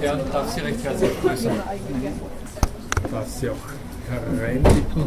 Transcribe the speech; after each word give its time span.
Herren, 0.00 0.20
darf 0.32 0.48
Sie 0.54 0.60
recht 0.60 0.84
herzlich 0.84 1.10
begrüßen. 1.16 1.50
Darf 3.10 3.28
Sie 3.28 3.50
auch 3.50 3.56
hereinbitten. 4.08 5.04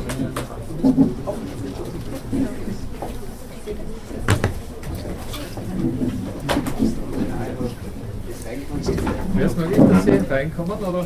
Wäre 9.33 9.49
es 9.49 9.55
möglich, 9.55 9.79
dass 9.89 10.03
Sie 10.03 10.11
reinkommen 10.29 10.77
oder? 10.77 11.05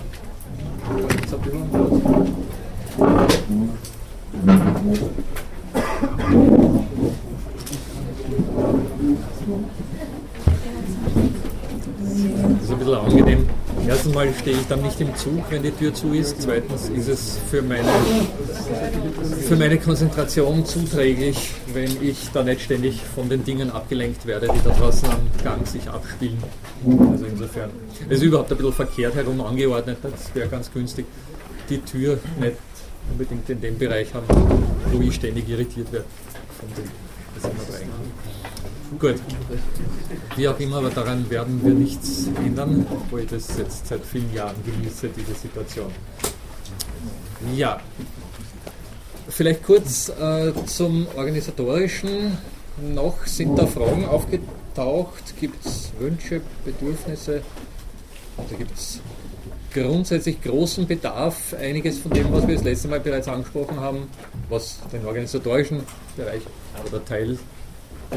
Das 12.50 12.64
ist 12.64 12.72
ein 12.72 12.78
bisschen 12.80 12.96
angenehm. 12.96 13.55
Erstens 13.88 14.16
mal 14.16 14.34
stehe 14.34 14.58
ich 14.58 14.68
dann 14.68 14.82
nicht 14.82 15.00
im 15.00 15.16
Zug, 15.16 15.44
wenn 15.50 15.62
die 15.62 15.72
Tür 15.72 15.94
zu 15.94 16.14
ist. 16.14 16.42
Zweitens 16.42 16.90
ist 16.90 17.08
es 17.08 17.38
für 17.50 17.62
meine, 17.62 17.88
für 19.48 19.56
meine 19.56 19.78
Konzentration 19.78 20.66
zuträglich, 20.66 21.52
wenn 21.74 21.92
ich 22.02 22.30
da 22.34 22.44
nicht 22.44 22.62
ständig 22.62 23.02
von 23.14 23.30
den 23.30 23.44
Dingen 23.44 23.70
abgelenkt 23.70 24.26
werde, 24.26 24.48
die 24.48 24.64
da 24.64 24.72
draußen 24.72 25.08
am 25.10 25.20
Gang 25.44 25.68
sich 25.68 25.88
abspielen. 25.88 26.42
Also 27.12 27.26
insofern. 27.26 27.70
Es 28.10 28.18
ist 28.18 28.24
überhaupt 28.24 28.52
ein 28.52 28.58
bisschen 28.58 28.74
verkehrt 28.74 29.16
herum 29.16 29.42
angeordnet. 29.42 29.98
Das 30.02 30.34
wäre 30.34 30.50
ganz 30.50 30.72
günstig. 30.72 31.06
Die 31.70 31.80
Tür 31.80 32.20
nicht 32.40 32.58
unbedingt 33.12 33.50
in 33.50 33.62
dem 33.62 33.78
Bereich 33.78 34.14
haben, 34.14 34.26
wo 34.92 35.02
ich 35.02 35.16
ständig 35.16 35.48
irritiert 35.48 35.92
werde 35.92 36.06
von 36.60 36.70
dem, 36.76 36.92
was 37.36 37.44
immer 37.44 37.64
da. 37.70 37.86
Gut. 39.00 39.16
Wie 40.36 40.48
auch 40.48 40.60
immer, 40.60 40.78
aber 40.78 40.90
daran 40.90 41.30
werden 41.30 41.60
wir 41.64 41.74
nichts 41.74 42.28
ändern, 42.38 42.86
obwohl 42.90 43.22
ich 43.22 43.30
das 43.30 43.58
jetzt 43.58 43.88
seit 43.88 44.06
vielen 44.06 44.34
Jahren 44.34 44.56
genieße, 44.66 45.10
diese 45.10 45.34
Situation. 45.34 45.92
Ja, 47.56 47.80
vielleicht 49.30 49.64
kurz 49.64 50.10
äh, 50.10 50.52
zum 50.66 51.08
Organisatorischen. 51.16 52.38
Noch 52.94 53.26
sind 53.26 53.58
da 53.58 53.66
Fragen 53.66 54.06
aufgetaucht. 54.06 55.34
Gibt 55.40 55.66
es 55.66 55.92
Wünsche, 56.00 56.42
Bedürfnisse? 56.64 57.42
Da 58.38 58.56
gibt 58.58 58.76
es 58.78 59.00
grundsätzlich 59.74 60.42
großen 60.42 60.88
Bedarf. 60.88 61.54
Einiges 61.60 62.00
von 62.00 62.12
dem, 62.12 62.32
was 62.32 62.48
wir 62.48 62.56
das 62.56 62.64
letzte 62.64 62.88
Mal 62.88 63.00
bereits 63.00 63.28
angesprochen 63.28 63.80
haben, 63.80 64.08
was 64.50 64.80
den 64.92 65.06
organisatorischen 65.06 65.82
Bereich 66.18 66.42
oder 66.86 67.04
Teil 67.04 67.38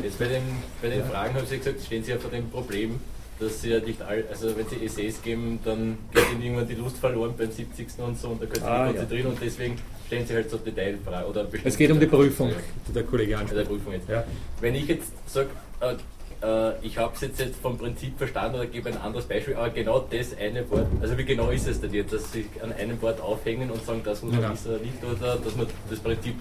Jetzt 0.03 0.19
bei 0.19 0.27
den, 0.27 0.42
bei 0.83 0.89
den 0.89 1.05
Fragen 1.05 1.34
haben 1.34 1.47
Sie 1.47 1.58
gesagt, 1.58 1.81
stehen 1.84 2.05
Sie 2.05 2.11
ja 2.12 2.19
vor 2.19 2.31
dem 2.31 2.48
Problem, 2.50 3.00
dass 3.41 3.61
Sie 3.62 3.70
ja 3.70 3.81
nicht 3.81 4.00
all, 4.03 4.25
also 4.30 4.56
wenn 4.56 4.67
Sie 4.69 4.84
Essays 4.84 5.20
geben, 5.22 5.58
dann 5.64 5.98
geht 6.12 6.25
Ihnen 6.33 6.42
irgendwann 6.42 6.69
die 6.69 6.75
Lust 6.75 6.98
verloren 6.98 7.34
beim 7.36 7.50
70. 7.50 7.86
und 7.98 8.19
so 8.19 8.28
und 8.28 8.42
da 8.42 8.47
können 8.47 8.64
Sie 8.64 8.69
Ah, 8.70 8.84
nicht 8.86 8.95
ja. 8.95 9.00
konzentrieren 9.00 9.27
und 9.33 9.39
deswegen 9.42 9.77
stellen 10.06 10.27
Sie 10.27 10.34
halt 10.34 10.50
so 10.50 10.56
Detailfragen. 10.58 11.28
Oder 11.30 11.47
Es 11.64 11.77
geht 11.77 11.91
um 11.91 11.98
die 12.00 12.06
Prüfung, 12.06 12.50
Ja. 12.50 12.56
die 12.89 12.92
der 12.92 13.03
Kollege 13.05 13.33
Bei 13.33 13.39
der 13.39 13.42
anspricht. 13.48 13.69
Prüfung 13.69 13.92
jetzt. 13.92 14.08
Ja. 14.08 14.25
Wenn 14.61 14.75
ich 14.75 14.86
jetzt 14.89 15.12
sage, 15.27 15.48
äh, 15.80 15.95
äh, 16.41 16.73
ich 16.83 16.97
habe 16.98 17.14
es 17.14 17.20
jetzt, 17.23 17.41
jetzt 17.41 17.56
vom 17.61 17.77
Prinzip 17.78 18.17
verstanden 18.19 18.56
oder 18.56 18.67
gebe 18.67 18.89
ein 18.89 18.98
anderes 18.98 19.27
Beispiel, 19.27 19.55
aber 19.55 19.70
genau 19.70 20.00
das 20.11 20.36
eine 20.36 20.69
Wort, 20.70 20.86
also 21.00 21.17
wie 21.19 21.25
genau 21.25 21.50
ist 21.50 21.67
es 21.67 21.80
denn 21.80 21.92
jetzt, 21.92 22.12
dass 22.12 22.30
Sie 22.33 22.47
an 22.62 22.73
einem 22.73 23.00
Wort 23.02 23.20
aufhängen 23.20 23.70
und 23.70 23.84
sagen, 23.84 24.00
das 24.05 24.23
muss 24.23 24.33
man 24.33 24.42
Genau. 24.42 24.52
wissen 24.55 24.70
oder 24.70 24.78
nicht, 24.80 25.05
oder 25.05 25.36
dass 25.36 25.56
man 25.56 25.67
das 25.91 25.98
Prinzip 25.98 26.34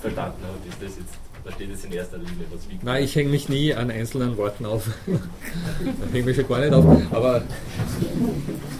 verstanden 0.00 0.38
hat, 0.42 0.68
ist 0.68 0.82
das 0.82 0.98
jetzt, 0.98 1.14
da 1.44 1.52
steht 1.52 1.68
jetzt 1.68 1.84
in 1.84 1.92
erster 1.92 2.16
Linie, 2.16 2.46
was 2.50 2.68
wiegt. 2.70 2.82
Nein, 2.82 3.04
ich 3.04 3.14
hänge 3.14 3.28
mich 3.28 3.48
nie 3.48 3.74
an 3.74 3.90
einzelnen 3.90 4.36
Worten 4.36 4.64
auf. 4.64 4.88
da 5.06 6.12
hänge 6.12 6.24
mich 6.24 6.36
schon 6.36 6.48
gar 6.48 6.60
nicht 6.60 6.72
auf. 6.72 6.84
Aber 7.12 7.42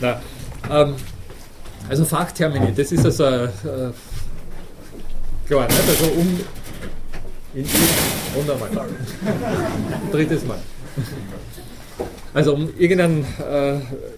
na, 0.00 0.20
ähm, 0.70 0.94
also 1.88 2.04
Fachtermini, 2.04 2.72
das 2.74 2.92
ist 2.92 3.04
also 3.04 3.24
äh, 3.24 3.48
klar, 5.46 5.66
nicht? 5.66 5.88
also 5.88 6.04
um 6.16 6.40
in, 7.54 7.66
und 8.34 8.50
einmal. 8.50 8.70
Drittes 10.10 10.44
Mal. 10.44 10.58
Also 12.32 12.54
um 12.54 12.68
irgendeinen, 12.78 13.24
äh, 13.48 13.74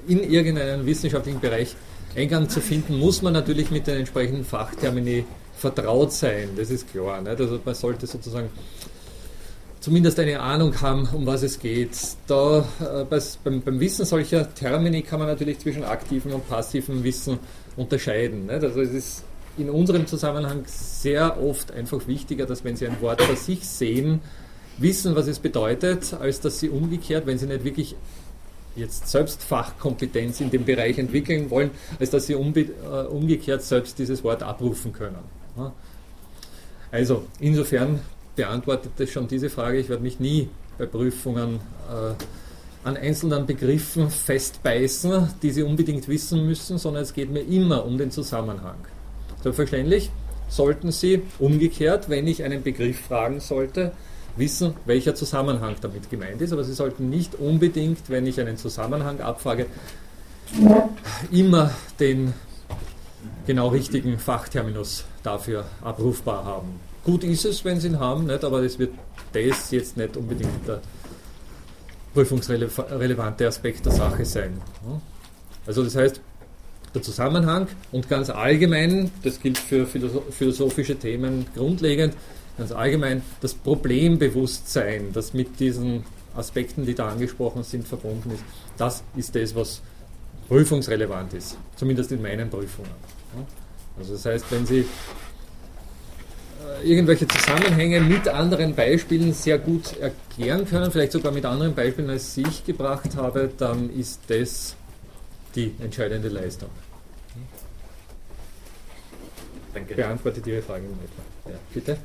in 0.06 0.22
irgendeinen 0.22 0.86
wissenschaftlichen 0.86 1.40
Bereich 1.40 1.76
Eingang 2.16 2.48
zu 2.48 2.60
finden, 2.60 2.98
muss 2.98 3.20
man 3.20 3.34
natürlich 3.34 3.70
mit 3.70 3.86
den 3.86 3.98
entsprechenden 3.98 4.44
Fachtermini 4.44 5.24
vertraut 5.56 6.12
sein. 6.12 6.50
Das 6.56 6.70
ist 6.70 6.90
klar. 6.90 7.20
Nicht? 7.20 7.40
Also 7.40 7.60
man 7.64 7.74
sollte 7.74 8.06
sozusagen 8.06 8.50
zumindest 9.80 10.18
eine 10.18 10.40
Ahnung 10.40 10.80
haben, 10.80 11.08
um 11.12 11.26
was 11.26 11.42
es 11.42 11.58
geht. 11.58 11.96
Da, 12.26 12.66
äh, 12.80 13.04
beim, 13.44 13.62
beim 13.62 13.80
Wissen 13.80 14.04
solcher 14.04 14.52
Termini 14.54 15.02
kann 15.02 15.18
man 15.18 15.28
natürlich 15.28 15.58
zwischen 15.58 15.84
aktivem 15.84 16.32
und 16.32 16.48
passivem 16.48 17.04
Wissen 17.04 17.38
unterscheiden. 17.76 18.46
Nicht? 18.46 18.62
Also 18.62 18.80
es 18.80 18.92
ist 18.92 19.24
in 19.58 19.70
unserem 19.70 20.06
Zusammenhang 20.06 20.64
sehr 20.66 21.42
oft 21.42 21.72
einfach 21.72 22.06
wichtiger, 22.06 22.46
dass 22.46 22.64
wenn 22.64 22.76
Sie 22.76 22.86
ein 22.86 23.00
Wort 23.00 23.22
für 23.22 23.36
sich 23.36 23.66
sehen, 23.66 24.20
wissen, 24.78 25.16
was 25.16 25.26
es 25.26 25.38
bedeutet, 25.38 26.14
als 26.20 26.40
dass 26.40 26.60
Sie 26.60 26.68
umgekehrt, 26.68 27.26
wenn 27.26 27.38
Sie 27.38 27.46
nicht 27.46 27.64
wirklich 27.64 27.96
jetzt 28.76 29.08
selbst 29.08 29.42
Fachkompetenz 29.42 30.40
in 30.40 30.50
dem 30.50 30.64
Bereich 30.64 30.98
entwickeln 30.98 31.50
wollen, 31.50 31.70
als 31.98 32.10
dass 32.10 32.26
Sie 32.26 32.34
äh, 32.34 32.36
umgekehrt 32.36 33.62
selbst 33.62 33.98
dieses 33.98 34.22
Wort 34.22 34.42
abrufen 34.42 34.92
können. 34.92 35.18
Also 36.90 37.24
insofern 37.40 38.00
beantwortet 38.34 38.92
das 38.96 39.10
schon 39.10 39.26
diese 39.28 39.50
Frage. 39.50 39.78
Ich 39.78 39.88
werde 39.88 40.02
mich 40.02 40.20
nie 40.20 40.48
bei 40.78 40.86
Prüfungen 40.86 41.60
äh, 41.90 42.14
an 42.86 42.96
einzelnen 42.96 43.46
Begriffen 43.46 44.10
festbeißen, 44.10 45.28
die 45.42 45.50
Sie 45.50 45.62
unbedingt 45.62 46.06
wissen 46.06 46.46
müssen, 46.46 46.78
sondern 46.78 47.02
es 47.02 47.14
geht 47.14 47.30
mir 47.30 47.40
immer 47.40 47.84
um 47.84 47.98
den 47.98 48.10
Zusammenhang. 48.10 48.76
Selbstverständlich 49.42 50.10
sollten 50.48 50.92
Sie 50.92 51.22
umgekehrt, 51.38 52.08
wenn 52.08 52.26
ich 52.26 52.44
einen 52.44 52.62
Begriff 52.62 53.00
fragen 53.00 53.40
sollte, 53.40 53.92
wissen, 54.36 54.74
welcher 54.84 55.14
Zusammenhang 55.14 55.76
damit 55.80 56.10
gemeint 56.10 56.40
ist, 56.42 56.52
aber 56.52 56.62
Sie 56.62 56.74
sollten 56.74 57.10
nicht 57.10 57.34
unbedingt, 57.34 58.08
wenn 58.08 58.26
ich 58.26 58.38
einen 58.38 58.56
Zusammenhang 58.56 59.20
abfrage, 59.20 59.66
immer 61.32 61.72
den 61.98 62.34
genau 63.46 63.68
richtigen 63.68 64.18
Fachterminus 64.18 65.04
dafür 65.26 65.64
abrufbar 65.82 66.44
haben. 66.44 66.80
Gut 67.04 67.24
ist 67.24 67.44
es, 67.44 67.64
wenn 67.64 67.80
Sie 67.80 67.88
ihn 67.88 67.98
haben, 67.98 68.26
nicht, 68.26 68.44
aber 68.44 68.62
das 68.62 68.78
wird 68.78 68.92
das 69.32 69.70
jetzt 69.70 69.96
nicht 69.96 70.16
unbedingt 70.16 70.66
der 70.66 70.80
prüfungsrelevante 72.14 73.46
Aspekt 73.46 73.84
der 73.84 73.92
Sache 73.92 74.24
sein. 74.24 74.60
Also 75.66 75.84
das 75.84 75.96
heißt, 75.96 76.20
der 76.94 77.02
Zusammenhang 77.02 77.66
und 77.92 78.08
ganz 78.08 78.30
allgemein, 78.30 79.10
das 79.22 79.40
gilt 79.40 79.58
für 79.58 79.86
philosoph- 79.86 80.30
philosophische 80.30 80.96
Themen 80.96 81.46
grundlegend, 81.54 82.14
ganz 82.56 82.72
allgemein 82.72 83.22
das 83.40 83.52
Problembewusstsein, 83.52 85.12
das 85.12 85.34
mit 85.34 85.60
diesen 85.60 86.04
Aspekten, 86.34 86.86
die 86.86 86.94
da 86.94 87.08
angesprochen 87.08 87.62
sind, 87.64 87.86
verbunden 87.86 88.30
ist, 88.30 88.42
das 88.78 89.02
ist 89.16 89.34
das, 89.34 89.54
was 89.54 89.82
prüfungsrelevant 90.48 91.34
ist, 91.34 91.58
zumindest 91.76 92.12
in 92.12 92.22
meinen 92.22 92.48
Prüfungen. 92.48 93.15
Also 93.98 94.12
das 94.12 94.24
heißt, 94.24 94.44
wenn 94.50 94.66
Sie 94.66 94.80
äh, 94.80 96.88
irgendwelche 96.88 97.26
Zusammenhänge 97.26 98.00
mit 98.00 98.28
anderen 98.28 98.74
Beispielen 98.74 99.32
sehr 99.32 99.58
gut 99.58 99.96
erklären 99.98 100.66
können, 100.66 100.90
vielleicht 100.90 101.12
sogar 101.12 101.32
mit 101.32 101.44
anderen 101.44 101.74
Beispielen, 101.74 102.10
als 102.10 102.36
ich 102.36 102.64
gebracht 102.64 103.16
habe, 103.16 103.50
dann 103.56 103.90
ist 103.90 104.20
das 104.28 104.76
die 105.54 105.74
entscheidende 105.80 106.28
Leistung. 106.28 106.68
Danke. 109.72 109.94
Beantwortet 109.94 110.46
Ihre 110.46 110.62
Frage 110.62 110.84
in 110.84 110.92
etwa. 110.92 111.50
Ja, 111.50 111.58
bitte? 111.72 111.98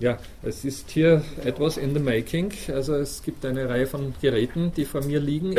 Ja, 0.00 0.18
es 0.42 0.64
ist 0.64 0.90
hier 0.90 1.22
etwas 1.44 1.76
in 1.76 1.92
the 1.92 2.00
making. 2.00 2.52
Also 2.72 2.94
es 2.94 3.22
gibt 3.22 3.44
eine 3.44 3.68
Reihe 3.68 3.86
von 3.86 4.14
Geräten, 4.20 4.72
die 4.76 4.84
vor 4.84 5.02
mir 5.04 5.18
liegen. 5.18 5.56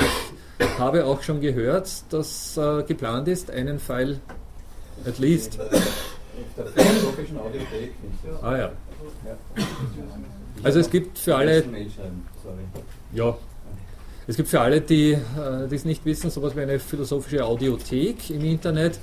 Ich 0.60 0.80
habe 0.80 1.06
auch 1.06 1.22
schon 1.24 1.42
gehört, 1.42 1.90
dass 2.10 2.56
äh, 2.58 2.84
geplant 2.84 3.28
ist, 3.28 3.52
einen 3.52 3.80
File 3.80 4.20
at 5.06 5.20
least. 5.20 5.60
Ah 8.42 8.58
ja. 8.58 8.72
Also 10.64 10.80
es 10.80 10.90
gibt 10.90 11.18
für 11.18 11.36
alle. 11.36 11.64
Ja. 13.14 13.38
Es 14.28 14.38
gibt 14.38 14.48
für 14.48 14.62
alle, 14.62 14.80
die 14.80 15.14
äh, 15.14 15.74
es 15.74 15.86
nicht 15.86 16.06
wissen, 16.06 16.30
sowas 16.30 16.56
wie 16.56 16.62
eine 16.62 16.80
philosophische 16.80 17.44
Audiothek 17.44 18.30
im 18.30 18.46
Internet, 18.46 19.00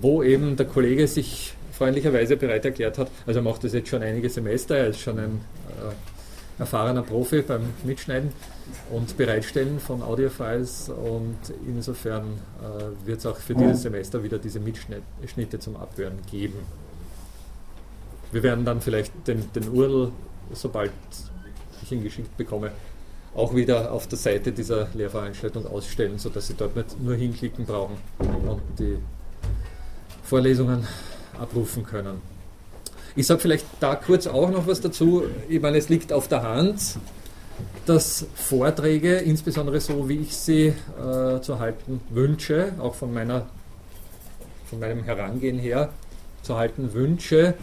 wo 0.00 0.22
eben 0.22 0.56
der 0.56 0.66
Kollege 0.66 1.06
sich 1.06 1.53
freundlicherweise 1.76 2.36
bereit 2.36 2.64
erklärt 2.64 2.98
hat. 2.98 3.10
Also 3.26 3.40
er 3.40 3.42
macht 3.42 3.64
das 3.64 3.72
jetzt 3.72 3.88
schon 3.88 4.02
einige 4.02 4.30
Semester, 4.30 4.76
er 4.76 4.88
ist 4.88 5.00
schon 5.00 5.18
ein 5.18 5.40
äh, 5.68 6.60
erfahrener 6.60 7.02
Profi 7.02 7.42
beim 7.42 7.62
Mitschneiden 7.82 8.30
und 8.90 9.16
Bereitstellen 9.16 9.80
von 9.80 10.02
Audiofiles 10.02 10.88
und 10.88 11.36
insofern 11.66 12.38
äh, 12.60 13.06
wird 13.06 13.18
es 13.18 13.26
auch 13.26 13.36
für 13.36 13.54
dieses 13.54 13.82
Semester 13.82 14.22
wieder 14.22 14.38
diese 14.38 14.60
Mitschnitte 14.60 15.58
zum 15.58 15.76
Abhören 15.76 16.18
geben. 16.30 16.60
Wir 18.30 18.42
werden 18.42 18.64
dann 18.64 18.80
vielleicht 18.80 19.12
den, 19.26 19.50
den 19.52 19.68
URL, 19.68 20.10
sobald 20.52 20.92
ich 21.82 21.92
ihn 21.92 22.02
geschickt 22.02 22.36
bekomme, 22.36 22.70
auch 23.34 23.54
wieder 23.54 23.92
auf 23.92 24.06
der 24.06 24.18
Seite 24.18 24.52
dieser 24.52 24.88
Lehrveranstaltung 24.94 25.66
ausstellen, 25.66 26.18
sodass 26.18 26.46
Sie 26.46 26.54
dort 26.54 26.76
nicht 26.76 27.00
nur 27.00 27.16
hinklicken 27.16 27.66
brauchen 27.66 27.96
und 28.18 28.62
die 28.78 28.96
Vorlesungen 30.22 30.86
abrufen 31.40 31.84
können. 31.84 32.20
Ich 33.16 33.26
sage 33.26 33.40
vielleicht 33.40 33.66
da 33.80 33.94
kurz 33.94 34.26
auch 34.26 34.50
noch 34.50 34.66
was 34.66 34.80
dazu. 34.80 35.24
Ich 35.48 35.60
meine, 35.60 35.78
es 35.78 35.88
liegt 35.88 36.12
auf 36.12 36.26
der 36.26 36.42
Hand, 36.42 36.98
dass 37.86 38.26
Vorträge, 38.34 39.16
insbesondere 39.16 39.80
so 39.80 40.08
wie 40.08 40.18
ich 40.18 40.36
sie 40.36 40.66
äh, 40.98 41.40
zu 41.40 41.58
halten 41.60 42.00
wünsche, 42.10 42.72
auch 42.80 42.94
von, 42.94 43.12
meiner, 43.12 43.46
von 44.68 44.80
meinem 44.80 45.04
Herangehen 45.04 45.58
her 45.58 45.90
zu 46.42 46.56
halten 46.56 46.92
wünsche, 46.92 47.54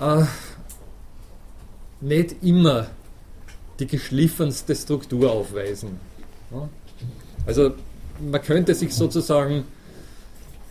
äh, 0.00 0.24
nicht 2.00 2.42
immer 2.42 2.88
die 3.78 3.86
geschliffenste 3.86 4.74
Struktur 4.74 5.30
aufweisen. 5.32 5.98
Also 7.46 7.72
man 8.20 8.42
könnte 8.42 8.74
sich 8.74 8.94
sozusagen 8.94 9.64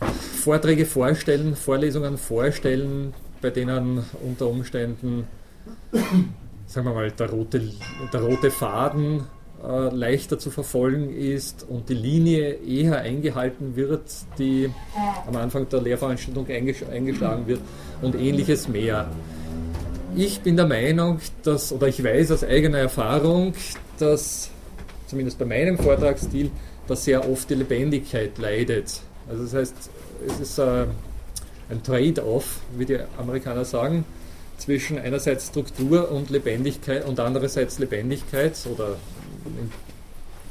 Vorträge 0.04 0.86
vorstellen, 0.86 1.56
Vorlesungen 1.56 2.18
vorstellen, 2.18 3.14
bei 3.40 3.50
denen 3.50 4.04
unter 4.22 4.48
Umständen, 4.48 5.26
sagen 6.66 6.86
wir 6.86 6.94
mal, 6.94 7.10
der 7.10 7.30
rote, 7.30 7.62
der 8.12 8.20
rote 8.20 8.50
Faden 8.50 9.24
äh, 9.62 9.94
leichter 9.94 10.38
zu 10.38 10.50
verfolgen 10.50 11.14
ist 11.14 11.66
und 11.68 11.88
die 11.88 11.94
Linie 11.94 12.54
eher 12.54 12.98
eingehalten 12.98 13.76
wird, 13.76 14.02
die 14.38 14.70
am 15.26 15.36
Anfang 15.36 15.68
der 15.68 15.82
Lehrveranstaltung 15.82 16.46
eingeschlagen 16.48 17.46
wird 17.46 17.60
und 18.00 18.14
ähnliches 18.14 18.68
mehr. 18.68 19.08
Ich 20.16 20.40
bin 20.40 20.56
der 20.56 20.66
Meinung, 20.66 21.20
dass, 21.42 21.72
oder 21.72 21.88
ich 21.88 22.02
weiß 22.02 22.32
aus 22.32 22.44
eigener 22.44 22.78
Erfahrung, 22.78 23.54
dass 23.98 24.50
zumindest 25.06 25.38
bei 25.38 25.44
meinem 25.44 25.78
Vortragsstil, 25.78 26.50
dass 26.86 27.04
sehr 27.04 27.28
oft 27.30 27.48
die 27.48 27.54
Lebendigkeit 27.54 28.36
leidet. 28.38 29.00
Also 29.28 29.44
das 29.44 29.54
heißt, 29.54 29.74
es 30.26 30.40
ist 30.40 30.58
äh, 30.58 30.86
ein 31.70 31.82
Trade-off, 31.82 32.60
wie 32.76 32.86
die 32.86 32.98
Amerikaner 33.18 33.64
sagen, 33.64 34.04
zwischen 34.58 34.98
einerseits 34.98 35.48
Struktur 35.48 36.10
und 36.10 36.30
Lebendigkeit 36.30 37.04
und 37.06 37.18
andererseits 37.18 37.78
Lebendigkeit 37.78 38.54
oder 38.72 38.96
in 39.44 39.70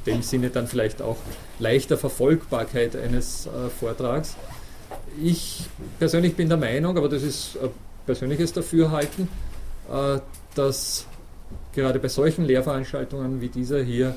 dem 0.06 0.21
Sinne 0.21 0.50
dann 0.50 0.68
vielleicht 0.68 1.01
auch 1.01 1.18
leichter 1.59 1.97
Verfolgbarkeit 1.97 2.95
eines 2.95 3.45
äh, 3.45 3.69
Vortrags. 3.69 4.35
Ich 5.21 5.65
persönlich 6.00 6.35
bin 6.35 6.50
der 6.50 6.57
Meinung, 6.57 6.97
aber 6.97 7.07
das 7.07 7.23
ist 7.23 7.57
ein 7.62 7.69
persönliches 8.06 8.53
Dafürhalten, 8.53 9.27
äh, 9.91 10.19
dass 10.56 11.06
gerade 11.73 12.00
bei 12.00 12.07
solchen 12.07 12.45
Lehrveranstaltungen 12.45 13.41
wie 13.41 13.50
dieser 13.50 13.83
hier 13.83 14.15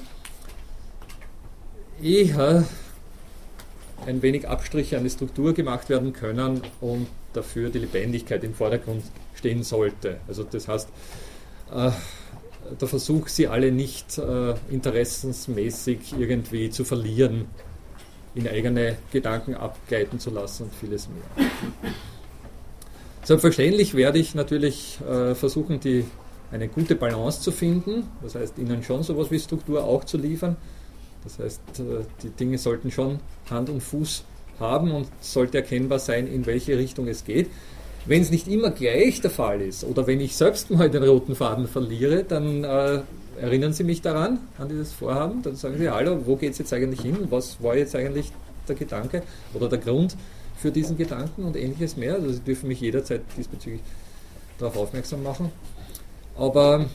eher 2.02 2.64
ein 4.06 4.22
wenig 4.22 4.48
Abstriche 4.48 4.96
an 4.96 5.04
die 5.04 5.10
Struktur 5.10 5.54
gemacht 5.54 5.88
werden 5.88 6.12
können 6.12 6.62
und 6.80 7.06
dafür 7.32 7.70
die 7.70 7.78
Lebendigkeit 7.78 8.44
im 8.44 8.54
Vordergrund 8.54 9.02
stehen 9.34 9.62
sollte. 9.62 10.18
Also 10.28 10.44
das 10.44 10.68
heißt, 10.68 10.88
äh, 11.74 11.90
der 12.80 12.88
Versuch, 12.88 13.28
sie 13.28 13.48
alle 13.48 13.72
nicht 13.72 14.18
äh, 14.18 14.54
interessensmäßig 14.70 16.14
irgendwie 16.18 16.70
zu 16.70 16.84
verlieren, 16.84 17.46
in 18.34 18.48
eigene 18.48 18.96
Gedanken 19.12 19.54
abgleiten 19.54 20.18
zu 20.18 20.30
lassen 20.30 20.64
und 20.64 20.74
vieles 20.74 21.08
mehr. 21.08 21.48
Selbstverständlich 23.22 23.94
werde 23.94 24.18
ich 24.18 24.34
natürlich 24.34 24.98
äh, 25.08 25.34
versuchen, 25.34 25.80
die, 25.80 26.04
eine 26.50 26.68
gute 26.68 26.94
Balance 26.94 27.40
zu 27.40 27.52
finden, 27.52 28.04
das 28.22 28.34
heißt, 28.34 28.58
Ihnen 28.58 28.82
schon 28.82 29.02
sowas 29.02 29.30
wie 29.30 29.40
Struktur 29.40 29.84
auch 29.84 30.04
zu 30.04 30.18
liefern, 30.18 30.56
das 31.24 31.38
heißt, 31.38 31.60
äh, 31.80 32.04
die 32.22 32.30
Dinge 32.30 32.58
sollten 32.58 32.90
schon 32.90 33.18
Hand 33.50 33.70
und 33.70 33.82
Fuß 33.82 34.24
haben 34.60 34.92
und 34.92 35.08
sollte 35.20 35.58
erkennbar 35.58 35.98
sein, 35.98 36.26
in 36.26 36.46
welche 36.46 36.78
Richtung 36.78 37.08
es 37.08 37.24
geht. 37.24 37.50
Wenn 38.06 38.22
es 38.22 38.30
nicht 38.30 38.46
immer 38.48 38.70
gleich 38.70 39.20
der 39.20 39.30
Fall 39.30 39.62
ist 39.62 39.82
oder 39.82 40.06
wenn 40.06 40.20
ich 40.20 40.36
selbst 40.36 40.70
mal 40.70 40.90
den 40.90 41.02
roten 41.02 41.34
Faden 41.34 41.66
verliere, 41.66 42.24
dann 42.24 42.62
äh, 42.62 43.00
erinnern 43.40 43.72
Sie 43.72 43.84
mich 43.84 44.02
daran, 44.02 44.38
an 44.58 44.68
dieses 44.68 44.92
Vorhaben. 44.92 45.42
Dann 45.42 45.56
sagen 45.56 45.78
Sie, 45.78 45.88
hallo, 45.88 46.20
wo 46.24 46.36
geht 46.36 46.52
es 46.52 46.58
jetzt 46.58 46.72
eigentlich 46.72 47.00
hin? 47.00 47.16
Was 47.30 47.62
war 47.62 47.76
jetzt 47.76 47.96
eigentlich 47.96 48.30
der 48.68 48.76
Gedanke 48.76 49.22
oder 49.54 49.68
der 49.68 49.78
Grund 49.78 50.16
für 50.56 50.70
diesen 50.70 50.98
Gedanken 50.98 51.44
und 51.44 51.56
ähnliches 51.56 51.96
mehr? 51.96 52.14
Also 52.14 52.30
Sie 52.30 52.40
dürfen 52.40 52.68
mich 52.68 52.80
jederzeit 52.80 53.22
diesbezüglich 53.36 53.80
darauf 54.58 54.76
aufmerksam 54.76 55.22
machen. 55.22 55.50
Aber 56.36 56.86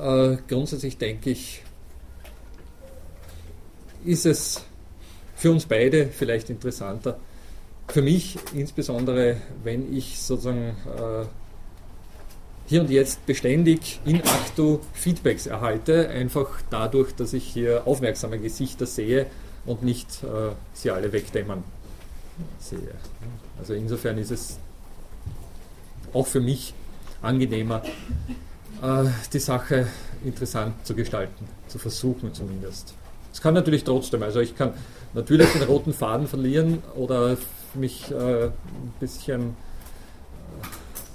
äh, 0.00 0.36
grundsätzlich 0.48 0.98
denke 0.98 1.30
ich, 1.30 1.62
ist 4.06 4.26
es 4.26 4.64
für 5.36 5.50
uns 5.50 5.66
beide 5.66 6.06
vielleicht 6.06 6.50
interessanter. 6.50 7.18
Für 7.88 8.02
mich 8.02 8.38
insbesondere, 8.54 9.36
wenn 9.62 9.96
ich 9.96 10.20
sozusagen 10.20 10.76
äh, 10.86 11.26
hier 12.66 12.80
und 12.80 12.90
jetzt 12.90 13.24
beständig 13.26 14.00
in 14.04 14.22
actu 14.22 14.80
Feedbacks 14.92 15.46
erhalte, 15.46 16.08
einfach 16.08 16.60
dadurch, 16.68 17.14
dass 17.14 17.32
ich 17.32 17.44
hier 17.44 17.86
aufmerksame 17.86 18.38
Gesichter 18.38 18.86
sehe 18.86 19.26
und 19.66 19.82
nicht 19.82 20.22
äh, 20.24 20.52
sie 20.72 20.90
alle 20.90 21.12
wegdämmern 21.12 21.62
sehe. 22.58 22.94
Also 23.58 23.74
insofern 23.74 24.18
ist 24.18 24.30
es 24.30 24.58
auch 26.12 26.26
für 26.26 26.40
mich 26.40 26.74
angenehmer, 27.22 27.82
äh, 28.82 29.04
die 29.32 29.38
Sache 29.38 29.86
interessant 30.24 30.84
zu 30.84 30.94
gestalten, 30.94 31.46
zu 31.68 31.78
versuchen 31.78 32.34
zumindest. 32.34 32.94
Es 33.36 33.42
kann 33.42 33.52
natürlich 33.52 33.84
trotzdem, 33.84 34.22
also 34.22 34.40
ich 34.40 34.56
kann 34.56 34.72
natürlich 35.12 35.52
den 35.52 35.64
roten 35.64 35.92
Faden 35.92 36.26
verlieren 36.26 36.82
oder 36.94 37.36
mich 37.74 38.10
äh, 38.10 38.44
ein 38.46 38.52
bisschen 38.98 39.54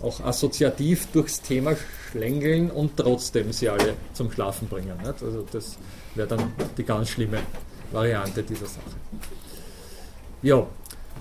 äh, 0.01 0.06
auch 0.06 0.19
assoziativ 0.19 1.07
durchs 1.13 1.41
Thema 1.41 1.75
schlängeln 2.12 2.69
und 2.69 2.95
trotzdem 2.95 3.51
sie 3.51 3.69
alle 3.69 3.95
zum 4.13 4.31
Schlafen 4.31 4.68
bringen. 4.68 4.95
Nicht? 5.00 5.23
Also 5.23 5.47
das 5.51 5.79
wäre 6.13 6.27
dann 6.27 6.53
die 6.77 6.83
ganz 6.83 7.09
schlimme 7.09 7.39
Variante 7.91 8.44
dieser 8.44 8.68
Sache. 8.68 8.91
Ja, 10.44 10.68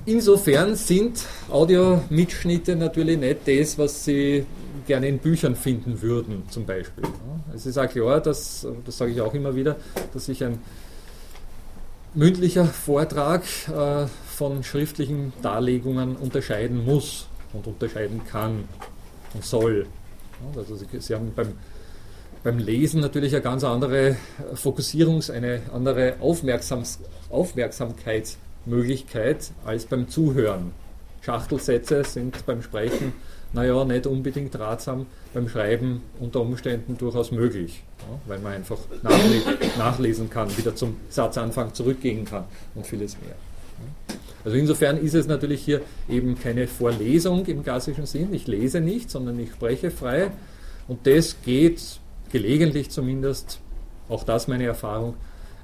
insofern 0.04 0.76
sind 0.76 1.24
Audio-Mitschnitte 1.48 2.76
natürlich 2.76 3.18
nicht 3.18 3.38
das, 3.46 3.78
was 3.78 4.04
Sie 4.04 4.44
gerne 4.86 5.08
in 5.08 5.18
Büchern 5.18 5.56
finden 5.56 6.02
würden, 6.02 6.42
zum 6.50 6.66
Beispiel. 6.66 7.04
Es 7.54 7.64
ist 7.64 7.78
auch 7.78 7.88
klar, 7.88 8.20
dass, 8.20 8.66
das 8.84 8.98
sage 8.98 9.12
ich 9.12 9.20
auch 9.22 9.32
immer 9.32 9.54
wieder, 9.54 9.76
dass 10.12 10.26
sich 10.26 10.44
ein 10.44 10.58
mündlicher 12.14 12.64
Vortrag 12.64 13.42
äh, 13.68 14.06
von 14.26 14.64
schriftlichen 14.64 15.34
Darlegungen 15.42 16.16
unterscheiden 16.16 16.82
muss 16.84 17.28
und 17.52 17.66
unterscheiden 17.66 18.22
kann 18.24 18.64
und 19.34 19.44
soll. 19.44 19.86
Also 20.56 20.76
Sie, 20.76 20.86
haben 21.14 21.34
beim, 21.34 21.52
beim 22.42 22.56
Lesen 22.58 23.00
natürlich 23.00 23.34
eine 23.34 23.42
ganz 23.42 23.62
andere 23.64 24.16
Fokussierungs-, 24.54 25.30
eine 25.30 25.60
andere 25.72 26.16
Aufmerksams 26.20 27.00
Aufmerksamkeitsmöglichkeit 27.30 29.50
als 29.64 29.86
beim 29.86 30.08
Zuhören. 30.08 30.72
Schachtelsätze 31.20 32.04
sind 32.04 32.46
beim 32.46 32.62
Sprechen 32.62 33.12
naja, 33.52 33.84
nicht 33.84 34.06
unbedingt 34.06 34.58
ratsam, 34.58 35.06
beim 35.34 35.48
Schreiben 35.48 36.02
unter 36.20 36.40
Umständen 36.40 36.96
durchaus 36.96 37.32
möglich, 37.32 37.82
ja, 37.98 38.18
weil 38.26 38.38
man 38.38 38.52
einfach 38.52 38.78
nachle 39.02 39.42
nachlesen 39.78 40.30
kann, 40.30 40.56
wieder 40.56 40.74
zum 40.74 40.96
Satzanfang 41.08 41.74
zurückgehen 41.74 42.24
kann 42.24 42.44
und 42.74 42.86
vieles 42.86 43.16
mehr. 43.20 43.34
Also 44.44 44.56
insofern 44.56 44.96
ist 44.96 45.14
es 45.14 45.26
natürlich 45.26 45.62
hier 45.62 45.82
eben 46.08 46.38
keine 46.38 46.66
Vorlesung 46.66 47.44
im 47.46 47.62
klassischen 47.62 48.06
Sinn. 48.06 48.32
Ich 48.32 48.46
lese 48.46 48.80
nicht, 48.80 49.10
sondern 49.10 49.38
ich 49.38 49.52
spreche 49.52 49.90
frei. 49.90 50.30
Und 50.88 51.06
das 51.06 51.36
geht 51.44 52.00
gelegentlich 52.32 52.90
zumindest, 52.90 53.60
auch 54.08 54.24
das 54.24 54.48
meine 54.48 54.64
Erfahrung, 54.64 55.14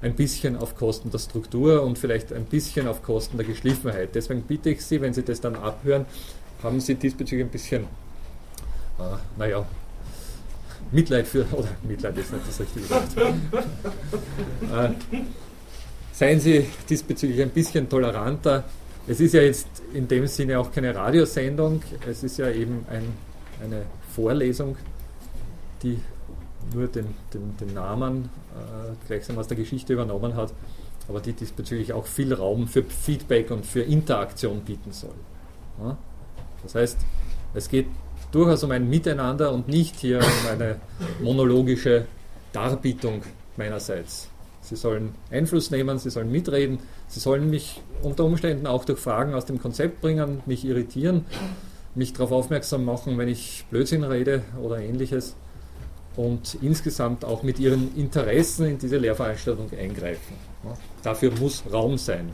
ein 0.01 0.15
bisschen 0.15 0.55
auf 0.55 0.75
Kosten 0.75 1.09
der 1.09 1.17
Struktur 1.17 1.81
und 1.81 1.97
vielleicht 1.97 2.31
ein 2.31 2.45
bisschen 2.45 2.87
auf 2.87 3.01
Kosten 3.01 3.37
der 3.37 3.47
Geschliffenheit. 3.47 4.13
Deswegen 4.13 4.43
bitte 4.43 4.69
ich 4.69 4.85
Sie, 4.85 5.01
wenn 5.01 5.13
Sie 5.13 5.23
das 5.23 5.41
dann 5.41 5.55
abhören, 5.55 6.05
haben 6.63 6.79
Sie 6.79 6.95
diesbezüglich 6.95 7.45
ein 7.45 7.51
bisschen, 7.51 7.83
äh, 7.83 9.17
naja, 9.37 9.65
Mitleid 10.91 11.27
für, 11.27 11.45
oder 11.51 11.69
Mitleid 11.83 12.17
ist 12.17 12.31
nicht 12.31 12.47
das 12.47 12.59
richtige 12.59 12.89
Wort. 12.89 13.17
äh, 14.73 14.89
seien 16.11 16.39
Sie 16.39 16.65
diesbezüglich 16.89 17.41
ein 17.41 17.49
bisschen 17.49 17.89
toleranter. 17.89 18.63
Es 19.07 19.19
ist 19.19 19.33
ja 19.33 19.41
jetzt 19.41 19.67
in 19.93 20.07
dem 20.07 20.27
Sinne 20.27 20.59
auch 20.59 20.71
keine 20.71 20.93
Radiosendung, 20.93 21.81
es 22.05 22.23
ist 22.23 22.37
ja 22.37 22.49
eben 22.49 22.85
ein, 22.89 23.03
eine 23.63 23.83
Vorlesung, 24.13 24.75
die 25.81 25.99
nur 26.73 26.87
den, 26.87 27.05
den, 27.33 27.55
den 27.57 27.73
Namen 27.73 28.29
äh, 28.55 29.07
gleichsam 29.07 29.37
aus 29.37 29.47
der 29.47 29.57
Geschichte 29.57 29.93
übernommen 29.93 30.35
hat, 30.35 30.53
aber 31.07 31.21
die 31.21 31.33
diesbezüglich 31.33 31.93
auch 31.93 32.05
viel 32.05 32.33
Raum 32.33 32.67
für 32.67 32.83
Feedback 32.83 33.51
und 33.51 33.65
für 33.65 33.81
Interaktion 33.81 34.61
bieten 34.61 34.91
soll. 34.91 35.15
Ja? 35.79 35.97
Das 36.67 36.75
heißt, 36.75 36.97
es 37.53 37.69
geht 37.69 37.87
durchaus 38.31 38.63
um 38.63 38.71
ein 38.71 38.89
Miteinander 38.89 39.53
und 39.53 39.69
nicht 39.69 39.95
hier 39.95 40.19
um 40.19 40.51
eine 40.51 40.75
monologische 41.21 42.05
Darbietung 42.51 43.21
meinerseits. 43.55 44.29
Sie 44.61 44.75
sollen 44.75 45.15
Einfluss 45.31 45.71
nehmen, 45.71 45.97
sie 45.97 46.09
sollen 46.09 46.29
mitreden, 46.29 46.79
sie 47.07 47.21
sollen 47.21 47.49
mich 47.49 47.81
unter 48.03 48.25
Umständen 48.25 48.67
auch 48.67 48.83
durch 48.83 48.99
Fragen 48.99 49.33
aus 49.33 49.45
dem 49.45 49.61
Konzept 49.61 50.01
bringen, 50.01 50.41
mich 50.45 50.65
irritieren, 50.65 51.25
mich 51.95 52.11
darauf 52.11 52.33
aufmerksam 52.33 52.83
machen, 52.83 53.17
wenn 53.17 53.29
ich 53.29 53.65
Blödsinn 53.69 54.03
rede 54.03 54.43
oder 54.61 54.79
ähnliches 54.79 55.35
und 56.17 56.57
insgesamt 56.61 57.23
auch 57.23 57.43
mit 57.43 57.59
ihren 57.59 57.95
Interessen 57.95 58.65
in 58.65 58.77
diese 58.77 58.97
Lehrveranstaltung 58.97 59.71
eingreifen. 59.71 60.35
Dafür 61.01 61.31
muss 61.39 61.63
Raum 61.71 61.97
sein. 61.97 62.33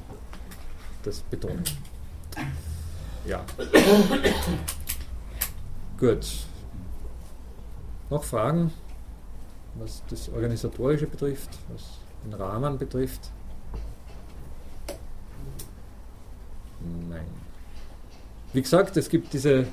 Das 1.04 1.20
betone 1.20 1.62
ich. 1.64 1.78
Ja. 3.26 3.46
Gut. 6.00 6.26
Noch 8.10 8.24
Fragen, 8.24 8.72
was 9.76 10.04
das 10.10 10.30
Organisatorische 10.30 11.08
betrifft, 11.08 11.50
was 11.72 11.84
den 12.26 12.34
Rahmen 12.34 12.78
betrifft? 12.78 13.32
Nein. 17.10 17.26
Wie 18.52 18.62
gesagt, 18.62 18.98
es 18.98 19.10
gibt 19.10 19.34
diese 19.34 19.66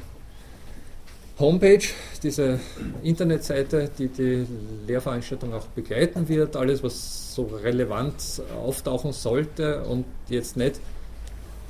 Homepage, 1.39 1.83
diese 2.23 2.61
Internetseite, 3.03 3.91
die 3.99 4.09
die 4.09 4.47
Lehrveranstaltung 4.87 5.53
auch 5.55 5.67
begleiten 5.67 6.29
wird. 6.29 6.55
Alles, 6.55 6.83
was 6.83 7.35
so 7.35 7.45
relevant 7.45 8.15
auftauchen 8.57 9.13
sollte 9.13 9.83
und 9.85 10.05
jetzt 10.29 10.57
nicht 10.57 10.81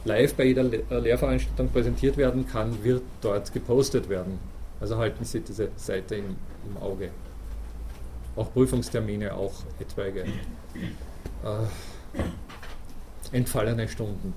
live 0.04 0.34
bei 0.34 0.44
jeder 0.44 0.62
Lehrveranstaltung 0.62 1.68
präsentiert 1.68 2.16
werden 2.16 2.46
kann, 2.46 2.82
wird 2.82 3.02
dort 3.20 3.52
gepostet 3.52 4.08
werden. 4.08 4.38
Also 4.80 4.96
halten 4.96 5.24
Sie 5.24 5.40
diese 5.40 5.68
Seite 5.76 6.16
im, 6.16 6.36
im 6.66 6.82
Auge. 6.82 7.10
Auch 8.36 8.52
Prüfungstermine, 8.52 9.34
auch 9.34 9.52
etwaige 9.78 10.20
äh, 10.20 10.26
entfallene 13.32 13.88
Stunden. 13.88 14.32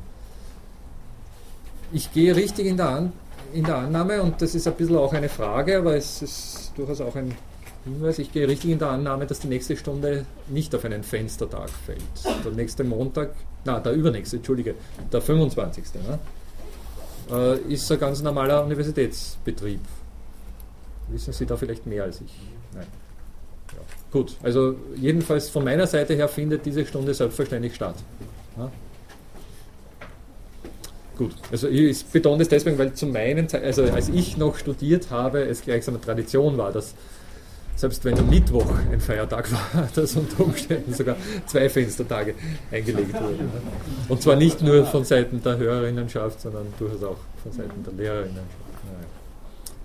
Ich 1.91 2.11
gehe 2.11 2.35
richtig 2.35 2.65
in 2.65 2.77
der, 2.77 2.89
An 2.89 3.13
in 3.53 3.63
der 3.63 3.77
Annahme, 3.77 4.21
und 4.21 4.41
das 4.41 4.55
ist 4.55 4.67
ein 4.67 4.73
bisschen 4.73 4.97
auch 4.97 5.13
eine 5.13 5.29
Frage, 5.29 5.77
aber 5.77 5.95
es 5.95 6.21
ist 6.21 6.71
durchaus 6.75 7.01
auch 7.01 7.15
ein 7.15 7.33
Hinweis, 7.85 8.17
ich 8.19 8.31
gehe 8.31 8.47
richtig 8.47 8.71
in 8.71 8.79
der 8.79 8.89
Annahme, 8.89 9.25
dass 9.25 9.39
die 9.39 9.47
nächste 9.47 9.75
Stunde 9.75 10.25
nicht 10.47 10.73
auf 10.73 10.85
einen 10.85 11.03
Fenstertag 11.03 11.69
fällt. 11.69 11.99
Der 12.45 12.51
nächste 12.51 12.83
Montag, 12.83 13.35
na, 13.65 13.79
der 13.79 13.93
übernächste, 13.93 14.37
Entschuldige, 14.37 14.75
der 15.11 15.21
25. 15.21 15.83
Ne, 15.95 16.19
äh, 17.31 17.73
ist 17.73 17.91
ein 17.91 17.99
ganz 17.99 18.21
normaler 18.21 18.63
Universitätsbetrieb. 18.63 19.81
Wissen 21.09 21.33
Sie 21.33 21.45
da 21.45 21.57
vielleicht 21.57 21.85
mehr 21.85 22.03
als 22.03 22.21
ich? 22.21 22.33
Nein. 22.73 22.87
Ja. 23.73 23.79
Gut, 24.11 24.37
also 24.43 24.75
jedenfalls 24.95 25.49
von 25.49 25.65
meiner 25.65 25.87
Seite 25.87 26.13
her 26.13 26.29
findet 26.29 26.65
diese 26.65 26.85
Stunde 26.85 27.13
selbstverständlich 27.13 27.75
statt. 27.75 27.95
Ja? 28.57 28.71
Gut, 31.17 31.35
also 31.51 31.67
ich 31.67 32.05
betone 32.05 32.39
das 32.39 32.49
deswegen, 32.49 32.77
weil 32.77 32.93
zu 32.93 33.05
meinen 33.05 33.47
Zeit, 33.47 33.63
also 33.63 33.83
als 33.83 34.09
ich 34.09 34.37
noch 34.37 34.57
studiert 34.57 35.11
habe, 35.11 35.43
es 35.43 35.61
gleichsam 35.61 35.95
eine 35.95 36.03
Tradition 36.03 36.57
war, 36.57 36.71
dass 36.71 36.95
selbst 37.75 38.05
wenn 38.05 38.17
am 38.17 38.29
Mittwoch 38.29 38.65
ein 38.91 39.01
Feiertag 39.01 39.51
war, 39.51 39.89
dass 39.95 40.15
unter 40.15 40.43
Umständen 40.43 40.93
sogar 40.93 41.15
zwei 41.45 41.69
Fenstertage 41.69 42.35
eingelegt 42.71 43.13
wurden. 43.13 43.49
Und 44.07 44.21
zwar 44.21 44.35
nicht 44.35 44.61
nur 44.61 44.85
von 44.85 45.03
Seiten 45.03 45.41
der 45.41 45.57
Hörerinnenschaft, 45.57 46.41
sondern 46.41 46.67
durchaus 46.77 47.03
auch 47.03 47.17
von 47.41 47.51
Seiten 47.51 47.83
der 47.83 47.93
Lehrerinnenschaft. 47.93 48.47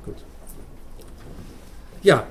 Gut. 0.05 0.17
Ja, 2.03 2.27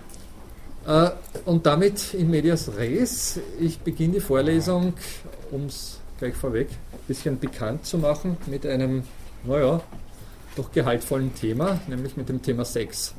äh, 0.88 1.10
und 1.46 1.66
damit 1.66 2.14
in 2.14 2.30
medias 2.30 2.72
res. 2.78 3.40
Ich 3.60 3.80
beginne 3.80 4.16
die 4.16 4.20
Vorlesung, 4.22 4.94
um 5.52 5.66
es 5.66 6.00
gleich 6.18 6.34
vorweg 6.34 6.70
ein 6.70 7.00
bisschen 7.08 7.40
bekannt 7.40 7.86
zu 7.86 7.98
machen 7.98 8.38
mit 8.48 8.66
einem, 8.66 9.04
naja, 9.44 9.82
doch 10.56 10.72
gehaltvollen 10.72 11.36
Thema, 11.36 11.80
nämlich 11.88 12.18
mit 12.18 12.30
dem 12.30 12.42
Thema 12.42 12.66
Sex. 12.66 13.14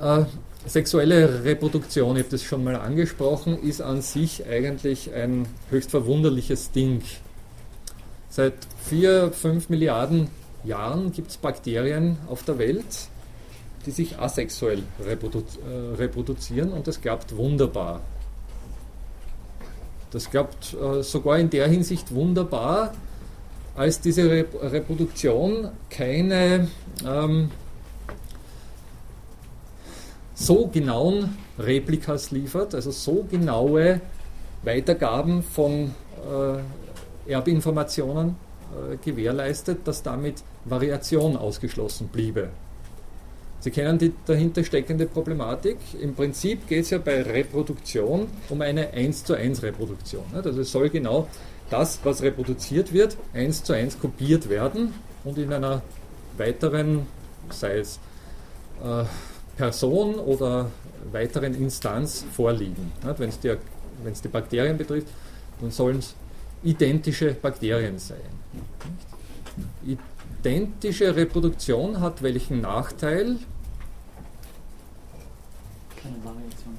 Äh, 0.00 0.24
sexuelle 0.66 1.44
Reproduktion, 1.44 2.16
ich 2.16 2.22
habe 2.22 2.30
das 2.30 2.42
schon 2.42 2.64
mal 2.64 2.76
angesprochen, 2.76 3.62
ist 3.62 3.80
an 3.80 4.02
sich 4.02 4.46
eigentlich 4.46 5.12
ein 5.12 5.46
höchst 5.70 5.90
verwunderliches 5.90 6.70
Ding. 6.70 7.02
Seit 8.28 8.54
vier, 8.84 9.32
fünf 9.32 9.68
Milliarden 9.68 10.28
Jahren 10.64 11.12
gibt 11.12 11.30
es 11.30 11.36
Bakterien 11.36 12.18
auf 12.28 12.42
der 12.44 12.58
Welt, 12.58 13.08
die 13.86 13.90
sich 13.90 14.18
asexuell 14.18 14.82
reprodu 15.04 15.38
äh, 15.38 15.96
reproduzieren 15.96 16.72
und 16.72 16.86
das 16.86 17.00
klappt 17.00 17.36
wunderbar. 17.36 18.00
Das 20.10 20.30
klappt 20.30 20.74
äh, 20.74 21.02
sogar 21.02 21.38
in 21.38 21.50
der 21.50 21.68
Hinsicht 21.68 22.14
wunderbar, 22.14 22.92
als 23.74 24.00
diese 24.00 24.30
Rep 24.30 24.54
Reproduktion 24.62 25.70
keine 25.88 26.68
ähm, 27.06 27.50
so 30.40 30.66
genauen 30.68 31.36
Replikas 31.58 32.30
liefert, 32.30 32.74
also 32.74 32.90
so 32.90 33.26
genaue 33.30 34.00
Weitergaben 34.62 35.42
von 35.42 35.94
äh, 37.26 37.30
Erbinformationen 37.30 38.30
äh, 38.30 38.96
gewährleistet, 38.96 39.80
dass 39.84 40.02
damit 40.02 40.42
Variation 40.64 41.36
ausgeschlossen 41.36 42.08
bliebe. 42.08 42.48
Sie 43.60 43.70
kennen 43.70 43.98
die 43.98 44.14
dahinter 44.24 44.64
steckende 44.64 45.04
Problematik. 45.04 45.76
Im 46.00 46.14
Prinzip 46.14 46.66
geht 46.66 46.84
es 46.84 46.90
ja 46.90 46.98
bei 46.98 47.20
Reproduktion 47.20 48.28
um 48.48 48.62
eine 48.62 48.94
1 48.94 49.24
zu 49.24 49.34
1 49.34 49.62
Reproduktion. 49.62 50.24
Also 50.32 50.58
es 50.58 50.72
soll 50.72 50.88
genau 50.88 51.28
das, 51.68 52.00
was 52.02 52.22
reproduziert 52.22 52.94
wird, 52.94 53.18
1 53.34 53.64
zu 53.64 53.74
1 53.74 54.00
kopiert 54.00 54.48
werden 54.48 54.94
und 55.24 55.36
in 55.36 55.52
einer 55.52 55.82
weiteren, 56.38 57.06
sei 57.50 57.78
es 57.78 58.00
äh, 58.82 59.04
Person 59.60 60.14
oder 60.14 60.70
weiteren 61.12 61.54
Instanz 61.54 62.24
vorliegen. 62.32 62.92
Wenn 63.18 63.28
es 63.28 63.38
die, 63.40 63.54
die 64.24 64.28
Bakterien 64.28 64.78
betrifft, 64.78 65.08
dann 65.60 65.70
sollen 65.70 65.98
es 65.98 66.14
identische 66.62 67.34
Bakterien 67.34 67.98
sein. 67.98 68.16
Identische 70.42 71.14
Reproduktion 71.14 72.00
hat 72.00 72.22
welchen 72.22 72.62
Nachteil? 72.62 73.36
Keine 76.02 76.16
Variation. 76.24 76.78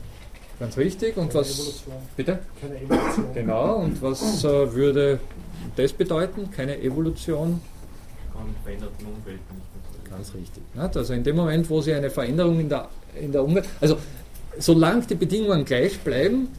Ganz 0.60 0.76
richtig. 0.76 1.18
Und 1.18 1.28
Keine 1.28 1.40
was? 1.40 1.60
Evolution. 1.60 1.94
Bitte? 2.18 2.40
Keine 2.60 2.82
Evolution. 2.82 3.34
Genau. 3.36 3.76
Und 3.76 4.02
was 4.02 4.44
äh, 4.44 4.74
würde 4.74 5.20
das 5.76 5.94
bedeuten? 5.94 6.50
Keine 6.50 6.82
Evolution? 6.82 7.62
Kann 8.34 8.56
veränderten 8.64 9.06
Umwelt 9.06 9.40
nicht 9.54 9.71
Ganz 10.12 10.34
richtig. 10.34 10.64
Also 10.76 11.14
in 11.14 11.24
dem 11.24 11.36
Moment, 11.36 11.70
wo 11.70 11.82
Sie 11.82 11.94
eine 11.94 12.10
Veränderung 12.10 12.60
in 12.60 12.70
der, 12.70 12.90
in 13.20 13.32
der 13.32 13.44
Umwelt, 13.44 13.66
also 13.80 13.98
solange 14.60 15.04
die 15.04 15.16
Bedingungen 15.16 15.66
gleich 15.66 16.00
bleiben, 16.00 16.50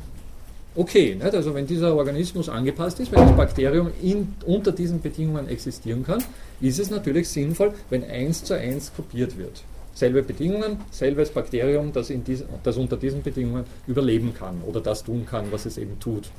okay. 0.74 1.14
Nicht? 1.14 1.34
Also 1.34 1.54
wenn 1.54 1.66
dieser 1.66 1.94
Organismus 1.94 2.48
angepasst 2.48 3.00
ist, 3.00 3.12
wenn 3.12 3.20
das 3.20 3.36
Bakterium 3.36 3.90
in, 4.02 4.34
unter 4.46 4.72
diesen 4.72 5.00
Bedingungen 5.00 5.48
existieren 5.48 6.02
kann, 6.04 6.22
ist 6.60 6.78
es 6.78 6.90
natürlich 6.90 7.28
sinnvoll, 7.28 7.74
wenn 7.90 8.04
eins 8.04 8.44
zu 8.44 8.54
eins 8.54 8.92
kopiert 8.94 9.36
wird. 9.36 9.62
Selbe 9.94 10.22
Bedingungen, 10.22 10.78
selbes 10.90 11.30
Bakterium, 11.30 11.92
das, 11.92 12.08
in 12.08 12.24
dies, 12.24 12.44
das 12.62 12.78
unter 12.78 12.96
diesen 12.96 13.22
Bedingungen 13.22 13.64
überleben 13.86 14.32
kann 14.32 14.62
oder 14.66 14.80
das 14.80 15.04
tun 15.04 15.26
kann, 15.26 15.52
was 15.52 15.66
es 15.66 15.76
eben 15.76 16.00
tut. 16.00 16.30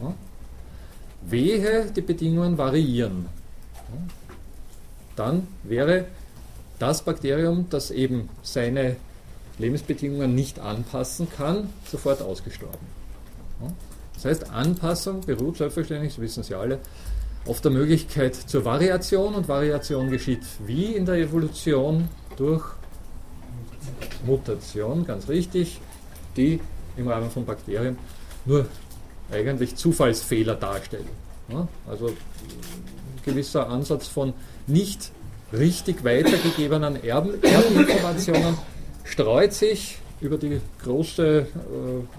Ja? 0.00 0.14
Wehe, 1.26 1.86
die 1.94 2.00
Bedingungen 2.00 2.56
variieren. 2.56 3.26
Ja? 3.74 3.98
Dann 5.16 5.46
wäre 5.62 6.06
das 6.78 7.02
Bakterium, 7.02 7.66
das 7.70 7.90
eben 7.90 8.28
seine 8.42 8.96
Lebensbedingungen 9.58 10.34
nicht 10.34 10.58
anpassen 10.58 11.28
kann, 11.30 11.70
sofort 11.90 12.22
ausgestorben. 12.22 12.86
Das 14.14 14.24
heißt, 14.24 14.50
Anpassung 14.50 15.20
beruht 15.20 15.58
selbstverständlich, 15.58 16.14
das 16.14 16.20
wissen 16.22 16.42
Sie 16.42 16.54
alle, 16.54 16.80
auf 17.46 17.60
der 17.60 17.70
Möglichkeit 17.70 18.34
zur 18.34 18.64
Variation 18.64 19.34
und 19.34 19.48
Variation 19.48 20.10
geschieht 20.10 20.42
wie 20.66 20.94
in 20.96 21.04
der 21.04 21.16
Evolution 21.16 22.08
durch 22.36 22.64
Mutation, 24.24 25.04
ganz 25.04 25.28
richtig, 25.28 25.80
die 26.36 26.58
im 26.96 27.06
Rahmen 27.06 27.30
von 27.30 27.44
Bakterien 27.44 27.98
nur 28.46 28.66
eigentlich 29.30 29.76
Zufallsfehler 29.76 30.54
darstellen. 30.54 31.08
Also 31.86 32.06
ein 32.08 32.16
gewisser 33.24 33.68
Ansatz 33.68 34.06
von 34.06 34.32
nicht 34.66 35.12
richtig 35.52 36.04
weitergegebenen 36.04 37.02
Erben, 37.04 37.42
Erbinformationen 37.42 38.56
streut 39.04 39.52
sich 39.52 39.98
über 40.20 40.38
die 40.38 40.60
große 40.82 41.38
äh, 41.40 41.46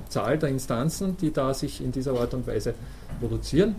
Zahl 0.09 0.37
der 0.37 0.49
Instanzen, 0.49 1.17
die 1.17 1.31
da 1.31 1.53
sich 1.53 1.81
in 1.81 1.91
dieser 1.91 2.19
Art 2.19 2.33
und 2.33 2.45
Weise 2.45 2.75
produzieren. 3.19 3.75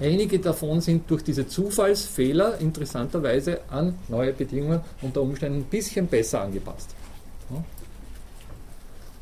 Einige 0.00 0.38
davon 0.38 0.80
sind 0.80 1.10
durch 1.10 1.24
diese 1.24 1.48
Zufallsfehler 1.48 2.60
interessanterweise 2.60 3.60
an 3.68 3.94
neue 4.08 4.32
Bedingungen 4.32 4.80
unter 5.02 5.22
Umständen 5.22 5.60
ein 5.60 5.64
bisschen 5.64 6.06
besser 6.06 6.42
angepasst. 6.42 6.94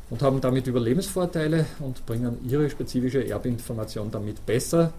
und 0.09 0.21
haben 0.21 0.39
damit 0.39 0.67
Überlebensvorteile 0.67 1.65
und 1.79 2.05
bringen 2.05 2.37
ihre 2.47 2.69
spezifische 2.69 3.27
Erbinformation 3.27 4.09
damit 4.11 4.45
besser 4.45 4.93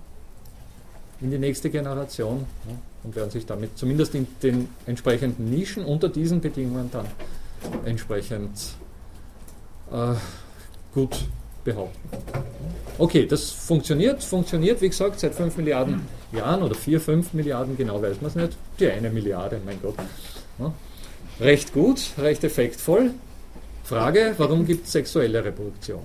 in 1.20 1.30
die 1.30 1.38
nächste 1.38 1.70
Generation 1.70 2.46
ja, 2.66 2.74
und 3.04 3.16
werden 3.16 3.30
sich 3.30 3.46
damit 3.46 3.76
zumindest 3.76 4.14
in 4.14 4.26
den 4.42 4.68
entsprechenden 4.86 5.50
Nischen 5.50 5.84
unter 5.84 6.08
diesen 6.08 6.40
Bedingungen 6.40 6.90
dann 6.92 7.06
entsprechend 7.84 8.50
äh, 9.90 10.14
gut 10.94 11.24
behaupten. 11.64 12.08
Okay, 12.98 13.26
das 13.26 13.50
funktioniert, 13.50 14.22
funktioniert, 14.22 14.80
wie 14.80 14.88
gesagt, 14.88 15.20
seit 15.20 15.34
5 15.34 15.56
Milliarden 15.56 16.02
Jahren 16.32 16.62
oder 16.62 16.74
4, 16.74 17.00
5 17.00 17.32
Milliarden, 17.34 17.76
genau 17.76 18.02
weiß 18.02 18.20
man 18.20 18.30
es 18.30 18.34
nicht. 18.36 18.56
Die 18.80 18.90
eine 18.90 19.10
Milliarde, 19.10 19.60
mein 19.64 19.80
Gott. 19.80 19.94
Ja. 20.58 20.72
Recht 21.40 21.72
gut, 21.72 22.00
recht 22.18 22.42
effektvoll. 22.44 23.12
Frage, 23.84 24.34
warum 24.36 24.66
gibt 24.66 24.86
es 24.86 24.92
sexuelle 24.92 25.44
Reproduktion? 25.44 26.02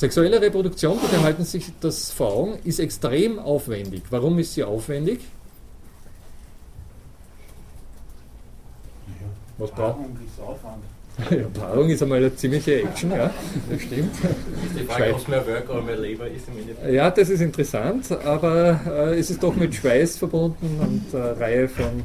Sexuelle 0.00 0.40
Reproduktion, 0.40 0.98
bitte 0.98 1.22
halten 1.22 1.44
Sie 1.44 1.58
sich 1.58 1.72
das 1.78 2.10
vor 2.10 2.32
Augen, 2.32 2.58
ist 2.64 2.78
extrem 2.78 3.38
aufwendig. 3.38 4.04
Warum 4.08 4.38
ist 4.38 4.54
sie 4.54 4.64
aufwendig? 4.64 5.20
Was 9.58 9.70
braucht 9.72 9.98
ja, 11.30 11.46
Paarung 11.52 11.90
ist 11.90 12.02
einmal 12.02 12.16
eine 12.16 12.34
ziemliche 12.34 12.80
Action, 12.80 13.10
ja, 13.10 13.30
das 13.70 13.82
stimmt. 13.82 14.14
Die 14.74 14.84
Frage, 14.84 15.12
ob 15.12 15.20
es 15.20 15.28
mehr 15.28 15.46
Work 15.46 15.68
oder 15.68 15.82
mehr 15.82 15.96
Labor 15.96 16.26
ist 16.28 16.48
im 16.48 16.58
Endeffekt. 16.60 16.92
Ja, 16.94 17.10
das 17.10 17.28
ist 17.28 17.42
interessant, 17.42 18.10
aber 18.24 18.80
äh, 18.86 19.18
es 19.18 19.28
ist 19.28 19.42
doch 19.42 19.54
mit 19.54 19.74
Schweiß 19.74 20.16
verbunden 20.16 20.78
und 20.80 21.14
eine 21.14 21.28
äh, 21.28 21.32
Reihe 21.32 21.68
von, 21.68 22.04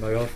naja, 0.00 0.26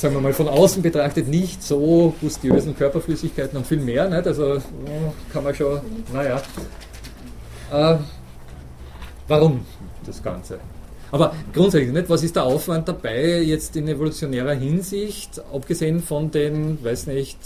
sagen 0.00 0.14
wir 0.14 0.20
mal 0.22 0.32
von 0.32 0.48
außen 0.48 0.82
betrachtet 0.82 1.28
nicht 1.28 1.62
so 1.62 2.14
gustiösen 2.22 2.74
Körperflüssigkeiten 2.74 3.58
und 3.58 3.66
viel 3.66 3.80
mehr, 3.80 4.08
nicht? 4.08 4.26
also 4.26 4.58
kann 5.30 5.44
man 5.44 5.54
schon, 5.54 5.78
naja. 6.10 6.40
Äh, 7.70 7.96
warum 9.28 9.60
das 10.06 10.22
Ganze? 10.22 10.58
Aber 11.12 11.34
grundsätzlich 11.52 11.92
nicht, 11.92 12.08
was 12.08 12.22
ist 12.22 12.34
der 12.34 12.44
Aufwand 12.44 12.88
dabei 12.88 13.40
jetzt 13.42 13.76
in 13.76 13.88
evolutionärer 13.88 14.54
Hinsicht, 14.54 15.42
abgesehen 15.52 16.02
von 16.02 16.30
den, 16.30 16.82
weiß 16.82 17.06
nicht, 17.06 17.38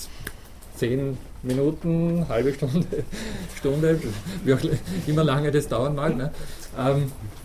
zehn 0.77 1.19
Minuten, 1.43 2.25
halbe 2.29 2.55
Stunde, 2.55 2.87
Stunde, 3.57 4.01
wie 4.45 4.55
auch 4.55 4.61
immer 5.09 5.25
lange 5.25 5.51
das 5.51 5.67
dauern 5.67 5.97
mag. 5.97 6.17
Ne? 6.17 6.31
Ähm, 6.79 7.03
äh, 7.03 7.44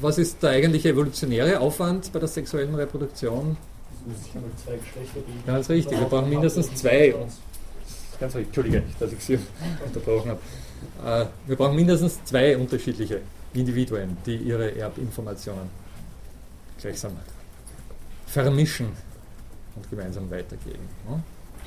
was 0.00 0.18
ist 0.18 0.42
der 0.42 0.50
eigentliche 0.50 0.90
evolutionäre 0.90 1.60
Aufwand 1.60 2.12
bei 2.12 2.18
der 2.18 2.28
sexuellen 2.28 2.74
Reproduktion? 2.74 3.56
Ganz 5.46 5.70
richtig, 5.70 5.98
wir 5.98 6.06
brauchen 6.06 6.28
mindestens 6.28 6.74
zwei. 6.74 7.14
Ganz 8.18 8.34
richtig, 8.34 8.46
Entschuldige, 8.46 8.82
dass 8.98 9.12
ich 9.12 9.20
Sie 9.20 9.38
unterbrochen 9.86 10.30
habe. 10.30 10.40
Äh, 11.22 11.26
wir 11.46 11.56
brauchen 11.56 11.76
mindestens 11.76 12.22
zwei 12.24 12.56
unterschiedliche 12.56 13.20
Individuen, 13.54 14.16
die 14.26 14.36
ihre 14.36 14.76
Erbinformationen 14.76 15.68
gleichsam 16.80 17.12
vermischen 18.26 18.88
und 19.76 19.90
gemeinsam 19.90 20.30
weitergeben. 20.30 20.88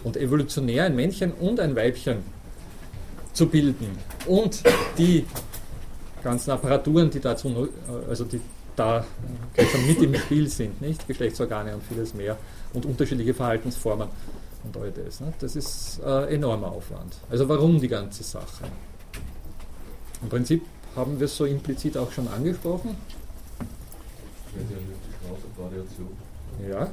Und 0.03 0.17
evolutionär 0.17 0.85
ein 0.85 0.95
Männchen 0.95 1.31
und 1.31 1.59
ein 1.59 1.75
Weibchen 1.75 2.17
zu 3.33 3.47
bilden 3.47 3.97
und 4.27 4.63
die 4.97 5.25
ganzen 6.25 6.51
Apparaturen, 6.51 7.09
die 7.09 7.21
dazu, 7.21 7.47
äh, 7.49 8.09
also 8.09 8.25
die 8.25 8.41
da 8.75 9.05
mit 9.87 10.01
im 10.01 10.15
Spiel 10.15 10.49
sind, 10.49 10.81
nicht? 10.81 11.07
Geschlechtsorgane 11.07 11.73
und 11.73 11.83
vieles 11.83 12.13
mehr 12.13 12.37
und 12.73 12.85
unterschiedliche 12.85 13.33
Verhaltensformen 13.33 14.09
und 14.63 14.77
all 14.77 14.91
das. 14.91 15.21
Ne? 15.21 15.31
Das 15.39 15.55
ist 15.55 16.01
äh, 16.05 16.33
enormer 16.33 16.71
Aufwand. 16.71 17.15
Also 17.29 17.47
warum 17.47 17.79
die 17.79 17.87
ganze 17.87 18.23
Sache? 18.23 18.65
Im 20.21 20.29
Prinzip 20.29 20.63
haben 20.95 21.17
wir 21.19 21.25
es 21.25 21.37
so 21.37 21.45
implizit 21.45 21.97
auch 21.97 22.11
schon 22.11 22.27
angesprochen. 22.27 22.97
Ja, 26.69 26.89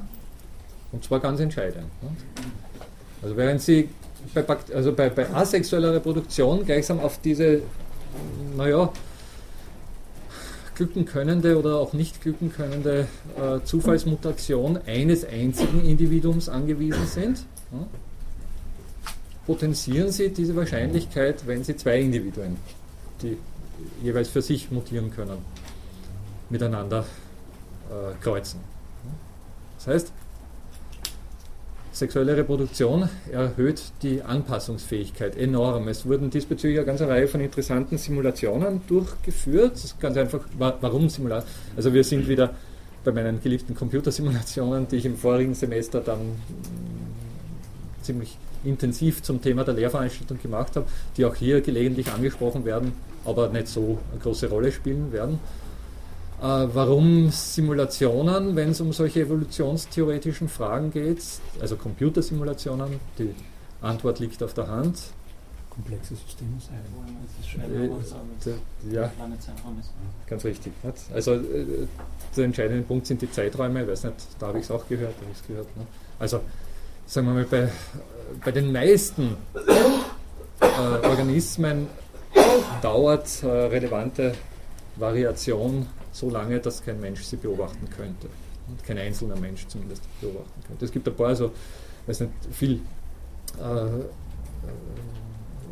und 0.91 1.03
zwar 1.03 1.19
ganz 1.19 1.39
entscheidend. 1.39 1.87
Ne? 2.01 2.09
Also 3.21 3.35
während 3.35 3.61
Sie 3.61 3.89
bei, 4.33 4.45
also 4.73 4.93
bei, 4.93 5.09
bei 5.09 5.29
asexueller 5.33 5.93
Reproduktion 5.93 6.65
gleichsam 6.65 6.99
auf 6.99 7.19
diese, 7.21 7.61
naja, 8.55 8.91
glücken 10.75 11.05
könnende 11.05 11.57
oder 11.57 11.77
auch 11.77 11.93
nicht 11.93 12.21
glücken 12.21 12.51
könnende 12.51 13.07
äh, 13.37 13.63
Zufallsmutation 13.63 14.79
eines 14.85 15.25
einzigen 15.25 15.83
Individuums 15.85 16.49
angewiesen 16.49 17.07
sind, 17.07 17.45
ja, 17.71 17.87
potenzieren 19.45 20.11
Sie 20.11 20.29
diese 20.29 20.55
Wahrscheinlichkeit, 20.55 21.45
wenn 21.47 21.63
Sie 21.63 21.75
zwei 21.75 21.99
Individuen, 21.99 22.57
die 23.21 23.37
jeweils 24.01 24.29
für 24.29 24.41
sich 24.41 24.71
mutieren 24.71 25.11
können, 25.11 25.37
miteinander 26.49 27.05
äh, 27.89 28.23
kreuzen. 28.23 28.59
Das 29.77 29.87
heißt, 29.87 30.11
sexuelle 31.93 32.35
Reproduktion 32.35 33.07
erhöht 33.31 33.81
die 34.01 34.21
Anpassungsfähigkeit 34.21 35.37
enorm. 35.37 35.87
Es 35.87 36.05
wurden 36.05 36.29
diesbezüglich 36.29 36.79
eine 36.79 36.87
ganze 36.87 37.07
Reihe 37.07 37.27
von 37.27 37.39
interessanten 37.39 37.97
Simulationen 37.97 38.81
durchgeführt. 38.87 39.73
Das 39.73 39.83
ist 39.85 39.99
ganz 39.99 40.17
einfach, 40.17 40.41
warum 40.57 41.09
Simulationen? 41.09 41.53
Also 41.75 41.93
wir 41.93 42.03
sind 42.03 42.27
wieder 42.27 42.53
bei 43.03 43.11
meinen 43.11 43.41
geliebten 43.41 43.75
Computersimulationen, 43.75 44.87
die 44.87 44.95
ich 44.97 45.05
im 45.05 45.17
vorigen 45.17 45.53
Semester 45.53 45.99
dann 45.99 46.19
mm, 46.19 48.01
ziemlich 48.01 48.37
intensiv 48.63 49.21
zum 49.21 49.41
Thema 49.41 49.63
der 49.63 49.73
Lehrveranstaltung 49.73 50.41
gemacht 50.41 50.75
habe, 50.75 50.85
die 51.17 51.25
auch 51.25 51.35
hier 51.35 51.61
gelegentlich 51.61 52.11
angesprochen 52.11 52.65
werden, 52.65 52.93
aber 53.25 53.49
nicht 53.49 53.67
so 53.67 53.99
eine 54.11 54.21
große 54.21 54.49
Rolle 54.49 54.71
spielen 54.71 55.11
werden. 55.11 55.39
Äh, 56.43 56.67
warum 56.73 57.31
Simulationen, 57.31 58.57
wenn 58.57 58.71
es 58.71 58.81
um 58.81 58.91
solche 58.91 59.21
evolutionstheoretischen 59.21 60.49
Fragen 60.49 60.91
geht, 60.91 61.23
also 61.61 61.77
Computersimulationen, 61.77 62.99
die 63.17 63.33
Antwort 63.81 64.19
liegt 64.19 64.43
auf 64.43 64.53
der 64.53 64.67
Hand. 64.67 64.99
Komplexe 65.69 66.15
Systeme 66.15 66.57
sein. 66.59 66.81
Äh, 68.45 68.93
ja, 68.93 69.09
ganz 70.27 70.43
richtig. 70.43 70.73
Also 71.13 71.35
äh, 71.35 71.87
der 72.35 72.43
entscheidende 72.43 72.83
Punkt 72.83 73.07
sind 73.07 73.21
die 73.21 73.31
Zeiträume, 73.31 73.83
ich 73.83 73.87
weiß 73.87 74.03
nicht, 74.03 74.15
da 74.37 74.47
habe 74.47 74.59
ich 74.59 74.65
es 74.65 74.71
auch 74.71 74.85
gehört, 74.89 75.15
habe 75.15 75.31
ich 75.31 75.39
es 75.39 75.47
gehört. 75.47 75.77
Ne? 75.77 75.87
Also 76.19 76.41
sagen 77.05 77.27
wir 77.27 77.35
mal, 77.35 77.45
bei, 77.45 77.69
bei 78.43 78.51
den 78.51 78.73
meisten 78.73 79.37
äh, 80.59 81.07
Organismen 81.07 81.87
dauert 82.81 83.43
äh, 83.43 83.47
relevante 83.47 84.33
Variation 84.97 85.87
so 86.13 86.29
lange, 86.29 86.59
dass 86.59 86.83
kein 86.83 87.01
Mensch 87.01 87.23
sie 87.23 87.35
beobachten 87.35 87.89
könnte. 87.89 88.27
Und 88.69 88.81
kein 88.85 88.97
einzelner 88.97 89.35
Mensch 89.35 89.67
zumindest 89.67 90.03
beobachten 90.21 90.63
könnte. 90.65 90.85
Es 90.85 90.91
gibt 90.91 91.07
ein 91.07 91.15
paar, 91.15 91.27
also, 91.27 91.51
weiß 92.07 92.21
nicht, 92.21 92.31
viel, 92.51 92.81
äh, 93.59 93.87
äh, 93.87 94.01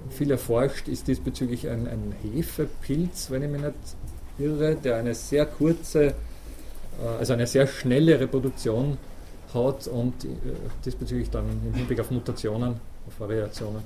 viel 0.09 0.31
erforscht 0.31 0.89
ist 0.89 1.07
diesbezüglich 1.07 1.69
ein, 1.69 1.87
ein 1.87 2.13
Hefepilz, 2.21 3.31
wenn 3.31 3.43
ich 3.43 3.49
mich 3.49 3.61
nicht 3.61 3.75
irre, 4.39 4.75
der 4.75 4.97
eine 4.97 5.15
sehr 5.15 5.45
kurze, 5.45 6.07
äh, 6.07 6.13
also 7.19 7.33
eine 7.33 7.47
sehr 7.47 7.67
schnelle 7.67 8.19
Reproduktion 8.19 8.97
hat 9.53 9.87
und 9.87 10.25
äh, 10.25 10.27
diesbezüglich 10.83 11.29
dann 11.29 11.45
im 11.65 11.73
Hinblick 11.73 11.99
auf 12.01 12.11
Mutationen, 12.11 12.75
auf 13.07 13.19
Variationen 13.19 13.83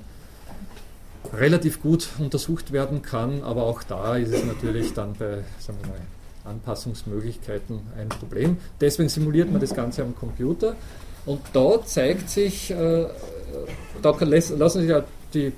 relativ 1.32 1.82
gut 1.82 2.08
untersucht 2.18 2.72
werden 2.72 3.02
kann, 3.02 3.42
aber 3.42 3.64
auch 3.64 3.82
da 3.82 4.16
ist 4.16 4.32
es 4.32 4.44
natürlich 4.44 4.94
dann 4.94 5.12
bei 5.14 5.42
sagen 5.58 5.78
wir 5.82 5.88
mal, 5.88 6.00
Anpassungsmöglichkeiten 6.46 7.80
ein 7.98 8.08
Problem. 8.08 8.58
Deswegen 8.80 9.08
simuliert 9.08 9.50
man 9.50 9.60
das 9.60 9.74
Ganze 9.74 10.02
am 10.02 10.14
Computer 10.16 10.76
und 11.26 11.40
da 11.52 11.84
zeigt 11.84 12.30
sich, 12.30 12.70
äh, 12.70 13.06
da 14.02 14.16
lassen 14.20 14.80
sich 14.80 14.90
ja 14.90 15.04
die 15.34 15.52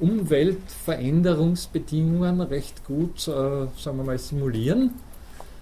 Umweltveränderungsbedingungen 0.00 2.40
recht 2.40 2.84
gut, 2.84 3.28
äh, 3.28 3.66
sagen 3.76 3.98
wir 3.98 4.04
mal, 4.04 4.18
simulieren. 4.18 4.94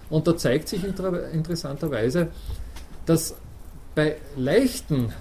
Und 0.09 0.25
da 0.27 0.35
zeigt 0.37 0.69
sich 0.69 0.83
interessanterweise, 0.83 2.29
dass 3.05 3.35
bei 3.95 4.17
leichten 4.35 5.13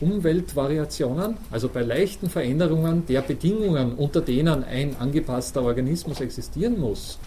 Umweltvariationen, 0.00 1.36
also 1.50 1.68
bei 1.68 1.82
leichten 1.82 2.28
Veränderungen 2.28 3.06
der 3.06 3.22
Bedingungen, 3.22 3.94
unter 3.94 4.20
denen 4.20 4.62
ein 4.64 4.96
angepasster 4.98 5.62
Organismus 5.62 6.20
existieren 6.20 6.78
muss, 6.78 7.18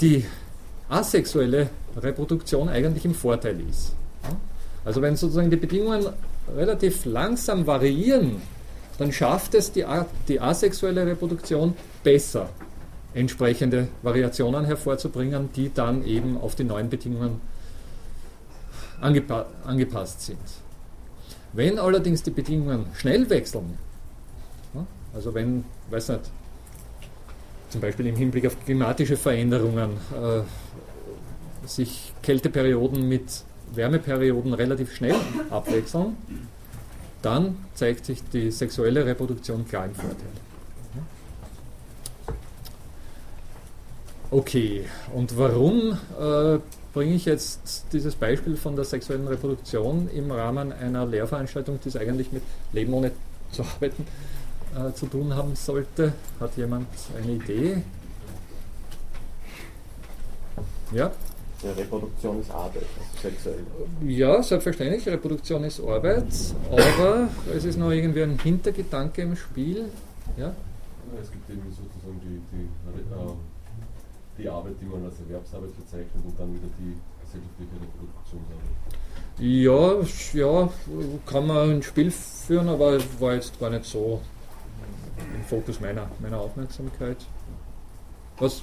die 0.00 0.24
asexuelle 0.88 1.68
Reproduktion 1.96 2.68
eigentlich 2.68 3.04
im 3.04 3.14
Vorteil 3.14 3.60
ist. 3.68 3.94
Also 4.84 5.02
wenn 5.02 5.16
sozusagen 5.16 5.50
die 5.50 5.56
Bedingungen 5.56 6.06
relativ 6.56 7.04
langsam 7.04 7.66
variieren, 7.66 8.36
dann 8.98 9.12
schafft 9.12 9.54
es 9.54 9.72
die, 9.72 9.84
die 10.28 10.40
asexuelle 10.40 11.06
Reproduktion 11.06 11.74
besser, 12.02 12.48
entsprechende 13.14 13.88
Variationen 14.02 14.64
hervorzubringen, 14.64 15.50
die 15.54 15.72
dann 15.72 16.04
eben 16.04 16.38
auf 16.38 16.54
die 16.54 16.64
neuen 16.64 16.88
Bedingungen 16.88 17.40
angepa 19.00 19.46
angepasst 19.64 20.22
sind. 20.22 20.38
Wenn 21.52 21.78
allerdings 21.78 22.22
die 22.22 22.30
Bedingungen 22.30 22.86
schnell 22.94 23.28
wechseln, 23.28 23.78
also 25.14 25.34
wenn, 25.34 25.64
weiß 25.90 26.08
nicht, 26.08 26.30
zum 27.68 27.80
Beispiel 27.80 28.06
im 28.06 28.16
Hinblick 28.16 28.46
auf 28.46 28.56
klimatische 28.64 29.16
Veränderungen 29.16 29.90
äh, 30.12 31.66
sich 31.66 32.12
Kälteperioden 32.22 33.08
mit 33.08 33.44
Wärmeperioden 33.74 34.54
relativ 34.54 34.94
schnell 34.94 35.16
abwechseln, 35.50 36.16
dann 37.22 37.56
zeigt 37.74 38.06
sich 38.06 38.22
die 38.32 38.50
sexuelle 38.50 39.06
Reproduktion 39.06 39.66
klar 39.66 39.86
im 39.86 39.94
Vorteil. 39.94 40.51
Okay, 44.32 44.86
und 45.14 45.36
warum 45.36 45.92
äh, 46.18 46.58
bringe 46.94 47.12
ich 47.12 47.26
jetzt 47.26 47.84
dieses 47.92 48.14
Beispiel 48.14 48.56
von 48.56 48.74
der 48.74 48.86
sexuellen 48.86 49.28
Reproduktion 49.28 50.08
im 50.08 50.30
Rahmen 50.30 50.72
einer 50.72 51.04
Lehrveranstaltung, 51.04 51.78
die 51.84 51.90
es 51.90 51.96
eigentlich 51.96 52.32
mit 52.32 52.42
Leben 52.72 52.94
ohne 52.94 53.12
zu 53.50 53.62
arbeiten 53.62 54.06
äh, 54.74 54.90
zu 54.94 55.04
tun 55.04 55.36
haben 55.36 55.54
sollte? 55.54 56.14
Hat 56.40 56.56
jemand 56.56 56.86
eine 57.14 57.32
Idee? 57.32 57.82
Ja? 60.92 61.12
Ja, 61.62 61.72
Reproduktion 61.72 62.40
ist 62.40 62.50
Arbeit, 62.52 62.84
also 62.98 63.28
sexuell. 63.28 63.66
Ja, 64.06 64.42
selbstverständlich, 64.42 65.06
Reproduktion 65.06 65.62
ist 65.64 65.78
Arbeit, 65.78 66.32
aber 66.70 67.28
es 67.54 67.66
ist 67.66 67.76
noch 67.78 67.90
irgendwie 67.90 68.22
ein 68.22 68.38
Hintergedanke 68.38 69.20
im 69.20 69.36
Spiel. 69.36 69.90
Ja? 70.38 70.46
Ja, 70.46 70.54
Es 71.20 71.30
gibt 71.30 71.50
eben 71.50 71.60
sozusagen 71.68 72.18
die, 72.22 72.40
die, 72.50 72.62
äh, 72.62 73.34
die 74.42 74.48
Arbeit, 74.48 74.74
die 74.80 74.86
man 74.86 75.04
als 75.04 75.18
Erwerbsarbeit 75.20 75.76
bezeichnet 75.76 76.24
und 76.24 76.38
dann 76.38 76.52
wieder 76.54 76.68
die 76.78 76.96
gesellschaftliche 77.22 77.72
Reproduktionsarbeit. 77.80 78.82
Ja, 79.38 80.02
ja, 80.34 80.68
kann 81.26 81.46
man 81.46 81.70
ins 81.72 81.86
Spiel 81.86 82.10
führen, 82.10 82.68
aber 82.68 82.98
war 83.18 83.34
jetzt 83.34 83.58
gar 83.58 83.70
nicht 83.70 83.84
so 83.84 84.20
im 85.34 85.44
Fokus 85.44 85.80
meiner, 85.80 86.08
meiner 86.20 86.38
Aufmerksamkeit. 86.38 87.18
Was 88.38 88.62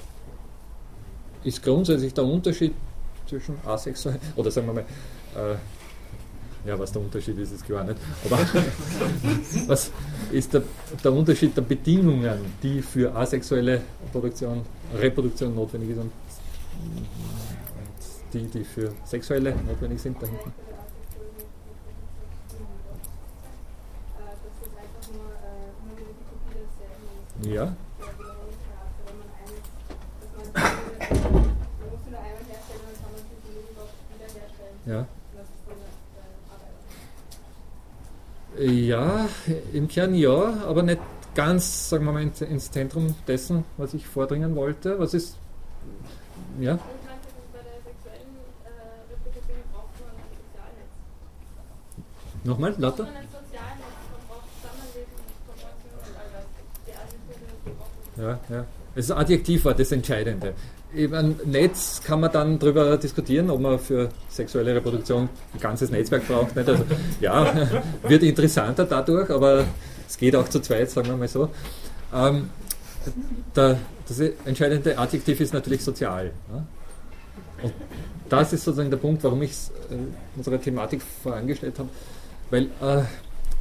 ist 1.44 1.62
grundsätzlich 1.62 2.14
der 2.14 2.24
Unterschied 2.24 2.74
zwischen 3.26 3.56
asexuell, 3.64 4.20
oder 4.36 4.50
sagen 4.50 4.66
wir 4.66 4.74
mal, 4.74 4.84
äh, 5.36 5.56
ja, 6.64 6.78
was 6.78 6.92
der 6.92 7.02
Unterschied 7.02 7.38
ist, 7.38 7.52
ist 7.52 7.64
klar 7.64 7.84
nicht, 7.84 7.98
aber 8.24 8.38
was 9.66 9.90
ist 10.30 10.52
der, 10.52 10.62
der 11.02 11.12
Unterschied 11.12 11.56
der 11.56 11.62
Bedingungen, 11.62 12.38
die 12.62 12.82
für 12.82 13.14
asexuelle 13.14 13.80
Produktion, 14.12 14.62
Reproduktion 14.96 15.54
notwendig 15.54 15.90
ist 15.90 15.98
und 15.98 16.12
die, 18.32 18.46
die 18.46 18.64
für 18.64 18.92
sexuelle 19.04 19.54
notwendig 19.66 20.00
sind 20.00 20.16
da 20.20 20.26
hinten? 20.26 20.52
Ja. 27.42 27.74
Ja. 34.86 35.06
Ja, 38.58 39.28
im 39.72 39.88
Kern 39.88 40.14
ja, 40.14 40.54
aber 40.66 40.82
nicht 40.82 41.00
ganz, 41.34 41.88
sagen 41.88 42.04
wir 42.04 42.12
mal, 42.12 42.22
ins, 42.22 42.70
Zentrum 42.70 43.14
dessen, 43.26 43.64
was 43.76 43.94
ich 43.94 44.06
vordringen 44.06 44.56
wollte. 44.56 44.98
Was 44.98 45.14
ist, 45.14 45.36
ja? 46.58 46.78
Nochmal, 52.42 52.74
lauter? 52.78 53.06
Ja, 58.16 58.40
ja. 58.48 58.66
Das 58.94 59.10
Adjektiv 59.10 59.64
war 59.64 59.74
das 59.74 59.92
Entscheidende. 59.92 60.54
Im 60.92 61.36
Netz 61.44 62.02
kann 62.02 62.20
man 62.20 62.32
dann 62.32 62.58
darüber 62.58 62.96
diskutieren, 62.96 63.48
ob 63.50 63.60
man 63.60 63.78
für 63.78 64.08
sexuelle 64.28 64.74
Reproduktion 64.74 65.28
ein 65.54 65.60
ganzes 65.60 65.90
Netzwerk 65.90 66.26
braucht. 66.26 66.56
Nicht? 66.56 66.68
Also, 66.68 66.84
ja, 67.20 67.68
wird 68.02 68.22
interessanter 68.22 68.84
dadurch, 68.84 69.30
aber 69.30 69.64
es 70.08 70.16
geht 70.16 70.34
auch 70.34 70.48
zu 70.48 70.60
zweit, 70.60 70.90
sagen 70.90 71.08
wir 71.08 71.16
mal 71.16 71.28
so. 71.28 71.48
Ähm, 72.12 72.50
der, 73.54 73.78
das 74.08 74.20
entscheidende 74.44 74.98
Adjektiv 74.98 75.40
ist 75.40 75.54
natürlich 75.54 75.82
sozial. 75.84 76.32
Ja? 76.52 76.66
Und 77.62 77.72
das 78.28 78.52
ist 78.52 78.64
sozusagen 78.64 78.90
der 78.90 78.98
Punkt, 78.98 79.22
warum 79.22 79.42
ich 79.42 79.52
äh, 79.90 79.94
unserer 80.36 80.60
Thematik 80.60 81.02
vorangestellt 81.22 81.78
habe, 81.78 81.88
weil 82.50 82.64
äh, 82.80 83.04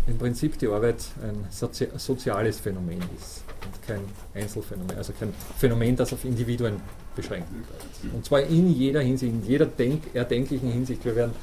im 0.08 0.18
Prinzip 0.18 0.58
die 0.58 0.68
Arbeit 0.68 0.98
ein 1.22 1.46
sozi 1.50 1.88
soziales 1.98 2.60
Phänomen 2.60 3.00
ist 3.18 3.44
und 3.66 3.88
kein 3.88 4.02
Einzelfenomen, 4.34 4.98
also 4.98 5.14
kein 5.20 5.34
Phänomen, 5.58 5.96
das 5.96 6.14
auf 6.14 6.26
Individuen 6.26 6.82
beschränkt 7.16 7.48
wird. 7.54 8.14
Und 8.14 8.26
zwar 8.26 8.42
in 8.42 8.74
jeder 8.74 9.02
Hinsicht, 9.02 9.34
in 9.34 9.46
jeder 9.46 9.66
denk 9.66 10.04
erdenklichen 10.14 10.72
Hinsicht. 10.72 11.04
Wir 11.06 11.16
werden 11.16 11.34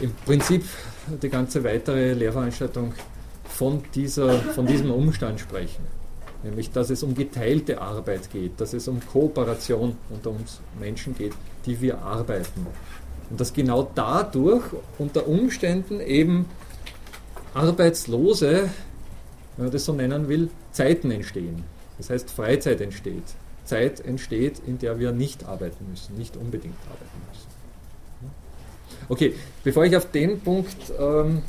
im 0.00 0.12
Prinzip 0.24 0.64
die 1.22 1.28
ganze 1.28 1.62
weitere 1.64 2.12
Lehrveranstaltung 2.14 2.94
von, 3.44 3.82
dieser, 3.94 4.38
von 4.38 4.66
diesem 4.66 4.90
Umstand 4.90 5.40
sprechen. 5.40 5.84
Nämlich, 6.44 6.70
dass 6.70 6.90
es 6.90 7.02
um 7.02 7.14
geteilte 7.14 7.80
Arbeit 7.80 8.30
geht, 8.30 8.60
dass 8.60 8.72
es 8.72 8.86
um 8.86 9.00
Kooperation 9.04 9.96
unter 10.10 10.30
uns 10.30 10.60
Menschen 10.78 11.16
geht, 11.16 11.32
die 11.66 11.80
wir 11.80 11.98
arbeiten. 11.98 12.66
Und 13.30 13.40
dass 13.40 13.52
genau 13.52 13.90
dadurch 13.94 14.64
unter 14.98 15.26
Umständen 15.26 16.00
eben 16.00 16.46
Arbeitslose, 17.54 18.70
wenn 19.56 19.64
man 19.64 19.72
das 19.72 19.84
so 19.84 19.92
nennen 19.92 20.28
will, 20.28 20.50
Zeiten 20.70 21.10
entstehen. 21.10 21.64
Das 21.98 22.10
heißt, 22.10 22.30
Freizeit 22.30 22.80
entsteht. 22.80 23.24
Zeit 23.68 24.00
entsteht, 24.00 24.60
in 24.66 24.78
der 24.78 24.98
wir 24.98 25.12
nicht 25.12 25.44
arbeiten 25.44 25.86
müssen, 25.90 26.16
nicht 26.16 26.36
unbedingt 26.36 26.78
arbeiten 26.86 27.20
müssen. 27.28 27.48
Okay, 29.08 29.34
bevor 29.64 29.84
ich 29.84 29.96
auf 29.96 30.10
den 30.10 30.40
Punkt 30.40 30.76
ähm, 30.98 31.42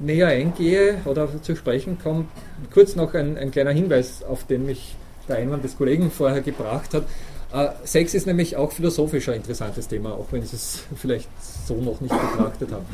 näher 0.00 0.28
eingehe 0.28 1.00
oder 1.04 1.42
zu 1.42 1.56
sprechen 1.56 1.98
komme, 2.02 2.26
kurz 2.72 2.94
noch 2.96 3.14
ein, 3.14 3.36
ein, 3.36 3.50
kleiner 3.50 3.72
Hinweis, 3.72 4.22
auf 4.22 4.46
den 4.46 4.66
mich 4.66 4.94
der 5.28 5.36
Einwand 5.36 5.64
des 5.64 5.76
Kollegen 5.76 6.10
vorher 6.10 6.40
gebracht 6.40 6.94
hat. 6.94 7.04
Äh, 7.52 7.70
Sex 7.84 8.14
ist 8.14 8.26
nämlich 8.26 8.56
auch 8.56 8.72
philosophisch 8.72 9.28
ein 9.28 9.36
interessantes 9.36 9.88
Thema, 9.88 10.12
auch 10.12 10.26
wenn 10.30 10.42
Sie 10.42 10.56
es 10.56 10.82
vielleicht 10.96 11.28
so 11.66 11.74
noch 11.76 12.00
nicht 12.00 12.14
betrachtet 12.14 12.72
haben. 12.72 12.86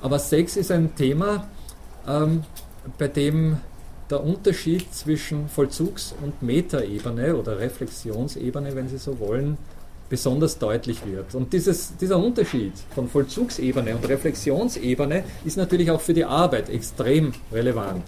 Aber 0.00 0.18
Sex 0.18 0.56
ist 0.56 0.70
ein 0.70 0.94
Thema, 0.94 1.48
ähm, 2.06 2.44
bei 2.98 3.08
dem 3.08 3.58
der 4.10 4.22
Unterschied 4.22 4.92
zwischen 4.94 5.48
Vollzugs- 5.48 6.14
und 6.22 6.42
Metaebene 6.42 7.36
oder 7.36 7.58
Reflexionsebene, 7.58 8.74
wenn 8.74 8.88
Sie 8.88 8.98
so 8.98 9.18
wollen, 9.18 9.56
besonders 10.08 10.58
deutlich 10.58 11.04
wird. 11.06 11.34
Und 11.34 11.52
dieses, 11.52 11.96
dieser 11.96 12.18
Unterschied 12.18 12.72
von 12.94 13.08
Vollzugsebene 13.08 13.96
und 13.96 14.08
Reflexionsebene 14.08 15.24
ist 15.44 15.56
natürlich 15.56 15.90
auch 15.90 16.00
für 16.00 16.14
die 16.14 16.24
Arbeit 16.24 16.68
extrem 16.68 17.32
relevant. 17.50 18.04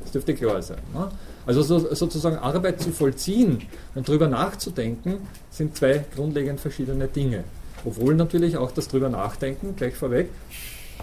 Das 0.00 0.12
dürfte 0.12 0.34
klar 0.34 0.62
sein. 0.62 0.78
Ne? 0.94 1.08
Also 1.46 1.62
so, 1.62 1.94
sozusagen 1.94 2.36
Arbeit 2.36 2.80
zu 2.80 2.92
vollziehen 2.92 3.62
und 3.94 4.08
darüber 4.08 4.28
nachzudenken, 4.28 5.18
sind 5.50 5.76
zwei 5.76 6.04
grundlegend 6.14 6.60
verschiedene 6.60 7.08
Dinge. 7.08 7.44
Obwohl 7.84 8.14
natürlich 8.14 8.56
auch 8.56 8.70
das 8.70 8.88
drüber 8.88 9.08
nachdenken, 9.08 9.74
gleich 9.76 9.94
vorweg, 9.94 10.30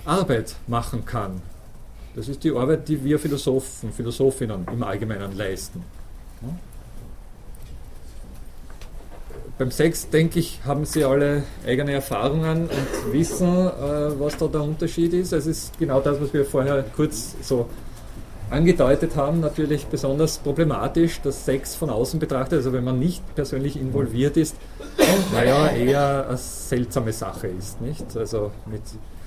Arbeit 0.06 0.56
machen 0.68 1.06
kann. 1.06 1.42
Das 2.16 2.28
ist 2.28 2.44
die 2.44 2.52
Arbeit, 2.52 2.88
die 2.88 3.04
wir 3.04 3.18
Philosophen, 3.20 3.92
Philosophinnen 3.92 4.68
im 4.72 4.84
Allgemeinen 4.84 5.36
leisten. 5.36 5.84
Beim 9.58 9.72
Sex, 9.72 10.10
denke 10.10 10.40
ich, 10.40 10.60
haben 10.66 10.86
Sie 10.86 11.04
alle 11.04 11.44
eigene 11.66 11.94
Erfahrungen 11.94 12.64
und 12.64 13.14
wissen, 13.14 13.48
äh, 13.48 14.20
was 14.20 14.36
da 14.38 14.48
der 14.48 14.64
Unterschied 14.64 15.14
ist. 15.14 15.34
Es 15.34 15.46
ist 15.46 15.78
genau 15.78 16.00
das, 16.00 16.20
was 16.20 16.34
wir 16.34 16.46
vorher 16.46 16.84
kurz 16.96 17.36
so 17.44 17.68
angedeutet 18.50 19.16
haben, 19.16 19.40
natürlich 19.40 19.86
besonders 19.86 20.40
problematisch, 20.40 21.22
dass 21.22 21.46
Sex 21.46 21.76
von 21.76 21.90
außen 21.90 22.20
betrachtet, 22.20 22.58
also 22.58 22.74
wenn 22.74 22.84
man 22.84 23.00
nicht 23.00 23.24
persönlich 23.36 23.78
involviert 23.78 24.36
ist, 24.36 24.56
naja, 25.32 25.68
eher 25.70 26.28
eine 26.28 26.38
seltsame 26.38 27.14
Sache 27.14 27.48
ist, 27.48 27.80
nicht? 27.82 28.18
Also 28.18 28.52
mit 28.66 28.82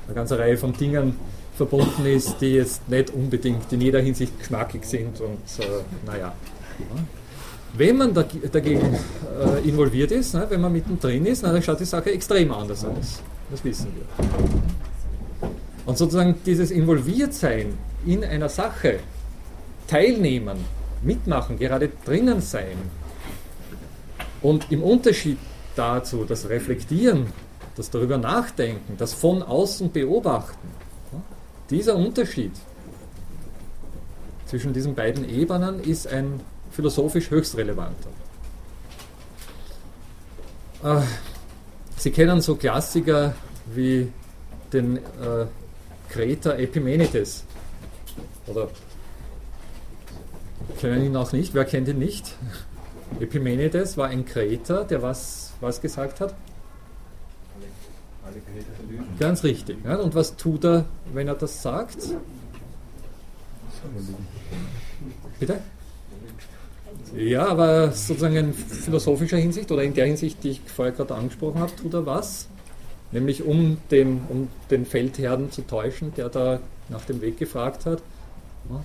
einer 0.06 0.14
ganzen 0.14 0.36
Reihe 0.36 0.58
von 0.58 0.72
Dingen 0.74 1.16
verbunden 1.56 2.06
ist, 2.06 2.40
die 2.40 2.54
jetzt 2.54 2.88
nicht 2.88 3.10
unbedingt 3.10 3.72
in 3.72 3.80
jeder 3.80 4.00
Hinsicht 4.00 4.38
geschmackig 4.38 4.84
sind 4.84 5.20
und 5.20 5.64
äh, 5.64 5.66
naja. 6.06 6.32
Wenn 7.76 7.96
man 7.96 8.14
dagegen 8.14 8.94
äh, 8.94 9.68
involviert 9.68 10.12
ist, 10.12 10.34
ne, 10.34 10.46
wenn 10.48 10.60
man 10.60 10.72
mittendrin 10.72 11.26
ist, 11.26 11.42
na, 11.42 11.52
dann 11.52 11.62
schaut 11.62 11.80
die 11.80 11.84
Sache 11.84 12.12
extrem 12.12 12.52
anders 12.52 12.84
aus. 12.84 13.20
Das 13.50 13.64
wissen 13.64 13.88
wir. 13.94 15.48
Und 15.86 15.98
sozusagen 15.98 16.36
dieses 16.46 16.70
Involviertsein 16.70 17.74
in 18.06 18.24
einer 18.24 18.48
Sache, 18.48 19.00
teilnehmen, 19.86 20.58
mitmachen, 21.02 21.58
gerade 21.58 21.90
drinnen 22.04 22.40
sein 22.40 22.78
und 24.40 24.70
im 24.70 24.82
Unterschied 24.82 25.38
dazu, 25.76 26.24
das 26.24 26.48
Reflektieren, 26.48 27.26
das 27.76 27.90
darüber 27.90 28.18
nachdenken, 28.18 28.94
das 28.98 29.12
von 29.12 29.42
außen 29.42 29.92
beobachten, 29.92 30.68
dieser 31.70 31.96
Unterschied 31.96 32.52
zwischen 34.46 34.72
diesen 34.72 34.94
beiden 34.94 35.28
Ebenen 35.28 35.82
ist 35.82 36.06
ein 36.06 36.40
philosophisch 36.70 37.30
höchst 37.30 37.56
relevanter. 37.56 38.10
Äh, 40.82 41.00
Sie 41.96 42.10
kennen 42.10 42.42
so 42.42 42.56
Klassiker 42.56 43.34
wie 43.74 44.12
den 44.72 44.98
äh, 44.98 45.46
Kreter 46.10 46.58
Epimenides. 46.58 47.44
Oder 48.46 48.68
kennen 50.78 51.06
ihn 51.06 51.16
auch 51.16 51.32
nicht? 51.32 51.54
Wer 51.54 51.64
kennt 51.64 51.88
ihn 51.88 51.98
nicht? 51.98 52.34
Epimenides 53.20 53.96
war 53.96 54.08
ein 54.08 54.26
Kreter, 54.26 54.84
der 54.84 55.00
was, 55.00 55.52
was 55.60 55.80
gesagt 55.80 56.20
hat? 56.20 56.34
Ganz 59.18 59.44
richtig. 59.44 59.78
Ja? 59.84 59.96
Und 59.96 60.14
was 60.14 60.36
tut 60.36 60.64
er, 60.64 60.84
wenn 61.12 61.28
er 61.28 61.34
das 61.34 61.62
sagt? 61.62 61.98
Bitte? 65.38 65.60
Ja, 67.16 67.46
aber 67.46 67.92
sozusagen 67.92 68.36
in 68.36 68.52
philosophischer 68.52 69.36
Hinsicht 69.36 69.70
oder 69.70 69.82
in 69.82 69.94
der 69.94 70.06
Hinsicht, 70.06 70.42
die 70.42 70.50
ich 70.50 70.60
vorher 70.60 70.92
gerade 70.92 71.14
angesprochen 71.14 71.60
habe, 71.60 71.74
tut 71.76 71.94
er 71.94 72.06
was? 72.06 72.48
Nämlich 73.12 73.44
um 73.44 73.78
den, 73.90 74.22
um 74.28 74.48
den 74.70 74.84
Feldherrn 74.86 75.50
zu 75.50 75.62
täuschen, 75.62 76.12
der 76.14 76.28
da 76.28 76.60
nach 76.88 77.04
dem 77.04 77.20
Weg 77.20 77.38
gefragt 77.38 77.86
hat. 77.86 78.02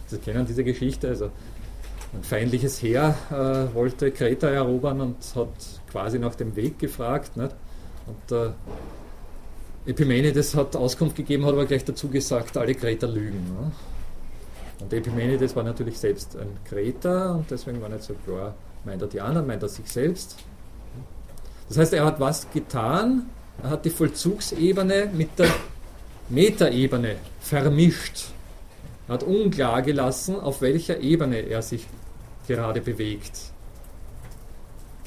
Sie 0.07 0.17
kennen 0.17 0.45
diese 0.45 0.63
Geschichte, 0.63 1.07
also 1.07 1.31
ein 2.13 2.23
feindliches 2.23 2.81
Heer 2.81 3.15
äh, 3.31 3.73
wollte 3.73 4.11
Kreta 4.11 4.47
erobern 4.47 5.01
und 5.01 5.17
hat 5.35 5.47
quasi 5.91 6.19
nach 6.19 6.35
dem 6.35 6.55
Weg 6.55 6.79
gefragt. 6.79 7.37
Nicht? 7.37 7.55
Und 8.07 8.35
äh, 8.35 8.49
Epimenides 9.89 10.55
hat 10.55 10.75
Auskunft 10.75 11.15
gegeben, 11.15 11.45
hat 11.45 11.53
aber 11.53 11.65
gleich 11.65 11.83
dazu 11.83 12.09
gesagt, 12.09 12.55
alle 12.57 12.75
Kreter 12.75 13.07
lügen. 13.07 13.43
Ne? 13.49 13.71
Und 14.81 14.93
Epimenides 14.93 15.55
war 15.55 15.63
natürlich 15.63 15.97
selbst 15.97 16.37
ein 16.37 16.57
Kreter 16.63 17.35
und 17.35 17.49
deswegen 17.49 17.81
war 17.81 17.89
nicht 17.89 18.03
so 18.03 18.13
klar, 18.25 18.53
meint 18.85 19.01
er 19.01 19.07
die 19.07 19.19
anderen, 19.19 19.47
meint 19.47 19.63
er 19.63 19.69
sich 19.69 19.91
selbst. 19.91 20.37
Das 21.67 21.77
heißt, 21.77 21.93
er 21.93 22.05
hat 22.05 22.19
was 22.19 22.51
getan, 22.51 23.25
er 23.63 23.71
hat 23.71 23.83
die 23.83 23.89
Vollzugsebene 23.89 25.09
mit 25.13 25.37
der 25.37 25.49
Metaebene 26.29 27.15
vermischt. 27.41 28.25
Er 29.07 29.15
hat 29.15 29.23
unklar 29.23 29.81
gelassen, 29.81 30.39
auf 30.39 30.61
welcher 30.61 30.99
Ebene 30.99 31.37
er 31.39 31.63
sich 31.63 31.87
gerade 32.47 32.79
bewegt. 32.79 33.48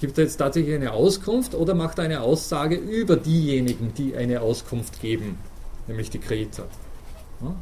Gibt 0.03 0.19
er 0.19 0.25
jetzt 0.25 0.39
tatsächlich 0.39 0.75
eine 0.75 0.91
Auskunft 0.95 1.55
oder 1.55 1.77
macht 1.77 1.99
er 1.99 2.07
eine 2.07 2.23
Aussage 2.23 2.75
über 2.75 3.15
diejenigen, 3.15 3.95
die 3.95 4.17
eine 4.17 4.41
Auskunft 4.41 5.01
geben, 5.01 5.39
nämlich 5.87 6.11
die 6.11 6.19
Kreter? 6.19 6.65
Ja? 7.41 7.55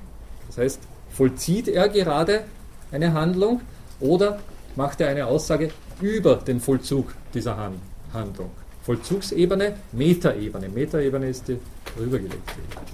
Das 0.47 0.57
heißt, 0.57 0.81
vollzieht 1.11 1.69
er 1.69 1.91
gerade 1.91 2.45
eine 2.93 3.13
Handlung 3.13 3.61
oder 4.01 4.39
macht 4.75 5.03
er 5.03 5.09
eine 5.09 5.27
Aussage 5.27 5.69
über 6.01 6.37
den 6.37 6.61
Vollzug 6.61 7.15
dieser 7.35 7.59
Han 7.59 7.75
Handlung? 8.15 8.51
Vollzugsebene, 8.85 9.75
Metaebene. 9.93 10.71
Metaebene 10.71 11.29
ist 11.29 11.47
die 11.47 11.59
rübergelegte 11.99 12.39
Ebene. 12.39 12.87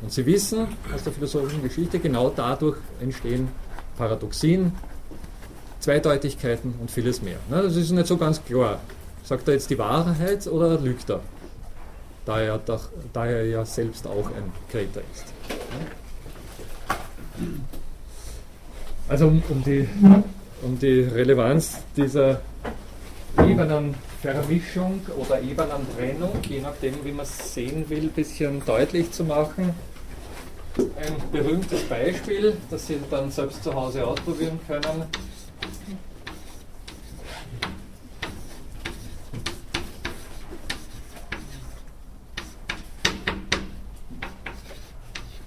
Und 0.00 0.10
Sie 0.10 0.24
wissen 0.24 0.68
aus 0.94 1.04
der 1.04 1.12
philosophischen 1.12 1.62
Geschichte, 1.62 1.98
genau 1.98 2.32
dadurch 2.34 2.78
entstehen 2.98 3.46
Paradoxien, 3.98 4.72
Zweideutigkeiten 5.84 6.74
und 6.80 6.90
vieles 6.90 7.20
mehr. 7.20 7.36
Na, 7.50 7.60
das 7.60 7.76
ist 7.76 7.90
nicht 7.90 8.06
so 8.06 8.16
ganz 8.16 8.42
klar. 8.42 8.80
Sagt 9.22 9.46
er 9.48 9.52
jetzt 9.52 9.68
die 9.68 9.76
Wahrheit 9.76 10.46
oder 10.46 10.80
lügt 10.80 11.10
er? 11.10 11.20
Da 12.24 12.40
er, 12.40 12.56
doch, 12.56 12.88
da 13.12 13.26
er 13.26 13.44
ja 13.44 13.66
selbst 13.66 14.06
auch 14.06 14.28
ein 14.28 14.50
Kreter 14.70 15.02
ist. 15.12 15.26
Also 19.10 19.26
um, 19.26 19.42
um, 19.50 19.62
die, 19.62 19.86
um 20.62 20.78
die 20.78 21.00
Relevanz 21.00 21.76
dieser 21.94 22.40
Ebenenvermischung 23.38 25.02
oder 25.18 25.42
Ebenentrennung, 25.42 26.40
je 26.48 26.60
nachdem 26.60 26.94
wie 27.04 27.12
man 27.12 27.26
es 27.26 27.52
sehen 27.52 27.84
will, 27.90 28.04
ein 28.04 28.08
bisschen 28.08 28.64
deutlich 28.64 29.10
zu 29.10 29.22
machen. 29.24 29.74
Ein 30.78 31.30
berühmtes 31.30 31.82
Beispiel, 31.82 32.56
das 32.70 32.86
Sie 32.86 32.96
dann 33.10 33.30
selbst 33.30 33.62
zu 33.62 33.74
Hause 33.74 34.06
ausprobieren 34.06 34.58
können. 34.66 35.04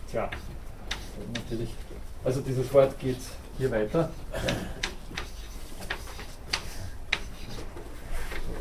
Tja, 0.10 0.30
natürlich. 1.34 1.70
Also 2.24 2.41
dieses 2.41 2.74
Wort 2.74 2.98
geht 3.00 3.17
hier 3.58 3.72
weiter. 3.72 4.10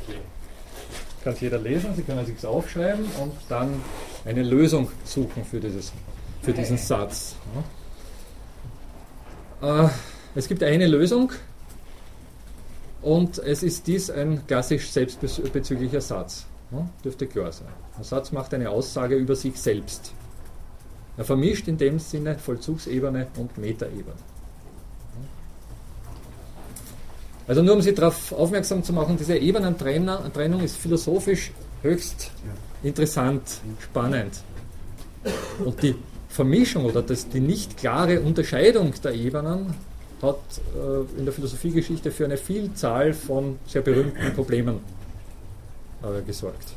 Okay. 0.02 0.18
Kann 1.22 1.32
es 1.32 1.40
jeder 1.40 1.58
lesen, 1.58 1.94
Sie 1.94 2.02
können 2.02 2.18
es 2.18 2.26
sich 2.26 2.44
aufschreiben 2.46 3.04
und 3.20 3.32
dann 3.48 3.80
eine 4.24 4.42
Lösung 4.42 4.90
suchen 5.04 5.44
für, 5.44 5.60
dieses, 5.60 5.92
für 6.42 6.52
diesen 6.52 6.78
Satz. 6.78 7.36
Äh, 9.62 9.88
es 10.34 10.48
gibt 10.48 10.62
eine 10.62 10.86
Lösung 10.86 11.32
und 13.02 13.38
es 13.38 13.62
ist 13.62 13.86
dies 13.86 14.10
ein 14.10 14.46
klassisch 14.46 14.90
selbstbezüglicher 14.90 16.00
Satz. 16.00 16.46
Ja, 16.72 16.88
dürfte 17.04 17.26
klar 17.26 17.52
sein. 17.52 17.68
Der 17.96 18.04
Satz 18.04 18.32
macht 18.32 18.52
eine 18.52 18.70
Aussage 18.70 19.14
über 19.14 19.36
sich 19.36 19.56
selbst. 19.56 20.12
Er 21.16 21.24
vermischt 21.24 21.66
in 21.68 21.78
dem 21.78 21.98
Sinne 21.98 22.38
Vollzugsebene 22.38 23.28
und 23.36 23.56
Metaebene. 23.58 24.16
Also 27.48 27.62
nur 27.62 27.74
um 27.74 27.82
Sie 27.82 27.94
darauf 27.94 28.32
aufmerksam 28.32 28.82
zu 28.82 28.92
machen, 28.92 29.16
diese 29.16 29.36
Ebenentrennung 29.36 30.60
ist 30.60 30.76
philosophisch 30.76 31.52
höchst 31.82 32.32
interessant, 32.82 33.60
spannend. 33.80 34.40
Und 35.64 35.82
die 35.82 35.94
Vermischung 36.28 36.84
oder 36.84 37.02
das, 37.02 37.28
die 37.28 37.40
nicht 37.40 37.76
klare 37.76 38.20
Unterscheidung 38.20 38.92
der 39.02 39.14
Ebenen 39.14 39.74
hat 40.22 40.40
äh, 40.74 41.18
in 41.18 41.24
der 41.24 41.32
Philosophiegeschichte 41.32 42.10
für 42.10 42.24
eine 42.24 42.36
Vielzahl 42.36 43.12
von 43.12 43.58
sehr 43.66 43.82
berühmten 43.82 44.32
Problemen 44.34 44.80
äh, 46.02 46.22
gesorgt. 46.22 46.74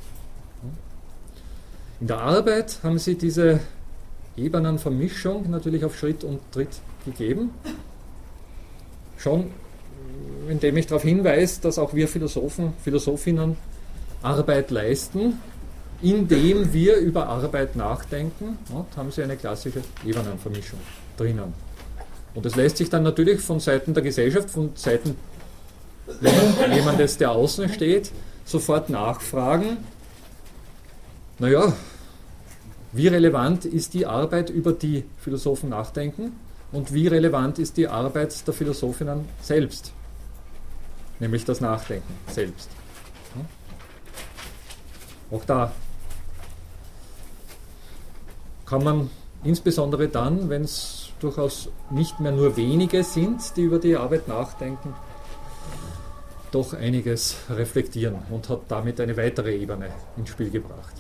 In 2.00 2.08
der 2.08 2.20
Arbeit 2.20 2.80
haben 2.84 3.00
sie 3.00 3.16
diese 3.16 3.60
Ebenenvermischung 4.40 5.50
natürlich 5.50 5.86
auf 5.86 5.98
Schritt 5.98 6.24
und 6.24 6.40
Tritt 6.52 6.80
gegeben. 7.06 7.52
Schon 9.18 9.52
indem 10.50 10.78
ich 10.78 10.88
darauf 10.88 11.04
hinweise, 11.04 11.62
dass 11.62 11.78
auch 11.78 11.94
wir 11.94 12.08
Philosophen, 12.08 12.74
Philosophinnen 12.84 13.58
Arbeit 14.22 14.72
leisten, 14.72 15.40
indem 16.02 16.74
wir 16.74 16.98
über 16.98 17.28
Arbeit 17.28 17.76
nachdenken, 17.76 18.58
ja, 18.70 18.86
haben 18.96 19.12
sie 19.12 19.24
eine 19.24 19.38
klassische 19.38 19.82
Ebenenvermischung 20.06 20.80
drinnen. 21.18 21.54
Und 22.34 22.46
das 22.46 22.56
lässt 22.56 22.78
sich 22.78 22.90
dann 22.90 23.04
natürlich 23.04 23.42
von 23.42 23.60
Seiten 23.60 23.94
der 23.94 24.04
Gesellschaft, 24.04 24.50
von 24.50 24.72
Seiten 24.76 25.16
jemandes, 26.74 27.18
der 27.18 27.32
außen 27.32 27.70
steht, 27.70 28.12
sofort 28.46 28.90
nachfragen, 28.90 29.78
naja, 31.38 31.74
wie 32.92 33.08
relevant 33.08 33.66
ist 33.66 33.94
die 33.94 34.06
Arbeit, 34.06 34.50
über 34.50 34.74
die 34.74 35.04
Philosophen 35.20 35.70
nachdenken 35.70 36.34
und 36.72 36.94
wie 36.94 37.08
relevant 37.08 37.60
ist 37.60 37.78
die 37.78 37.88
Arbeit 37.88 38.48
der 38.48 38.54
Philosophinnen 38.54 39.26
selbst, 39.42 39.94
nämlich 41.20 41.46
das 41.46 41.62
Nachdenken 41.62 42.14
selbst. 42.28 42.70
Auch 45.32 45.46
da 45.46 45.72
kann 48.66 48.84
man 48.84 49.10
insbesondere 49.44 50.08
dann, 50.08 50.50
wenn 50.50 50.64
es 50.64 51.12
durchaus 51.20 51.70
nicht 51.92 52.20
mehr 52.20 52.32
nur 52.32 52.56
wenige 52.58 53.04
sind, 53.04 53.56
die 53.56 53.64
über 53.64 53.80
die 53.80 53.96
Arbeit 53.96 54.28
nachdenken, 54.28 54.96
doch 56.52 56.74
einiges 56.74 57.36
reflektieren 57.50 58.16
und 58.32 58.50
hat 58.50 58.62
damit 58.70 59.00
eine 59.00 59.16
weitere 59.18 59.56
Ebene 59.56 59.90
ins 60.18 60.30
Spiel 60.30 60.50
gebracht. 60.50 60.94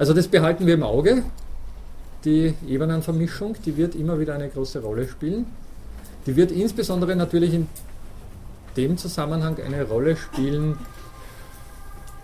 Also 0.00 0.14
das 0.14 0.28
behalten 0.28 0.66
wir 0.66 0.72
im 0.72 0.82
Auge. 0.82 1.24
Die 2.24 2.54
Ebenenvermischung, 2.66 3.54
die 3.66 3.76
wird 3.76 3.94
immer 3.94 4.18
wieder 4.18 4.34
eine 4.34 4.48
große 4.48 4.80
Rolle 4.80 5.06
spielen. 5.06 5.44
Die 6.24 6.36
wird 6.36 6.50
insbesondere 6.52 7.14
natürlich 7.14 7.52
in 7.52 7.66
dem 8.78 8.96
Zusammenhang 8.96 9.58
eine 9.62 9.86
Rolle 9.86 10.16
spielen, 10.16 10.78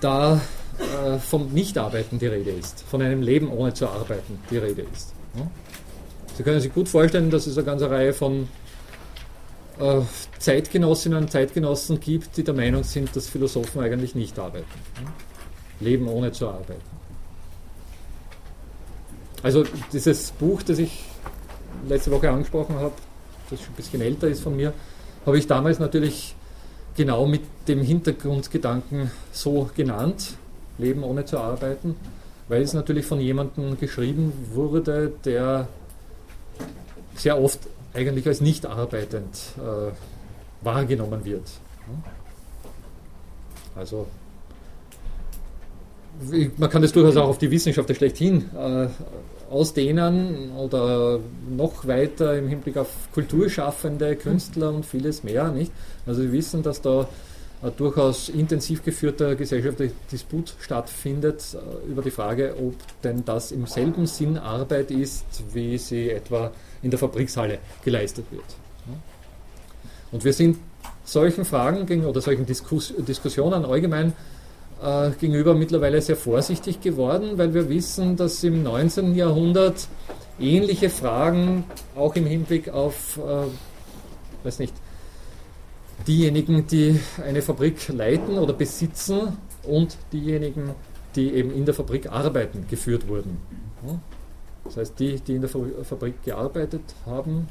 da 0.01 0.41
äh, 0.79 1.19
vom 1.19 1.53
Nichtarbeiten 1.53 2.19
die 2.19 2.29
Rede 2.29 2.51
ist, 2.51 2.81
von 2.81 3.03
einem 3.03 3.21
Leben 3.21 3.51
ohne 3.51 3.75
zu 3.75 3.89
arbeiten 3.89 4.39
die 4.51 4.57
Rede 4.57 4.87
ist. 4.95 5.13
Ja? 5.35 5.47
Sie 6.35 6.45
können 6.45 6.61
sich 6.61 6.73
gut 6.73 6.89
vorstellen, 6.89 7.31
dass 7.31 7.47
es 7.47 7.59
eine 7.59 7.67
ganze 7.67 7.91
Reihe 7.91 8.15
von 8.15 8.49
äh, 9.79 10.01
Zeitgenossinnen 10.39 11.25
und 11.25 11.31
Zeitgenossen 11.31 12.01
gibt, 12.01 12.39
die 12.39 12.45
der 12.45 12.55
Meinung 12.55 12.85
sind, 12.85 13.15
dass 13.15 13.29
Philosophen 13.29 13.83
eigentlich 13.83 14.15
nicht 14.15 14.39
arbeiten. 14.39 14.65
Leben 15.81 16.09
ohne 16.09 16.33
zu 16.33 16.49
arbeiten. 16.49 16.97
Also 19.47 19.63
dieses 19.93 20.33
Buch, 20.33 20.61
das 20.65 20.81
ich 20.81 21.05
letzte 21.89 22.11
Woche 22.11 22.29
angesprochen 22.29 22.75
habe, 22.81 22.95
das 23.49 23.61
schon 23.61 23.75
ein 23.75 23.77
bisschen 23.77 24.01
älter 24.01 24.27
ist 24.27 24.41
von 24.41 24.57
mir, 24.57 24.73
habe 25.25 25.39
ich 25.39 25.47
damals 25.47 25.79
natürlich 25.79 26.35
genau 26.97 27.27
mit 27.27 27.43
dem 27.69 27.81
Hintergrundgedanken 27.81 29.13
so 29.31 29.71
genannt, 29.77 30.35
Leben 30.79 31.05
ohne 31.05 31.27
zu 31.27 31.39
arbeiten, 31.39 31.95
weil 32.49 32.61
es 32.61 32.75
natürlich 32.75 33.07
von 33.07 33.21
jemandem 33.21 33.79
geschrieben 33.79 34.33
wurde, 34.53 35.13
der 35.25 35.69
sehr 37.15 37.41
oft 37.41 37.61
eigentlich 37.95 38.27
als 38.27 38.41
nicht 38.41 38.67
arbeitend 38.67 39.37
äh, 39.59 39.93
wahrgenommen 40.65 41.25
wird. 41.25 41.49
Also 43.77 44.09
man 46.57 46.69
kann 46.71 46.83
das 46.83 46.93
durchaus 46.93 47.17
auch 47.17 47.29
auf 47.29 47.39
die 47.39 47.51
Wissenschaft 47.51 47.95
schlechthin 47.95 48.51
äh, 48.57 48.89
ausdehnen 49.51 50.53
oder 50.57 51.21
noch 51.49 51.87
weiter 51.87 52.37
im 52.37 52.49
Hinblick 52.49 52.77
auf 52.77 52.89
Kulturschaffende, 53.13 54.17
Künstler 54.17 54.71
und 54.71 54.85
vieles 54.85 55.25
mehr. 55.25 55.49
Nicht? 55.51 55.73
Also 56.07 56.23
wir 56.23 56.33
wissen, 56.33 56.63
dass 56.63 56.81
da 56.81 57.09
ein 57.63 57.73
durchaus 57.77 58.29
intensiv 58.29 58.85
geführter 58.85 59.35
gesellschaftlicher 59.35 59.95
Disput 60.13 60.55
stattfindet 60.61 61.43
äh, 61.55 61.91
über 61.91 62.03
die 62.03 62.11
Frage, 62.11 62.55
ob 62.59 62.75
denn 63.03 63.25
das 63.25 63.51
im 63.51 63.67
selben 63.67 64.07
Sinn 64.07 64.37
Arbeit 64.37 64.91
ist, 64.91 65.25
wie 65.53 65.79
sie 65.79 66.11
etwa 66.11 66.51
in 66.83 66.91
der 66.91 66.99
Fabrikshalle 66.99 67.59
geleistet 67.85 68.27
wird. 68.31 68.45
Und 70.13 70.25
wir 70.25 70.33
sind 70.33 70.59
solchen 71.05 71.45
Fragen 71.45 72.05
oder 72.05 72.21
solchen 72.21 72.47
Diskus 72.47 72.93
Diskussionen 72.99 73.65
allgemein 73.65 74.13
äh, 74.83 75.11
gegenüber 75.11 75.55
mittlerweile 75.55 76.01
sehr 76.01 76.17
vorsichtig 76.17 76.81
geworden, 76.81 77.39
weil 77.39 77.55
wir 77.55 77.69
wissen, 77.69 78.17
dass 78.17 78.43
im 78.45 78.63
19. 78.63 79.15
Jahrhundert 79.15 79.89
ähnliche 80.39 80.91
Fragen 80.91 81.65
auch 81.95 82.15
im 82.15 82.27
Hinblick 82.27 82.69
auf, 82.69 83.19
äh, 83.19 84.45
weiß 84.45 84.59
nicht, 84.59 84.75
diejenigen, 86.07 86.67
die 86.67 87.01
eine 87.25 87.43
Fabrik 87.43 87.89
leiten 87.89 88.39
oder 88.39 88.53
besitzen 88.53 89.39
und 89.63 89.97
diejenigen, 90.13 90.75
die 91.15 91.33
eben 91.33 91.53
in 91.53 91.65
der 91.65 91.75
Fabrik 91.75 92.11
arbeiten, 92.11 92.67
geführt 92.69 93.09
wurden. 93.09 93.39
Das 94.65 94.77
heißt, 94.77 94.99
die, 94.99 95.21
die 95.21 95.37
in 95.37 95.41
der 95.41 95.51
Fabrik 95.51 96.23
gearbeitet 96.23 96.83
haben, 97.07 97.49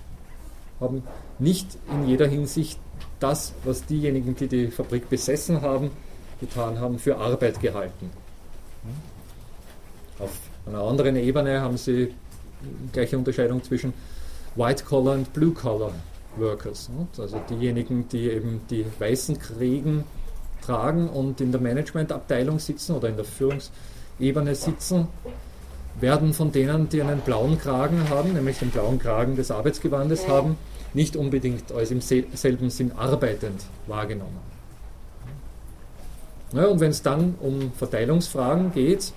haben 0.80 1.04
nicht 1.40 1.68
in 1.92 2.08
jeder 2.08 2.28
Hinsicht 2.28 2.80
das, 3.20 3.54
was 3.64 3.86
diejenigen, 3.86 4.36
die 4.36 4.48
die 4.48 4.68
Fabrik 4.68 5.10
besessen 5.10 5.62
haben, 5.62 5.92
getan 6.40 6.80
haben, 6.80 7.00
für 7.00 7.18
Arbeit 7.18 7.60
gehalten. 7.62 8.10
Auf 10.20 10.32
einer 10.66 10.80
anderen 10.80 11.16
Ebene 11.16 11.62
haben 11.62 11.78
sie 11.78 12.14
gleiche 12.92 13.18
Unterscheidung 13.18 13.64
zwischen 13.64 13.94
White-Collar 14.56 15.16
und 15.16 15.34
Blue-Collar 15.34 15.92
Workers. 16.38 16.90
Also 17.18 17.40
diejenigen, 17.50 18.08
die 18.10 18.30
eben 18.30 18.62
die 18.70 18.86
weißen 19.00 19.40
Kriegen 19.40 20.04
tragen 20.62 21.10
und 21.10 21.42
in 21.42 21.52
der 21.52 21.62
Managementabteilung 21.62 22.60
sitzen 22.60 22.96
oder 22.96 23.10
in 23.10 23.16
der 23.16 23.26
Führungsebene 23.26 24.56
sitzen, 24.56 25.08
werden 26.00 26.34
von 26.34 26.52
denen, 26.52 26.90
die 26.90 27.02
einen 27.02 27.22
blauen 27.22 27.58
Kragen 27.58 28.10
haben, 28.10 28.34
nämlich 28.34 28.60
den 28.60 28.70
blauen 28.70 29.00
Kragen 29.00 29.36
des 29.36 29.52
Arbeitsgewandes 29.52 30.28
haben, 30.28 30.58
nicht 30.94 31.16
unbedingt 31.16 31.72
als 31.72 31.92
im 31.92 32.02
selben 32.02 32.70
Sinn 32.70 32.92
arbeitend 32.98 33.62
wahrgenommen. 33.88 34.55
Ja, 36.54 36.68
und 36.68 36.80
wenn 36.80 36.92
es 36.92 37.02
dann 37.02 37.36
um 37.42 37.72
Verteilungsfragen 37.74 38.72
geht, 38.72 39.12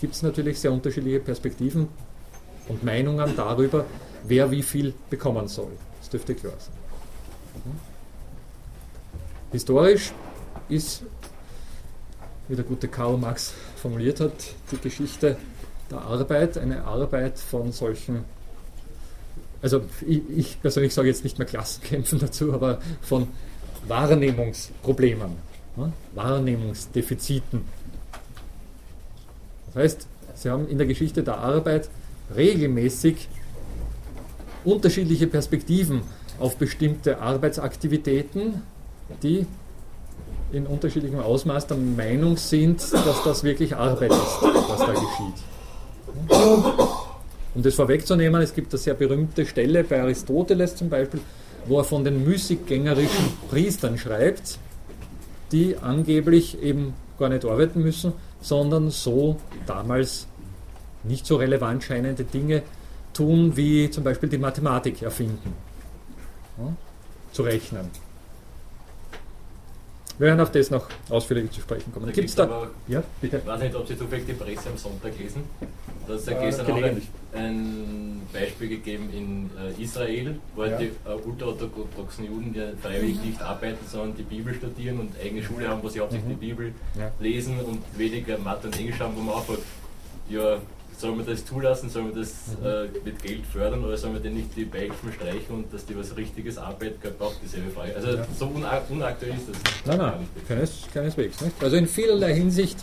gibt 0.00 0.14
es 0.14 0.22
natürlich 0.22 0.60
sehr 0.60 0.72
unterschiedliche 0.72 1.20
Perspektiven 1.20 1.88
und 2.68 2.82
Meinungen 2.84 3.34
darüber, 3.36 3.84
wer 4.24 4.50
wie 4.50 4.62
viel 4.62 4.94
bekommen 5.10 5.48
soll. 5.48 5.72
Das 6.00 6.10
dürfte 6.10 6.34
klar 6.34 6.54
sein. 6.58 6.74
Historisch 9.52 10.12
ist, 10.68 11.02
wie 12.48 12.56
der 12.56 12.64
gute 12.64 12.88
Karl 12.88 13.16
Marx 13.16 13.54
formuliert 13.76 14.20
hat, 14.20 14.32
die 14.70 14.78
Geschichte 14.78 15.36
der 15.90 16.00
Arbeit 16.00 16.58
eine 16.58 16.84
Arbeit 16.84 17.38
von 17.38 17.70
solchen, 17.72 18.24
also 19.62 19.82
ich, 20.06 20.22
ich 20.34 20.60
persönlich 20.60 20.92
sage 20.92 21.08
jetzt 21.08 21.24
nicht 21.24 21.38
mehr 21.38 21.46
Klassenkämpfen 21.46 22.18
dazu, 22.18 22.52
aber 22.52 22.80
von 23.02 23.28
Wahrnehmungsproblemen 23.86 25.36
Wahrnehmungsdefiziten. 26.14 27.62
Das 29.66 29.76
heißt, 29.76 30.06
Sie 30.34 30.50
haben 30.50 30.68
in 30.68 30.78
der 30.78 30.86
Geschichte 30.86 31.22
der 31.22 31.38
Arbeit 31.38 31.88
regelmäßig 32.34 33.28
unterschiedliche 34.64 35.26
Perspektiven 35.26 36.02
auf 36.40 36.56
bestimmte 36.56 37.20
Arbeitsaktivitäten, 37.20 38.62
die 39.22 39.46
in 40.52 40.66
unterschiedlichem 40.66 41.20
Ausmaß 41.20 41.66
der 41.66 41.76
Meinung 41.76 42.36
sind, 42.36 42.80
dass 42.92 43.22
das 43.24 43.44
wirklich 43.44 43.74
Arbeit 43.74 44.12
ist, 44.12 44.42
was 44.42 44.78
da 44.78 44.92
geschieht. 44.92 45.44
Um 47.54 47.62
das 47.62 47.74
vorwegzunehmen, 47.74 48.40
es 48.42 48.54
gibt 48.54 48.72
eine 48.72 48.78
sehr 48.78 48.94
berühmte 48.94 49.46
Stelle 49.46 49.84
bei 49.84 50.00
Aristoteles 50.00 50.74
zum 50.74 50.88
Beispiel, 50.88 51.20
wo 51.66 51.78
er 51.78 51.84
von 51.84 52.04
den 52.04 52.24
müßiggängerischen 52.24 53.32
Priestern 53.48 53.96
schreibt, 53.98 54.58
die 55.54 55.76
angeblich 55.78 56.60
eben 56.60 56.94
gar 57.16 57.28
nicht 57.28 57.44
arbeiten 57.44 57.80
müssen, 57.80 58.12
sondern 58.40 58.90
so 58.90 59.36
damals 59.66 60.26
nicht 61.04 61.24
so 61.26 61.36
relevant 61.36 61.84
scheinende 61.84 62.24
Dinge 62.24 62.62
tun, 63.12 63.56
wie 63.56 63.88
zum 63.88 64.02
Beispiel 64.02 64.28
die 64.28 64.38
Mathematik 64.38 65.00
erfinden, 65.02 65.54
ja, 66.58 66.72
zu 67.32 67.42
rechnen. 67.42 67.88
Wir 70.18 70.28
werden 70.28 70.40
auf 70.40 70.50
das 70.50 70.70
noch 70.70 70.88
ausführlich 71.08 71.50
zu 71.52 71.60
sprechen 71.60 71.92
kommen. 71.92 72.12
Gibt 72.12 72.28
es 72.28 72.34
da? 72.34 72.68
Ja, 72.88 73.02
bitte. 73.20 73.38
Ich 73.38 73.46
weiß 73.46 73.60
nicht, 73.60 73.74
ob 73.74 73.86
Sie 73.86 73.96
zufällig 73.98 74.26
die 74.26 74.32
Presse 74.32 74.70
am 74.70 74.76
Sonntag 74.76 75.16
lesen. 75.18 75.42
Da 76.06 76.14
ist 76.14 76.26
ja 76.28 76.40
Äh, 76.40 76.46
gestern 76.46 76.66
auch 76.72 76.82
ein. 76.82 77.02
Ein 77.34 78.22
Beispiel 78.32 78.68
gegeben 78.68 79.08
in 79.12 79.50
äh, 79.78 79.82
Israel, 79.82 80.36
wo 80.54 80.62
halt 80.62 80.72
Ja. 80.72 80.78
die 80.78 80.84
äh, 80.86 81.28
ultraorthodoxen 81.28 82.26
Juden 82.26 82.54
ja 82.54 82.64
freiwillig 82.80 83.20
nicht 83.22 83.42
arbeiten, 83.42 83.78
sondern 83.90 84.16
die 84.16 84.22
Bibel 84.22 84.54
studieren 84.54 85.00
und 85.00 85.10
eigene 85.22 85.42
Schule 85.42 85.68
haben, 85.68 85.82
wo 85.82 85.88
sie 85.88 86.00
hauptsächlich 86.00 86.28
Mhm. 86.36 86.40
die 86.40 86.46
Bibel 86.46 86.72
Ja. 86.98 87.10
lesen 87.20 87.58
und 87.60 87.80
weniger 87.98 88.38
Mathe 88.38 88.68
und 88.68 88.78
Englisch 88.78 88.98
haben, 89.00 89.14
wo 89.16 89.20
man 89.20 89.34
auch 89.34 89.44
fragt, 89.44 89.62
ja, 90.28 90.58
soll 90.96 91.16
man 91.16 91.26
das 91.26 91.44
zulassen, 91.44 91.90
soll 91.90 92.04
man 92.04 92.14
das 92.14 92.32
Mhm. 92.60 92.66
äh, 92.66 92.84
mit 93.04 93.20
Geld 93.22 93.44
fördern 93.52 93.84
oder 93.84 93.96
soll 93.96 94.10
man 94.12 94.22
denn 94.22 94.34
nicht 94.34 94.54
die 94.56 94.64
Beichten 94.64 95.12
streichen 95.12 95.54
und 95.56 95.72
dass 95.74 95.84
die 95.86 95.98
was 95.98 96.16
richtiges 96.16 96.56
Arbeit 96.56 97.00
gehabt 97.02 97.20
auch 97.20 97.34
dieselbe 97.42 97.70
Frage. 97.70 97.96
Also 97.96 98.08
Ja. 98.16 98.26
so 98.38 98.46
una 98.46 98.80
unaktuell 98.88 99.32
ist 99.34 99.48
das. 99.50 99.56
Nein, 99.86 99.98
gar 99.98 100.10
nein, 100.12 100.20
nicht. 100.20 100.48
keines, 100.48 100.72
keineswegs. 100.94 101.40
Nicht? 101.40 101.62
Also 101.62 101.76
in 101.76 101.88
vielerlei 101.88 102.32
Hinsicht 102.34 102.78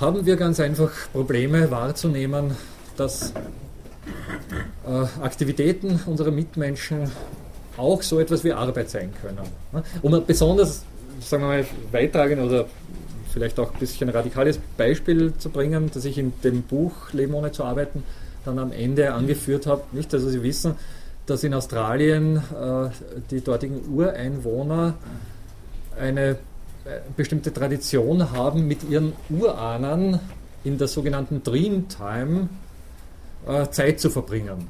haben 0.00 0.24
wir 0.24 0.36
ganz 0.36 0.60
einfach 0.60 0.92
Probleme 1.12 1.68
wahrzunehmen, 1.72 2.56
dass 2.98 3.32
äh, 4.86 5.22
Aktivitäten 5.22 6.00
unserer 6.06 6.30
Mitmenschen 6.30 7.10
auch 7.76 8.02
so 8.02 8.18
etwas 8.18 8.44
wie 8.44 8.52
Arbeit 8.52 8.90
sein 8.90 9.12
können. 9.22 9.38
ne? 9.72 9.82
Um 10.02 10.14
ein 10.14 10.26
besonders, 10.26 10.84
sagen 11.20 11.42
wir 11.42 11.48
mal, 11.48 11.64
weittragend 11.92 12.42
oder 12.42 12.66
vielleicht 13.32 13.58
auch 13.60 13.72
ein 13.72 13.78
bisschen 13.78 14.08
radikales 14.08 14.58
Beispiel 14.76 15.32
zu 15.38 15.50
bringen, 15.50 15.90
das 15.92 16.04
ich 16.04 16.18
in 16.18 16.32
dem 16.42 16.62
Buch 16.62 17.12
Leben 17.12 17.34
ohne 17.34 17.52
zu 17.52 17.64
arbeiten 17.64 18.02
dann 18.44 18.58
am 18.58 18.72
Ende 18.72 19.12
angeführt 19.12 19.66
habe. 19.66 19.82
Nicht, 19.92 20.12
also 20.14 20.28
Sie 20.28 20.42
wissen, 20.42 20.74
dass 21.26 21.44
in 21.44 21.52
Australien 21.54 22.36
äh, 22.36 22.88
die 23.30 23.42
dortigen 23.42 23.80
Ureinwohner 23.94 24.94
eine 26.00 26.30
äh, 26.30 26.36
bestimmte 27.16 27.52
Tradition 27.52 28.32
haben, 28.32 28.66
mit 28.66 28.88
ihren 28.88 29.12
Urahnen 29.28 30.18
in 30.64 30.78
der 30.78 30.88
sogenannten 30.88 31.42
Dreamtime 31.42 32.48
Zeit 33.70 34.00
zu 34.00 34.10
verbringen. 34.10 34.68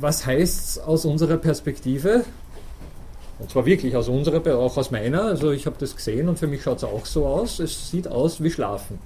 Was 0.00 0.26
heißt 0.26 0.68
es 0.68 0.78
aus 0.78 1.04
unserer 1.04 1.36
Perspektive? 1.36 2.24
Und 3.38 3.50
zwar 3.50 3.64
wirklich 3.64 3.96
aus 3.96 4.08
unserer, 4.08 4.58
auch 4.58 4.76
aus 4.76 4.90
meiner. 4.90 5.22
Also 5.22 5.50
ich 5.50 5.66
habe 5.66 5.76
das 5.78 5.96
gesehen 5.96 6.28
und 6.28 6.38
für 6.38 6.46
mich 6.46 6.62
schaut 6.62 6.78
es 6.78 6.84
auch 6.84 7.06
so 7.06 7.26
aus. 7.26 7.58
Es 7.58 7.90
sieht 7.90 8.06
aus 8.06 8.42
wie 8.42 8.50
Schlafen. 8.50 8.98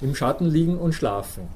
Im 0.00 0.14
Schatten 0.14 0.46
liegen 0.46 0.78
und 0.78 0.94
schlafen. 0.94 1.48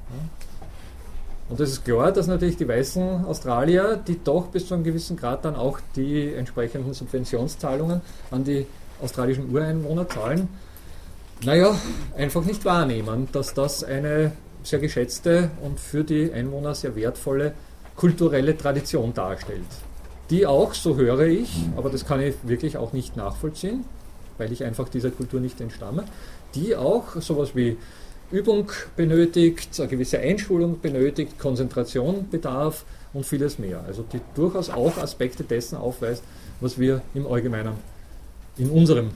Und 1.48 1.60
es 1.60 1.70
ist 1.70 1.84
klar, 1.84 2.10
dass 2.10 2.26
natürlich 2.26 2.56
die 2.56 2.66
weißen 2.66 3.26
Australier, 3.26 3.96
die 3.96 4.18
doch 4.22 4.46
bis 4.46 4.66
zu 4.66 4.74
einem 4.74 4.82
gewissen 4.82 5.16
Grad 5.16 5.44
dann 5.44 5.56
auch 5.56 5.78
die 5.94 6.32
entsprechenden 6.32 6.94
Subventionszahlungen 6.94 8.00
an 8.30 8.44
die 8.44 8.66
australischen 9.02 9.50
Ureinwohner 9.52 10.08
zahlen, 10.08 10.48
naja, 11.44 11.74
einfach 12.16 12.44
nicht 12.44 12.64
wahrnehmen, 12.64 13.28
dass 13.32 13.54
das 13.54 13.84
eine 13.84 14.32
sehr 14.64 14.80
geschätzte 14.80 15.50
und 15.62 15.78
für 15.78 16.02
die 16.02 16.32
Einwohner 16.32 16.74
sehr 16.74 16.96
wertvolle 16.96 17.54
kulturelle 17.94 18.56
Tradition 18.56 19.14
darstellt, 19.14 19.60
die 20.30 20.46
auch, 20.46 20.74
so 20.74 20.96
höre 20.96 21.26
ich, 21.26 21.50
aber 21.76 21.90
das 21.90 22.06
kann 22.06 22.20
ich 22.20 22.34
wirklich 22.42 22.76
auch 22.76 22.92
nicht 22.92 23.16
nachvollziehen, 23.16 23.84
weil 24.38 24.50
ich 24.50 24.64
einfach 24.64 24.88
dieser 24.88 25.10
Kultur 25.10 25.40
nicht 25.40 25.60
entstamme, 25.60 26.04
die 26.54 26.74
auch 26.74 27.20
sowas 27.20 27.54
wie 27.54 27.76
Übung 28.30 28.72
benötigt, 28.96 29.78
eine 29.78 29.88
gewisse 29.88 30.18
Einschulung 30.18 30.80
benötigt, 30.80 31.38
Konzentration 31.38 32.28
bedarf 32.30 32.84
und 33.12 33.26
vieles 33.26 33.58
mehr. 33.58 33.84
Also 33.86 34.02
die 34.02 34.20
durchaus 34.34 34.70
auch 34.70 34.96
Aspekte 34.98 35.44
dessen 35.44 35.76
aufweist, 35.76 36.24
was 36.60 36.78
wir 36.78 37.02
im 37.14 37.26
Allgemeinen 37.26 37.74
in 38.56 38.70
unserem 38.70 39.10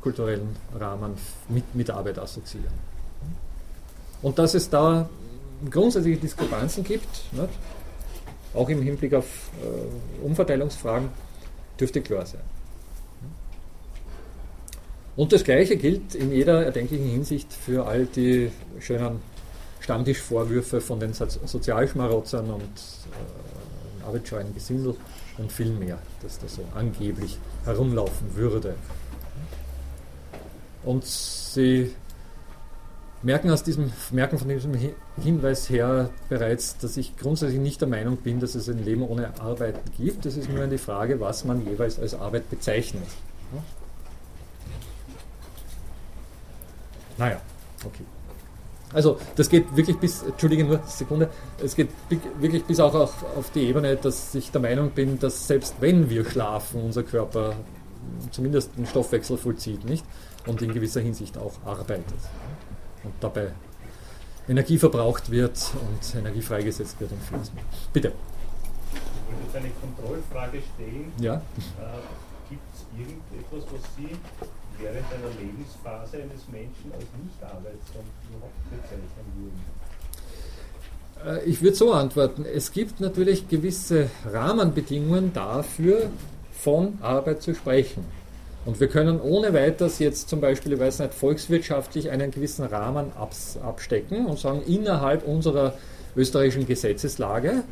kulturellen 0.00 0.56
Rahmen 0.78 1.14
mit, 1.48 1.74
mit 1.74 1.90
Arbeit 1.90 2.18
assoziieren. 2.18 2.91
Und 4.22 4.38
dass 4.38 4.54
es 4.54 4.70
da 4.70 5.08
grundsätzliche 5.68 6.20
Diskrepanzen 6.20 6.84
gibt, 6.84 7.08
nicht? 7.32 7.48
auch 8.54 8.68
im 8.68 8.82
Hinblick 8.82 9.14
auf 9.14 9.50
äh, 9.62 10.24
Umverteilungsfragen, 10.24 11.08
dürfte 11.78 12.00
klar 12.00 12.26
sein. 12.26 12.40
Und 15.16 15.32
das 15.32 15.44
Gleiche 15.44 15.76
gilt 15.76 16.14
in 16.14 16.32
jeder 16.32 16.64
erdenklichen 16.64 17.06
Hinsicht 17.06 17.52
für 17.52 17.86
all 17.86 18.06
die 18.06 18.50
schönen 18.80 19.20
Stammtischvorwürfe 19.80 20.80
von 20.80 21.00
den 21.00 21.12
Sozialschmarotzern 21.12 22.50
und 22.50 22.62
äh, 22.62 24.06
arbeitsscheuen 24.06 24.54
Gesindel 24.54 24.94
und 25.38 25.50
viel 25.50 25.70
mehr, 25.70 25.98
dass 26.22 26.38
das 26.38 26.54
so 26.54 26.64
angeblich 26.74 27.38
herumlaufen 27.64 28.34
würde. 28.34 28.74
Und 30.84 31.04
sie 31.04 31.94
merken, 33.22 33.50
aus 33.50 33.62
diesem, 33.62 33.92
merken 34.10 34.38
von 34.38 34.48
diesem 34.48 34.72
Hinweis 35.22 35.70
her 35.70 36.10
bereits, 36.28 36.78
dass 36.78 36.96
ich 36.96 37.16
grundsätzlich 37.16 37.60
nicht 37.60 37.80
der 37.80 37.88
Meinung 37.88 38.16
bin, 38.16 38.40
dass 38.40 38.54
es 38.54 38.68
ein 38.68 38.84
Leben 38.84 39.02
ohne 39.02 39.40
Arbeit 39.40 39.76
gibt. 39.96 40.26
Es 40.26 40.36
ist 40.36 40.50
nur 40.50 40.62
eine 40.62 40.78
Frage, 40.78 41.20
was 41.20 41.44
man 41.44 41.64
jeweils 41.66 41.98
als 41.98 42.14
Arbeit 42.14 42.50
bezeichnet. 42.50 43.04
Naja, 47.18 47.40
okay. 47.84 48.04
Also 48.92 49.18
das 49.36 49.48
geht 49.48 49.74
wirklich 49.74 49.96
bis, 49.98 50.22
entschuldige 50.22 50.64
nur 50.64 50.78
eine 50.78 50.86
Sekunde, 50.86 51.30
es 51.62 51.74
geht 51.74 51.88
wirklich 52.38 52.64
bis 52.64 52.78
auch 52.78 52.94
auf, 52.94 53.24
auf 53.36 53.50
die 53.50 53.60
Ebene, 53.60 53.96
dass 53.96 54.34
ich 54.34 54.50
der 54.50 54.60
Meinung 54.60 54.90
bin, 54.90 55.18
dass 55.18 55.46
selbst 55.46 55.76
wenn 55.80 56.10
wir 56.10 56.24
schlafen, 56.26 56.82
unser 56.82 57.02
Körper 57.02 57.54
zumindest 58.30 58.76
den 58.76 58.86
Stoffwechsel 58.86 59.38
vollzieht, 59.38 59.84
nicht? 59.84 60.04
Und 60.46 60.60
in 60.60 60.74
gewisser 60.74 61.00
Hinsicht 61.00 61.38
auch 61.38 61.54
arbeitet. 61.64 62.04
Und 63.04 63.14
dabei 63.20 63.52
Energie 64.48 64.78
verbraucht 64.78 65.30
wird 65.30 65.58
und 65.80 66.14
Energie 66.18 66.42
freigesetzt 66.42 67.00
wird 67.00 67.12
und 67.12 67.22
vieles 67.22 67.52
mehr. 67.54 67.64
Bitte. 67.92 68.12
Ich 68.92 69.30
würde 69.30 69.44
jetzt 69.44 69.56
eine 69.56 69.70
Kontrollfrage 69.80 70.58
stellen. 70.74 71.12
Ja. 71.18 71.34
Äh, 71.34 71.40
Gibt 72.50 72.62
es 72.74 72.84
irgendetwas, 72.98 73.64
was 73.72 73.82
Sie 73.96 74.08
während 74.78 75.06
einer 75.12 75.32
Lebensphase 75.40 76.16
eines 76.18 76.46
Menschen 76.48 76.92
als 76.92 77.06
nicht 77.22 77.42
arbeitsam 77.42 78.04
überhaupt 78.28 78.70
bezeichnen 78.70 79.32
Äh, 81.24 81.24
würden? 81.34 81.48
Ich 81.48 81.62
würde 81.62 81.76
so 81.76 81.92
antworten. 81.92 82.44
Es 82.44 82.72
gibt 82.72 83.00
natürlich 83.00 83.48
gewisse 83.48 84.10
Rahmenbedingungen 84.30 85.32
dafür, 85.32 86.10
von 86.52 86.98
Arbeit 87.00 87.42
zu 87.42 87.54
sprechen. 87.54 88.04
Und 88.64 88.78
wir 88.78 88.88
können 88.88 89.20
ohne 89.20 89.52
weiteres 89.52 89.98
jetzt 89.98 90.28
zum 90.28 90.40
Beispiel, 90.40 90.74
ich 90.74 90.78
weiß 90.80 91.00
nicht, 91.00 91.14
volkswirtschaftlich 91.14 92.10
einen 92.10 92.30
gewissen 92.30 92.64
Rahmen 92.64 93.12
abstecken 93.16 94.26
und 94.26 94.38
sagen, 94.38 94.62
innerhalb 94.66 95.26
unserer 95.26 95.74
österreichischen 96.16 96.66
Gesetzeslage, 96.66 97.64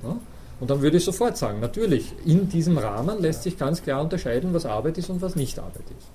und 0.61 0.69
dann 0.69 0.83
würde 0.83 0.99
ich 0.99 1.05
sofort 1.05 1.39
sagen, 1.39 1.61
natürlich, 1.61 2.13
in 2.27 2.49
diesem 2.49 2.77
Rahmen 2.77 3.21
lässt 3.21 3.45
sich 3.45 3.57
ganz 3.59 3.83
klar 3.83 4.03
unterscheiden, 4.03 4.53
was 4.53 4.67
Arbeit 4.67 4.99
ist 4.99 5.09
und 5.09 5.23
was 5.23 5.35
nicht 5.35 5.59
Arbeit 5.59 5.85
ist. 5.99 6.09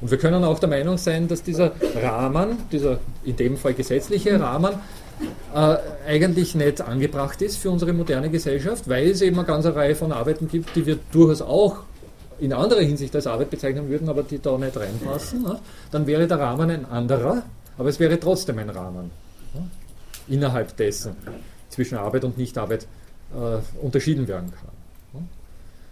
Und 0.00 0.10
wir 0.10 0.18
können 0.18 0.44
auch 0.44 0.58
der 0.58 0.68
Meinung 0.68 0.96
sein, 0.96 1.28
dass 1.28 1.42
dieser 1.42 1.72
Rahmen, 2.00 2.56
dieser 2.70 3.00
in 3.24 3.36
dem 3.36 3.56
Fall 3.56 3.74
gesetzliche 3.74 4.40
Rahmen, 4.40 4.74
äh, 5.54 5.76
eigentlich 6.06 6.54
nicht 6.54 6.80
angebracht 6.80 7.42
ist 7.42 7.58
für 7.58 7.70
unsere 7.70 7.92
moderne 7.92 8.30
Gesellschaft, 8.30 8.88
weil 8.88 9.10
es 9.10 9.20
eben 9.20 9.36
eine 9.36 9.46
ganze 9.46 9.74
Reihe 9.74 9.96
von 9.96 10.12
Arbeiten 10.12 10.48
gibt, 10.48 10.76
die 10.76 10.86
wir 10.86 10.98
durchaus 11.10 11.42
auch 11.42 11.78
in 12.40 12.52
anderer 12.52 12.80
Hinsicht 12.80 13.14
als 13.14 13.26
Arbeit 13.26 13.50
bezeichnen 13.50 13.88
würden, 13.88 14.08
aber 14.08 14.22
die 14.22 14.40
da 14.40 14.56
nicht 14.58 14.76
reinpassen. 14.76 15.42
Ne? 15.42 15.58
Dann 15.90 16.06
wäre 16.06 16.26
der 16.26 16.38
Rahmen 16.38 16.70
ein 16.70 16.84
anderer, 16.84 17.42
aber 17.76 17.88
es 17.88 17.98
wäre 17.98 18.18
trotzdem 18.18 18.58
ein 18.58 18.70
Rahmen. 18.70 19.10
Ne? 19.54 19.68
Innerhalb 20.28 20.76
dessen 20.76 21.16
zwischen 21.68 21.98
Arbeit 21.98 22.24
und 22.24 22.38
Nichtarbeit 22.38 22.86
äh, 23.34 23.84
unterschieden 23.84 24.28
werden 24.28 24.52
kann. 24.52 24.70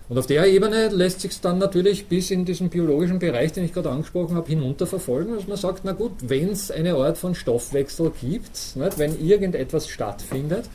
Und 0.08 0.18
auf 0.18 0.26
der 0.26 0.46
Ebene 0.46 0.88
lässt 0.88 1.20
sich 1.20 1.32
es 1.32 1.40
dann 1.40 1.58
natürlich 1.58 2.06
bis 2.06 2.30
in 2.30 2.44
diesen 2.44 2.70
biologischen 2.70 3.18
Bereich, 3.18 3.52
den 3.52 3.64
ich 3.64 3.72
gerade 3.72 3.90
angesprochen 3.90 4.36
habe, 4.36 4.46
hinunter 4.46 4.86
verfolgen, 4.86 5.34
dass 5.34 5.48
man 5.48 5.56
sagt, 5.56 5.80
na 5.82 5.92
gut, 5.92 6.12
wenn 6.20 6.50
es 6.50 6.70
eine 6.70 6.94
Art 6.94 7.18
von 7.18 7.34
Stoffwechsel 7.34 8.12
gibt, 8.20 8.76
wenn 8.76 9.20
irgendetwas 9.20 9.88
stattfindet, 9.88 10.66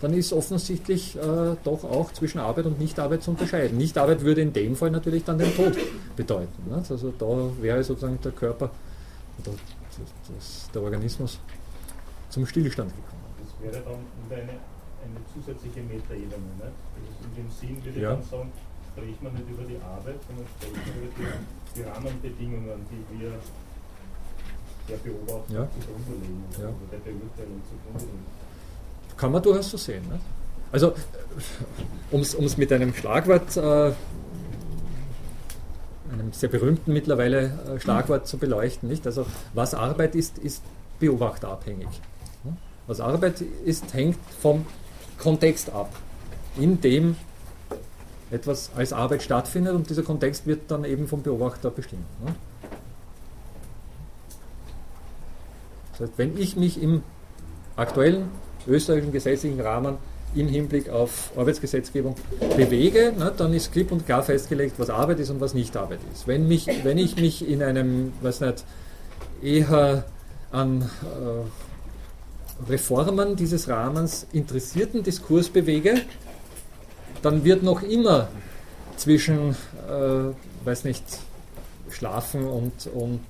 dann 0.00 0.12
ist 0.14 0.32
offensichtlich 0.32 1.16
äh, 1.16 1.56
doch 1.64 1.84
auch 1.84 2.12
zwischen 2.12 2.38
Arbeit 2.38 2.66
und 2.66 2.78
Nichtarbeit 2.78 3.22
zu 3.22 3.30
unterscheiden. 3.30 3.78
Nichtarbeit 3.78 4.22
würde 4.22 4.42
in 4.42 4.52
dem 4.52 4.76
Fall 4.76 4.90
natürlich 4.90 5.24
dann 5.24 5.38
den 5.38 5.54
Tod 5.54 5.76
bedeuten. 6.16 6.74
Nicht? 6.74 6.90
Also 6.90 7.12
da 7.18 7.50
wäre 7.60 7.82
sozusagen 7.82 8.18
der 8.22 8.32
Körper 8.32 8.70
oder 9.38 9.52
das, 10.34 10.70
der 10.72 10.82
Organismus 10.82 11.38
zum 12.30 12.46
Stillstand 12.46 12.92
gekommen. 12.94 13.22
Das 13.40 13.64
wäre 13.64 13.82
dann 13.84 14.00
eine, 14.30 14.42
eine 14.42 15.20
zusätzliche 15.32 15.80
Metaebene. 15.80 16.36
In 16.36 17.42
dem 17.42 17.50
Sinn 17.50 17.84
würde 17.84 18.00
ja. 18.00 18.12
ich 18.12 18.18
dann 18.18 18.28
sagen, 18.28 18.52
spricht 18.92 19.22
man 19.22 19.32
nicht 19.34 19.48
über 19.48 19.64
die 19.64 19.76
Arbeit, 19.80 20.20
sondern 20.26 20.46
spricht 20.56 20.76
man 20.76 20.96
über 20.96 21.10
die, 21.16 21.80
die 21.80 21.82
Rahmenbedingungen, 21.82 22.80
die 22.90 23.20
wir 23.20 23.32
der 24.88 24.96
Beobachtung 24.96 25.56
ja. 25.56 25.68
zugrunde 25.72 26.14
legen 26.22 26.44
ja. 26.52 26.68
oder 26.68 26.86
der 26.92 26.98
Beurteilung 27.10 27.60
zugrunde 27.66 28.04
legen. 28.06 28.45
Kann 29.16 29.32
man 29.32 29.42
durchaus 29.42 29.70
so 29.70 29.76
sehen. 29.76 30.02
Ne? 30.08 30.20
Also, 30.72 30.94
um 32.10 32.20
es 32.20 32.56
mit 32.56 32.72
einem 32.72 32.94
Schlagwort, 32.94 33.56
äh, 33.56 33.92
einem 36.12 36.32
sehr 36.32 36.48
berühmten 36.48 36.92
mittlerweile 36.92 37.76
äh, 37.76 37.80
Schlagwort 37.80 38.26
zu 38.26 38.38
beleuchten, 38.38 38.88
nicht? 38.88 39.06
Also, 39.06 39.26
was 39.54 39.74
Arbeit 39.74 40.14
ist, 40.14 40.38
ist 40.38 40.62
beobachterabhängig. 40.98 41.88
Ne? 42.44 42.56
Was 42.86 43.00
Arbeit 43.00 43.40
ist, 43.40 43.94
hängt 43.94 44.18
vom 44.40 44.66
Kontext 45.18 45.70
ab, 45.70 45.90
in 46.58 46.80
dem 46.80 47.16
etwas 48.30 48.70
als 48.74 48.92
Arbeit 48.92 49.22
stattfindet 49.22 49.74
und 49.74 49.88
dieser 49.88 50.02
Kontext 50.02 50.46
wird 50.46 50.70
dann 50.70 50.84
eben 50.84 51.06
vom 51.06 51.22
Beobachter 51.22 51.70
bestimmt. 51.70 52.06
Ne? 52.24 52.34
Das 55.92 56.00
heißt, 56.00 56.18
wenn 56.18 56.36
ich 56.36 56.56
mich 56.56 56.82
im 56.82 57.02
aktuellen 57.76 58.28
österreichischen 58.66 59.12
gesetzlichen 59.12 59.60
Rahmen 59.60 59.96
im 60.34 60.48
Hinblick 60.48 60.90
auf 60.90 61.30
Arbeitsgesetzgebung 61.36 62.14
bewege, 62.56 63.12
ne, 63.16 63.32
dann 63.36 63.54
ist 63.54 63.72
klipp 63.72 63.90
und 63.92 64.04
klar 64.04 64.22
festgelegt, 64.22 64.74
was 64.78 64.90
Arbeit 64.90 65.20
ist 65.20 65.30
und 65.30 65.40
was 65.40 65.54
nicht 65.54 65.76
Arbeit 65.76 66.00
ist. 66.12 66.26
Wenn, 66.26 66.46
mich, 66.46 66.66
wenn 66.84 66.98
ich 66.98 67.16
mich 67.16 67.48
in 67.48 67.62
einem, 67.62 68.12
weiß 68.20 68.40
nicht, 68.40 68.64
eher 69.42 70.04
an 70.52 70.82
äh, 70.82 72.70
Reformen 72.70 73.36
dieses 73.36 73.68
Rahmens 73.68 74.26
interessierten 74.32 75.02
Diskurs 75.02 75.48
bewege, 75.48 76.02
dann 77.22 77.44
wird 77.44 77.62
noch 77.62 77.82
immer 77.82 78.28
zwischen, 78.96 79.50
äh, 79.88 80.64
weiß 80.64 80.84
nicht, 80.84 81.04
Schlafen 81.90 82.46
und, 82.46 82.88
und 82.94 83.20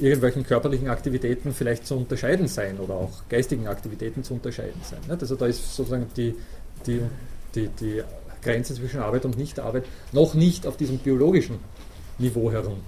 irgendwelchen 0.00 0.44
körperlichen 0.44 0.88
Aktivitäten 0.88 1.52
vielleicht 1.52 1.86
zu 1.86 1.96
unterscheiden 1.96 2.48
sein 2.48 2.78
oder 2.78 2.94
auch 2.94 3.28
geistigen 3.28 3.66
Aktivitäten 3.66 4.24
zu 4.24 4.34
unterscheiden 4.34 4.80
sein. 4.82 5.00
Also 5.08 5.36
da 5.36 5.46
ist 5.46 5.74
sozusagen 5.74 6.06
die, 6.16 6.34
die, 6.86 7.00
die, 7.54 7.68
die 7.68 8.02
Grenze 8.42 8.74
zwischen 8.74 9.00
Arbeit 9.00 9.24
und 9.24 9.38
Nichtarbeit 9.38 9.84
noch 10.12 10.34
nicht 10.34 10.66
auf 10.66 10.76
diesem 10.76 10.98
biologischen 10.98 11.58
Niveau 12.18 12.50
herunter. 12.50 12.80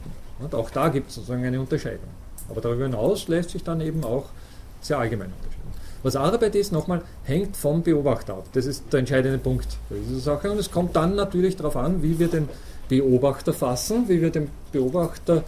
Auch 0.53 0.71
da 0.71 0.89
gibt 0.89 1.09
es 1.09 1.17
sozusagen 1.17 1.45
eine 1.45 1.61
Unterscheidung. 1.61 2.09
Aber 2.49 2.61
darüber 2.61 2.85
hinaus 2.85 3.29
lässt 3.29 3.51
sich 3.51 3.65
dann 3.65 3.81
eben 3.81 4.05
auch 4.05 4.27
sehr 4.81 4.99
allgemein 4.99 5.33
unterscheiden. 5.33 5.57
Was 6.03 6.15
Arbeit 6.15 6.55
ist, 6.55 6.73
nochmal, 6.73 7.03
hängt 7.25 7.57
vom 7.57 7.83
Beobachter 7.83 8.35
ab. 8.35 8.45
Das 8.53 8.67
ist 8.67 8.85
der 8.93 9.01
entscheidende 9.01 9.39
Punkt 9.39 9.67
bei 9.89 9.97
dieser 9.97 10.21
Sache. 10.21 10.51
Und 10.51 10.59
es 10.59 10.71
kommt 10.71 10.95
dann 10.95 11.17
natürlich 11.17 11.57
darauf 11.57 11.77
an, 11.77 12.03
wie 12.03 12.19
wir 12.19 12.29
den 12.29 12.49
Beobachter 12.89 13.53
fassen, 13.53 14.09
wie 14.09 14.21
wir 14.21 14.31
den 14.31 14.49
Beobachter 14.71 15.43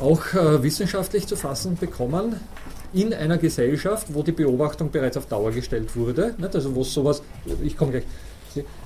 auch 0.00 0.34
äh, 0.34 0.62
wissenschaftlich 0.62 1.26
zu 1.26 1.36
fassen 1.36 1.76
bekommen 1.76 2.40
in 2.92 3.14
einer 3.14 3.38
Gesellschaft, 3.38 4.08
wo 4.12 4.22
die 4.22 4.32
Beobachtung 4.32 4.90
bereits 4.90 5.16
auf 5.16 5.26
Dauer 5.26 5.50
gestellt 5.50 5.96
wurde. 5.96 6.34
Nicht? 6.38 6.54
Also 6.54 6.74
wo 6.74 6.82
es 6.82 6.92
sowas, 6.92 7.22
ich 7.62 7.76
komme 7.76 7.92
gleich, 7.92 8.04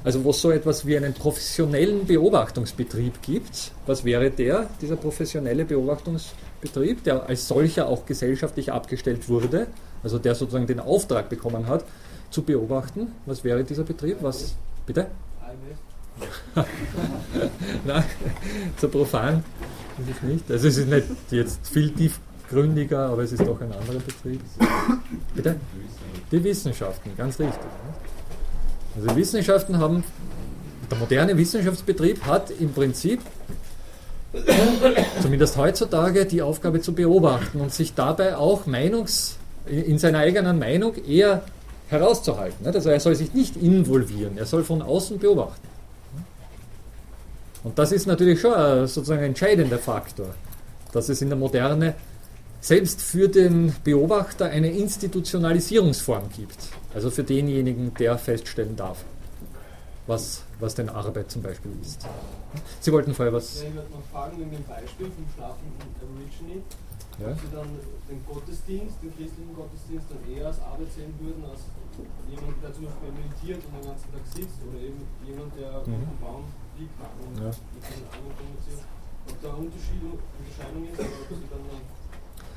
also 0.05 0.23
wo 0.23 0.31
es 0.31 0.41
so 0.41 0.51
etwas 0.51 0.87
wie 0.87 0.97
einen 0.97 1.13
professionellen 1.13 2.07
Beobachtungsbetrieb 2.07 3.21
gibt. 3.23 3.73
Was 3.87 4.05
wäre 4.05 4.31
der, 4.31 4.69
dieser 4.81 4.97
professionelle 4.97 5.65
Beobachtungsbetrieb, 5.65 7.03
der 7.03 7.29
als 7.29 7.49
solcher 7.49 7.89
auch 7.89 8.07
gesellschaftlich 8.07 8.71
abgestellt 8.71 9.29
wurde, 9.29 9.67
also 10.03 10.19
der 10.19 10.37
sozusagen 10.37 10.69
den 10.69 10.79
Auftrag 10.79 11.29
bekommen 11.29 11.67
hat, 11.67 11.85
zu 12.31 12.43
beobachten. 12.43 13.13
Was 13.25 13.43
wäre 13.45 13.65
dieser 13.65 13.85
Betrieb? 13.85 14.19
Was? 14.21 14.55
Bitte? 14.85 15.09
Nein, 17.85 18.05
so 18.81 18.89
profan 18.89 19.45
ist 19.99 20.17
es 20.17 20.23
nicht. 20.23 20.51
Also 20.51 20.69
es 20.69 20.77
ist 20.79 20.89
nicht 20.89 21.07
jetzt 21.31 21.67
viel 21.67 21.91
tiefgründiger, 21.91 23.09
aber 23.09 23.23
es 23.23 23.33
ist 23.33 23.41
doch 23.41 23.61
ein 23.61 23.73
anderer 23.73 23.99
Betrieb. 23.99 24.41
Bitte? 25.35 25.57
Die 26.31 26.43
Wissenschaften, 26.43 27.11
ganz 27.17 27.39
richtig. 27.39 27.59
Also 28.97 29.09
die 29.09 29.17
Wissenschaften 29.17 29.79
haben, 29.79 30.05
der 30.91 30.99
moderne 30.99 31.37
Wissenschaftsbetrieb 31.37 32.25
hat 32.25 32.51
im 32.51 32.73
Prinzip 32.73 33.21
zumindest 35.23 35.57
heutzutage 35.57 36.27
die 36.27 36.43
Aufgabe 36.43 36.81
zu 36.81 36.93
beobachten 36.93 37.61
und 37.61 37.73
sich 37.73 37.95
dabei 37.95 38.37
auch 38.37 38.67
Meinungs, 38.67 39.37
in 39.67 39.99
seiner 39.99 40.19
eigenen 40.19 40.59
Meinung 40.59 40.95
eher 41.05 41.43
herauszuhalten. 41.89 42.67
Also 42.67 42.91
er 42.91 43.01
soll 43.01 43.15
sich 43.15 43.35
nicht 43.35 43.57
involvieren, 43.57 44.37
er 44.37 44.47
soll 44.47 44.65
von 44.65 44.83
außen 44.83 45.19
beobachten. 45.19 45.67
Und 47.67 47.77
das 47.81 47.91
ist 47.91 48.07
natürlich 48.07 48.41
schon 48.41 48.55
ein, 48.55 48.87
sozusagen 48.87 49.23
ein 49.23 49.31
entscheidender 49.31 49.81
Faktor, 49.81 50.29
dass 50.93 51.09
es 51.09 51.21
in 51.21 51.31
der 51.31 51.37
Moderne 51.37 51.97
selbst 52.61 53.03
für 53.03 53.29
den 53.29 53.75
Beobachter 53.83 54.45
eine 54.47 54.71
Institutionalisierungsform 54.71 56.31
gibt. 56.37 56.59
Also 56.95 57.11
für 57.11 57.25
denjenigen, 57.25 57.93
der 57.95 58.19
feststellen 58.19 58.77
darf, 58.77 59.05
was, 60.07 60.45
was 60.61 60.77
denn 60.77 60.89
Arbeit 60.89 61.29
zum 61.33 61.43
Beispiel 61.43 61.73
ist. 61.83 62.07
Sie 62.79 62.93
wollten 62.93 63.12
vorher 63.12 63.35
was. 63.35 63.61
Ja, 63.61 63.69
ich 63.69 63.75
wollte 63.75 63.91
noch 63.91 64.07
fragen 64.12 64.39
wegen 64.39 64.53
dem 64.53 64.62
Beispiel 64.62 65.07
vom 65.11 65.27
schlafenden 65.35 65.75
Aborigine, 66.01 66.62
Ja? 67.19 67.33
ob 67.33 67.41
Sie 67.41 67.51
dann 67.53 67.69
den 68.09 68.25
Gottesdienst, 68.33 68.95
den 69.03 69.11
christlichen 69.11 69.55
Gottesdienst 69.57 70.07
dann 70.09 70.23
eher 70.33 70.47
als 70.47 70.61
Arbeit 70.61 70.93
sehen 70.95 71.12
würden, 71.19 71.43
als 71.51 71.67
jemand, 72.31 72.57
der 72.63 72.71
zum 72.75 72.85
Beispiel 72.87 73.13
meditiert 73.13 73.61
und 73.67 73.73
den 73.81 73.85
ganzen 73.91 74.09
Tag 74.13 74.25
sitzt 74.35 74.59
oder 74.67 74.79
eben 74.81 75.01
jemand, 75.27 75.51
der 75.59 75.69
auf 75.81 75.87
Mhm. 75.87 76.05
dem 76.07 76.19
Baum 76.21 76.45
liegt 76.79 76.97
und 76.97 77.35
Ja. 77.41 77.51
mit 77.51 77.83
den 77.87 78.03
anderen 78.13 78.35
kommuniziert. 78.37 78.83
Ob 79.27 79.37
da 79.43 79.49
Unterschied, 79.59 80.01
Unterscheidung 80.07 80.83
ist 80.87 80.99
oder 81.03 81.19
ob 81.19 81.29
Sie 81.35 81.49
dann 81.51 81.65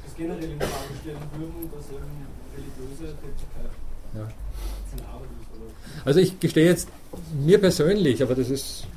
das 0.06 0.14
generell 0.16 0.52
in 0.54 0.60
Frage 0.60 0.94
stellen 1.02 1.26
würden, 1.38 1.62
dass 1.74 1.86
eben 1.90 2.12
religiöse 2.54 3.08
Tätigkeit 3.22 3.72
Ja. 4.14 4.26
eine 4.28 5.06
Arbeit 5.08 5.30
ist. 5.40 5.50
Oder 5.56 5.70
Also 6.06 6.20
ich 6.20 6.40
gestehe 6.40 6.66
jetzt 6.66 6.88
mir 7.34 7.58
persönlich, 7.60 8.22
aber 8.24 8.36
das 8.36 8.50
ist 8.50 8.88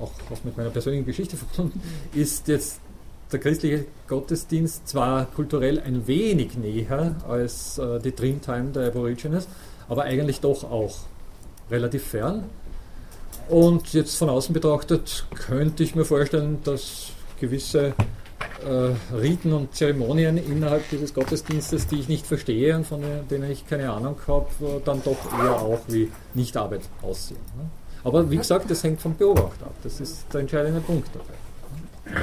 auch 0.00 0.12
mit 0.44 0.56
meiner 0.56 0.70
persönlichen 0.70 1.04
Geschichte 1.06 1.36
verbunden, 1.36 1.80
ist 2.14 2.46
jetzt 2.48 2.80
der 3.32 3.40
christliche 3.40 3.86
Gottesdienst 4.08 4.88
zwar 4.88 5.26
kulturell 5.26 5.80
ein 5.80 6.06
wenig 6.06 6.56
näher 6.56 7.16
als 7.28 7.78
äh, 7.78 8.00
die 8.00 8.14
Dreamtime 8.14 8.70
der 8.70 8.88
Aborigines, 8.88 9.48
aber 9.88 10.04
eigentlich 10.04 10.40
doch 10.40 10.64
auch 10.64 10.98
relativ 11.70 12.04
fern. 12.04 12.44
Und 13.48 13.92
jetzt 13.92 14.16
von 14.16 14.28
außen 14.28 14.52
betrachtet 14.52 15.26
könnte 15.34 15.82
ich 15.82 15.94
mir 15.94 16.04
vorstellen, 16.04 16.58
dass 16.64 17.10
gewisse 17.40 17.94
äh, 18.64 19.14
Riten 19.16 19.52
und 19.52 19.74
Zeremonien 19.74 20.36
innerhalb 20.36 20.88
dieses 20.90 21.14
Gottesdienstes, 21.14 21.86
die 21.86 22.00
ich 22.00 22.08
nicht 22.08 22.26
verstehe 22.26 22.76
und 22.76 22.86
von 22.86 23.02
denen 23.30 23.50
ich 23.50 23.66
keine 23.66 23.90
Ahnung 23.90 24.16
habe, 24.26 24.46
äh, 24.60 24.80
dann 24.84 25.02
doch 25.02 25.18
eher 25.42 25.60
auch 25.60 25.80
wie 25.88 26.10
Nichtarbeit 26.34 26.82
aussehen. 27.02 27.40
Ne? 27.56 27.70
Aber 28.04 28.30
wie 28.30 28.36
gesagt, 28.36 28.70
das 28.70 28.82
hängt 28.82 29.00
vom 29.00 29.16
Beobachter 29.16 29.66
ab. 29.66 29.74
Das 29.82 30.00
ist 30.00 30.26
der 30.32 30.40
entscheidende 30.42 30.80
Punkt 30.80 31.08
dabei. 31.12 32.20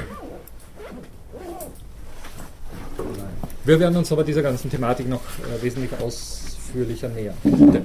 Wir 3.66 3.80
werden 3.80 3.98
uns 3.98 4.12
aber 4.12 4.24
dieser 4.24 4.42
ganzen 4.42 4.70
Thematik 4.72 5.08
noch 5.10 5.22
äh, 5.22 5.62
wesentlich 5.62 5.92
ausführlicher 6.00 7.10
nähern. 7.10 7.36
Bitte. 7.44 7.84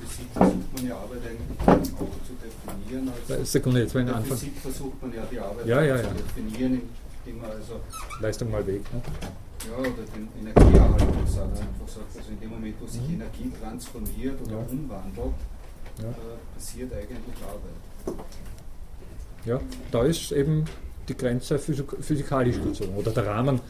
Physik 0.00 0.26
versucht 0.34 0.74
man 0.76 0.86
ja 0.88 0.96
Arbeit 0.96 1.18
eigentlich 1.26 1.92
auch 1.94 2.26
zu 2.26 2.34
definieren. 2.42 3.12
Als 3.28 3.52
Sekunde, 3.52 3.80
jetzt 3.82 3.94
in 3.94 4.00
mal 4.00 4.04
der 4.06 4.14
den 4.14 4.22
Anfang. 4.22 4.38
Physik 4.38 4.56
versucht 4.60 5.02
man 5.02 5.12
ja 5.14 5.22
die 5.30 5.38
Arbeit 5.38 5.66
Ja, 5.66 5.82
ja, 5.82 5.96
zu 5.98 6.02
ja. 6.04 6.10
definieren, 6.12 6.82
indem 7.24 7.40
man 7.40 7.50
also 7.52 7.74
Leistung 8.20 8.50
mal 8.50 8.66
weg. 8.66 8.80
Ne? 8.92 9.00
ja, 9.70 9.78
oder 9.78 9.90
den 9.90 10.28
Energieerhaltungssatz 10.40 11.60
einfach 11.60 11.86
sagt. 11.88 12.16
Also 12.16 12.30
in 12.32 12.40
dem 12.40 12.50
Moment, 12.50 12.74
wo 12.80 12.86
sich 12.88 13.00
Mhm. 13.02 13.14
Energie 13.14 13.52
transformiert 13.62 14.40
oder 14.44 14.52
Ja. 14.56 14.66
umwandelt, 14.70 15.34
Ja. 15.98 16.08
äh, 16.08 16.12
passiert 16.56 16.92
eigentlich 16.92 17.38
Arbeit. 17.46 18.18
Ja, 19.44 19.60
da 19.92 20.02
ist 20.04 20.32
eben 20.32 20.64
die 21.08 21.16
Grenze 21.16 21.58
physik 21.58 21.92
physikalisch 22.00 22.60
gezogen 22.62 22.94
oder 22.96 23.10
der 23.10 23.26
Rahmen 23.26 23.60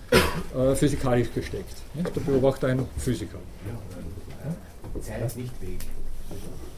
äh, 0.54 0.74
physikalisch 0.74 1.32
gesteckt. 1.34 1.74
Nicht? 1.94 2.14
Der 2.14 2.20
Beobachter 2.20 2.68
ein 2.68 2.86
Physiker. 2.98 3.38
Zeit 5.00 5.24
ist 5.26 5.36
nicht 5.38 5.62
Weg. 5.62 5.78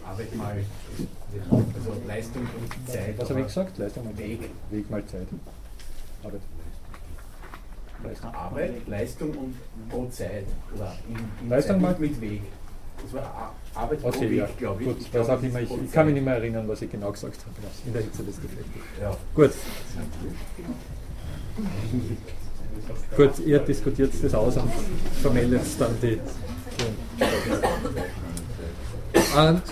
Arbeit 0.06 0.34
mal, 0.36 0.56
also 1.50 2.00
Leistung 2.06 2.42
und 2.42 2.88
Zeit. 2.92 3.18
Was 3.18 3.30
habe 3.30 3.40
ich 3.40 3.46
gesagt? 3.46 3.78
Leistung 3.78 4.04
mal 4.04 4.18
Weg. 4.18 4.40
Weg 4.70 4.90
mal 4.90 5.04
Zeit. 5.06 5.26
Arbeit. 6.22 6.40
Leistung. 8.04 8.34
Arbeit, 8.34 8.88
Leistung 8.88 9.30
und 9.30 9.54
pro 9.90 10.06
Zeit. 10.08 10.44
Oder 10.74 10.94
in, 11.08 11.16
in 11.42 11.48
Leistung 11.48 11.80
Zeit, 11.80 11.82
mal- 11.82 11.96
mit 11.98 12.20
Weg. 12.20 12.42
Das 13.04 13.12
war 13.12 13.22
A- 13.74 13.80
Arbeit 13.82 14.00
pro 14.00 14.08
Okay, 14.08 14.36
ja. 14.36 14.48
glaube 14.58 14.82
ich. 14.82 14.88
Gut, 14.88 14.96
ich 15.00 15.10
das 15.10 15.28
auch 15.28 15.42
immer, 15.42 15.60
ich, 15.60 15.68
ich 15.70 15.92
kann 15.92 16.06
mich 16.06 16.14
nicht 16.14 16.24
mehr 16.24 16.36
erinnern, 16.36 16.66
was 16.68 16.80
ich 16.82 16.90
genau 16.90 17.10
gesagt 17.12 17.38
habe 17.40 17.54
ja, 17.62 17.68
in 17.86 17.92
der 17.92 18.02
Hitze 18.02 18.22
des 18.22 18.36
Gefechtes. 18.40 18.82
Ja. 19.00 19.16
Gut. 19.34 19.50
Gut, 23.16 23.38
ihr 23.46 23.58
diskutiert 23.60 24.12
das 24.22 24.34
aus 24.34 24.56
und 24.56 24.70
vermeldet 25.22 25.62
dann 25.78 25.94
die. 26.02 26.18
Ähm, 29.36 29.62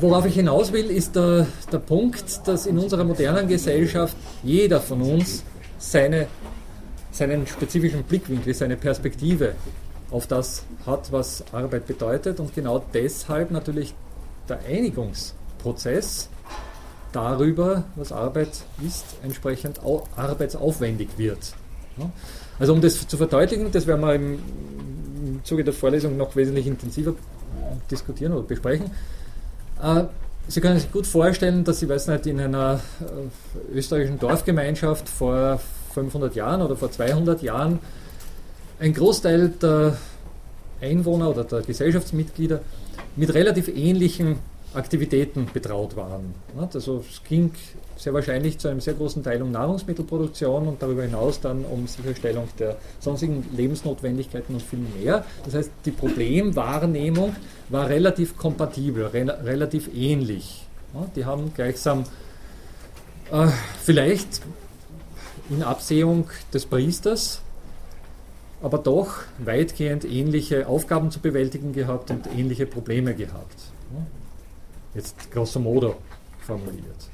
worauf 0.00 0.24
ich 0.26 0.34
hinaus 0.34 0.72
will, 0.72 0.90
ist 0.90 1.14
der, 1.14 1.46
der 1.70 1.78
Punkt, 1.78 2.46
dass 2.46 2.66
in 2.66 2.78
unserer 2.78 3.04
modernen 3.04 3.46
Gesellschaft 3.48 4.16
jeder 4.42 4.80
von 4.80 5.02
uns 5.02 5.44
seine, 5.78 6.26
seinen 7.10 7.46
spezifischen 7.46 8.02
Blickwinkel, 8.04 8.54
seine 8.54 8.76
Perspektive 8.76 9.54
auf 10.12 10.26
das 10.26 10.64
hat, 10.86 11.10
was 11.10 11.42
Arbeit 11.52 11.86
bedeutet 11.86 12.38
und 12.38 12.54
genau 12.54 12.84
deshalb 12.92 13.50
natürlich 13.50 13.94
der 14.48 14.60
Einigungsprozess 14.68 16.28
darüber, 17.12 17.84
was 17.96 18.12
Arbeit 18.12 18.50
ist, 18.86 19.04
entsprechend 19.22 19.82
au 19.84 20.06
arbeitsaufwendig 20.16 21.08
wird. 21.16 21.54
Also 22.58 22.72
um 22.72 22.80
das 22.80 23.06
zu 23.06 23.16
verdeutlichen, 23.16 23.70
das 23.72 23.86
werden 23.86 24.00
wir 24.02 24.14
im, 24.14 24.38
im 25.26 25.44
Zuge 25.44 25.64
der 25.64 25.74
Vorlesung 25.74 26.16
noch 26.16 26.36
wesentlich 26.36 26.66
intensiver 26.66 27.14
diskutieren 27.90 28.32
oder 28.32 28.42
besprechen. 28.42 28.90
Äh, 29.82 30.04
Sie 30.48 30.60
können 30.60 30.78
sich 30.80 30.90
gut 30.90 31.06
vorstellen, 31.06 31.62
dass 31.62 31.78
Sie, 31.78 31.88
weiß 31.88 32.08
nicht, 32.08 32.26
in 32.26 32.40
einer 32.40 32.80
äh, 33.00 33.76
österreichischen 33.78 34.18
Dorfgemeinschaft 34.18 35.08
vor 35.08 35.60
500 35.94 36.34
Jahren 36.34 36.62
oder 36.62 36.74
vor 36.74 36.90
200 36.90 37.42
Jahren 37.42 37.78
ein 38.78 38.94
Großteil 38.94 39.48
der 39.50 39.96
Einwohner 40.80 41.30
oder 41.30 41.44
der 41.44 41.62
Gesellschaftsmitglieder 41.62 42.60
mit 43.16 43.32
relativ 43.34 43.68
ähnlichen 43.68 44.38
Aktivitäten 44.74 45.48
betraut 45.52 45.96
waren. 45.96 46.34
Also 46.72 47.04
es 47.08 47.22
ging 47.24 47.52
sehr 47.96 48.14
wahrscheinlich 48.14 48.58
zu 48.58 48.68
einem 48.68 48.80
sehr 48.80 48.94
großen 48.94 49.22
Teil 49.22 49.42
um 49.42 49.52
Nahrungsmittelproduktion 49.52 50.66
und 50.66 50.82
darüber 50.82 51.02
hinaus 51.02 51.40
dann 51.40 51.64
um 51.64 51.86
Sicherstellung 51.86 52.48
der 52.58 52.76
sonstigen 52.98 53.44
Lebensnotwendigkeiten 53.54 54.54
und 54.54 54.62
viel 54.62 54.80
mehr. 55.00 55.24
Das 55.44 55.54
heißt, 55.54 55.70
die 55.84 55.90
Problemwahrnehmung 55.90 57.36
war 57.68 57.88
relativ 57.88 58.36
kompatibel, 58.36 59.06
re 59.06 59.44
relativ 59.44 59.90
ähnlich. 59.94 60.66
Die 61.16 61.24
haben 61.24 61.52
gleichsam 61.54 62.04
äh, 63.30 63.48
vielleicht 63.82 64.40
in 65.50 65.62
Absehung 65.62 66.28
des 66.52 66.66
Priesters 66.66 67.42
aber 68.62 68.78
doch 68.78 69.16
weitgehend 69.38 70.04
ähnliche 70.04 70.68
Aufgaben 70.68 71.10
zu 71.10 71.18
bewältigen 71.20 71.72
gehabt 71.72 72.10
und 72.10 72.26
ähnliche 72.36 72.64
Probleme 72.64 73.14
gehabt. 73.14 73.56
Jetzt 74.94 75.30
grosso 75.30 75.58
modo 75.58 75.96
formuliert. 76.40 77.08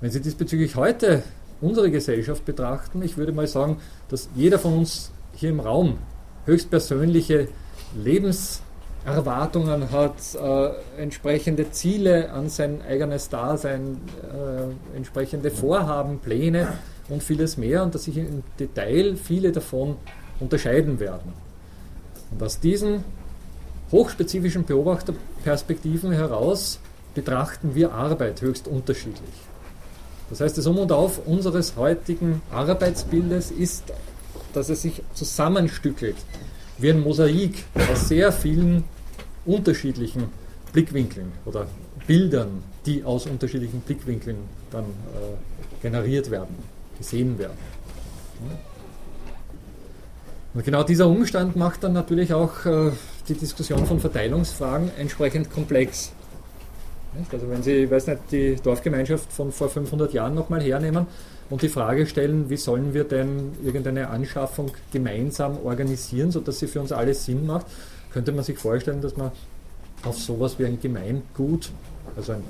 Wenn 0.00 0.10
Sie 0.10 0.20
diesbezüglich 0.20 0.74
heute 0.74 1.22
unsere 1.60 1.90
Gesellschaft 1.90 2.44
betrachten, 2.44 3.02
ich 3.02 3.16
würde 3.16 3.32
mal 3.32 3.46
sagen, 3.46 3.78
dass 4.08 4.28
jeder 4.34 4.58
von 4.58 4.78
uns 4.78 5.12
hier 5.34 5.50
im 5.50 5.60
Raum 5.60 5.98
höchstpersönliche 6.44 7.48
Lebenserwartungen 7.96 9.90
hat, 9.92 10.16
äh, 10.34 11.00
entsprechende 11.00 11.70
Ziele 11.70 12.32
an 12.32 12.48
sein 12.48 12.82
eigenes 12.82 13.28
Dasein, 13.28 14.00
äh, 14.22 14.96
entsprechende 14.96 15.50
Vorhaben, 15.50 16.18
Pläne 16.18 16.74
und 17.08 17.22
vieles 17.22 17.56
mehr 17.56 17.82
und 17.82 17.94
dass 17.94 18.04
sich 18.04 18.16
im 18.16 18.42
Detail 18.58 19.16
viele 19.16 19.52
davon 19.52 19.96
unterscheiden 20.40 21.00
werden. 21.00 21.32
Und 22.30 22.42
aus 22.42 22.60
diesen 22.60 23.04
hochspezifischen 23.92 24.64
Beobachterperspektiven 24.64 26.12
heraus 26.12 26.80
betrachten 27.14 27.74
wir 27.74 27.92
Arbeit 27.92 28.42
höchst 28.42 28.66
unterschiedlich. 28.66 29.30
Das 30.30 30.40
heißt, 30.40 30.58
das 30.58 30.66
Um 30.66 30.78
und 30.78 30.90
Auf 30.90 31.26
unseres 31.26 31.76
heutigen 31.76 32.42
Arbeitsbildes 32.50 33.50
ist, 33.50 33.84
dass 34.52 34.68
es 34.68 34.82
sich 34.82 35.02
zusammenstückelt 35.12 36.16
wie 36.78 36.90
ein 36.90 37.00
Mosaik 37.00 37.64
aus 37.92 38.08
sehr 38.08 38.32
vielen 38.32 38.84
unterschiedlichen 39.44 40.24
Blickwinkeln 40.72 41.30
oder 41.44 41.66
Bildern, 42.06 42.62
die 42.84 43.04
aus 43.04 43.26
unterschiedlichen 43.26 43.80
Blickwinkeln 43.80 44.38
dann 44.70 44.84
äh, 44.84 45.82
generiert 45.82 46.30
werden, 46.30 46.56
gesehen 46.98 47.38
werden. 47.38 47.56
Und 50.54 50.64
genau 50.64 50.84
dieser 50.84 51.08
Umstand 51.08 51.56
macht 51.56 51.82
dann 51.82 51.92
natürlich 51.92 52.32
auch 52.32 52.64
äh, 52.64 52.92
die 53.28 53.34
Diskussion 53.34 53.84
von 53.86 53.98
Verteilungsfragen 53.98 54.90
entsprechend 54.96 55.52
komplex. 55.52 56.12
Also 57.32 57.48
wenn 57.48 57.62
Sie, 57.62 57.84
ich 57.84 57.90
weiß 57.90 58.06
nicht, 58.06 58.20
die 58.30 58.56
Dorfgemeinschaft 58.56 59.32
von 59.32 59.50
vor 59.50 59.68
500 59.68 60.12
Jahren 60.12 60.34
nochmal 60.34 60.62
hernehmen 60.62 61.06
und 61.50 61.62
die 61.62 61.68
Frage 61.68 62.06
stellen, 62.06 62.50
wie 62.50 62.56
sollen 62.56 62.94
wir 62.94 63.04
denn 63.04 63.52
irgendeine 63.64 64.10
Anschaffung 64.10 64.70
gemeinsam 64.92 65.58
organisieren, 65.64 66.30
sodass 66.30 66.58
sie 66.60 66.66
für 66.66 66.80
uns 66.80 66.92
alle 66.92 67.14
Sinn 67.14 67.46
macht, 67.46 67.66
könnte 68.12 68.32
man 68.32 68.44
sich 68.44 68.58
vorstellen, 68.58 69.00
dass 69.00 69.16
man 69.16 69.32
auf 70.04 70.18
sowas 70.18 70.58
wie 70.58 70.66
ein 70.66 70.80
Gemeingut, 70.80 71.70
also 72.16 72.32
ein 72.32 72.42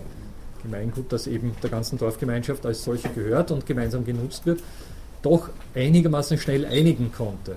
Gemeingut, 0.63 1.13
das 1.13 1.27
eben 1.27 1.55
der 1.63 1.71
ganzen 1.71 1.99
Dorfgemeinschaft 1.99 2.65
als 2.67 2.85
solche 2.85 3.09
gehört 3.09 3.51
und 3.51 3.67
gemeinsam 3.67 4.05
genutzt 4.05 4.47
wird, 4.47 4.61
doch 5.23 5.49
einigermaßen 5.75 6.39
schnell 6.39 6.67
einigen 6.67 7.13
konnte. 7.13 7.57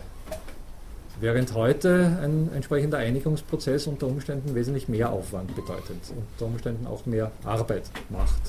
Während 1.20 1.53
heute 1.55 2.20
ein 2.22 2.49
entsprechender 2.53 2.99
Einigungsprozess 2.99 3.88
unter 3.88 4.05
Umständen 4.07 4.53
wesentlich 4.53 4.88
mehr 4.88 5.11
Aufwand 5.11 5.55
bedeutet, 5.55 5.97
unter 6.15 6.45
Umständen 6.45 6.86
auch 6.86 7.07
mehr 7.07 7.32
Arbeit 7.43 7.89
macht. 8.09 8.41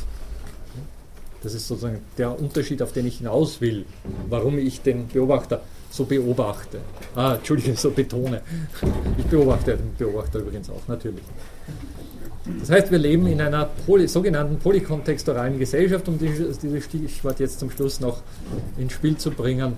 Das 1.42 1.54
ist 1.54 1.66
sozusagen 1.68 2.00
der 2.18 2.38
Unterschied, 2.38 2.82
auf 2.82 2.92
den 2.92 3.06
ich 3.06 3.18
hinaus 3.18 3.60
will, 3.60 3.86
warum 4.28 4.58
ich 4.58 4.82
den 4.82 5.08
Beobachter 5.08 5.62
so 5.90 6.04
beobachte. 6.04 6.80
Ah, 7.14 7.36
Entschuldige, 7.36 7.74
so 7.74 7.90
betone. 7.90 8.42
Ich 9.16 9.24
beobachte 9.24 9.76
den 9.76 9.94
Beobachter 9.96 10.40
übrigens 10.40 10.68
auch, 10.68 10.86
natürlich. 10.88 11.24
Das 12.60 12.70
heißt, 12.70 12.90
wir 12.90 12.98
leben 12.98 13.26
in 13.26 13.40
einer 13.40 13.66
poly, 13.86 14.08
sogenannten 14.08 14.58
polykontextualen 14.58 15.58
Gesellschaft, 15.58 16.08
um 16.08 16.18
dieses 16.18 16.84
Stichwort 16.84 17.40
jetzt 17.40 17.60
zum 17.60 17.70
Schluss 17.70 18.00
noch 18.00 18.22
ins 18.76 18.92
Spiel 18.92 19.16
zu 19.16 19.30
bringen. 19.30 19.76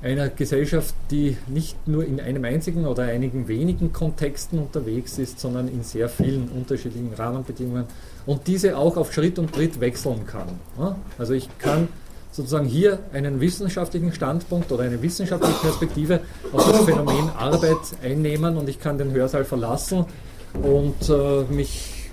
Einer 0.00 0.28
Gesellschaft, 0.28 0.94
die 1.10 1.36
nicht 1.48 1.88
nur 1.88 2.04
in 2.04 2.20
einem 2.20 2.44
einzigen 2.44 2.86
oder 2.86 3.04
einigen 3.04 3.48
wenigen 3.48 3.92
Kontexten 3.92 4.60
unterwegs 4.60 5.18
ist, 5.18 5.40
sondern 5.40 5.66
in 5.66 5.82
sehr 5.82 6.08
vielen 6.08 6.48
unterschiedlichen 6.50 7.12
Rahmenbedingungen 7.14 7.84
und 8.24 8.46
diese 8.46 8.76
auch 8.76 8.96
auf 8.96 9.12
Schritt 9.12 9.38
und 9.40 9.52
Tritt 9.52 9.80
wechseln 9.80 10.24
kann. 10.24 10.48
Also 11.18 11.32
ich 11.34 11.48
kann 11.58 11.88
sozusagen 12.30 12.66
hier 12.66 13.00
einen 13.12 13.40
wissenschaftlichen 13.40 14.12
Standpunkt 14.12 14.70
oder 14.70 14.84
eine 14.84 15.02
wissenschaftliche 15.02 15.58
Perspektive 15.58 16.20
auf 16.52 16.70
das 16.70 16.84
Phänomen 16.84 17.30
Arbeit 17.36 17.76
einnehmen 18.02 18.56
und 18.56 18.68
ich 18.68 18.78
kann 18.78 18.98
den 18.98 19.12
Hörsaal 19.12 19.44
verlassen 19.44 20.04
und 20.62 21.08
äh, 21.08 21.42
mich 21.52 22.10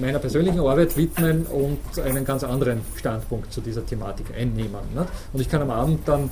meiner 0.00 0.18
persönlichen 0.18 0.60
Arbeit 0.60 0.96
widmen 0.96 1.46
und 1.46 1.98
einen 1.98 2.24
ganz 2.24 2.44
anderen 2.44 2.80
Standpunkt 2.96 3.52
zu 3.52 3.60
dieser 3.60 3.84
Thematik 3.84 4.26
einnehmen. 4.36 4.80
Ne? 4.94 5.06
Und 5.32 5.40
ich 5.40 5.48
kann 5.48 5.62
am 5.62 5.70
Abend 5.70 6.06
dann 6.06 6.30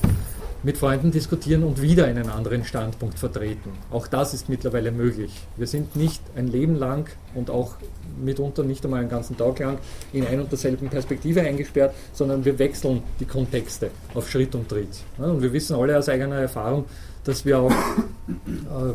mit 0.65 0.79
Freunden 0.79 1.13
diskutieren 1.13 1.63
und 1.63 1.83
wieder 1.83 2.07
einen 2.07 2.31
anderen 2.31 2.65
Standpunkt 2.65 3.19
vertreten. 3.19 3.71
Auch 3.91 4.07
das 4.07 4.33
ist 4.33 4.49
mittlerweile 4.49 4.93
möglich. 4.93 5.31
Wir 5.59 5.67
sind 5.67 5.95
nicht 5.95 6.23
ein 6.37 6.49
Leben 6.49 6.75
lang 6.75 7.11
und 7.35 7.51
auch 7.51 7.75
mitunter 8.23 8.63
nicht 8.63 8.83
einmal 8.85 9.01
einen 9.01 9.11
ganzen 9.11 9.37
Tag 9.37 9.59
lang 9.59 9.79
in 10.15 10.27
ein 10.27 10.41
und 10.41 10.51
derselben 10.51 10.89
Perspektive 10.89 11.43
eingesperrt, 11.43 11.95
sondern 12.15 12.45
wir 12.47 12.59
wechseln 12.59 13.03
die 13.21 13.27
Kontexte 13.27 13.91
auf 14.15 14.31
Schritt 14.31 14.55
und 14.55 14.69
Tritt. 14.69 14.89
Und 15.19 15.43
wir 15.43 15.53
wissen 15.53 15.77
alle 15.77 15.99
aus 15.99 16.09
eigener 16.09 16.37
Erfahrung, 16.37 16.87
dass 17.25 17.45
wir 17.45 17.59
auch 17.59 17.71
äh, 17.71 18.95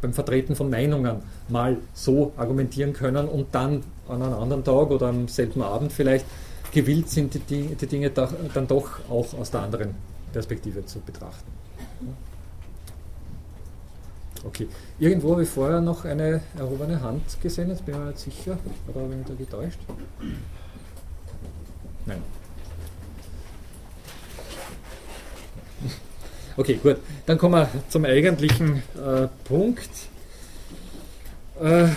beim 0.00 0.14
Vertreten 0.14 0.56
von 0.56 0.70
Meinungen 0.70 1.16
mal 1.48 1.76
so 1.92 2.32
argumentieren 2.38 2.94
können 2.94 3.28
und 3.28 3.54
dann 3.54 3.82
an 4.08 4.22
einem 4.22 4.34
anderen 4.34 4.64
Tag 4.64 4.90
oder 4.90 5.08
am 5.08 5.28
selben 5.28 5.62
Abend 5.62 5.92
vielleicht 5.92 6.24
gewillt 6.72 7.10
sind, 7.10 7.34
die, 7.50 7.74
die 7.74 7.86
Dinge 7.86 8.10
dann 8.10 8.66
doch 8.66 9.00
auch 9.10 9.34
aus 9.38 9.50
der 9.50 9.60
anderen 9.60 10.15
Perspektive 10.36 10.84
zu 10.84 11.00
betrachten. 11.00 11.50
Okay, 14.44 14.68
irgendwo 14.98 15.32
habe 15.32 15.44
ich 15.44 15.48
vorher 15.48 15.80
noch 15.80 16.04
eine 16.04 16.42
erhobene 16.58 17.00
Hand 17.00 17.40
gesehen, 17.40 17.70
jetzt 17.70 17.86
bin 17.86 17.94
ich 17.94 18.00
mir 18.00 18.06
nicht 18.08 18.18
sicher, 18.18 18.58
oder 18.86 19.00
habe 19.00 19.12
ich 19.12 19.18
mich 19.18 19.26
da 19.28 19.34
getäuscht? 19.34 19.78
Nein. 22.04 22.22
Okay, 26.58 26.78
gut. 26.82 26.98
Dann 27.24 27.38
kommen 27.38 27.54
wir 27.54 27.70
zum 27.88 28.04
eigentlichen 28.04 28.82
äh, 28.94 29.28
Punkt 29.44 29.88
äh, 31.62 31.88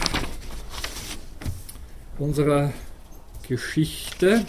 unserer 2.17 2.71
Geschichte. 3.49 4.45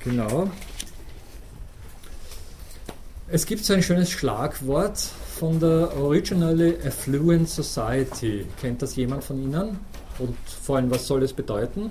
Genau. 0.00 0.50
Es 3.34 3.46
gibt 3.46 3.64
so 3.64 3.72
ein 3.72 3.82
schönes 3.82 4.10
Schlagwort 4.10 4.98
von 4.98 5.58
der 5.58 5.96
Originally 5.96 6.76
Affluent 6.86 7.48
Society. 7.48 8.44
Kennt 8.60 8.82
das 8.82 8.94
jemand 8.94 9.24
von 9.24 9.42
Ihnen? 9.42 9.78
Und 10.18 10.36
vor 10.46 10.76
allem, 10.76 10.90
was 10.90 11.06
soll 11.06 11.22
es 11.22 11.32
bedeuten? 11.32 11.90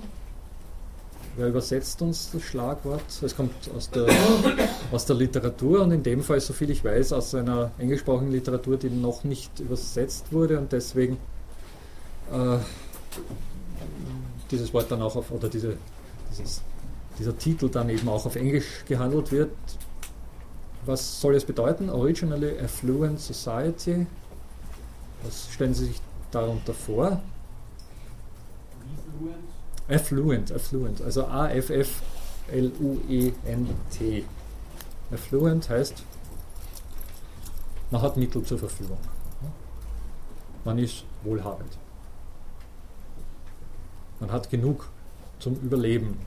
Wer 1.37 1.47
übersetzt 1.47 1.99
uns 2.03 2.29
das 2.31 2.43
Schlagwort? 2.43 3.01
Es 3.23 3.35
kommt 3.35 3.55
aus 3.75 3.89
der, 3.89 4.05
aus 4.91 5.07
der 5.07 5.15
Literatur 5.15 5.81
und 5.81 5.91
in 5.93 6.03
dem 6.03 6.21
Fall, 6.21 6.39
soviel 6.39 6.69
ich 6.69 6.83
weiß, 6.83 7.11
aus 7.13 7.33
einer 7.33 7.71
englischsprachigen 7.79 8.31
Literatur, 8.31 8.77
die 8.77 8.91
noch 8.91 9.23
nicht 9.23 9.61
übersetzt 9.61 10.31
wurde 10.31 10.59
und 10.59 10.71
deswegen 10.71 11.17
äh, 12.31 12.57
dieses 14.51 14.71
Wort 14.75 14.91
dann 14.91 15.01
auch 15.01 15.15
auf, 15.15 15.31
oder 15.31 15.49
diese, 15.49 15.75
dieses, 16.29 16.61
dieser 17.17 17.35
Titel 17.35 17.67
dann 17.67 17.89
eben 17.89 18.07
auch 18.09 18.27
auf 18.27 18.35
Englisch 18.35 18.85
gehandelt 18.87 19.31
wird. 19.31 19.49
Was 20.85 21.21
soll 21.21 21.35
es 21.35 21.45
bedeuten? 21.45 21.89
Originally 21.89 22.59
Affluent 22.59 23.19
Society. 23.19 24.07
Was 25.23 25.49
stellen 25.51 25.73
Sie 25.73 25.85
sich 25.85 26.01
darunter 26.31 26.73
vor? 26.73 27.21
Affluent, 29.87 30.51
Affluent, 30.51 31.01
also 31.01 31.25
A-F-F-L-U-E-N-T. 31.25 31.85
Affluent 35.11 35.69
heißt, 35.69 36.03
man 37.91 38.01
hat 38.01 38.17
Mittel 38.17 38.43
zur 38.43 38.57
Verfügung. 38.57 38.97
Man 40.63 40.79
ist 40.79 41.03
wohlhabend. 41.23 41.77
Man 44.19 44.31
hat 44.31 44.49
genug 44.49 44.89
zum 45.39 45.55
Überleben. 45.55 46.17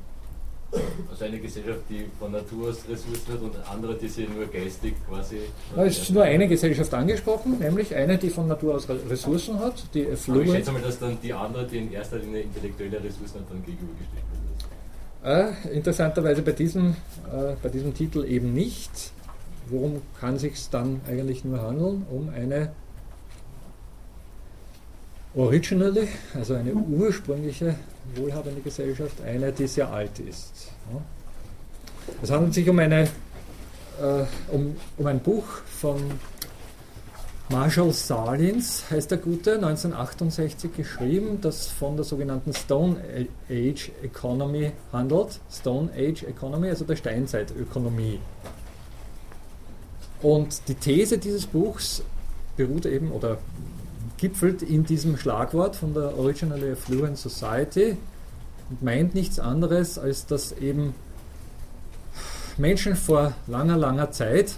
Also 1.10 1.24
eine 1.24 1.38
Gesellschaft, 1.38 1.80
die 1.88 2.06
von 2.18 2.32
Natur 2.32 2.70
aus 2.70 2.78
Ressourcen 2.88 3.32
hat 3.32 3.40
und 3.40 3.54
andere, 3.70 3.94
die 3.94 4.08
sie 4.08 4.26
nur 4.26 4.46
geistig 4.46 4.94
quasi. 5.08 5.38
es 5.76 5.98
ist 5.98 6.10
nur 6.10 6.24
eine 6.24 6.48
Gesellschaft 6.48 6.92
angesprochen, 6.92 7.58
nämlich 7.58 7.94
eine, 7.94 8.18
die 8.18 8.30
von 8.30 8.48
Natur 8.48 8.74
aus 8.74 8.88
Ressourcen 8.88 9.58
hat, 9.60 9.84
die 9.94 10.06
Affluent. 10.10 10.48
Aber 10.48 10.58
ich 10.58 10.58
schätze 10.58 10.72
mal, 10.72 10.82
dass 10.82 10.98
dann 10.98 11.18
die 11.22 11.32
andere, 11.32 11.66
die 11.66 11.78
in 11.78 11.92
erster 11.92 12.18
Linie 12.18 12.42
intellektuelle 12.42 13.02
Ressourcen 13.02 13.40
hat, 13.40 13.50
dann 13.50 13.64
gegenübergestellt 13.64 14.24
wird. 14.32 14.54
Äh, 15.24 15.74
interessanterweise 15.74 16.42
bei 16.42 16.52
diesem, 16.52 16.90
äh, 17.32 17.54
bei 17.62 17.68
diesem 17.68 17.94
Titel 17.94 18.24
eben 18.24 18.52
nicht. 18.52 19.12
Worum 19.68 20.02
kann 20.20 20.38
sich 20.38 20.68
dann 20.70 21.00
eigentlich 21.08 21.44
nur 21.44 21.62
handeln? 21.62 22.04
Um 22.10 22.28
eine 22.28 22.72
originally, 25.34 26.08
also 26.34 26.54
eine 26.54 26.74
ursprüngliche 26.74 27.76
wohlhabende 28.14 28.60
Gesellschaft, 28.60 29.20
eine, 29.22 29.52
die 29.52 29.66
sehr 29.66 29.90
alt 29.90 30.18
ist. 30.18 30.70
Es 32.22 32.30
handelt 32.30 32.54
sich 32.54 32.68
um, 32.68 32.78
eine, 32.78 33.02
äh, 33.02 34.24
um, 34.50 34.76
um 34.96 35.06
ein 35.06 35.20
Buch 35.20 35.44
von 35.80 36.00
Marshall 37.50 37.92
Salins, 37.92 38.84
heißt 38.90 39.10
der 39.10 39.18
Gute, 39.18 39.54
1968 39.54 40.74
geschrieben, 40.74 41.40
das 41.40 41.66
von 41.66 41.94
der 41.96 42.04
sogenannten 42.04 42.54
Stone 42.54 42.96
Age 43.50 43.90
Economy 44.02 44.72
handelt. 44.92 45.40
Stone 45.52 45.90
Age 45.94 46.24
Economy, 46.24 46.68
also 46.68 46.84
der 46.84 46.96
Steinzeitökonomie. 46.96 48.18
Und 50.22 50.68
die 50.68 50.74
These 50.74 51.18
dieses 51.18 51.46
Buchs 51.46 52.02
beruht 52.56 52.86
eben 52.86 53.12
oder 53.12 53.38
gipfelt 54.16 54.62
in 54.62 54.84
diesem 54.84 55.16
Schlagwort 55.16 55.76
von 55.76 55.94
der 55.94 56.16
Originally 56.18 56.72
Affluent 56.72 57.18
Society 57.18 57.96
und 58.70 58.82
meint 58.82 59.14
nichts 59.14 59.38
anderes, 59.38 59.98
als 59.98 60.26
dass 60.26 60.52
eben 60.52 60.94
Menschen 62.56 62.94
vor 62.96 63.34
langer, 63.46 63.76
langer 63.76 64.12
Zeit 64.12 64.56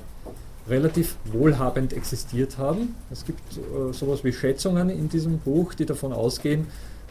relativ 0.69 1.17
wohlhabend 1.25 1.93
existiert 1.93 2.59
haben. 2.59 2.97
Es 3.11 3.25
gibt 3.25 3.41
äh, 3.57 3.93
sowas 3.93 4.25
wie 4.25 4.33
Schätzungen 4.33 4.91
in 4.91 5.09
diesem 5.09 5.39
Buch, 5.39 5.75
die 5.75 5.87
davon 5.87 6.13
ausgehen, 6.13 6.67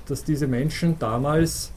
dass 0.08 0.24
diese 0.24 0.48
Menschen 0.48 1.00
damals 1.00 1.72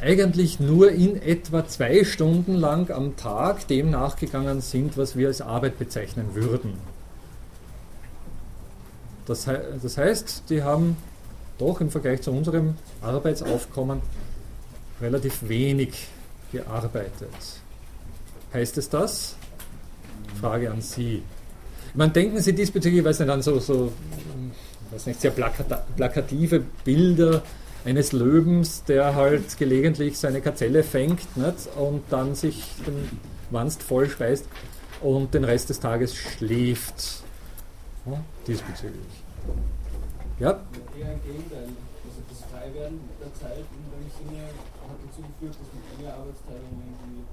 eigentlich 0.00 0.60
nur 0.60 0.90
in 0.92 1.20
etwa 1.20 1.66
zwei 1.66 2.04
Stunden 2.04 2.54
lang 2.54 2.90
am 2.90 3.16
Tag 3.16 3.66
dem 3.68 3.90
nachgegangen 3.90 4.60
sind, 4.60 4.96
was 4.96 5.16
wir 5.16 5.28
als 5.28 5.40
Arbeit 5.40 5.78
bezeichnen 5.78 6.34
würden. 6.34 6.74
Das, 9.28 9.46
das 9.82 9.98
heißt, 9.98 10.44
die 10.48 10.62
haben 10.62 10.96
doch 11.58 11.80
im 11.80 11.90
Vergleich 11.90 12.22
zu 12.22 12.32
unserem 12.32 12.76
Arbeitsaufkommen 13.02 14.00
relativ 15.00 15.48
wenig 15.48 16.08
gearbeitet. 16.50 17.28
Heißt 18.54 18.78
es 18.78 18.88
das? 18.88 19.36
Frage 20.40 20.70
an 20.70 20.80
Sie. 20.80 21.22
Man 21.94 22.12
denken 22.12 22.40
Sie 22.40 22.54
diesbezüglich, 22.54 23.04
weiß 23.04 23.20
nicht, 23.20 23.28
an 23.28 23.42
so, 23.42 23.58
so 23.58 23.92
weiß 24.90 25.06
nicht, 25.06 25.20
sehr 25.20 25.30
plakata 25.30 25.84
plakative 25.96 26.62
Bilder 26.84 27.42
eines 27.84 28.12
Löwens, 28.12 28.84
der 28.84 29.14
halt 29.14 29.58
gelegentlich 29.58 30.18
seine 30.18 30.40
Gazelle 30.40 30.82
fängt 30.82 31.36
nicht? 31.36 31.68
und 31.78 32.02
dann 32.10 32.34
sich 32.34 32.64
den 32.86 33.18
Wanst 33.50 33.82
voll 33.82 34.08
und 35.02 35.34
den 35.34 35.44
Rest 35.44 35.70
des 35.70 35.80
Tages 35.80 36.14
schläft. 36.14 37.22
Ja, 38.10 38.18
diesbezüglich. 38.46 39.22
Ja? 40.38 40.50
Eher 40.96 41.12
im 41.12 41.22
Gegenteil. 41.22 41.68
Also 42.08 42.20
das 42.28 42.40
Freiwerden 42.50 43.00
der 43.20 43.32
Zeit 43.34 43.58
in 43.58 43.84
dem 43.92 44.08
Sinne 44.16 44.44
hat 44.46 44.96
dazu 45.04 45.20
geführt, 45.22 45.56
dass 45.60 45.68
mit 45.74 45.84
enger 45.98 46.14
Arbeitsteilung 46.14 46.72
irgendwie 46.80 47.24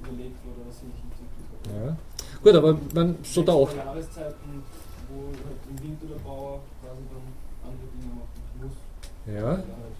überlegt 0.00 0.38
wurde, 0.44 0.60
was 0.68 0.80
sich 0.80 0.96
entwickelt 0.96 1.48
hat. 1.52 1.64
ja. 1.74 1.96
Gut, 2.42 2.54
aber 2.54 2.70
man 2.94 3.16
so 3.22 3.42
da 3.42 3.52
auch. 3.52 3.74
Jahreszeiten, 3.74 4.62
wo 5.08 5.28
halt 5.44 5.60
im 5.70 5.82
Winter 5.82 6.06
der 6.06 6.20
Bauer 6.24 6.60
quasi 6.80 7.02
dann 7.12 7.26
andere 7.68 7.88
Dinge 7.92 8.12
machen 8.16 8.40
muss. 8.60 8.76
Ja. 9.26 9.44
Weil 9.44 9.56
halt 9.56 9.98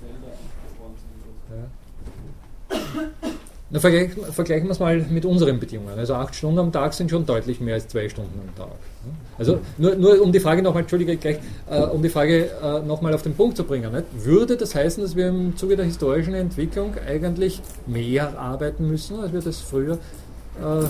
Felder 0.00 0.32
angefroren 0.36 0.96
sind. 1.00 1.12
oder 1.22 1.32
so. 1.40 1.56
Ja. 1.56 3.38
Na, 3.74 3.80
vergleichen, 3.80 4.66
wir 4.66 4.70
es 4.70 4.80
mal 4.80 4.98
mit 5.08 5.24
unseren 5.24 5.58
Bedingungen. 5.58 5.98
Also 5.98 6.12
acht 6.12 6.34
Stunden 6.34 6.58
am 6.58 6.72
Tag 6.72 6.92
sind 6.92 7.10
schon 7.10 7.24
deutlich 7.24 7.58
mehr 7.58 7.74
als 7.74 7.88
zwei 7.88 8.06
Stunden 8.06 8.38
am 8.38 8.54
Tag. 8.54 8.76
Also 9.38 9.60
nur, 9.78 9.94
nur 9.94 10.20
um 10.20 10.30
die 10.30 10.40
Frage 10.40 10.62
nochmal, 10.62 10.82
Entschuldige, 10.82 11.16
gleich, 11.16 11.38
äh, 11.70 11.80
um 11.80 12.02
die 12.02 12.10
Frage 12.10 12.50
äh, 12.62 12.80
nochmal 12.80 13.14
auf 13.14 13.22
den 13.22 13.34
Punkt 13.34 13.56
zu 13.56 13.64
bringen. 13.64 13.90
Nicht? 13.90 14.04
Würde 14.14 14.58
das 14.58 14.74
heißen, 14.74 15.02
dass 15.02 15.16
wir 15.16 15.28
im 15.28 15.56
Zuge 15.56 15.76
der 15.76 15.86
historischen 15.86 16.34
Entwicklung 16.34 16.96
eigentlich 16.98 17.62
mehr 17.86 18.38
arbeiten 18.38 18.86
müssen, 18.88 19.18
als 19.20 19.32
wir 19.32 19.40
das 19.40 19.60
früher 19.60 19.98
äh, 20.60 20.80
äh, 20.80 20.88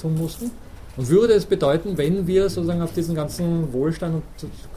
tun 0.00 0.14
mussten? 0.16 0.52
Und 0.96 1.08
würde 1.08 1.32
es 1.32 1.46
bedeuten, 1.46 1.98
wenn 1.98 2.28
wir 2.28 2.48
sozusagen 2.48 2.82
auf 2.82 2.92
diesen 2.92 3.16
ganzen 3.16 3.72
Wohlstand 3.72 4.14
und 4.14 4.22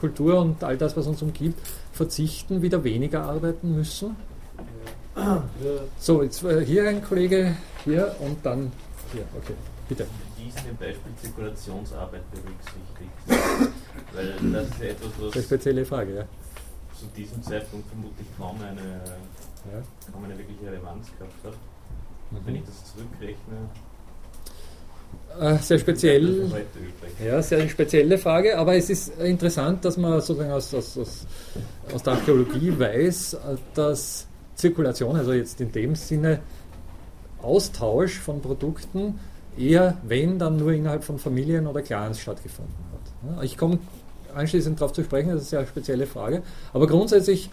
Kultur 0.00 0.40
und 0.40 0.64
all 0.64 0.76
das, 0.76 0.96
was 0.96 1.06
uns 1.06 1.22
umgibt, 1.22 1.60
verzichten, 1.92 2.62
wieder 2.62 2.82
weniger 2.82 3.22
arbeiten 3.22 3.76
müssen? 3.76 4.16
So, 5.98 6.22
jetzt 6.22 6.42
äh, 6.44 6.64
hier 6.64 6.88
ein 6.88 7.02
Kollege, 7.02 7.56
hier 7.84 8.14
und 8.20 8.44
dann 8.44 8.70
hier. 9.12 9.22
Okay, 9.36 9.54
bitte. 9.88 10.06
diesen 10.38 10.68
im 10.70 10.76
Beispiel 10.76 11.12
Zirkulationsarbeit 11.22 12.22
berücksichtigt. 12.30 13.72
Weil 14.14 14.52
das 14.52 14.68
ist 14.68 14.80
ja 14.80 14.86
etwas, 14.88 15.08
ist 15.08 15.18
eine 15.22 15.34
was 15.34 15.44
spezielle 15.44 15.84
Frage, 15.84 16.14
ja. 16.16 16.24
zu 16.98 17.06
diesem 17.16 17.42
Zeitpunkt 17.42 17.88
vermutlich 17.88 18.26
kaum 18.38 18.56
eine, 18.60 18.80
ja. 19.72 19.82
kaum 20.12 20.24
eine 20.24 20.36
wirkliche 20.38 20.66
Relevanz 20.66 21.06
gehabt 21.18 21.44
hat. 21.44 21.54
Wenn 22.44 22.52
Mhm. 22.54 22.58
ich 22.60 22.64
das 22.66 22.92
zurückrechne, 22.92 23.56
Äh, 25.40 25.58
sehr 25.58 25.78
speziell. 25.78 26.50
Ja, 27.24 27.40
sehr 27.40 27.68
spezielle 27.68 28.18
Frage, 28.18 28.58
aber 28.58 28.74
es 28.76 28.90
ist 28.90 29.08
interessant, 29.18 29.84
dass 29.84 29.96
man 29.96 30.20
sozusagen 30.20 30.50
aus, 30.50 30.74
aus, 30.74 30.98
aus, 30.98 31.26
aus 31.94 32.02
der 32.02 32.14
Archäologie 32.14 32.78
weiß, 32.78 33.36
dass 33.74 34.26
Zirkulation, 34.56 35.16
also 35.16 35.32
jetzt 35.32 35.60
in 35.60 35.70
dem 35.70 35.94
Sinne 35.94 36.40
Austausch 37.42 38.18
von 38.18 38.40
Produkten, 38.40 39.20
eher, 39.56 39.96
wenn, 40.06 40.38
dann 40.38 40.56
nur 40.56 40.72
innerhalb 40.72 41.04
von 41.04 41.18
Familien 41.18 41.66
oder 41.66 41.82
Clans 41.82 42.18
stattgefunden 42.18 42.74
hat. 42.92 43.36
Ja, 43.36 43.42
Ich 43.42 43.56
komme 43.56 43.78
anschließend 44.34 44.80
darauf 44.80 44.92
zu 44.92 45.04
sprechen, 45.04 45.30
das 45.30 45.42
ist 45.42 45.54
eine 45.54 45.62
sehr 45.62 45.68
spezielle 45.68 46.06
Frage, 46.06 46.42
aber 46.72 46.86
grundsätzlich 46.86 47.48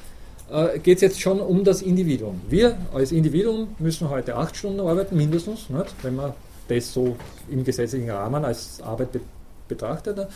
äh, 0.52 0.80
geht 0.80 0.98
es 0.98 1.02
jetzt 1.02 1.22
schon 1.22 1.40
um 1.40 1.64
das 1.64 1.82
Individuum. 1.82 2.42
Wir 2.50 2.78
als 2.94 3.12
Individuum 3.12 3.76
müssen 3.80 4.10
heute 4.10 4.36
acht 4.36 4.56
Stunden 4.56 4.80
arbeiten, 4.82 5.16
mindestens, 5.16 5.70
nicht? 5.70 5.96
wenn 6.02 6.16
man 6.16 6.34
das 6.68 6.94
so 6.94 7.16
im 7.50 7.64
gesetzlichen 7.64 8.10
Rahmen 8.10 8.44
als 8.44 8.82
Arbeit 8.82 9.12
be 9.12 9.22
betrachtet. 9.68 10.18
ne? 10.18 10.28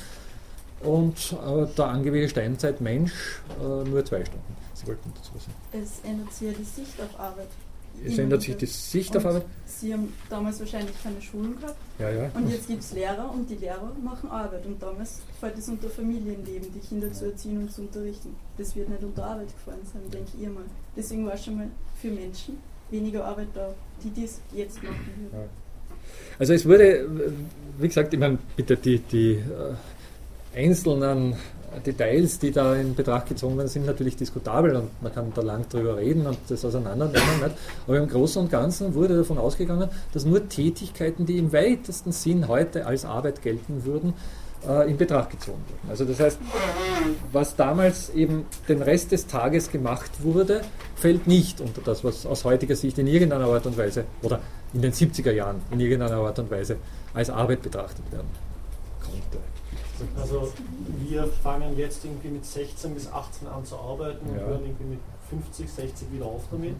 Und 0.84 1.34
äh, 1.34 1.65
der 1.76 1.86
angewählte 1.86 2.30
Steinzeitmensch 2.30 3.41
äh, 3.59 3.89
nur 3.89 4.05
zwei 4.05 4.24
Stunden. 4.24 4.66
Sie 4.78 4.88
wollten 4.88 5.11
dazu 5.15 5.32
was 5.34 5.45
sagen. 5.45 5.57
Es 5.71 6.07
ändert 6.07 6.32
sich 6.34 6.47
ja 6.47 6.53
die 6.53 6.63
Sicht 6.63 7.01
auf 7.01 7.19
Arbeit. 7.19 7.47
Es 8.05 8.13
Immer 8.13 8.23
ändert 8.23 8.41
sich 8.43 8.55
die 8.57 8.65
Sicht 8.67 9.17
auf 9.17 9.25
Arbeit. 9.25 9.45
Sie 9.65 9.91
haben 9.91 10.13
damals 10.30 10.59
wahrscheinlich 10.59 10.93
keine 11.01 11.19
Schulen 11.19 11.59
gehabt 11.59 11.78
Ja, 11.97 12.11
ja. 12.11 12.30
und 12.36 12.47
jetzt 12.49 12.67
gibt 12.67 12.84
es 12.84 12.91
Lehrer 12.93 13.32
und 13.34 13.49
die 13.49 13.55
Lehrer 13.55 13.91
machen 14.03 14.30
Arbeit 14.30 14.67
und 14.67 14.80
damals 14.82 15.21
fällt 15.39 15.57
es 15.57 15.67
unter 15.67 15.89
Familienleben, 15.89 16.71
die 16.73 16.80
Kinder 16.80 17.11
zu 17.11 17.25
erziehen 17.25 17.57
und 17.57 17.71
zu 17.71 17.82
unterrichten. 17.82 18.36
Das 18.57 18.75
wird 18.75 18.89
nicht 18.89 19.03
unter 19.03 19.25
Arbeit 19.25 19.47
gefallen 19.47 19.82
sein, 19.91 20.03
denke 20.11 20.30
ich 20.39 20.47
mal. 20.47 20.63
Deswegen 20.95 21.25
war 21.25 21.38
schon 21.38 21.57
mal 21.57 21.67
für 21.99 22.11
Menschen 22.11 22.57
weniger 22.91 23.25
Arbeit 23.25 23.47
da, 23.55 23.73
die 24.03 24.21
das 24.21 24.39
jetzt 24.53 24.84
machen 24.84 25.07
würden. 25.07 25.30
Ja. 25.34 25.49
Also 26.38 26.53
es 26.53 26.65
wurde, 26.65 27.09
wie 27.80 27.88
gesagt, 27.88 28.13
ich 28.13 28.19
meine, 28.19 28.38
bitte 28.55 28.78
die, 28.78 28.99
die 28.99 29.32
äh, 29.34 29.73
einzelnen 30.55 31.36
Details, 31.86 32.39
die 32.39 32.51
da 32.51 32.76
in 32.76 32.95
Betracht 32.95 33.28
gezogen 33.28 33.57
werden, 33.57 33.68
sind 33.68 33.86
natürlich 33.86 34.15
diskutabel 34.15 34.76
und 34.76 35.01
man 35.01 35.13
kann 35.13 35.32
da 35.36 35.41
lang 35.41 35.68
drüber 35.70 35.97
reden 35.97 36.26
und 36.26 36.38
das 36.47 36.63
auseinandernehmen. 36.63 37.39
Nicht? 37.41 37.55
Aber 37.86 37.97
im 37.97 38.07
Großen 38.07 38.41
und 38.41 38.51
Ganzen 38.51 38.93
wurde 38.95 39.18
davon 39.18 39.38
ausgegangen, 39.38 39.89
dass 40.13 40.26
nur 40.26 40.47
Tätigkeiten, 40.47 41.26
die 41.26 41.38
im 41.38 41.51
weitesten 41.53 42.11
Sinn 42.11 42.47
heute 42.47 42.86
als 42.86 43.05
Arbeit 43.05 43.41
gelten 43.41 43.86
würden, 43.86 44.13
äh, 44.68 44.89
in 44.89 44.97
Betracht 44.97 45.32
gezogen 45.32 45.63
wurden. 45.68 45.89
Also 45.89 46.05
das 46.05 46.20
heißt, 46.20 46.39
was 47.32 47.55
damals 47.55 48.09
eben 48.11 48.45
den 48.68 48.82
Rest 48.82 49.11
des 49.11 49.28
Tages 49.28 49.72
gemacht 49.72 50.11
wurde, 50.24 50.61
fällt 50.95 51.28
nicht 51.28 51.61
unter 51.61 51.82
das, 51.82 52.03
was 52.03 52.26
aus 52.26 52.43
heutiger 52.43 52.76
Sicht 52.76 52.97
in 52.97 53.07
irgendeiner 53.07 53.45
Art 53.45 53.65
und 53.65 53.78
Weise 53.78 54.05
oder 54.24 54.41
in 54.74 54.82
den 54.82 54.93
70er 54.93 55.32
Jahren 55.32 55.61
in 55.72 55.80
irgendeiner 55.80 56.18
Art 56.18 56.39
und 56.39 56.49
Weise 56.49 56.78
als 57.13 57.30
Arbeit 57.30 57.61
betrachtet 57.61 58.09
werden 58.11 58.28
konnte. 59.01 59.57
Also 60.20 60.52
wir 61.00 61.26
fangen 61.28 61.78
jetzt 61.78 62.04
irgendwie 62.06 62.30
mit 62.30 62.45
16 62.45 62.93
bis 62.93 63.12
18 63.12 63.48
an 63.48 63.66
zu 63.66 63.78
arbeiten 63.78 64.28
und 64.30 64.36
Ja. 64.38 64.41
hören 64.45 64.62
irgendwie 64.64 64.84
mit 64.95 65.00
50, 65.30 65.70
60 65.72 66.12
wieder 66.12 66.26
auf 66.26 66.43
damit. 66.52 66.76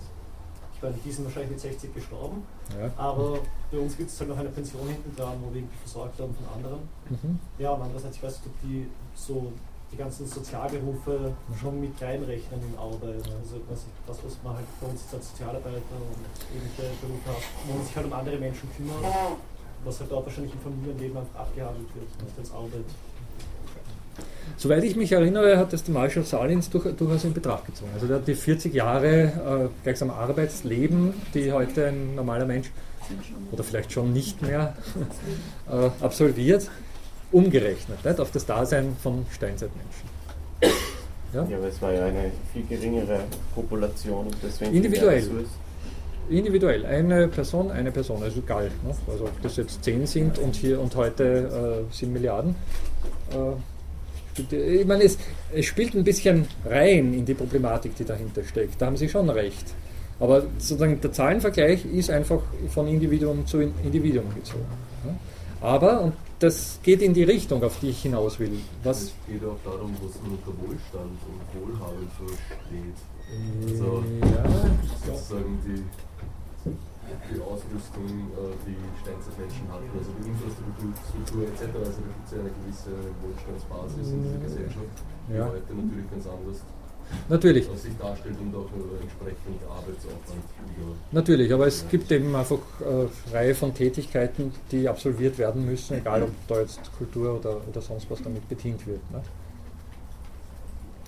Ich 0.76 0.82
meine, 0.84 0.96
die 1.04 1.12
sind 1.12 1.26
wahrscheinlich 1.26 1.52
mit 1.52 1.60
60 1.60 1.94
gestorben, 1.96 2.44
Ja. 2.80 2.92
aber 2.98 3.40
bei 3.72 3.80
uns 3.80 3.98
gibt 3.98 4.12
es 4.12 4.20
halt 4.20 4.30
noch 4.30 4.38
eine 4.38 4.50
Pension 4.50 4.88
hinten 4.88 5.16
dran, 5.16 5.34
wo 5.42 5.50
wir 5.52 5.62
irgendwie 5.62 5.78
versorgt 5.78 6.20
werden 6.20 6.36
von 6.36 6.46
anderen. 6.56 6.80
Mhm. 7.10 7.40
Ja, 7.58 7.72
und 7.72 7.82
andererseits, 7.82 8.18
ich 8.18 8.24
weiß 8.24 8.34
nicht, 8.40 8.48
ob 8.48 8.62
die 8.62 8.88
so 9.16 9.52
die 9.92 9.98
ganzen 9.98 10.28
Sozialberufe 10.28 11.34
schon 11.60 11.80
mit 11.82 12.00
reinrechnen 12.02 12.60
in 12.62 12.78
Arbeit. 12.78 13.24
Also 13.40 13.56
was, 13.70 13.86
das, 14.06 14.18
was 14.24 14.38
man 14.44 14.54
halt 14.56 14.66
bei 14.82 14.88
uns 14.88 15.02
als 15.14 15.32
Sozialarbeiter 15.32 15.96
und 15.98 16.28
ähnliche 16.54 16.94
Berufe 17.02 17.30
hat, 17.30 17.42
wo 17.66 17.74
man 17.74 17.86
sich 17.86 17.96
halt 17.96 18.06
um 18.06 18.14
andere 18.14 18.38
Menschen 18.38 18.70
kümmert, 18.76 19.02
was 19.84 20.00
halt 20.02 20.12
dort 20.12 20.26
wahrscheinlich 20.26 20.54
im 20.54 20.60
Familienleben 20.60 21.18
einfach 21.18 21.40
abgehandelt 21.40 21.88
wird, 21.96 22.10
nicht 22.22 22.38
als 22.38 22.52
Arbeit. 22.52 22.86
Soweit 24.60 24.84
ich 24.84 24.96
mich 24.96 25.12
erinnere, 25.12 25.58
hat 25.58 25.72
das 25.72 25.84
der 25.84 25.94
Marshall 25.94 26.24
Salins 26.24 26.70
durch, 26.70 26.96
durchaus 26.96 27.24
in 27.24 27.34
Betracht 27.34 27.68
gezogen. 27.68 27.92
Also 27.94 28.08
der 28.08 28.18
hat 28.18 28.28
die 28.28 28.34
40 28.34 28.74
Jahre 28.74 29.08
äh, 29.08 29.84
gleichsam 29.84 30.10
Arbeitsleben, 30.10 31.14
die 31.34 31.52
heute 31.52 31.88
ein 31.88 32.16
normaler 32.16 32.46
Mensch 32.46 32.72
oder 33.52 33.64
vielleicht 33.64 33.92
schon 33.92 34.14
nicht 34.14 34.42
mehr 34.42 34.76
äh, 35.70 35.90
absolviert, 36.04 36.70
umgerechnet 37.32 38.04
nicht? 38.04 38.20
auf 38.20 38.32
das 38.32 38.46
Dasein 38.46 38.96
von 39.02 39.26
Steinzeitmenschen. 39.32 40.10
Ja? 41.34 41.46
Ja, 41.50 41.58
aber 41.58 41.68
es 41.68 41.82
war 41.82 41.92
ja 41.92 42.06
eine 42.06 42.32
viel 42.52 42.66
geringere 42.66 43.20
Population 43.54 44.26
und 44.26 44.36
deswegen 44.42 44.74
Individuell. 44.74 45.20
Ressourcen. 45.20 45.68
Individuell, 46.30 46.86
eine 46.86 47.28
Person, 47.28 47.72
eine 47.72 47.92
Person, 47.92 48.22
also 48.24 48.40
egal. 48.40 48.66
Ne? 48.84 48.94
Also 49.10 49.26
ob 49.26 49.42
das 49.42 49.56
jetzt 49.58 49.84
10 49.84 50.08
sind 50.08 50.40
und 50.40 50.56
hier 50.56 50.82
und 50.82 50.96
heute 50.96 51.86
äh, 51.90 51.94
7 51.94 52.12
Milliarden. 52.12 52.56
Äh, 53.32 53.56
ich 54.40 54.86
meine, 54.86 55.04
es, 55.04 55.18
es 55.54 55.66
spielt 55.66 55.96
ein 55.96 56.04
bisschen 56.04 56.46
rein 56.66 57.14
in 57.14 57.26
die 57.26 57.34
Problematik, 57.34 57.96
die 57.96 58.06
dahinter 58.06 58.44
steckt. 58.44 58.82
Da 58.82 58.88
haben 58.88 58.98
Sie 58.98 59.10
schon 59.10 59.30
recht. 59.30 59.74
Aber 60.20 60.44
sozusagen 60.58 61.00
der 61.00 61.12
Zahlenvergleich 61.12 61.86
ist 61.86 62.10
einfach 62.10 62.42
von 62.70 62.88
Individuum 62.88 63.46
zu 63.46 63.62
Individuum 63.62 64.34
gezogen. 64.34 64.66
Aber, 65.62 66.02
und 66.02 66.14
das 66.40 66.80
geht 66.84 67.02
in 67.02 67.14
die 67.14 67.24
Richtung, 67.24 67.64
auf 67.64 67.80
die 67.80 67.90
ich 67.90 68.02
hinaus 68.02 68.40
will. 68.40 68.52
Was, 68.84 69.04
Es 69.04 69.14
geht 69.28 69.44
auch 69.44 69.58
darum, 69.64 69.96
was 70.02 70.14
man 70.22 70.32
unter 70.32 70.62
Wohlstand 70.62 71.18
und 71.26 71.62
Wohlhaben 71.62 72.08
versteht. 72.18 72.98
Also 73.64 74.04
ja, 74.22 75.14
sozusagen 75.14 75.60
die, 75.66 75.84
die 77.30 77.42
Ausrüstung, 77.42 78.06
äh, 78.36 78.54
die 78.68 78.78
Steinzeitmenschen 79.02 79.66
hatten, 79.72 79.90
also 79.98 80.12
die 80.20 80.28
Infrastruktur 80.30 81.44
etc. 81.48 81.62
Also 81.80 82.00
da 82.02 82.08
gibt 82.12 82.26
es 82.26 82.32
ja 82.32 82.40
eine 82.40 82.52
gewisse 82.58 82.94
Wohlstandsbasis 83.24 84.08
in 84.12 84.24
dieser 84.24 84.40
Gesellschaft, 84.40 84.96
die 85.28 85.34
Ja. 85.36 85.46
heute 85.48 85.72
natürlich 85.74 86.10
ganz 86.12 86.26
anders 86.28 86.60
natürlich. 87.30 87.70
äh, 87.70 87.76
sich 87.78 87.98
darstellt 87.98 88.38
und 88.40 88.56
auch 88.56 88.70
äh, 88.72 89.02
entsprechend 89.02 89.60
Arbeitsaufwand 89.64 90.44
Natürlich, 91.12 91.54
aber 91.54 91.68
es 91.68 91.88
gibt 91.90 92.12
eben 92.12 92.36
einfach 92.36 92.60
äh, 92.82 93.34
Reihe 93.34 93.56
von 93.56 93.74
Tätigkeiten, 93.74 94.54
die 94.72 94.88
absolviert 94.88 95.38
werden 95.38 95.66
müssen, 95.66 95.98
egal 95.98 96.24
ob 96.24 96.32
da 96.48 96.60
jetzt 96.62 96.80
Kultur 96.98 97.40
oder, 97.40 97.62
oder 97.68 97.82
sonst 97.82 98.10
was 98.10 98.22
damit 98.22 98.48
bedient 98.50 98.86
wird. 98.86 99.00
Ne? 99.12 99.22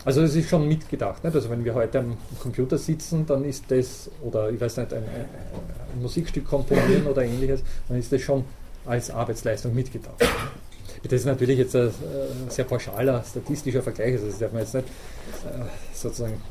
Also 0.09 0.23
es 0.23 0.33
ist 0.33 0.49
schon 0.49 0.67
mitgedacht. 0.67 1.23
Nicht? 1.23 1.35
Also 1.35 1.51
wenn 1.51 1.63
wir 1.63 1.75
heute 1.75 1.99
am 1.99 2.17
Computer 2.41 2.79
sitzen, 2.79 3.27
dann 3.27 3.45
ist 3.45 3.65
das, 3.67 4.09
oder 4.23 4.49
ich 4.49 4.59
weiß 4.59 4.77
nicht, 4.77 4.91
ein, 4.91 5.03
ein, 5.03 6.01
Musikstück 6.01 6.47
komponieren 6.47 7.05
oder 7.05 7.23
ähnliches, 7.23 7.61
dann 7.87 7.99
ist 7.99 8.11
das 8.11 8.19
schon 8.19 8.43
als 8.87 9.11
Arbeitsleistung 9.11 9.75
mitgedacht. 9.75 10.15
Das 11.03 11.13
ist 11.13 11.25
natürlich 11.25 11.59
jetzt 11.59 11.75
ein, 11.75 11.89
ein 11.89 12.49
sehr 12.49 12.65
pauschaler 12.65 13.23
statistischer 13.23 13.83
Vergleich, 13.83 14.13
also 14.13 14.25
das 14.25 14.39
darf 14.39 14.51
man 14.51 14.63
jetzt 14.63 14.73
nicht 14.73 14.87
äh, 14.87 15.65
sozusagen 15.93 16.41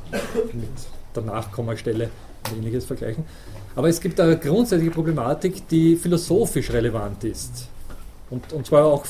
mit 0.52 0.68
der 1.16 1.22
Nachkommastelle 1.24 2.10
und 2.52 2.58
ähnliches 2.58 2.84
vergleichen. 2.84 3.24
Aber 3.74 3.88
es 3.88 4.00
gibt 4.00 4.20
eine 4.20 4.38
grundsätzliche 4.38 4.92
Problematik, 4.92 5.66
die 5.66 5.96
philosophisch 5.96 6.70
relevant 6.70 7.24
ist. 7.24 7.66
Und, 8.30 8.52
und 8.52 8.66
zwar 8.66 8.84
auch 8.84 9.04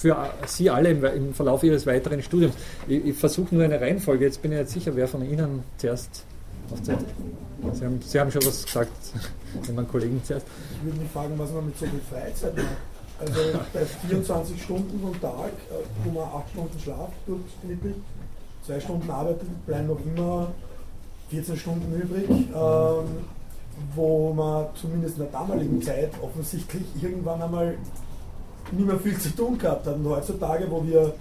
für 0.00 0.16
Sie 0.46 0.70
alle 0.70 0.90
im, 0.90 1.04
im 1.04 1.34
Verlauf 1.34 1.62
Ihres 1.62 1.86
weiteren 1.86 2.22
Studiums. 2.22 2.54
Ich, 2.88 3.04
ich 3.04 3.16
versuche 3.16 3.54
nur 3.54 3.64
eine 3.64 3.80
Reihenfolge. 3.80 4.24
Jetzt 4.24 4.42
bin 4.42 4.52
ich 4.52 4.58
nicht 4.58 4.70
sicher, 4.70 4.96
wer 4.96 5.06
von 5.06 5.28
Ihnen 5.28 5.62
zuerst 5.76 6.24
aufzählt. 6.72 7.00
Sie 7.74 7.84
haben, 7.84 8.00
Sie 8.02 8.20
haben 8.20 8.30
schon 8.30 8.44
was 8.46 8.64
gesagt, 8.64 8.90
wenn 9.66 9.74
man 9.74 9.88
Kollegen 9.88 10.20
zuerst. 10.24 10.46
Ich 10.74 10.84
würde 10.84 10.98
mich 10.98 11.10
fragen, 11.10 11.34
was 11.36 11.52
man 11.52 11.66
mit 11.66 11.78
so 11.78 11.86
viel 11.86 12.00
Freizeit 12.10 12.56
macht. 12.56 12.66
Also 13.20 13.40
bei 13.74 13.84
24 14.08 14.62
Stunden 14.62 15.04
am 15.04 15.20
Tag, 15.20 15.50
äh, 15.70 15.74
wo 16.04 16.10
man 16.10 16.28
8 16.28 16.50
Stunden 16.52 16.80
schlaft 16.80 17.12
durchschnittlich, 17.26 17.96
2 18.66 18.80
Stunden 18.80 19.10
arbeitet, 19.10 19.66
bleiben 19.66 19.88
noch 19.88 20.00
immer 20.06 20.52
14 21.28 21.56
Stunden 21.56 22.00
übrig, 22.00 22.28
ähm, 22.30 23.04
wo 23.94 24.32
man 24.32 24.66
zumindest 24.74 25.18
in 25.18 25.24
der 25.24 25.32
damaligen 25.32 25.82
Zeit 25.82 26.12
offensichtlich 26.22 26.82
irgendwann 27.00 27.42
einmal 27.42 27.76
nicht 28.72 28.86
mehr 28.86 28.98
viel 28.98 29.18
zu 29.18 29.30
tun 29.34 29.58
gehabt 29.58 29.86
hat. 29.86 29.96
Und 29.96 30.08
heutzutage, 30.08 30.70
wo 30.70 30.84
wir 30.84 31.14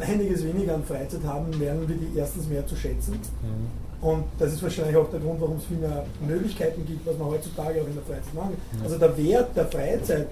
einiges 0.00 0.44
weniger 0.44 0.74
an 0.74 0.84
Freizeit 0.84 1.24
haben, 1.24 1.52
lernen 1.58 1.88
wir 1.88 1.96
die 1.96 2.18
erstens 2.18 2.48
mehr 2.48 2.66
zu 2.66 2.76
schätzen. 2.76 3.12
Mhm. 3.12 4.06
Und 4.06 4.24
das 4.38 4.52
ist 4.52 4.62
wahrscheinlich 4.62 4.96
auch 4.96 5.08
der 5.10 5.20
Grund, 5.20 5.40
warum 5.40 5.56
es 5.56 5.64
viel 5.64 5.78
mehr 5.78 6.04
Möglichkeiten 6.26 6.84
gibt, 6.84 7.06
was 7.06 7.16
man 7.18 7.28
heutzutage 7.28 7.80
auch 7.80 7.86
in 7.86 7.94
der 7.94 8.02
Freizeit 8.02 8.34
machen 8.34 8.56
kann. 8.72 8.82
Also 8.82 8.98
der 8.98 9.16
Wert 9.16 9.56
der 9.56 9.66
Freizeit 9.66 10.26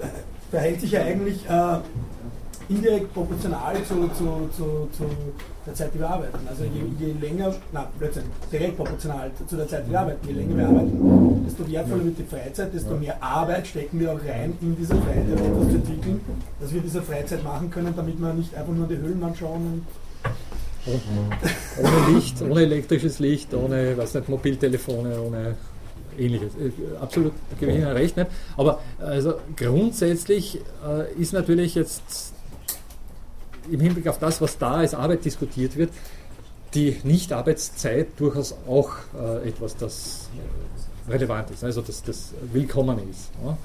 äh, 0.00 0.06
verhält 0.50 0.80
sich 0.82 0.92
ja 0.92 1.02
eigentlich 1.02 1.48
äh, 1.48 1.78
indirekt 2.68 3.14
proportional 3.14 3.76
zu, 3.84 4.08
zu, 4.08 4.48
zu, 4.54 4.88
zu, 4.92 5.04
der 5.70 5.76
Zeit, 5.76 5.94
die 5.94 5.98
wir 5.98 6.10
arbeiten. 6.10 6.38
Also 6.48 6.64
je, 6.64 6.82
je 6.98 7.12
länger, 7.20 7.54
na, 7.72 7.88
plötzlich 7.98 8.24
direkt 8.52 8.76
proportional 8.76 9.30
zu 9.46 9.56
der 9.56 9.68
Zeit, 9.68 9.86
die 9.86 9.90
wir 9.90 10.00
arbeiten. 10.00 10.28
Je 10.28 10.34
länger 10.34 10.56
wir 10.56 10.68
arbeiten, 10.68 11.44
desto 11.46 11.70
wertvoller 11.70 12.04
wird 12.04 12.18
die 12.18 12.24
Freizeit, 12.24 12.74
desto 12.74 12.96
mehr 12.96 13.22
Arbeit 13.22 13.66
stecken 13.66 14.00
wir 14.00 14.12
auch 14.12 14.20
rein 14.26 14.52
in 14.60 14.76
diese 14.76 14.94
Freizeit, 14.94 15.40
etwas 15.40 15.68
zu 15.68 15.76
entwickeln, 15.76 16.20
dass 16.60 16.74
wir 16.74 16.80
diese 16.80 17.02
Freizeit 17.02 17.42
machen 17.44 17.70
können, 17.70 17.94
damit 17.96 18.20
wir 18.20 18.32
nicht 18.34 18.54
einfach 18.54 18.72
nur 18.72 18.86
die 18.86 18.98
Höhlenmann 18.98 19.34
schauen 19.34 19.86
ohne 20.86 22.14
Licht, 22.14 22.40
ohne 22.42 22.62
elektrisches 22.62 23.18
Licht, 23.18 23.54
ohne 23.54 23.96
was 23.96 24.14
nicht, 24.14 24.28
Mobiltelefone, 24.28 25.20
ohne 25.20 25.56
ähnliches. 26.18 26.54
Äh, 26.54 26.70
absolut, 27.00 27.32
da 27.50 27.56
gebe 27.58 27.72
ich 27.72 27.78
Ihnen 27.78 27.88
recht. 27.88 28.16
Nicht? 28.16 28.30
Aber 28.56 28.80
also 28.98 29.34
grundsätzlich 29.56 30.60
äh, 30.86 31.20
ist 31.20 31.32
natürlich 31.32 31.74
jetzt 31.74 32.32
im 33.70 33.80
Hinblick 33.80 34.08
auf 34.08 34.18
das, 34.18 34.40
was 34.40 34.58
da 34.58 34.74
als 34.74 34.94
Arbeit 34.94 35.24
diskutiert 35.24 35.76
wird, 35.76 35.90
die 36.74 37.00
Nicht-Arbeitszeit 37.02 38.08
durchaus 38.16 38.54
auch 38.68 38.90
äh, 39.18 39.48
etwas, 39.48 39.76
das 39.76 40.28
relevant 41.08 41.50
ist, 41.50 41.64
also 41.64 41.80
das, 41.80 42.02
das 42.02 42.32
willkommen 42.52 42.98
ist. 43.10 43.30
Ja? 43.44 43.56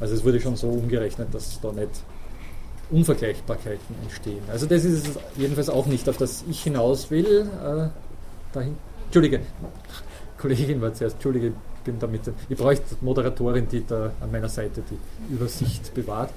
Also 0.00 0.14
es 0.14 0.24
wurde 0.24 0.40
schon 0.40 0.56
so 0.56 0.68
umgerechnet, 0.68 1.28
dass 1.32 1.60
da 1.60 1.72
nicht 1.72 1.90
Unvergleichbarkeiten 2.90 3.94
entstehen. 4.02 4.42
Also 4.50 4.66
das 4.66 4.84
ist 4.84 5.06
es 5.06 5.18
jedenfalls 5.36 5.68
auch 5.68 5.86
nicht, 5.86 6.08
auf 6.08 6.16
das 6.16 6.44
ich 6.48 6.62
hinaus 6.62 7.10
will. 7.10 7.48
Äh, 7.62 7.88
dahin, 8.52 8.76
Entschuldige, 9.04 9.40
Kollegin 10.38 10.80
war 10.80 10.94
zuerst, 10.94 11.16
Entschuldige, 11.16 11.52
bin 11.84 11.98
damit. 11.98 12.22
Ich 12.48 12.56
bräuchte 12.56 12.96
Moderatorin, 13.00 13.68
die 13.68 13.86
da 13.86 14.12
an 14.20 14.30
meiner 14.32 14.48
Seite 14.48 14.82
die 14.90 15.34
Übersicht 15.34 15.94
bewahrt. 15.94 16.30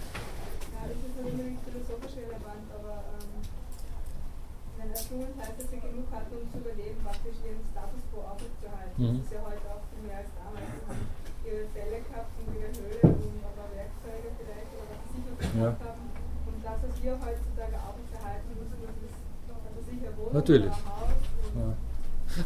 Dass 5.14 5.70
sie 5.70 5.78
genug 5.78 6.10
hatten, 6.10 6.34
um 6.42 6.46
zu 6.50 6.58
überleben, 6.58 6.98
praktisch 7.06 7.38
ihren 7.46 7.62
Status 7.70 8.02
quo 8.10 8.26
aufrechtzuerhalten. 8.26 8.98
Mhm. 8.98 9.22
Das 9.22 9.30
ist 9.30 9.34
ja 9.38 9.42
heute 9.46 9.66
auch 9.70 9.86
viel 9.94 10.04
mehr 10.10 10.26
als 10.26 10.32
damals. 10.34 10.66
Sie 10.74 10.82
haben 10.90 11.06
ihre 11.46 11.64
Fälle 11.70 11.98
gehabt 12.02 12.34
in 12.42 12.50
ihrer 12.58 12.74
Höhle 12.74 13.02
und 13.14 13.38
aber 13.46 13.66
Werkzeuge 13.78 14.30
vielleicht 14.42 14.74
oder 14.74 14.90
was 14.90 15.00
sie 15.06 15.22
sicher 15.22 15.34
gemacht 15.38 15.78
ja. 15.78 15.86
haben. 15.86 16.04
Und 16.50 16.58
das, 16.66 16.78
was 16.82 16.94
wir 16.98 17.14
heutzutage 17.14 17.78
aufrechterhalten 17.78 18.52
müssen, 18.58 18.78
das 18.82 18.96
ist 19.06 19.18
also 19.54 19.80
sicher 19.86 20.10
Wohnung 20.18 20.34
Natürlich. 20.34 20.74
Haus. 20.74 21.14
Ja. 21.62 21.70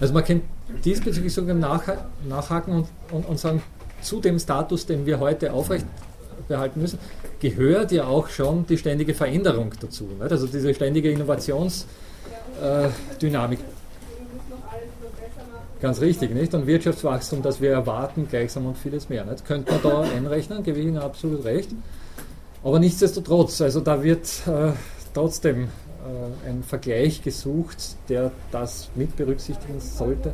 Also 0.03 0.11
man 0.11 0.24
kann 0.28 0.39
diesbezüglich 0.84 1.34
sogar 1.34 1.55
nachhaken 1.55 2.84
und, 2.84 2.88
und, 3.15 3.24
und 3.32 3.39
sagen, 3.39 3.63
zu 4.03 4.20
dem 4.20 4.43
Status, 4.43 4.86
den 4.86 5.07
wir 5.07 5.24
heute 5.24 5.55
aufrecht 5.55 5.88
behalten 6.51 6.82
müssen, 6.84 6.99
gehört 7.39 7.95
ja 7.95 8.11
auch 8.11 8.28
schon 8.28 8.68
die 8.68 8.78
ständige 8.78 9.13
Veränderung 9.13 9.72
dazu. 9.80 10.03
Nicht? 10.20 10.32
Also 10.36 10.47
diese 10.47 10.74
ständige 10.76 11.09
Innovations- 11.15 11.88
äh, 12.61 12.89
Dynamik. 13.21 13.59
Ganz 15.80 16.01
richtig, 16.01 16.34
nicht? 16.34 16.53
Und 16.55 16.65
Wirtschaftswachstum, 16.65 17.43
das 17.43 17.61
wir 17.61 17.71
erwarten, 17.71 18.28
gleichsam 18.28 18.65
und 18.65 18.78
vieles 18.78 19.09
mehr. 19.09 19.25
Nicht? 19.25 19.45
Könnte 19.45 19.71
man 19.73 19.82
da 19.84 20.01
einrechnen, 20.15 20.63
gebe 20.63 20.80
ich 20.80 20.88
Ihnen 20.88 20.97
absolut 20.97 21.43
recht. 21.45 21.69
Aber 22.63 22.80
nichtsdestotrotz, 22.80 23.61
also 23.61 23.82
da 23.82 24.01
wird 24.01 24.25
äh, 24.47 24.71
trotzdem 25.13 25.65
äh, 25.65 26.49
ein 26.49 26.63
Vergleich 26.63 27.21
gesucht, 27.21 27.78
der 28.09 28.32
das 28.51 28.89
mit 28.95 29.15
berücksichtigen 29.15 29.80
sollte. 29.80 30.34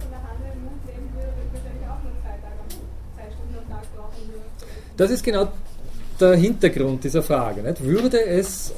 Das 4.95 5.11
ist 5.11 5.23
genau 5.23 5.49
der 6.19 6.35
Hintergrund 6.35 7.03
dieser 7.03 7.23
Frage. 7.23 7.61
Nicht? 7.61 7.83
Würde 7.83 8.23
es 8.23 8.71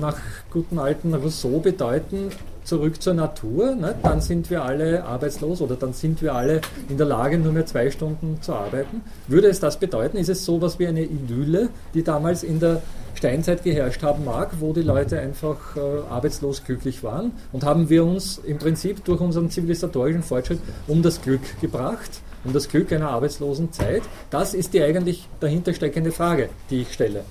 nach 0.00 0.18
guten 0.50 0.78
alten 0.78 1.14
Rousseau 1.14 1.60
bedeuten, 1.60 2.30
zurück 2.64 3.02
zur 3.02 3.14
Natur, 3.14 3.74
ne? 3.74 3.94
dann 4.02 4.20
sind 4.20 4.50
wir 4.50 4.62
alle 4.64 5.04
arbeitslos 5.04 5.60
oder 5.60 5.74
dann 5.74 5.92
sind 5.92 6.22
wir 6.22 6.34
alle 6.34 6.60
in 6.88 6.96
der 6.96 7.06
Lage, 7.06 7.38
nur 7.38 7.52
mehr 7.52 7.66
zwei 7.66 7.90
Stunden 7.90 8.40
zu 8.40 8.52
arbeiten. 8.52 9.02
Würde 9.26 9.48
es 9.48 9.60
das 9.60 9.78
bedeuten? 9.78 10.16
Ist 10.16 10.28
es 10.28 10.44
so 10.44 10.56
etwas 10.56 10.78
wie 10.78 10.86
eine 10.86 11.02
Idylle, 11.02 11.70
die 11.94 12.04
damals 12.04 12.42
in 12.42 12.60
der 12.60 12.82
Steinzeit 13.14 13.62
geherrscht 13.62 14.02
haben 14.02 14.24
mag, 14.24 14.52
wo 14.60 14.72
die 14.72 14.82
Leute 14.82 15.18
einfach 15.18 15.76
äh, 15.76 15.80
arbeitslos 16.10 16.64
glücklich 16.64 17.02
waren? 17.02 17.32
Und 17.52 17.64
haben 17.64 17.88
wir 17.88 18.04
uns 18.04 18.38
im 18.38 18.58
Prinzip 18.58 19.04
durch 19.04 19.20
unseren 19.20 19.50
zivilisatorischen 19.50 20.22
Fortschritt 20.22 20.60
um 20.86 21.02
das 21.02 21.20
Glück 21.20 21.42
gebracht? 21.60 22.10
Um 22.44 22.52
das 22.52 22.68
Glück 22.68 22.92
einer 22.92 23.10
arbeitslosen 23.10 23.72
Zeit? 23.72 24.02
Das 24.30 24.54
ist 24.54 24.74
die 24.74 24.82
eigentlich 24.82 25.28
dahinter 25.40 25.74
steckende 25.74 26.10
Frage, 26.10 26.48
die 26.70 26.82
ich 26.82 26.92
stelle, 26.92 27.24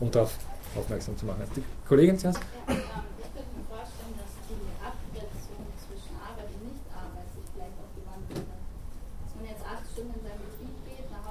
um 0.00 0.10
darauf 0.10 0.36
aufmerksam 0.76 1.16
zu 1.16 1.26
machen. 1.26 1.42
Die 1.56 1.62
Kollegin 1.88 2.18
zuerst. 2.18 2.40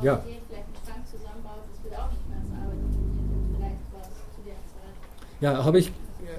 Ja. 0.01 0.21
Ja, 5.41 5.63
habe 5.63 5.79
ich 5.79 5.91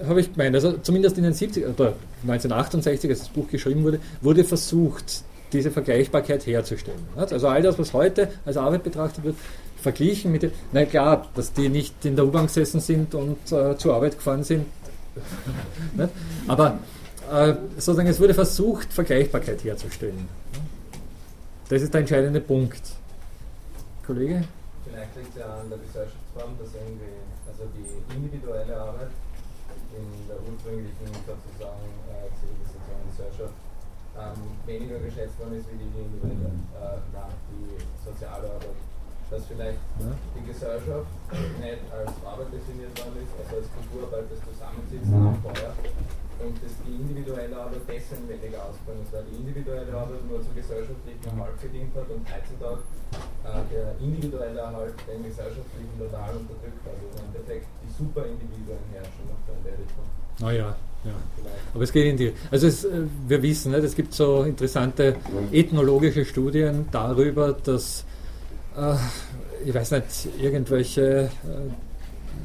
habe 0.06 0.20
ich 0.20 0.32
gemeint, 0.32 0.54
also 0.54 0.72
zumindest 0.78 1.16
in 1.18 1.24
den 1.24 1.32
70 1.32 1.64
oder 1.66 1.94
1968, 2.22 3.10
als 3.10 3.20
das 3.20 3.28
Buch 3.28 3.48
geschrieben 3.48 3.84
wurde, 3.84 4.00
wurde 4.20 4.44
versucht, 4.44 5.22
diese 5.52 5.70
Vergleichbarkeit 5.70 6.46
herzustellen. 6.46 6.98
Also 7.14 7.48
all 7.48 7.62
das, 7.62 7.78
was 7.78 7.92
heute 7.92 8.30
als 8.44 8.56
Arbeit 8.56 8.82
betrachtet 8.82 9.24
wird, 9.24 9.36
verglichen 9.86 10.32
mit 10.32 10.42
den, 10.42 10.52
na 10.72 10.84
klar, 10.84 11.28
dass 11.36 11.52
die 11.52 11.68
nicht 11.68 12.04
in 12.04 12.16
der 12.16 12.26
U-Bahn 12.26 12.46
gesessen 12.46 12.80
sind 12.80 13.14
und 13.14 13.38
äh, 13.52 13.78
zur 13.78 13.94
Arbeit 13.94 14.16
gefahren 14.16 14.42
sind, 14.42 14.66
aber 16.48 16.78
äh, 17.30 17.54
sozusagen 17.76 18.08
es 18.08 18.18
wurde 18.18 18.34
versucht, 18.34 18.92
Vergleichbarkeit 18.92 19.62
herzustellen. 19.62 20.28
Das 21.68 21.82
ist 21.82 21.94
der 21.94 22.00
entscheidende 22.00 22.40
Punkt. 22.40 22.82
Kollege? 24.06 24.44
Vielleicht 24.84 25.16
liegt 25.16 25.30
es 25.30 25.40
ja 25.40 25.46
an 25.46 25.68
der 25.70 25.78
Gesellschaftsform, 25.78 26.50
dass 26.58 26.70
irgendwie, 26.74 27.14
also 27.46 27.62
die 27.74 28.14
individuelle 28.14 28.76
Arbeit 28.76 29.10
in 29.94 30.06
der 30.28 30.38
ursprünglichen 30.46 31.10
sozusagen 31.26 31.90
äh, 32.10 32.30
Gesellschaft 33.10 33.54
ähm, 34.18 34.42
weniger 34.66 34.98
geschätzt 34.98 35.38
worden 35.38 35.58
ist 35.58 35.66
wie 35.70 35.78
die 35.78 35.90
individuelle, 35.90 36.50
äh, 36.74 36.98
die 37.50 37.66
soziale 38.04 38.46
Arbeit 38.50 38.85
dass 39.30 39.42
vielleicht 39.46 39.82
ja. 39.98 40.12
die 40.34 40.44
Gesellschaft 40.46 41.10
nicht 41.58 41.82
als 41.90 42.12
Arbeit 42.22 42.50
definiert 42.54 42.94
worden 42.94 43.18
ist, 43.22 43.32
also 43.42 43.58
als 43.58 43.68
Kulturarbeit, 43.74 44.26
das 44.30 44.40
Zusammensitzen 44.46 45.14
am 45.14 45.36
Feuer 45.42 45.74
und 46.38 46.54
dass 46.60 46.74
die 46.84 46.92
individuelle 46.92 47.56
Arbeit 47.56 47.80
deswegen 47.88 48.28
weniger 48.28 48.60
ausgegangen 48.68 49.00
ist, 49.02 49.12
weil 49.12 49.24
die 49.32 49.36
individuelle 49.40 49.88
Arbeit 49.96 50.20
nur 50.28 50.38
zum 50.44 50.52
gesellschaftlichen 50.52 51.24
Erhalt 51.24 51.56
gedient 51.62 51.92
hat 51.96 52.08
und 52.12 52.22
heutzutage 52.28 52.82
äh, 53.48 53.62
der 53.72 53.96
individuelle 53.98 54.60
Erhalt 54.60 54.94
den 55.08 55.24
gesellschaftlichen 55.24 55.96
total 55.96 56.36
unterdrückt. 56.36 56.84
Also 56.84 57.04
im 57.08 57.16
Endeffekt 57.24 57.66
die 57.80 57.90
Superindividuen 57.96 58.84
herrschen 58.92 59.24
noch 59.32 59.40
in 59.48 59.64
der 59.64 59.76
Richtung. 59.80 60.06
Naja, 60.38 60.76
ja. 61.04 61.16
Aber 61.72 61.84
es 61.84 61.92
geht 61.92 62.04
in 62.04 62.16
die. 62.16 62.32
Also 62.50 62.66
es, 62.66 62.84
äh, 62.84 63.08
wir 63.26 63.40
wissen, 63.40 63.72
ne, 63.72 63.78
es 63.78 63.96
gibt 63.96 64.12
so 64.12 64.42
interessante 64.42 65.16
ethnologische 65.52 66.24
Studien 66.26 66.88
darüber, 66.92 67.52
dass 67.54 68.04
ich 69.64 69.74
weiß 69.74 69.92
nicht, 69.92 70.28
irgendwelche 70.40 71.24
äh, 71.24 71.30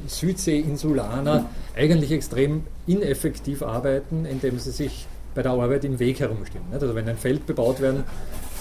Südsee-Insulaner 0.08 1.46
eigentlich 1.76 2.12
extrem 2.12 2.64
ineffektiv 2.86 3.62
arbeiten, 3.62 4.24
indem 4.24 4.58
sie 4.58 4.70
sich 4.70 5.06
bei 5.34 5.42
der 5.42 5.52
Arbeit 5.52 5.84
im 5.84 5.98
Weg 5.98 6.20
herumstehen. 6.20 6.64
Also 6.72 6.94
wenn 6.94 7.08
ein 7.08 7.16
Feld 7.16 7.46
bebaut 7.46 7.80
werden 7.80 8.04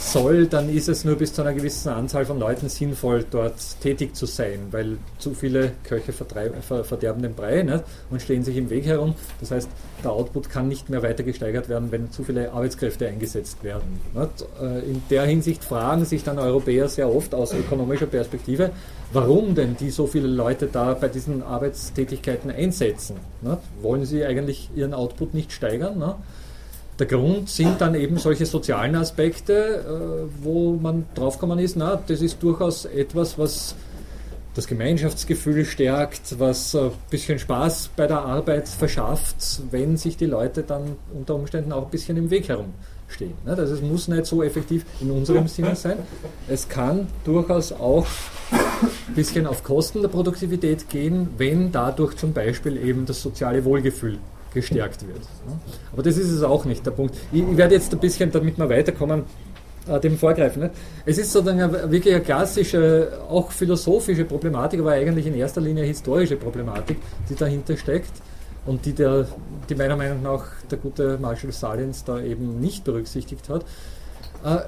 soll, 0.01 0.47
dann 0.47 0.69
ist 0.69 0.89
es 0.89 1.05
nur 1.05 1.15
bis 1.15 1.33
zu 1.33 1.41
einer 1.41 1.53
gewissen 1.53 1.89
Anzahl 1.89 2.25
von 2.25 2.39
Leuten 2.39 2.69
sinnvoll, 2.69 3.25
dort 3.29 3.55
tätig 3.81 4.15
zu 4.15 4.25
sein, 4.25 4.67
weil 4.71 4.97
zu 5.19 5.33
viele 5.33 5.73
Köche 5.83 6.11
ver 6.11 6.83
verderben 6.83 7.21
den 7.21 7.35
Brei 7.35 7.61
nicht? 7.63 7.83
und 8.09 8.21
stehen 8.21 8.43
sich 8.43 8.57
im 8.57 8.69
Weg 8.69 8.85
herum. 8.85 9.15
Das 9.39 9.51
heißt, 9.51 9.69
der 10.03 10.11
Output 10.11 10.49
kann 10.49 10.67
nicht 10.67 10.89
mehr 10.89 11.03
weiter 11.03 11.23
gesteigert 11.23 11.69
werden, 11.69 11.91
wenn 11.91 12.11
zu 12.11 12.23
viele 12.23 12.51
Arbeitskräfte 12.51 13.07
eingesetzt 13.07 13.63
werden. 13.63 13.99
Nicht? 14.13 14.45
Äh, 14.61 14.79
in 14.89 15.01
der 15.09 15.23
Hinsicht 15.25 15.63
fragen 15.63 16.05
sich 16.05 16.23
dann 16.23 16.39
Europäer 16.39 16.89
sehr 16.89 17.13
oft 17.13 17.35
aus 17.35 17.53
ökonomischer 17.53 18.07
Perspektive, 18.07 18.71
warum 19.13 19.55
denn 19.55 19.77
die 19.77 19.91
so 19.91 20.07
viele 20.07 20.27
Leute 20.27 20.67
da 20.67 20.93
bei 20.93 21.07
diesen 21.09 21.43
Arbeitstätigkeiten 21.43 22.49
einsetzen. 22.49 23.17
Nicht? 23.41 23.59
Wollen 23.81 24.05
sie 24.05 24.25
eigentlich 24.25 24.69
ihren 24.75 24.93
Output 24.93 25.33
nicht 25.33 25.51
steigern? 25.51 25.99
Der 27.01 27.07
Grund 27.07 27.49
sind 27.49 27.81
dann 27.81 27.95
eben 27.95 28.19
solche 28.19 28.45
sozialen 28.45 28.93
Aspekte, 28.93 29.53
äh, 29.53 30.43
wo 30.43 30.73
man 30.73 31.05
draufgekommen 31.15 31.57
ist, 31.57 31.75
na, 31.75 31.95
das 31.95 32.21
ist 32.21 32.43
durchaus 32.43 32.85
etwas, 32.85 33.39
was 33.39 33.73
das 34.53 34.67
Gemeinschaftsgefühl 34.67 35.65
stärkt, 35.65 36.37
was 36.37 36.75
ein 36.75 36.91
bisschen 37.09 37.39
Spaß 37.39 37.89
bei 37.95 38.05
der 38.05 38.19
Arbeit 38.19 38.67
verschafft, 38.67 39.61
wenn 39.71 39.97
sich 39.97 40.15
die 40.15 40.27
Leute 40.27 40.61
dann 40.61 40.95
unter 41.11 41.33
Umständen 41.33 41.71
auch 41.71 41.85
ein 41.85 41.89
bisschen 41.89 42.17
im 42.17 42.29
Weg 42.29 42.49
herumstehen. 42.49 43.33
Also 43.47 43.73
es 43.73 43.81
muss 43.81 44.07
nicht 44.07 44.27
so 44.27 44.43
effektiv 44.43 44.85
in 44.99 45.09
unserem 45.09 45.47
Sinne 45.47 45.75
sein. 45.75 45.97
Es 46.47 46.69
kann 46.69 47.07
durchaus 47.23 47.71
auch 47.71 48.05
ein 48.51 49.15
bisschen 49.15 49.47
auf 49.47 49.63
Kosten 49.63 50.03
der 50.03 50.09
Produktivität 50.09 50.87
gehen, 50.87 51.29
wenn 51.39 51.71
dadurch 51.71 52.15
zum 52.15 52.31
Beispiel 52.31 52.77
eben 52.77 53.07
das 53.07 53.23
soziale 53.23 53.65
Wohlgefühl 53.65 54.19
gestärkt 54.53 55.07
wird. 55.07 55.21
Aber 55.91 56.03
das 56.03 56.17
ist 56.17 56.29
es 56.29 56.43
auch 56.43 56.65
nicht, 56.65 56.85
der 56.85 56.91
Punkt. 56.91 57.15
Ich, 57.31 57.57
werde 57.57 57.75
jetzt 57.75 57.93
ein 57.93 57.99
bisschen, 57.99 58.31
damit 58.31 58.57
wir 58.57 58.69
weiterkommen, 58.69 59.23
äh, 59.87 59.99
dem 59.99 60.17
vorgreifen. 60.17 60.69
Es 61.05 61.17
ist 61.17 61.31
sozusagen 61.31 61.71
wirklich 61.91 62.13
eine 62.13 62.23
klassische, 62.23 63.19
auch 63.29 63.51
philosophische 63.51 64.25
Problematik, 64.25 64.79
aber 64.81 64.91
eigentlich 64.91 65.25
in 65.25 65.35
erster 65.35 65.61
Linie 65.61 65.85
historische 65.85 66.35
Problematik, 66.35 66.97
die 67.29 67.35
dahinter 67.35 67.77
steckt 67.77 68.11
und 68.65 68.85
die, 68.85 68.93
der, 68.93 69.27
die 69.69 69.75
meiner 69.75 69.95
Meinung 69.95 70.21
nach 70.21 70.45
der 70.69 70.77
gute 70.77 71.17
Marshall 71.17 71.51
Salins 71.51 72.03
da 72.03 72.19
eben 72.19 72.59
nicht 72.59 72.83
berücksichtigt 72.83 73.49
hat. 73.49 73.65
Äh, 74.43 74.59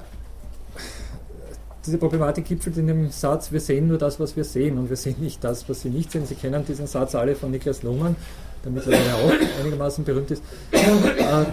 diese 1.86 1.98
Problematik 1.98 2.46
gipfelt 2.46 2.78
in 2.78 2.86
dem 2.86 3.10
Satz, 3.10 3.52
wir 3.52 3.60
sehen 3.60 3.88
nur 3.88 3.98
das, 3.98 4.18
was 4.18 4.36
wir 4.36 4.44
sehen 4.44 4.78
und 4.78 4.88
wir 4.88 4.96
sehen 4.96 5.16
nicht 5.20 5.44
das, 5.44 5.68
was 5.68 5.82
Sie 5.82 5.90
nicht 5.90 6.10
sehen. 6.10 6.24
Sie 6.24 6.34
kennen 6.34 6.64
diesen 6.64 6.86
Satz 6.86 7.14
alle 7.14 7.34
von 7.34 7.50
Niklas 7.50 7.82
Luhmann 7.82 8.16
der 8.64 8.72
mittlerweile 8.72 9.14
auch 9.14 9.60
einigermaßen 9.60 10.04
berühmt 10.04 10.30
ist. 10.30 10.42
Äh, 10.72 11.44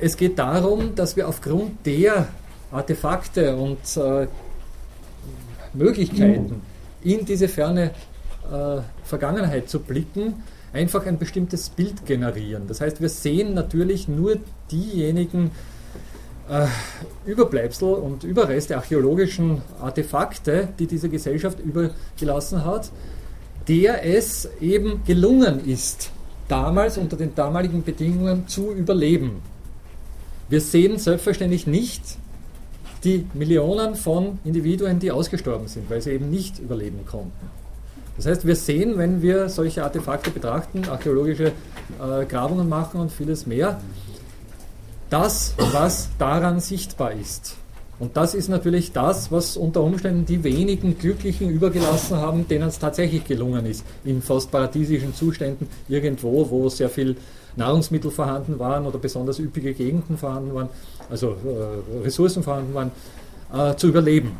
es 0.00 0.16
geht 0.16 0.38
darum, 0.38 0.94
dass 0.94 1.16
wir 1.16 1.28
aufgrund 1.28 1.86
der 1.86 2.28
Artefakte 2.70 3.56
und 3.56 3.78
äh, 3.96 4.26
Möglichkeiten, 5.74 6.62
in 7.02 7.24
diese 7.24 7.48
ferne 7.48 7.90
äh, 8.50 8.80
Vergangenheit 9.04 9.68
zu 9.68 9.80
blicken, 9.80 10.42
einfach 10.72 11.06
ein 11.06 11.18
bestimmtes 11.18 11.68
Bild 11.68 12.06
generieren. 12.06 12.66
Das 12.66 12.80
heißt, 12.80 13.00
wir 13.00 13.08
sehen 13.08 13.54
natürlich 13.54 14.08
nur 14.08 14.38
diejenigen 14.70 15.50
äh, 16.48 16.66
Überbleibsel 17.26 17.94
und 17.94 18.24
Überreste 18.24 18.76
archäologischen 18.76 19.62
Artefakte, 19.80 20.68
die 20.78 20.86
diese 20.86 21.08
Gesellschaft 21.08 21.58
übergelassen 21.60 22.64
hat, 22.64 22.90
der 23.68 24.04
es 24.04 24.48
eben 24.60 25.02
gelungen 25.04 25.64
ist, 25.66 26.10
damals 26.52 26.98
unter 26.98 27.16
den 27.16 27.34
damaligen 27.34 27.82
Bedingungen 27.82 28.46
zu 28.46 28.72
überleben. 28.72 29.40
Wir 30.50 30.60
sehen 30.60 30.98
selbstverständlich 30.98 31.66
nicht 31.66 32.02
die 33.04 33.26
Millionen 33.32 33.94
von 33.94 34.38
Individuen, 34.44 34.98
die 34.98 35.10
ausgestorben 35.10 35.66
sind, 35.66 35.88
weil 35.88 36.02
sie 36.02 36.10
eben 36.10 36.28
nicht 36.28 36.58
überleben 36.58 37.06
konnten. 37.06 37.32
Das 38.18 38.26
heißt, 38.26 38.46
wir 38.46 38.54
sehen, 38.54 38.98
wenn 38.98 39.22
wir 39.22 39.48
solche 39.48 39.82
Artefakte 39.82 40.30
betrachten, 40.30 40.86
archäologische 40.90 41.46
äh, 41.46 42.26
Grabungen 42.26 42.68
machen 42.68 43.00
und 43.00 43.10
vieles 43.10 43.46
mehr, 43.46 43.80
das, 45.08 45.54
was 45.72 46.10
daran 46.18 46.60
sichtbar 46.60 47.12
ist. 47.12 47.56
Und 48.02 48.16
das 48.16 48.34
ist 48.34 48.48
natürlich 48.48 48.90
das, 48.90 49.30
was 49.30 49.56
unter 49.56 49.80
Umständen 49.80 50.26
die 50.26 50.42
wenigen 50.42 50.98
Glücklichen 50.98 51.48
übergelassen 51.48 52.16
haben, 52.16 52.48
denen 52.48 52.66
es 52.66 52.80
tatsächlich 52.80 53.24
gelungen 53.24 53.64
ist, 53.64 53.84
in 54.04 54.20
fast 54.20 54.50
paradiesischen 54.50 55.14
Zuständen 55.14 55.68
irgendwo, 55.88 56.50
wo 56.50 56.68
sehr 56.68 56.88
viel 56.88 57.14
Nahrungsmittel 57.54 58.10
vorhanden 58.10 58.58
waren 58.58 58.86
oder 58.86 58.98
besonders 58.98 59.38
üppige 59.38 59.72
Gegenden 59.72 60.18
vorhanden 60.18 60.52
waren, 60.52 60.68
also 61.08 61.28
äh, 61.28 62.02
Ressourcen 62.04 62.42
vorhanden 62.42 62.74
waren, 62.74 62.90
äh, 63.54 63.76
zu 63.76 63.86
überleben. 63.86 64.32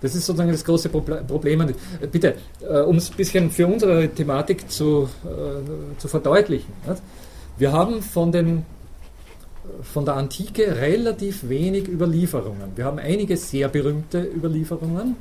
Das 0.00 0.16
ist 0.16 0.26
sozusagen 0.26 0.50
das 0.50 0.64
große 0.64 0.88
Problem. 0.88 1.72
Bitte, 2.10 2.34
äh, 2.68 2.80
um 2.80 2.96
es 2.96 3.12
ein 3.12 3.16
bisschen 3.16 3.52
für 3.52 3.68
unsere 3.68 4.08
Thematik 4.08 4.68
zu, 4.68 5.08
äh, 5.24 5.98
zu 6.00 6.08
verdeutlichen. 6.08 6.72
Wir 7.58 7.70
haben 7.70 8.02
von 8.02 8.32
den 8.32 8.64
von 9.82 10.04
der 10.04 10.14
Antike 10.14 10.76
relativ 10.76 11.48
wenig 11.48 11.88
Überlieferungen. 11.88 12.72
Wir 12.76 12.84
haben 12.84 12.98
einige 12.98 13.36
sehr 13.36 13.68
berühmte 13.68 14.22
Überlieferungen, 14.22 15.16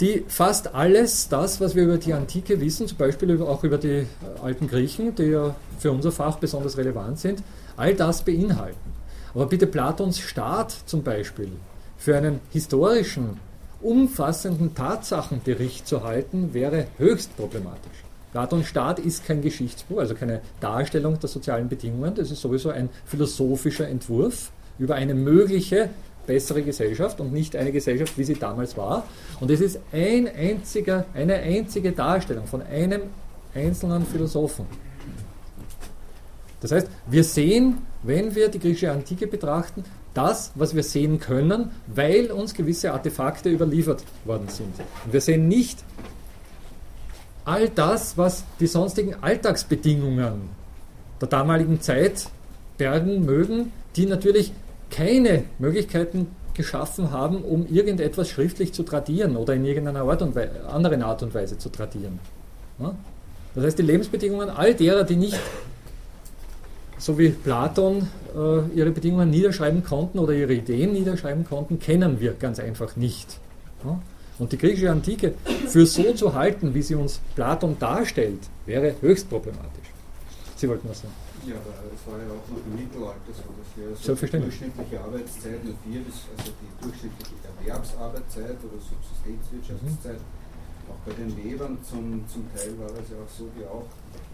die 0.00 0.24
fast 0.28 0.74
alles 0.74 1.28
das, 1.28 1.60
was 1.60 1.74
wir 1.74 1.84
über 1.84 1.98
die 1.98 2.12
Antike 2.12 2.60
wissen, 2.60 2.88
zum 2.88 2.98
Beispiel 2.98 3.40
auch 3.42 3.62
über 3.64 3.78
die 3.78 4.06
alten 4.42 4.68
Griechen, 4.68 5.14
die 5.14 5.24
ja 5.24 5.54
für 5.78 5.92
unser 5.92 6.12
Fach 6.12 6.38
besonders 6.38 6.76
relevant 6.76 7.18
sind, 7.18 7.42
all 7.76 7.94
das 7.94 8.22
beinhalten. 8.22 8.92
Aber 9.34 9.46
bitte 9.46 9.66
Platons 9.66 10.18
Staat 10.18 10.74
zum 10.86 11.02
Beispiel 11.02 11.50
für 11.96 12.16
einen 12.16 12.40
historischen, 12.50 13.38
umfassenden 13.80 14.74
Tatsachenbericht 14.74 15.86
zu 15.86 16.02
halten, 16.04 16.54
wäre 16.54 16.86
höchst 16.98 17.36
problematisch. 17.36 18.03
Platon 18.34 18.64
Staat 18.64 18.98
ist 18.98 19.24
kein 19.24 19.42
Geschichtsbuch, 19.42 19.98
also 19.98 20.16
keine 20.16 20.40
Darstellung 20.58 21.20
der 21.20 21.28
sozialen 21.28 21.68
Bedingungen, 21.68 22.16
das 22.16 22.32
ist 22.32 22.40
sowieso 22.40 22.70
ein 22.70 22.88
philosophischer 23.04 23.86
Entwurf 23.86 24.50
über 24.76 24.96
eine 24.96 25.14
mögliche 25.14 25.90
bessere 26.26 26.62
Gesellschaft 26.62 27.20
und 27.20 27.32
nicht 27.32 27.54
eine 27.54 27.70
Gesellschaft, 27.70 28.18
wie 28.18 28.24
sie 28.24 28.34
damals 28.34 28.76
war. 28.76 29.04
Und 29.38 29.52
es 29.52 29.60
ist 29.60 29.78
ein 29.92 30.26
einziger, 30.26 31.04
eine 31.14 31.34
einzige 31.34 31.92
Darstellung 31.92 32.48
von 32.48 32.62
einem 32.62 33.02
einzelnen 33.54 34.04
Philosophen. 34.04 34.66
Das 36.60 36.72
heißt, 36.72 36.88
wir 37.06 37.22
sehen, 37.22 37.78
wenn 38.02 38.34
wir 38.34 38.48
die 38.48 38.58
griechische 38.58 38.90
Antike 38.90 39.28
betrachten, 39.28 39.84
das, 40.12 40.50
was 40.56 40.74
wir 40.74 40.82
sehen 40.82 41.20
können, 41.20 41.70
weil 41.86 42.32
uns 42.32 42.52
gewisse 42.52 42.92
Artefakte 42.92 43.48
überliefert 43.48 44.02
worden 44.24 44.48
sind. 44.48 44.74
Und 45.04 45.12
wir 45.12 45.20
sehen 45.20 45.46
nicht 45.46 45.84
all 47.44 47.68
das, 47.68 48.16
was 48.16 48.44
die 48.60 48.66
sonstigen 48.66 49.16
Alltagsbedingungen 49.20 50.48
der 51.20 51.28
damaligen 51.28 51.80
Zeit 51.80 52.28
bergen 52.78 53.24
mögen, 53.24 53.72
die 53.96 54.06
natürlich 54.06 54.52
keine 54.90 55.44
Möglichkeiten 55.58 56.28
geschaffen 56.54 57.10
haben, 57.10 57.42
um 57.42 57.66
irgendetwas 57.66 58.28
schriftlich 58.28 58.72
zu 58.72 58.82
tradieren 58.84 59.36
oder 59.36 59.54
in 59.54 59.64
irgendeiner 59.64 60.02
Art 60.02 60.22
und 60.22 60.36
anderen 60.68 61.02
Art 61.02 61.22
und 61.22 61.34
Weise 61.34 61.58
zu 61.58 61.68
tradieren. 61.68 62.20
Das 63.54 63.64
heißt, 63.64 63.78
die 63.78 63.82
Lebensbedingungen 63.82 64.50
all 64.50 64.74
derer, 64.74 65.04
die 65.04 65.16
nicht, 65.16 65.38
so 66.98 67.18
wie 67.18 67.30
Platon, 67.30 68.08
äh, 68.34 68.76
ihre 68.76 68.90
Bedingungen 68.90 69.30
niederschreiben 69.30 69.84
konnten 69.84 70.18
oder 70.18 70.32
ihre 70.32 70.54
Ideen 70.54 70.92
niederschreiben 70.92 71.44
konnten, 71.44 71.78
kennen 71.78 72.20
wir 72.20 72.32
ganz 72.32 72.58
einfach 72.58 72.96
nicht. 72.96 73.38
Ja? 73.84 74.00
Und 74.38 74.52
die 74.52 74.58
griechische 74.58 74.90
Antike 74.90 75.34
für 75.68 75.86
so 75.86 76.12
zu 76.14 76.34
halten, 76.34 76.74
wie 76.74 76.82
sie 76.82 76.96
uns 76.96 77.20
Platon 77.36 77.78
darstellt, 77.78 78.40
wäre 78.66 78.94
höchst 79.00 79.28
problematisch. 79.28 79.90
Sie 80.56 80.68
wollten 80.68 80.88
was 80.88 81.02
sagen? 81.02 81.14
Ja, 81.46 81.56
aber 81.56 81.76
es 81.92 82.00
war 82.08 82.18
ja 82.18 82.32
auch 82.32 82.46
noch 82.48 82.64
im 82.64 82.72
Mittelalter 82.72 83.28
so, 83.28 83.52
dass 83.52 83.70
wir 83.76 83.94
so 83.94 84.16
Selbstverständlich. 84.16 84.58
die 84.58 84.64
durchschnittliche 84.64 84.96
Arbeitszeit 85.04 85.60
nur 85.60 85.76
vier 85.84 86.00
bis, 86.00 86.24
also 86.32 86.50
die 86.56 86.72
durchschnittliche 86.80 87.36
Erwerbsarbeitszeit 87.44 88.58
oder 88.64 88.78
Subsistenzwirtschaftszeit, 88.80 90.24
mhm. 90.24 90.88
auch 90.88 91.00
bei 91.04 91.12
den 91.12 91.30
Webern 91.36 91.76
zum, 91.84 92.24
zum 92.32 92.48
Teil 92.56 92.72
war 92.80 92.88
es 92.96 93.12
ja 93.12 93.20
auch 93.20 93.28
so, 93.28 93.44
wie 93.60 93.66
auch 93.68 93.84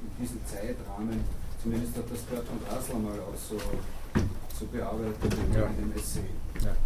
in 0.07 0.11
diesem 0.23 0.39
Zeitrahmen, 0.47 1.19
zumindest 1.59 1.99
hat 1.99 2.07
das 2.07 2.23
Bertrand 2.31 2.63
Rassler 2.71 2.99
mal 3.03 3.19
auch 3.27 3.35
so, 3.35 3.59
so 3.59 4.65
bearbeitet 4.71 5.35
ja. 5.51 5.67
in 5.67 5.77
dem 5.83 5.93
Essay 5.99 6.31
Ja. 6.63 6.79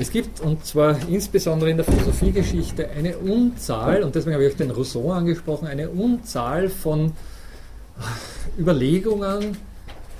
Es 0.00 0.12
gibt, 0.12 0.40
und 0.40 0.64
zwar 0.64 0.96
insbesondere 1.08 1.70
in 1.70 1.76
der 1.76 1.84
Philosophiegeschichte, 1.84 2.88
eine 2.88 3.18
Unzahl, 3.18 4.04
und 4.04 4.14
deswegen 4.14 4.34
habe 4.34 4.46
ich 4.46 4.52
auch 4.52 4.56
den 4.56 4.70
Rousseau 4.70 5.10
angesprochen, 5.10 5.66
eine 5.66 5.90
Unzahl 5.90 6.68
von 6.68 7.14
Überlegungen, 8.56 9.56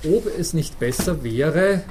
ob 0.03 0.25
es 0.37 0.53
nicht 0.53 0.79
besser 0.79 1.23
wäre, 1.23 1.83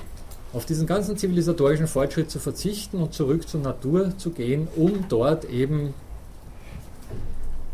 auf 0.53 0.67
diesen 0.67 0.87
ganzen 0.87 1.17
zivilisatorischen 1.17 1.87
Fortschritt 1.87 2.31
zu 2.31 2.39
verzichten 2.39 2.99
und 2.99 3.15
zurück 3.15 3.49
zur 3.49 3.61
Natur 3.61 4.13
zu 4.19 4.33
gehen, 4.33 4.69
um 4.77 5.07
dort 5.09 5.47
eben 5.47 5.95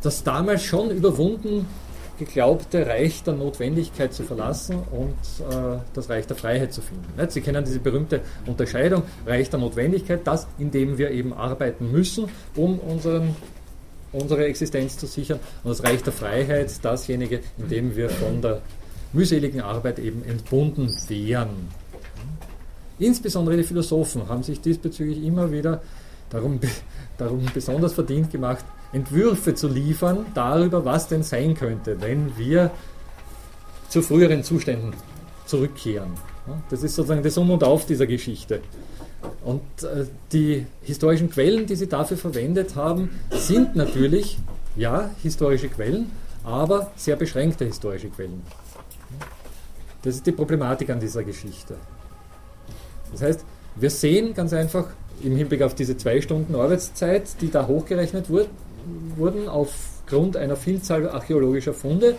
das 0.01 0.23
damals 0.23 0.63
schon 0.63 0.91
überwunden 0.91 1.67
geglaubte 2.19 2.87
Reich 2.87 3.23
der 3.23 3.35
Notwendigkeit 3.35 4.13
zu 4.13 4.23
verlassen 4.23 4.77
und 4.91 5.17
äh, 5.51 5.79
das 5.93 6.09
Reich 6.09 6.27
der 6.27 6.37
Freiheit 6.37 6.73
zu 6.73 6.81
finden. 6.81 7.05
Sie 7.29 7.41
kennen 7.41 7.65
diese 7.65 7.81
berühmte 7.81 8.21
Unterscheidung, 8.47 9.03
Reich 9.27 9.51
der 9.51 9.61
Notwendigkeit, 9.61 10.21
das, 10.25 10.47
in 10.59 10.71
dem 10.71 10.99
wir 10.99 11.11
eben 11.11 11.33
arbeiten 11.33 11.91
müssen, 11.91 12.27
um 12.57 12.79
unseren, 12.79 13.35
unsere 14.13 14.45
Existenz 14.47 14.97
zu 14.97 15.07
sichern, 15.07 15.41
und 15.63 15.71
das 15.71 15.83
Reich 15.83 16.03
der 16.03 16.13
Freiheit, 16.13 16.73
dasjenige, 16.85 17.41
in 17.59 17.69
dem 17.69 17.97
wir 17.97 18.11
von 18.11 18.41
der 18.41 18.63
mühseligen 19.13 19.61
Arbeit 19.61 19.99
eben 19.99 20.25
entbunden 20.25 20.89
wären. 21.09 21.69
Insbesondere 22.99 23.57
die 23.57 23.65
Philosophen 23.65 24.29
haben 24.29 24.43
sich 24.43 24.61
diesbezüglich 24.61 25.23
immer 25.25 25.51
wieder 25.51 25.83
darum, 26.31 26.61
darum 27.19 27.45
besonders 27.53 27.93
verdient 27.93 28.31
gemacht, 28.31 28.65
Entwürfe 28.95 29.55
zu 29.55 29.69
liefern 29.69 30.25
darüber, 30.35 30.85
was 30.85 31.09
denn 31.09 31.23
sein 31.23 31.55
könnte, 31.55 32.01
wenn 32.01 32.39
wir 32.39 32.71
zu 33.89 34.03
früheren 34.03 34.43
Zuständen 34.43 34.95
zurückkehren. 35.47 36.13
Das 36.71 36.83
ist 36.83 36.95
sozusagen 36.95 37.23
das 37.23 37.37
Um 37.37 37.51
und 37.51 37.65
Auf 37.65 37.87
dieser 37.87 38.07
Geschichte. 38.07 38.61
Und 39.45 39.63
äh, 39.83 40.05
die 40.33 40.67
historischen 40.83 41.31
Quellen, 41.31 41.67
die 41.67 41.77
sie 41.77 41.89
dafür 41.89 42.17
verwendet 42.17 42.77
haben, 42.77 43.11
sind 43.31 43.75
natürlich, 43.77 44.39
ja, 44.77 45.11
historische 45.23 45.69
Quellen, 45.69 46.11
aber 46.45 46.93
sehr 46.97 47.17
beschränkte 47.17 47.65
historische 47.65 48.09
Quellen. 48.09 48.43
Das 50.03 50.17
ist 50.17 50.27
die 50.27 50.33
Problematik 50.33 50.91
an 50.91 51.01
dieser 51.01 51.25
Geschichte. 51.25 51.77
Das 53.13 53.23
heißt, 53.23 53.45
wir 53.77 53.91
sehen 53.91 54.35
ganz 54.35 54.53
einfach 54.53 54.89
im 55.23 55.37
Hinblick 55.37 55.63
auf 55.63 55.75
diese 55.75 55.97
zwei 55.97 56.21
Stunden 56.21 56.55
Arbeitszeit, 56.55 57.41
die 57.41 57.51
da 57.51 57.67
hochgerechnet 57.67 58.29
wurde, 58.29 58.49
wurden 59.17 59.49
aufgrund 59.49 60.37
einer 60.37 60.57
Vielzahl 60.57 61.09
archäologischer 61.09 61.75
Funde 61.75 62.17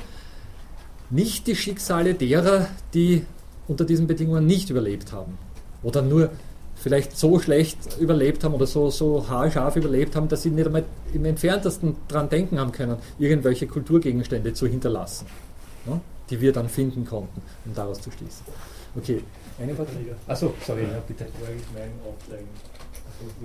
nicht 1.09 1.47
die 1.47 1.55
Schicksale 1.55 2.13
derer, 2.13 2.67
die 2.93 3.25
unter 3.67 3.85
diesen 3.85 4.07
Bedingungen 4.07 4.45
nicht 4.45 4.69
überlebt 4.69 5.11
haben 5.11 5.37
oder 5.83 6.01
nur 6.01 6.29
vielleicht 6.75 7.17
so 7.17 7.39
schlecht 7.39 7.97
überlebt 7.99 8.43
haben 8.43 8.53
oder 8.53 8.67
so, 8.67 8.89
so 8.89 9.27
haarscharf 9.29 9.75
überlebt 9.75 10.15
haben, 10.15 10.27
dass 10.27 10.43
sie 10.43 10.49
nicht 10.49 10.65
einmal 10.65 10.83
im 11.13 11.25
entferntesten 11.25 11.95
daran 12.07 12.29
denken 12.29 12.59
haben 12.59 12.71
können, 12.71 12.97
irgendwelche 13.17 13.67
Kulturgegenstände 13.67 14.53
zu 14.53 14.67
hinterlassen, 14.67 15.27
ja, 15.87 15.99
die 16.29 16.41
wir 16.41 16.51
dann 16.51 16.69
finden 16.69 17.05
konnten, 17.05 17.41
um 17.65 17.73
daraus 17.73 18.01
zu 18.01 18.11
schließen. 18.11 18.45
Okay, 18.97 19.21
eine 19.59 19.73
Frage? 19.73 19.89
Achso, 20.27 20.53
sorry, 20.65 20.83
ja, 20.83 21.01
bitte. 21.07 21.25
War 21.39 21.49
eigentlich 21.49 21.65
mein 21.73 21.91
Aufzeigen. 22.05 22.47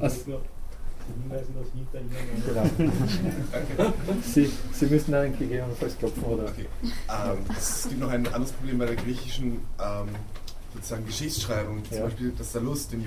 Also, 0.01 0.41
hinweisen, 1.23 1.55
dass 1.59 1.69
hinter 1.73 2.01
Ihnen. 2.01 2.91
Genau. 3.77 3.93
Sie, 4.23 4.51
Sie 4.73 4.87
müssen 4.87 5.15
einen 5.15 5.39
gegebenenfalls 5.39 5.99
klopfen, 5.99 6.25
oder? 6.25 6.45
Okay. 6.45 6.67
Ähm, 6.89 7.39
es 7.57 7.87
gibt 7.89 8.01
noch 8.01 8.11
ein 8.11 8.27
anderes 8.27 8.53
Problem 8.53 8.79
bei 8.79 8.87
der 8.87 8.97
griechischen 8.97 9.61
ähm, 9.79 10.09
sozusagen 10.75 11.07
Geschichtsschreibung, 11.07 11.85
zum 11.85 11.97
ja. 11.97 12.05
Beispiel 12.05 12.33
das 12.37 12.53
Salust, 12.53 12.93
den 12.93 13.05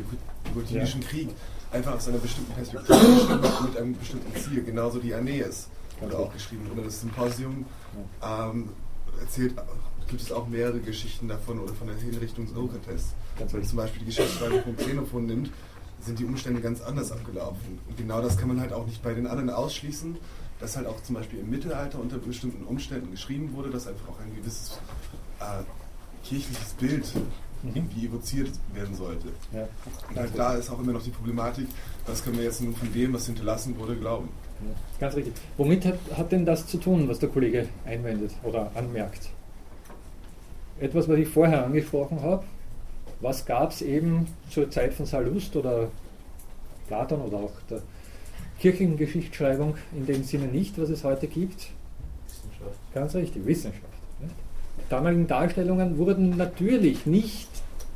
Jugotinischen 0.47 1.01
ja. 1.01 1.07
Krieg, 1.07 1.29
einfach 1.71 1.95
aus 1.95 2.07
einer 2.07 2.17
bestimmten 2.17 2.53
Perspektive 2.53 2.97
geschrieben 2.97 3.67
mit 3.67 3.77
einem 3.77 3.97
bestimmten 3.97 4.35
Ziel, 4.35 4.63
genauso 4.63 4.99
die 4.99 5.13
Aeneas 5.13 5.69
wurde 6.01 6.17
auch 6.17 6.33
geschrieben. 6.33 6.69
Oder 6.73 6.83
das 6.83 7.01
Symposium 7.01 7.65
ähm, 8.21 8.69
erzählt, 9.19 9.53
gibt 10.07 10.21
es 10.21 10.31
auch 10.31 10.47
mehrere 10.47 10.79
Geschichten 10.79 11.27
davon 11.27 11.59
oder 11.59 11.73
von 11.73 11.87
der 11.87 11.95
Hinrichtung 11.97 12.47
Sokrates. 12.47 13.13
Wenn 13.37 13.47
man 13.51 13.63
zum 13.63 13.77
Beispiel 13.77 13.99
die 13.99 14.05
Geschichtsschreibung 14.07 14.63
von 14.63 14.75
Xenophon 14.77 15.25
nimmt, 15.25 15.49
sind 16.05 16.19
die 16.19 16.25
Umstände 16.25 16.61
ganz 16.61 16.81
anders 16.81 17.11
abgelaufen. 17.11 17.79
Und 17.87 17.97
genau 17.97 18.21
das 18.21 18.37
kann 18.37 18.47
man 18.47 18.59
halt 18.59 18.73
auch 18.73 18.85
nicht 18.85 19.01
bei 19.01 19.13
den 19.13 19.27
anderen 19.27 19.49
ausschließen, 19.49 20.17
dass 20.59 20.77
halt 20.77 20.87
auch 20.87 21.01
zum 21.03 21.15
Beispiel 21.15 21.39
im 21.39 21.49
Mittelalter 21.49 21.99
unter 21.99 22.17
bestimmten 22.17 22.63
Umständen 22.65 23.11
geschrieben 23.11 23.53
wurde, 23.53 23.69
dass 23.69 23.87
einfach 23.87 24.09
auch 24.09 24.19
ein 24.19 24.35
gewisses 24.35 24.79
äh, 25.39 25.63
kirchliches 26.27 26.73
Bild 26.73 27.05
mhm. 27.63 27.71
irgendwie 27.75 28.05
evoziert 28.07 28.51
werden 28.73 28.95
sollte. 28.95 29.27
Ja. 29.51 29.67
Und 30.09 30.17
halt 30.17 30.31
da 30.37 30.53
ist 30.53 30.69
auch 30.69 30.79
immer 30.79 30.93
noch 30.93 31.03
die 31.03 31.09
Problematik, 31.09 31.67
was 32.05 32.23
können 32.23 32.37
wir 32.37 32.45
jetzt 32.45 32.61
nun 32.61 32.75
von 32.75 32.91
dem, 32.93 33.13
was 33.13 33.25
hinterlassen 33.25 33.77
wurde, 33.77 33.95
glauben. 33.95 34.29
Ja. 34.61 34.75
Ganz 34.99 35.15
richtig. 35.15 35.33
Womit 35.57 35.85
hat, 35.85 35.99
hat 36.15 36.31
denn 36.31 36.45
das 36.45 36.67
zu 36.67 36.77
tun, 36.77 37.07
was 37.09 37.19
der 37.19 37.29
Kollege 37.29 37.67
einwendet 37.85 38.31
oder 38.43 38.71
anmerkt? 38.75 39.29
Etwas, 40.79 41.07
was 41.07 41.17
ich 41.17 41.27
vorher 41.27 41.65
angesprochen 41.65 42.21
habe, 42.21 42.43
was 43.23 43.45
gab 43.45 43.71
es 43.71 43.81
eben 43.81 44.27
zur 44.49 44.69
Zeit 44.69 44.93
von 44.93 45.05
Sallust 45.05 45.55
oder 45.55 45.89
Platon 46.87 47.21
oder 47.21 47.37
auch 47.37 47.53
der 47.69 47.81
Kirchengeschichtsschreibung 48.59 49.75
in 49.95 50.05
dem 50.05 50.23
Sinne 50.23 50.47
nicht, 50.47 50.79
was 50.79 50.89
es 50.89 51.03
heute 51.03 51.27
gibt? 51.27 51.69
Wissenschaft. 52.27 52.79
Ganz 52.93 53.15
richtig, 53.15 53.45
Wissenschaft. 53.45 53.83
Nicht? 54.19 54.35
Die 54.77 54.89
damaligen 54.89 55.25
Darstellungen 55.25 55.97
wurden 55.97 56.37
natürlich 56.37 57.05
nicht 57.05 57.49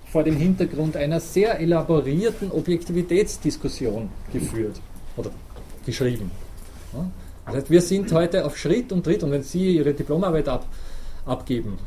vor 0.10 0.24
dem 0.24 0.38
Hintergrund 0.38 0.96
einer 0.96 1.20
sehr 1.20 1.60
elaborierten 1.60 2.50
Objektivitätsdiskussion 2.50 4.10
geführt 4.32 4.80
oder 5.18 5.32
geschrieben. 5.86 6.32
Das 7.46 7.56
heißt, 7.56 7.70
wir 7.70 7.82
sind 7.82 8.12
heute 8.14 8.46
auf 8.46 8.58
Schritt 8.58 8.92
und 8.94 9.04
Tritt, 9.04 9.24
und 9.24 9.32
wenn 9.32 9.44
Sie 9.44 9.76
Ihre 9.76 9.94
Diplomarbeit 9.94 10.48
ab, 10.48 10.66
abgeben, 11.26 11.78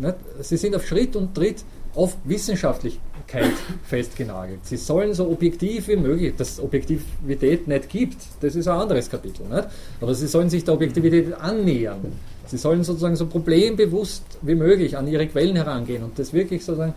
äh, 0.00 0.12
Sie 0.40 0.56
sind 0.56 0.76
auf 0.76 0.86
Schritt 0.86 1.16
und 1.16 1.34
Tritt 1.34 1.64
auf 1.94 2.16
Wissenschaftlichkeit 2.24 3.52
festgenagelt. 3.84 4.60
Sie 4.64 4.76
sollen 4.76 5.14
so 5.14 5.28
objektiv 5.28 5.88
wie 5.88 5.96
möglich, 5.96 6.34
dass 6.36 6.60
Objektivität 6.60 7.68
nicht 7.68 7.88
gibt, 7.88 8.16
das 8.40 8.54
ist 8.56 8.68
ein 8.68 8.78
anderes 8.78 9.10
Kapitel, 9.10 9.46
nicht? 9.46 9.68
aber 10.00 10.14
sie 10.14 10.26
sollen 10.26 10.50
sich 10.50 10.64
der 10.64 10.74
Objektivität 10.74 11.32
annähern. 11.34 12.12
Sie 12.46 12.58
sollen 12.58 12.84
sozusagen 12.84 13.16
so 13.16 13.26
problembewusst 13.26 14.24
wie 14.42 14.54
möglich 14.54 14.96
an 14.96 15.08
ihre 15.08 15.26
Quellen 15.26 15.56
herangehen 15.56 16.02
und 16.02 16.18
das 16.18 16.32
wirklich 16.32 16.64
sozusagen 16.64 16.94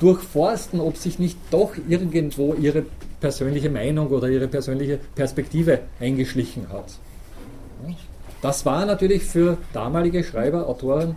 durchforsten, 0.00 0.80
ob 0.80 0.96
sich 0.96 1.18
nicht 1.18 1.38
doch 1.50 1.72
irgendwo 1.88 2.54
ihre 2.54 2.84
persönliche 3.20 3.70
Meinung 3.70 4.08
oder 4.08 4.28
ihre 4.28 4.48
persönliche 4.48 4.98
Perspektive 5.14 5.80
eingeschlichen 6.00 6.68
hat. 6.68 6.86
Das 8.42 8.64
war 8.64 8.86
natürlich 8.86 9.24
für 9.24 9.58
damalige 9.72 10.22
Schreiber, 10.22 10.68
Autoren 10.68 11.16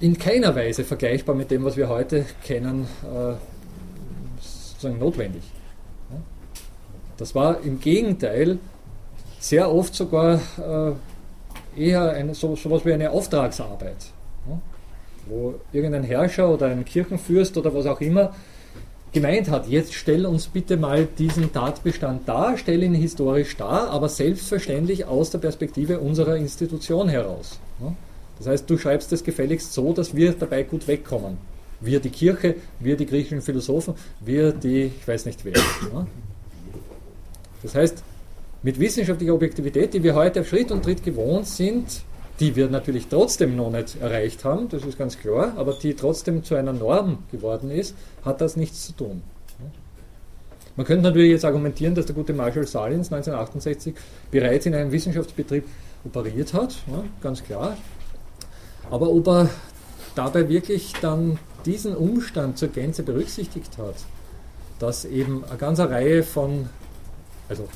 in 0.00 0.18
keiner 0.18 0.54
Weise 0.54 0.84
vergleichbar 0.84 1.34
mit 1.34 1.50
dem, 1.50 1.64
was 1.64 1.76
wir 1.76 1.88
heute 1.88 2.26
kennen, 2.44 2.86
äh, 3.02 3.34
sozusagen 4.40 4.98
notwendig. 4.98 5.42
Das 7.16 7.34
war 7.34 7.60
im 7.62 7.80
Gegenteil 7.80 8.58
sehr 9.40 9.72
oft 9.72 9.94
sogar 9.94 10.40
äh, 11.76 11.80
eher 11.80 12.10
eine, 12.10 12.34
so, 12.34 12.52
etwas 12.52 12.84
wie 12.84 12.92
eine 12.92 13.10
Auftragsarbeit, 13.10 13.96
wo 15.26 15.54
irgendein 15.72 16.04
Herrscher 16.04 16.50
oder 16.50 16.66
ein 16.66 16.84
Kirchenfürst 16.84 17.56
oder 17.56 17.74
was 17.74 17.86
auch 17.86 18.00
immer 18.00 18.34
gemeint 19.12 19.48
hat, 19.48 19.66
jetzt 19.66 19.94
stell 19.94 20.26
uns 20.26 20.46
bitte 20.48 20.76
mal 20.76 21.06
diesen 21.06 21.50
Tatbestand 21.50 22.28
dar, 22.28 22.58
stell 22.58 22.82
ihn 22.82 22.94
historisch 22.94 23.56
dar, 23.56 23.88
aber 23.88 24.10
selbstverständlich 24.10 25.06
aus 25.06 25.30
der 25.30 25.38
Perspektive 25.38 26.00
unserer 26.00 26.36
Institution 26.36 27.08
heraus. 27.08 27.58
Das 28.38 28.46
heißt, 28.46 28.68
du 28.68 28.76
schreibst 28.78 29.12
es 29.12 29.24
gefälligst 29.24 29.72
so, 29.72 29.92
dass 29.92 30.14
wir 30.14 30.32
dabei 30.32 30.62
gut 30.62 30.86
wegkommen. 30.86 31.38
Wir 31.80 32.00
die 32.00 32.10
Kirche, 32.10 32.56
wir 32.80 32.96
die 32.96 33.06
griechischen 33.06 33.42
Philosophen, 33.42 33.94
wir 34.20 34.52
die, 34.52 34.92
ich 34.98 35.08
weiß 35.08 35.26
nicht 35.26 35.44
wer. 35.44 35.54
Das 37.62 37.74
heißt, 37.74 38.02
mit 38.62 38.78
wissenschaftlicher 38.80 39.34
Objektivität, 39.34 39.94
die 39.94 40.02
wir 40.02 40.14
heute 40.14 40.40
auf 40.40 40.48
Schritt 40.48 40.70
und 40.70 40.82
Tritt 40.82 41.04
gewohnt 41.04 41.46
sind, 41.46 42.02
die 42.40 42.54
wir 42.54 42.68
natürlich 42.68 43.06
trotzdem 43.08 43.56
noch 43.56 43.70
nicht 43.70 44.00
erreicht 44.00 44.44
haben, 44.44 44.68
das 44.68 44.84
ist 44.84 44.98
ganz 44.98 45.18
klar, 45.18 45.52
aber 45.56 45.74
die 45.74 45.94
trotzdem 45.94 46.44
zu 46.44 46.54
einer 46.54 46.72
Norm 46.72 47.18
geworden 47.30 47.70
ist, 47.70 47.94
hat 48.24 48.40
das 48.40 48.56
nichts 48.56 48.86
zu 48.86 48.92
tun. 48.92 49.22
Man 50.76 50.84
könnte 50.84 51.04
natürlich 51.04 51.30
jetzt 51.30 51.44
argumentieren, 51.44 51.94
dass 51.94 52.04
der 52.04 52.14
gute 52.14 52.34
Marshall 52.34 52.66
Salins 52.66 53.10
1968 53.10 53.94
bereits 54.30 54.66
in 54.66 54.74
einem 54.74 54.92
Wissenschaftsbetrieb 54.92 55.64
operiert 56.04 56.52
hat, 56.52 56.74
ja, 56.86 57.02
ganz 57.22 57.42
klar. 57.42 57.78
Aber 58.90 59.10
ob 59.10 59.26
er 59.28 59.50
dabei 60.14 60.48
wirklich 60.48 60.92
dann 61.00 61.38
diesen 61.64 61.96
Umstand 61.96 62.58
zur 62.58 62.68
Gänze 62.68 63.02
berücksichtigt 63.02 63.78
hat, 63.78 63.96
dass 64.78 65.04
eben 65.04 65.44
eine 65.44 65.58
ganze 65.58 65.90
Reihe 65.90 66.22
von, 66.22 66.68
also 67.48 67.68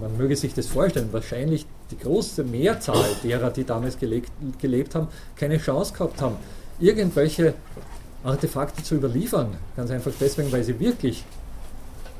man 0.00 0.16
möge 0.16 0.36
sich 0.36 0.54
das 0.54 0.66
vorstellen, 0.66 1.08
wahrscheinlich 1.12 1.66
die 1.90 1.98
große 1.98 2.44
Mehrzahl 2.44 3.04
derer, 3.22 3.50
die 3.50 3.64
damals 3.64 3.98
gelebt, 3.98 4.30
gelebt 4.60 4.94
haben, 4.94 5.08
keine 5.36 5.58
Chance 5.58 5.92
gehabt 5.92 6.20
haben, 6.20 6.36
irgendwelche 6.78 7.54
Artefakte 8.22 8.82
zu 8.82 8.96
überliefern. 8.96 9.56
Ganz 9.76 9.90
einfach 9.90 10.12
deswegen, 10.18 10.50
weil 10.50 10.64
sie 10.64 10.78
wirklich 10.80 11.24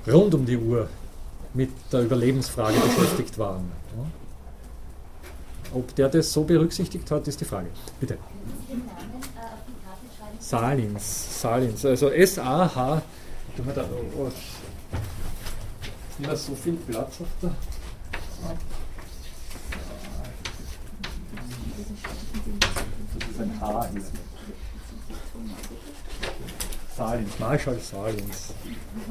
rund 0.06 0.34
um 0.34 0.44
die 0.44 0.58
Uhr 0.58 0.88
mit 1.54 1.70
der 1.92 2.02
Überlebensfrage 2.02 2.78
beschäftigt 2.78 3.38
waren. 3.38 3.70
Ob 5.74 5.94
der 5.96 6.08
das 6.08 6.32
so 6.32 6.44
berücksichtigt 6.44 7.10
hat, 7.10 7.26
ist 7.26 7.40
die 7.40 7.44
Frage. 7.44 7.68
Bitte. 7.98 8.16
Salins, 10.38 11.40
Salins, 11.40 11.84
also 11.84 12.10
S-A-H. 12.10 13.02
Oh, 13.56 14.26
ist 14.26 14.34
nicht 16.18 16.28
mehr 16.28 16.36
so 16.36 16.54
viel 16.54 16.74
Platz 16.74 17.20
auf 17.20 17.26
der. 17.42 17.50
Das 23.18 23.30
ist 23.30 23.40
ein 23.40 23.60
H 23.60 23.88
hier. 26.96 27.04
Salins, 27.04 27.38
Marshall 27.38 27.78
Salins. 27.80 28.54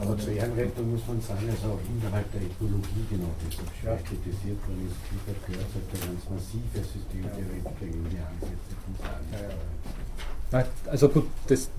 Aber 0.01 0.17
zur 0.17 0.33
Ehrenrettung 0.33 0.91
muss 0.91 1.01
man 1.07 1.21
sagen, 1.21 1.49
also 1.49 1.73
auch 1.73 1.83
innerhalb 1.87 2.31
der 2.31 2.41
Ethnologie 2.41 3.05
genau 3.09 3.29
deshalb 3.43 3.69
schwer 3.79 3.97
kritisiert 3.97 4.59
worden 4.67 4.87
ist. 4.87 4.97
Clifford 5.07 5.39
Geertz 5.47 5.71
hat 5.75 5.87
da 5.91 5.97
ganz 6.07 6.23
massive 6.29 6.79
Systemtheoretiker 6.79 7.85
in 7.85 8.09
die 8.09 8.21
Ansätze 8.23 8.73
von. 8.83 8.95
Nein, 10.51 10.65
also 10.89 11.09
gut, 11.09 11.27
das, 11.47 11.69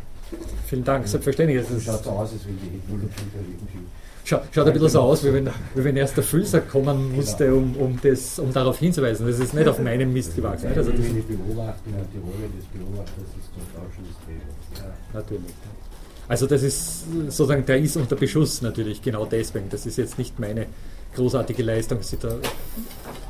vielen 0.66 0.84
Dank, 0.84 1.06
selbstverständlich. 1.06 1.66
Das 1.66 1.84
schaut 1.84 2.04
so 2.04 2.10
aus, 2.10 2.32
als 2.32 2.46
wenn 2.46 2.58
die 2.58 2.76
Ethnologie 2.76 3.28
da 3.32 3.40
irgendwie 3.40 3.86
Schaut, 4.26 4.40
schaut 4.52 4.66
ein 4.66 4.72
bisschen 4.72 4.88
so 4.88 5.00
aus, 5.02 5.22
wie 5.22 5.34
wenn, 5.34 5.50
wie 5.74 5.84
wenn 5.84 5.98
erst 5.98 6.16
der 6.16 6.24
Füllsack 6.24 6.70
kommen 6.70 7.14
musste, 7.14 7.54
um, 7.54 7.76
um, 7.76 8.00
das, 8.02 8.38
um 8.38 8.50
darauf 8.54 8.78
hinzuweisen. 8.78 9.26
Das 9.26 9.38
ist 9.38 9.52
nicht 9.52 9.68
auf 9.68 9.78
meinem 9.78 10.14
Mist 10.14 10.34
gewachsen. 10.34 10.68
Also 10.68 10.92
das 10.92 11.00
die 11.00 11.20
Beobachtung 11.20 11.92
und 11.92 12.08
die 12.10 12.18
Rolle 12.18 12.48
des 12.56 12.64
Beobachters 12.72 13.28
ist 13.38 13.50
durchaus 13.52 13.94
schon 13.94 14.04
das 14.08 14.82
Ja, 14.82 14.94
natürlich. 15.12 15.52
Also 16.28 16.46
das 16.46 16.62
ist 16.62 17.04
sozusagen, 17.28 17.66
der 17.66 17.78
ist 17.78 17.96
unter 17.96 18.16
Beschuss 18.16 18.62
natürlich, 18.62 19.02
genau 19.02 19.26
deswegen. 19.26 19.68
Das 19.68 19.86
ist 19.86 19.98
jetzt 19.98 20.18
nicht 20.18 20.38
meine 20.38 20.66
großartige 21.14 21.62
Leistung, 21.62 22.02
sie 22.02 22.16
da 22.16 22.36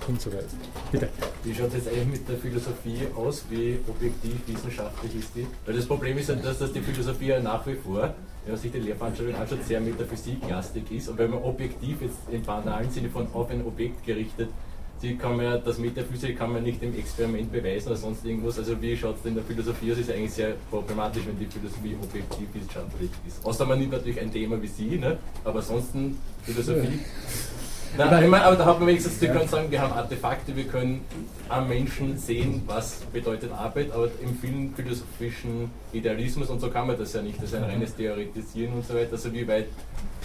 hinzuweisen. 0.06 0.58
Bitte. 0.92 1.08
Wie 1.42 1.54
schaut 1.54 1.68
es 1.68 1.74
jetzt 1.74 1.88
eigentlich 1.88 2.20
mit 2.20 2.28
der 2.28 2.36
Philosophie 2.38 2.98
aus? 3.16 3.44
Wie 3.50 3.78
objektiv 3.88 4.34
wissenschaftlich 4.46 5.16
ist 5.16 5.30
die? 5.34 5.46
Weil 5.66 5.76
das 5.76 5.86
Problem 5.86 6.18
ist 6.18 6.28
ja, 6.28 6.34
dass 6.36 6.58
das 6.58 6.72
die 6.72 6.80
Philosophie 6.80 7.26
ja 7.28 7.40
nach 7.40 7.66
wie 7.66 7.74
vor, 7.74 8.14
wenn 8.44 8.52
man 8.52 8.60
sich 8.60 8.72
die 8.72 8.78
Lehrveranstaltung 8.78 9.34
anschaut, 9.34 9.64
sehr 9.66 9.80
metaphysiklastig 9.80 10.90
ist. 10.92 11.08
Und 11.08 11.18
wenn 11.18 11.30
man 11.30 11.42
objektiv 11.42 12.00
jetzt 12.00 12.18
im 12.30 12.42
banalen 12.42 12.90
Sinne 12.90 13.10
von 13.10 13.26
auf 13.32 13.50
ein 13.50 13.64
Objekt 13.66 14.04
gerichtet 14.04 14.48
die 15.04 15.16
kann 15.16 15.36
man 15.36 15.62
das 15.62 15.78
Metaphysik 15.78 16.38
kann 16.38 16.52
man 16.52 16.62
nicht 16.62 16.82
im 16.82 16.98
Experiment 16.98 17.52
beweisen 17.52 17.88
oder 17.88 17.96
sonst 17.96 18.24
irgendwas. 18.24 18.58
Also 18.58 18.80
wie 18.80 18.96
schaut 18.96 19.16
es 19.20 19.26
in 19.26 19.34
der 19.34 19.44
Philosophie 19.44 19.92
aus? 19.92 19.98
Ist 19.98 20.10
eigentlich 20.10 20.32
sehr 20.32 20.54
problematisch, 20.70 21.22
wenn 21.26 21.38
die 21.38 21.46
Philosophie 21.46 21.94
objektiv 22.02 22.48
wissenschaftlich 22.54 23.10
ist. 23.28 23.44
Außer 23.44 23.66
man 23.66 23.78
nimmt 23.78 23.92
natürlich 23.92 24.20
ein 24.20 24.32
Thema 24.32 24.60
wie 24.60 24.66
Sie, 24.66 24.96
ne? 24.96 25.18
aber 25.44 25.58
ansonsten 25.58 26.18
Philosophie. 26.42 27.00
Nein, 27.96 28.08
aber, 28.08 28.22
ich 28.22 28.28
meine, 28.28 28.44
aber 28.44 28.56
da 28.56 28.66
hat 28.66 28.78
man 28.80 28.88
wenigstens, 28.88 29.20
Sie 29.20 29.28
können 29.28 29.46
sagen, 29.46 29.70
wir 29.70 29.80
haben 29.80 29.92
Artefakte, 29.92 30.56
wir 30.56 30.64
können 30.64 31.02
am 31.48 31.68
Menschen 31.68 32.18
sehen, 32.18 32.62
was 32.66 32.96
bedeutet 33.12 33.52
Arbeit, 33.52 33.92
aber 33.92 34.08
im 34.20 34.36
vielen 34.40 34.74
philosophischen 34.74 35.70
Idealismus 35.92 36.48
und 36.50 36.60
so 36.60 36.70
kann 36.70 36.88
man 36.88 36.98
das 36.98 37.12
ja 37.12 37.22
nicht. 37.22 37.36
Das 37.38 37.50
ist 37.50 37.54
ein 37.54 37.62
reines 37.62 37.94
Theoretisieren 37.94 38.74
und 38.74 38.84
so 38.84 38.94
weiter. 38.94 39.12
Also 39.12 39.32
wie 39.32 39.46
weit 39.46 39.68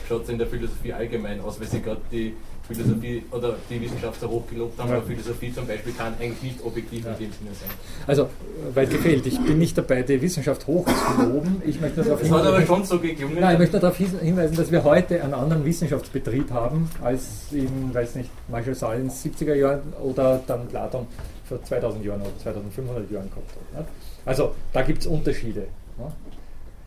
schaut 0.08 0.24
es 0.24 0.30
in 0.30 0.40
der 0.40 0.48
Philosophie 0.48 0.94
allgemein 0.94 1.42
aus, 1.42 1.60
weil 1.60 1.68
Sie 1.68 1.82
gerade 1.82 2.02
die 2.12 2.34
Philosophie 2.70 3.24
oder 3.32 3.56
die 3.70 3.82
Wissenschaft 3.82 4.22
so 4.22 4.30
hoch 4.30 4.48
gelobt 4.48 4.80
haben, 4.80 4.92
aber 4.92 5.02
Philosophie 5.02 5.52
zum 5.52 5.66
Beispiel 5.66 5.92
kann 5.94 6.14
eigentlich 6.20 6.42
nicht 6.44 6.64
objektiv 6.64 7.06
in 7.06 7.12
dem 7.14 7.32
Sinne 7.32 7.52
sein. 7.54 7.70
Also, 8.06 8.30
weit 8.76 8.92
gefehlt. 8.92 9.26
Ich 9.26 9.40
bin 9.40 9.58
nicht 9.58 9.78
dabei, 9.78 10.04
die 10.04 10.22
Wissenschaft 10.22 10.68
hoch 10.68 10.86
zu 10.86 11.24
loben. 11.24 11.62
Ich 11.66 11.82
möchte 11.82 12.04
darauf 12.04 12.22
das 12.22 12.30
hat 12.30 12.46
aber 12.46 12.66
schon 12.66 12.84
so 12.84 13.00
geklungen. 13.00 13.40
Nein, 13.40 13.54
ich 13.54 13.60
möchte 13.60 13.80
darauf 13.80 13.98
hinweisen, 13.98 14.56
dass 14.56 14.72
wir 14.72 14.84
heute 14.84 15.22
einen 15.24 15.34
anderen 15.34 15.66
Wissenschaftsbetrieb 15.66 16.52
haben, 16.52 16.90
als 17.02 17.52
in, 17.52 17.94
weiß 17.94 18.16
nicht, 18.16 18.30
Marshall 18.48 18.76
Salins 18.76 19.26
70er 19.26 19.56
Jahren 19.56 19.94
oder 20.04 20.40
dann 20.46 20.68
Platon 20.68 21.08
vor 21.46 21.64
2000 21.64 22.06
Jahren 22.06 22.22
oder 22.22 22.38
2500 22.38 23.10
Jahren 23.10 23.30
gehabt 23.30 23.52
hat. 23.76 23.88
Also, 24.26 24.54
da 24.74 24.84
gibt 24.84 25.02
es 25.02 25.08
Unterschiede 25.08 25.68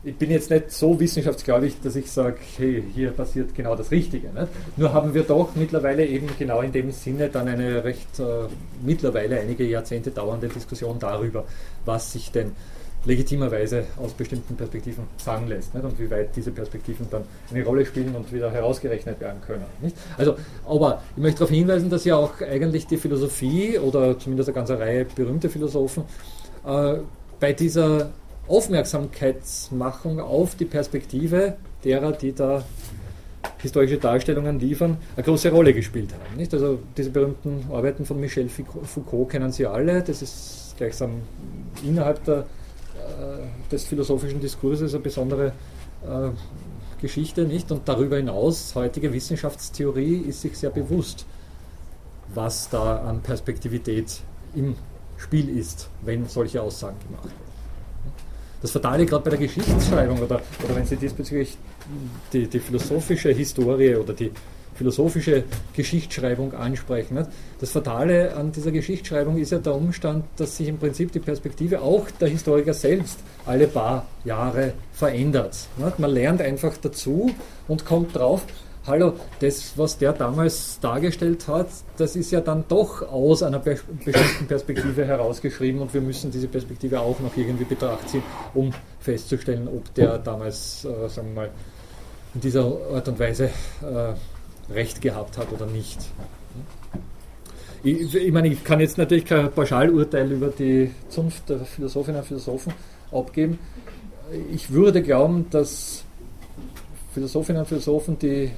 ich 0.05 0.17
bin 0.17 0.31
jetzt 0.31 0.51
nicht 0.51 0.73
so 0.73 0.99
wissenschaftsgläubig, 0.99 1.77
dass 1.83 1.95
ich 1.95 2.11
sage, 2.11 2.37
hey, 2.57 2.83
hier 2.93 3.11
passiert 3.13 3.55
genau 3.55 3.77
das 3.77 3.91
Richtige. 3.93 4.29
Nicht? 4.29 4.49
Nur 4.77 4.93
haben 4.93 5.15
wir 5.15 5.23
doch 5.23 5.55
mittlerweile 5.55 6.05
eben 6.05 6.29
genau 6.39 6.61
in 6.61 6.73
dem 6.73 6.91
Sinne 6.91 7.29
dann 7.29 7.47
eine 7.47 7.85
recht 7.85 8.19
äh, 8.19 8.49
mittlerweile 8.85 9.39
einige 9.39 9.65
Jahrzehnte 9.65 10.11
dauernde 10.11 10.49
Diskussion 10.49 10.99
darüber, 10.99 11.45
was 11.85 12.13
sich 12.13 12.33
denn 12.33 12.53
legitimerweise 13.05 13.85
aus 13.97 14.13
bestimmten 14.13 14.57
Perspektiven 14.57 15.05
sagen 15.17 15.49
lässt 15.49 15.75
nicht? 15.75 15.85
und 15.85 15.99
wie 15.99 16.11
weit 16.11 16.37
diese 16.37 16.53
Perspektiven 16.53 17.07
dann 17.11 17.25
eine 17.51 17.65
Rolle 17.65 17.85
spielen 17.85 18.15
und 18.15 18.33
wieder 18.33 18.51
herausgerechnet 18.51 19.21
werden 19.21 19.41
können. 19.45 19.65
Nicht? 19.81 19.97
Also, 20.17 20.37
aber 20.67 21.03
ich 21.17 21.23
möchte 21.23 21.41
darauf 21.41 21.51
hinweisen, 21.51 21.91
dass 21.91 22.05
ja 22.05 22.17
auch 22.17 22.41
eigentlich 22.41 22.87
die 22.87 22.97
Philosophie 22.97 23.79
oder 23.79 24.19
zumindest 24.19 24.49
eine 24.49 24.55
ganze 24.55 24.79
Reihe 24.79 25.05
berühmter 25.05 25.49
Philosophen 25.49 26.05
äh, 26.65 26.97
bei 27.41 27.53
dieser 27.53 28.11
Aufmerksamkeitsmachung 28.53 30.21
auf 30.21 30.57
die 30.57 30.67
Perspektive 30.67 31.57
derer, 31.85 32.13
die 32.13 32.35
da 32.35 32.63
historische 33.59 33.97
Darstellungen 33.97 34.61
liefern, 34.61 34.99
eine 35.17 35.25
große 35.25 35.51
Rolle 35.51 35.73
gespielt 35.73 36.13
haben. 36.13 36.37
Nicht? 36.37 36.53
Also 36.53 36.81
diese 36.97 37.09
berühmten 37.11 37.65
Arbeiten 37.73 38.05
von 38.05 38.21
Michel 38.21 38.51
Foucault 38.51 39.31
kennen 39.31 39.53
Sie 39.53 39.65
alle. 39.67 40.03
Das 40.03 40.21
ist 40.21 40.75
gleichsam 40.77 41.23
innerhalb 41.83 42.23
der, 42.25 42.41
äh, 42.41 42.45
des 43.71 43.85
philosophischen 43.85 44.41
Diskurses 44.41 44.93
eine 44.93 45.03
besondere 45.03 45.53
äh, 46.05 46.29
Geschichte. 47.01 47.47
Nicht? 47.47 47.73
Und 47.73 47.89
darüber 47.89 48.17
hinaus, 48.17 48.75
heutige 48.75 49.15
Wissenschaftstheorie 49.15 50.19
ist 50.29 50.43
sich 50.43 50.59
sehr 50.59 50.71
bewusst, 50.71 51.25
was 52.35 52.69
da 52.69 52.99
an 52.99 53.23
Perspektivität 53.23 54.21
im 54.55 54.77
Spiel 55.17 55.57
ist, 55.57 55.89
wenn 56.03 56.27
solche 56.27 56.61
Aussagen 56.61 56.99
gemacht 57.09 57.25
werden. 57.25 57.52
Das 58.63 58.71
Fatale 58.71 59.05
gerade 59.05 59.25
bei 59.25 59.31
der 59.31 59.41
Geschichtsschreibung 59.41 60.19
oder, 60.19 60.41
oder 60.65 60.77
wenn 60.77 60.87
Sie 60.87 60.97
diesbezüglich 60.97 61.59
die, 62.33 62.47
die 62.47 62.61
philosophische 62.61 63.31
Historie 63.31 63.97
oder 63.97 64.13
die 64.13 64.31
philosophische 64.75 65.45
Geschichtsschreibung 65.75 66.55
ansprechen. 66.55 67.15
Nicht? 67.15 67.31
Das 67.61 67.73
Fatale 67.73 68.35
an 68.35 68.53
dieser 68.53 68.71
Geschichtsschreibung 68.71 69.37
ist 69.37 69.53
ja 69.53 69.59
der 69.59 69.75
Umstand, 69.75 70.25
dass 70.37 70.57
sich 70.57 70.69
im 70.69 70.79
Prinzip 70.79 71.13
die 71.13 71.19
Perspektive 71.19 71.83
auch 71.83 72.11
der 72.21 72.29
Historiker 72.29 72.73
selbst 72.73 73.19
alle 73.47 73.67
paar 73.67 74.07
Jahre 74.25 74.73
verändert. 74.93 75.57
Nicht? 75.77 75.99
Man 75.99 76.11
lernt 76.11 76.41
einfach 76.41 76.77
dazu 76.81 77.31
und 77.69 77.85
kommt 77.85 78.17
drauf, 78.17 78.45
hallo, 78.87 79.15
das, 79.41 79.73
was 79.77 79.97
der 79.99 80.13
damals 80.13 80.81
dargestellt 80.81 81.47
hat, 81.47 81.69
das 81.97 82.17
ist 82.17 82.31
ja 82.31 82.41
dann 82.41 82.65
doch 82.69 83.03
aus 83.03 83.43
einer 83.43 83.59
bestimmten 83.59 84.47
Perspektive 84.47 85.05
herausgeschrieben 85.05 85.81
und 85.81 85.95
wir 85.95 86.01
müssen 86.01 86.31
diese 86.31 86.49
Perspektive 86.49 87.01
auch 87.01 87.19
noch 87.21 87.37
irgendwie 87.37 87.65
betracht 87.65 88.09
ziehen, 88.09 88.23
um 88.55 88.73
festzustellen, 89.01 89.69
ob 89.69 89.95
der 89.95 90.19
damals, 90.19 90.85
äh, 90.85 91.09
sagen 91.09 91.29
wir 91.29 91.43
mal, 91.43 91.51
in 92.35 92.41
dieser 92.41 92.65
Art 92.93 93.09
und 93.09 93.19
Weise 93.19 93.51
äh, 93.83 94.73
Recht 94.73 95.01
gehabt 95.01 95.39
hat 95.39 95.53
oder 95.53 95.67
nicht. 95.67 95.99
Ich, 97.85 98.15
ich, 98.15 98.33
meine, 98.33 98.49
ich 98.49 98.63
kann 98.63 98.81
jetzt 98.81 98.97
natürlich 98.97 99.25
kein 99.25 99.51
Pauschalurteil 99.51 100.31
über 100.31 100.49
die 100.49 100.91
Zunft 101.09 101.49
der 101.49 101.61
Philosophinnen 101.61 102.21
und 102.21 102.27
Philosophen 102.27 102.73
abgeben. 103.11 103.59
Ich 104.53 104.71
würde 104.71 105.03
glauben, 105.03 105.47
dass 105.51 106.05
Philosophinnen 107.13 107.63
und 107.63 107.69
Philosophen, 107.69 108.19
die 108.19 108.53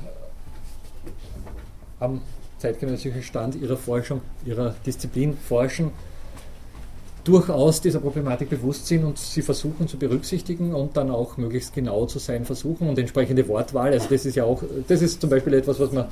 am 2.00 2.20
zeitgenössischen 2.58 3.22
Stand 3.22 3.56
ihrer 3.56 3.76
Forschung, 3.76 4.20
ihrer 4.44 4.74
Disziplin 4.86 5.36
forschen, 5.36 5.90
durchaus 7.24 7.80
dieser 7.80 8.00
Problematik 8.00 8.50
bewusst 8.50 8.86
sind 8.86 9.04
und 9.04 9.18
sie 9.18 9.42
versuchen 9.42 9.88
zu 9.88 9.98
berücksichtigen 9.98 10.74
und 10.74 10.96
dann 10.96 11.10
auch 11.10 11.38
möglichst 11.38 11.74
genau 11.74 12.04
zu 12.06 12.18
sein 12.18 12.44
versuchen 12.44 12.88
und 12.88 12.98
entsprechende 12.98 13.48
Wortwahl. 13.48 13.92
Also 13.92 14.08
das 14.10 14.26
ist 14.26 14.34
ja 14.34 14.44
auch, 14.44 14.62
das 14.88 15.00
ist 15.00 15.20
zum 15.20 15.30
Beispiel 15.30 15.54
etwas, 15.54 15.80
was 15.80 15.90
man 15.92 16.06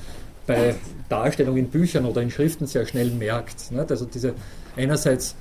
bei 0.47 0.75
Darstellung 1.09 1.57
in 1.57 1.69
Büchern 1.69 2.07
oder 2.07 2.23
in 2.23 2.31
Schriften 2.31 2.67
sehr 2.67 2.87
schnell 2.87 3.11
merkt. 3.11 3.71
Also 3.77 4.07
diese 4.07 4.35
einerseits 4.75 5.35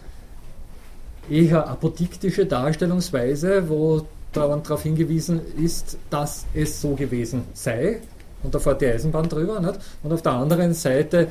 eher 1.29 1.67
apodiktische 1.69 2.45
Darstellungsweise, 2.45 3.69
wo 3.69 4.05
darauf 4.33 4.83
hingewiesen 4.83 5.41
ist, 5.57 5.97
dass 6.09 6.45
es 6.53 6.81
so 6.81 6.95
gewesen 6.95 7.43
sei, 7.53 8.01
und 8.43 8.53
da 8.53 8.59
fährt 8.59 8.81
die 8.81 8.87
Eisenbahn 8.87 9.29
drüber. 9.29 9.59
Nicht? 9.59 9.79
Und 10.03 10.13
auf 10.13 10.21
der 10.21 10.33
anderen 10.33 10.73
Seite 10.73 11.27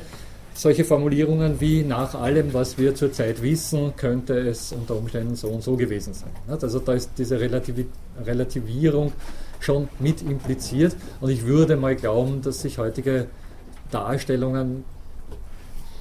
solche 0.53 0.83
Formulierungen 0.83 1.59
wie 1.59 1.83
nach 1.83 2.15
allem, 2.15 2.53
was 2.53 2.77
wir 2.77 2.93
zurzeit 2.93 3.41
wissen, 3.41 3.95
könnte 3.95 4.37
es 4.37 4.71
unter 4.71 4.95
Umständen 4.95 5.35
so 5.35 5.47
und 5.47 5.63
so 5.63 5.75
gewesen 5.75 6.13
sein. 6.13 6.31
Nicht? 6.47 6.63
Also 6.63 6.79
da 6.79 6.93
ist 6.93 7.11
diese 7.17 7.39
Relativi 7.39 7.85
Relativierung 8.23 9.13
schon 9.59 9.87
mit 9.99 10.21
impliziert 10.21 10.95
und 11.21 11.29
ich 11.29 11.45
würde 11.45 11.77
mal 11.77 11.95
glauben, 11.95 12.41
dass 12.41 12.61
sich 12.61 12.77
heutige 12.77 13.27
Darstellungen 13.91 14.83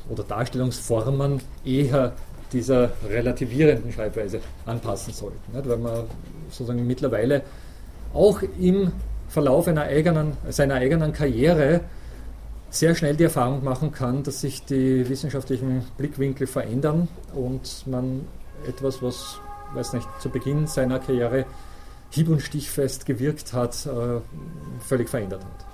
oder 0.08 0.24
Darstellungsformen 0.24 1.40
eher 1.64 2.12
dieser 2.52 2.90
relativierenden 3.08 3.92
Schreibweise 3.92 4.40
anpassen 4.66 5.12
sollten. 5.12 5.52
Nicht? 5.54 5.68
Weil 5.68 5.78
man 5.78 6.04
sozusagen 6.50 6.86
mittlerweile 6.86 7.42
auch 8.12 8.42
im 8.58 8.92
Verlauf 9.30 9.68
einer 9.68 9.82
eigenen, 9.82 10.36
seiner 10.48 10.74
eigenen 10.74 11.12
Karriere 11.12 11.80
sehr 12.68 12.94
schnell 12.94 13.16
die 13.16 13.24
Erfahrung 13.24 13.64
machen 13.64 13.92
kann, 13.92 14.22
dass 14.22 14.40
sich 14.40 14.64
die 14.64 15.08
wissenschaftlichen 15.08 15.84
Blickwinkel 15.96 16.46
verändern 16.46 17.08
und 17.34 17.86
man 17.86 18.26
etwas, 18.66 19.02
was, 19.02 19.38
weiß 19.74 19.92
nicht, 19.94 20.08
zu 20.20 20.30
Beginn 20.30 20.66
seiner 20.66 20.98
Karriere 20.98 21.46
hieb- 22.10 22.28
und 22.28 22.42
stichfest 22.42 23.06
gewirkt 23.06 23.52
hat, 23.52 23.86
äh, 23.86 24.20
völlig 24.80 25.08
verändert 25.08 25.44
hat. 25.44 25.66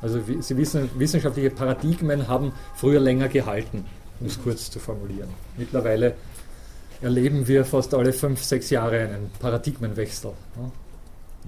Also 0.00 0.20
Sie 0.40 0.56
wissen, 0.56 0.90
wissenschaftliche 0.96 1.50
Paradigmen 1.50 2.28
haben 2.28 2.52
früher 2.74 3.00
länger 3.00 3.28
gehalten, 3.28 3.84
um 4.20 4.26
es 4.26 4.40
kurz 4.40 4.70
zu 4.70 4.78
formulieren. 4.78 5.28
Mittlerweile 5.56 6.14
erleben 7.00 7.46
wir 7.48 7.64
fast 7.64 7.94
alle 7.94 8.12
fünf, 8.12 8.42
sechs 8.42 8.70
Jahre 8.70 9.00
einen 9.00 9.30
Paradigmenwechsel. 9.40 10.32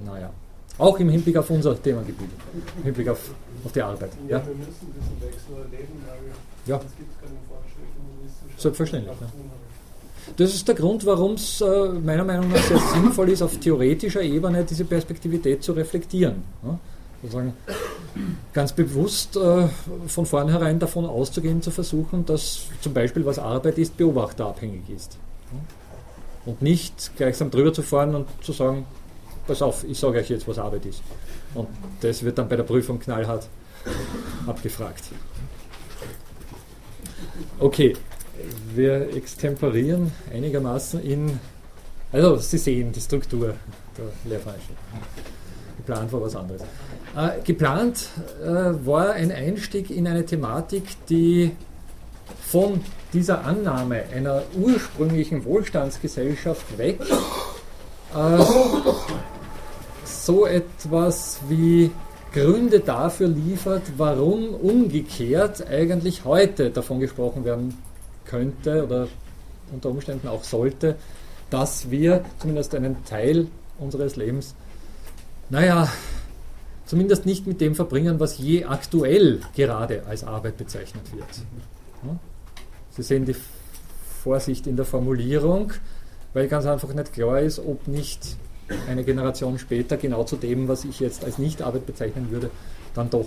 Naja, 0.04 0.30
auch 0.78 0.98
im 0.98 1.08
Hinblick 1.10 1.36
auf 1.36 1.50
unser 1.50 1.80
Themengebiet, 1.80 2.28
im 2.78 2.82
Hinblick 2.84 3.08
auf, 3.08 3.30
auf 3.64 3.72
die 3.72 3.82
Arbeit. 3.82 4.10
Ja, 4.28 4.38
Ja, 4.38 4.46
wir 4.46 4.54
müssen 4.54 4.70
diesen 4.94 5.20
Wechsel 5.20 5.54
erleben, 5.56 6.02
weil 6.06 6.18
Ja. 6.66 6.78
sonst 6.80 6.96
gibt 6.96 7.10
es 7.12 7.20
keinen 7.20 7.38
Fortschritt. 7.48 8.60
Selbstverständlich, 8.60 9.14
ja. 9.20 9.26
Das 10.36 10.54
ist 10.54 10.68
der 10.68 10.74
Grund, 10.74 11.04
warum 11.06 11.32
es 11.34 11.60
äh, 11.60 11.88
meiner 11.88 12.24
Meinung 12.24 12.48
nach 12.50 12.62
sehr 12.62 12.78
sinnvoll 12.78 13.30
ist, 13.30 13.42
auf 13.42 13.56
theoretischer 13.58 14.22
Ebene 14.22 14.64
diese 14.64 14.84
Perspektivität 14.84 15.62
zu 15.62 15.72
reflektieren. 15.72 16.42
Ja? 16.62 16.78
Sozusagen 17.22 17.52
ganz 18.52 18.72
bewusst 18.72 19.36
äh, 19.36 19.68
von 20.06 20.26
vornherein 20.26 20.78
davon 20.78 21.04
auszugehen, 21.04 21.60
zu 21.62 21.70
versuchen, 21.70 22.24
dass 22.26 22.60
zum 22.80 22.94
Beispiel, 22.94 23.26
was 23.26 23.38
Arbeit 23.38 23.76
ist, 23.78 23.96
beobachterabhängig 23.96 24.88
ist. 24.94 25.18
Ja? 25.52 25.58
Und 26.52 26.62
nicht 26.62 27.10
gleichsam 27.16 27.50
drüber 27.50 27.72
zu 27.72 27.82
fahren 27.82 28.14
und 28.14 28.26
zu 28.42 28.52
sagen, 28.52 28.84
pass 29.50 29.62
auf, 29.62 29.82
ich 29.82 29.98
sage 29.98 30.20
euch 30.20 30.30
jetzt, 30.30 30.46
was 30.46 30.58
Arbeit 30.58 30.86
ist. 30.86 31.02
Und 31.54 31.66
das 32.02 32.22
wird 32.22 32.38
dann 32.38 32.48
bei 32.48 32.54
der 32.54 32.62
Prüfung 32.62 33.00
knallhart 33.00 33.48
abgefragt. 34.46 35.02
Okay, 37.58 37.96
wir 38.74 39.12
extemporieren 39.12 40.12
einigermaßen 40.32 41.02
in, 41.02 41.40
also 42.12 42.36
Sie 42.36 42.58
sehen 42.58 42.92
die 42.92 43.00
Struktur 43.00 43.54
der 43.98 44.30
Lehrveranstaltung. 44.30 44.76
Geplant 45.78 46.12
war 46.12 46.22
was 46.22 46.36
anderes. 46.36 46.62
Äh, 47.16 47.42
geplant 47.42 48.08
äh, 48.40 48.46
war 48.86 49.14
ein 49.14 49.32
Einstieg 49.32 49.90
in 49.90 50.06
eine 50.06 50.24
Thematik, 50.24 50.84
die 51.08 51.56
von 52.40 52.84
dieser 53.12 53.44
Annahme 53.44 54.04
einer 54.14 54.42
ursprünglichen 54.56 55.44
Wohlstandsgesellschaft 55.44 56.78
weg 56.78 57.00
äh, 58.14 58.38
so 60.26 60.46
etwas 60.46 61.40
wie 61.48 61.90
Gründe 62.32 62.80
dafür 62.80 63.28
liefert, 63.28 63.82
warum 63.96 64.54
umgekehrt 64.54 65.66
eigentlich 65.66 66.24
heute 66.24 66.70
davon 66.70 67.00
gesprochen 67.00 67.44
werden 67.44 67.76
könnte 68.24 68.84
oder 68.84 69.08
unter 69.72 69.90
Umständen 69.90 70.28
auch 70.28 70.44
sollte, 70.44 70.96
dass 71.50 71.90
wir 71.90 72.24
zumindest 72.38 72.74
einen 72.74 73.04
Teil 73.04 73.48
unseres 73.78 74.16
Lebens, 74.16 74.54
naja, 75.48 75.88
zumindest 76.86 77.26
nicht 77.26 77.46
mit 77.46 77.60
dem 77.60 77.74
verbringen, 77.74 78.20
was 78.20 78.38
je 78.38 78.64
aktuell 78.64 79.40
gerade 79.56 80.04
als 80.06 80.22
Arbeit 80.22 80.56
bezeichnet 80.56 81.12
wird. 81.12 81.26
Sie 82.90 83.02
sehen 83.02 83.24
die 83.24 83.36
Vorsicht 84.22 84.66
in 84.66 84.76
der 84.76 84.84
Formulierung, 84.84 85.72
weil 86.34 86.46
ganz 86.46 86.66
einfach 86.66 86.92
nicht 86.92 87.12
klar 87.12 87.40
ist, 87.40 87.58
ob 87.58 87.88
nicht 87.88 88.36
eine 88.88 89.04
Generation 89.04 89.58
später 89.58 89.96
genau 89.96 90.24
zu 90.24 90.36
dem, 90.36 90.68
was 90.68 90.84
ich 90.84 91.00
jetzt 91.00 91.24
als 91.24 91.38
Nicht-Arbeit 91.38 91.86
bezeichnen 91.86 92.30
würde, 92.30 92.50
dann 92.94 93.10
doch 93.10 93.26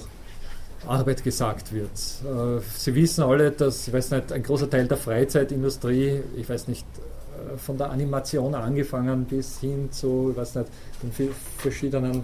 Arbeit 0.87 1.23
gesagt 1.23 1.73
wird. 1.73 1.89
Äh, 1.89 2.61
Sie 2.75 2.95
wissen 2.95 3.23
alle, 3.23 3.51
dass, 3.51 3.87
ich 3.87 3.93
weiß 3.93 4.11
nicht, 4.11 4.31
ein 4.31 4.43
großer 4.43 4.69
Teil 4.69 4.87
der 4.87 4.97
Freizeitindustrie, 4.97 6.21
ich 6.35 6.49
weiß 6.49 6.67
nicht, 6.67 6.85
äh, 6.95 7.57
von 7.57 7.77
der 7.77 7.91
Animation 7.91 8.53
angefangen 8.55 9.25
bis 9.25 9.59
hin 9.59 9.91
zu, 9.91 10.29
ich 10.31 10.37
weiß 10.37 10.55
nicht, 10.55 10.67
den 11.01 11.29
verschiedenen 11.57 12.23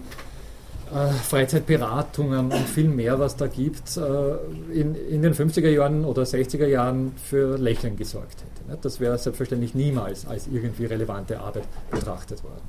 äh, 0.94 1.08
Freizeitberatungen 1.12 2.52
und 2.52 2.68
viel 2.68 2.90
mehr, 2.90 3.20
was 3.20 3.36
da 3.36 3.48
gibt, 3.48 3.98
in, 3.98 4.96
in 4.96 5.22
den 5.22 5.34
50er 5.34 5.70
Jahren 5.70 6.04
oder 6.04 6.24
60er 6.24 6.68
Jahren 6.68 7.14
für 7.24 7.58
Lächeln 7.58 7.96
gesorgt 7.96 8.42
hätte. 8.42 8.59
Das 8.82 9.00
wäre 9.00 9.18
selbstverständlich 9.18 9.76
niemals 9.76 10.26
als 10.26 10.48
irgendwie 10.48 10.86
relevante 10.86 11.40
Arbeit 11.40 11.64
betrachtet 11.92 12.44
worden. 12.44 12.62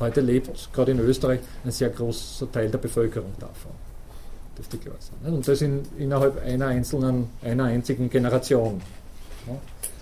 Heute 0.00 0.20
lebt 0.20 0.72
gerade 0.72 0.92
in 0.92 1.00
Österreich 1.00 1.40
ein 1.64 1.70
sehr 1.70 1.90
großer 1.90 2.50
Teil 2.50 2.70
der 2.70 2.78
Bevölkerung 2.78 3.32
davon. 3.38 3.72
Dürfte 4.56 4.78
klar 4.78 4.96
sein. 4.98 5.34
Und 5.34 5.46
das 5.46 5.62
in, 5.62 5.82
innerhalb 5.98 6.42
einer 6.44 6.66
einzelnen, 6.66 7.28
einer 7.42 7.64
einzigen 7.64 8.08
Generation. 8.08 8.80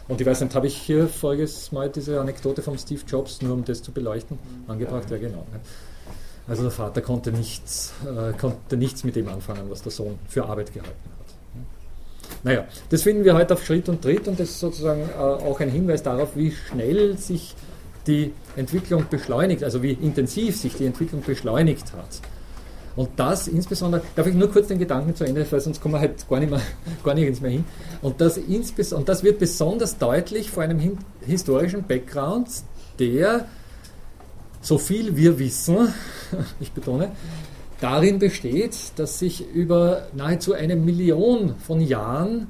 Und 0.09 0.21
ich 0.21 0.27
weiß 0.27 0.43
nicht, 0.43 0.55
habe 0.55 0.67
ich 0.67 0.77
hier 0.77 1.09
voriges 1.09 1.73
Mal 1.73 1.89
diese 1.89 2.21
Anekdote 2.21 2.61
von 2.61 2.79
Steve 2.79 3.03
Jobs, 3.07 3.41
nur 3.41 3.55
um 3.55 3.65
das 3.65 3.83
zu 3.83 3.93
beleuchten, 3.93 4.39
angebracht? 4.69 5.11
Ja, 5.11 5.17
genau. 5.17 5.47
Also 6.49 6.63
der 6.63 6.73
Vater 6.73 7.01
konnte 7.01 7.33
nichts, 7.33 7.93
äh, 8.05 8.33
konnte 8.33 8.77
nichts 8.77 9.05
mit 9.05 9.17
dem 9.17 9.29
anfangen, 9.29 9.71
was 9.71 9.83
der 9.83 9.93
Sohn 9.93 10.19
für 10.29 10.45
Arbeit 10.45 10.73
gehalten 10.73 10.91
hat. 11.05 11.12
Naja, 12.43 12.67
das 12.89 13.03
finden 13.03 13.25
wir 13.25 13.35
heute 13.35 13.55
auf 13.55 13.65
Schritt 13.65 13.89
und 13.89 14.03
Tritt 14.03 14.27
und 14.29 14.39
das 14.39 14.51
ist 14.51 14.61
sozusagen 14.61 15.03
äh, 15.03 15.15
auch 15.17 15.61
ein 15.61 15.71
Hinweis 15.71 16.03
darauf, 16.03 16.37
wie 16.37 16.51
schnell 16.51 17.17
sich 17.17 17.55
die 18.07 18.33
Entwicklung 18.57 19.07
beschleunigt, 19.09 19.63
also 19.65 19.83
wie 19.83 19.93
intensiv 19.93 20.57
sich 20.57 20.75
die 20.75 20.87
Entwicklung 20.87 21.23
beschleunigt 21.23 21.93
hat. 21.93 22.21
Und 22.95 23.09
das 23.17 23.49
insbesondere, 23.49 24.03
darf 24.17 24.27
ich 24.27 24.35
nur 24.35 24.51
kurz 24.51 24.69
den 24.69 24.79
Gedanken 24.79 25.15
zu 25.15 25.25
Ende, 25.25 25.47
weil 25.51 25.61
sonst 25.61 25.81
kommen 25.81 25.95
wir 25.95 26.01
halt 26.01 26.29
gar, 26.29 26.41
nicht 26.41 26.51
mehr, 26.51 26.61
gar 27.05 27.15
nirgends 27.15 27.41
mehr 27.41 27.51
hin. 27.51 27.65
Und 28.03 28.21
das, 28.21 28.37
insbes 28.37 28.93
und 28.93 29.09
das 29.09 29.23
wird 29.23 29.39
besonders 29.39 29.97
deutlich 29.99 30.51
vor 30.51 30.63
einem 30.63 30.79
hin 30.79 30.99
historischen 31.25 31.85
Background, 31.85 32.49
der, 32.99 33.47
so 34.61 34.79
viel 34.79 35.17
wir 35.17 35.39
wissen, 35.39 35.95
ich 36.61 36.73
betone, 36.73 37.13
darin 37.83 38.19
besteht, 38.19 38.77
dass 38.97 39.19
sich 39.19 39.47
über 39.53 40.07
nahezu 40.15 40.55
eine 40.55 40.77
Million 40.77 41.57
von 41.57 41.81
Jahren 41.81 42.47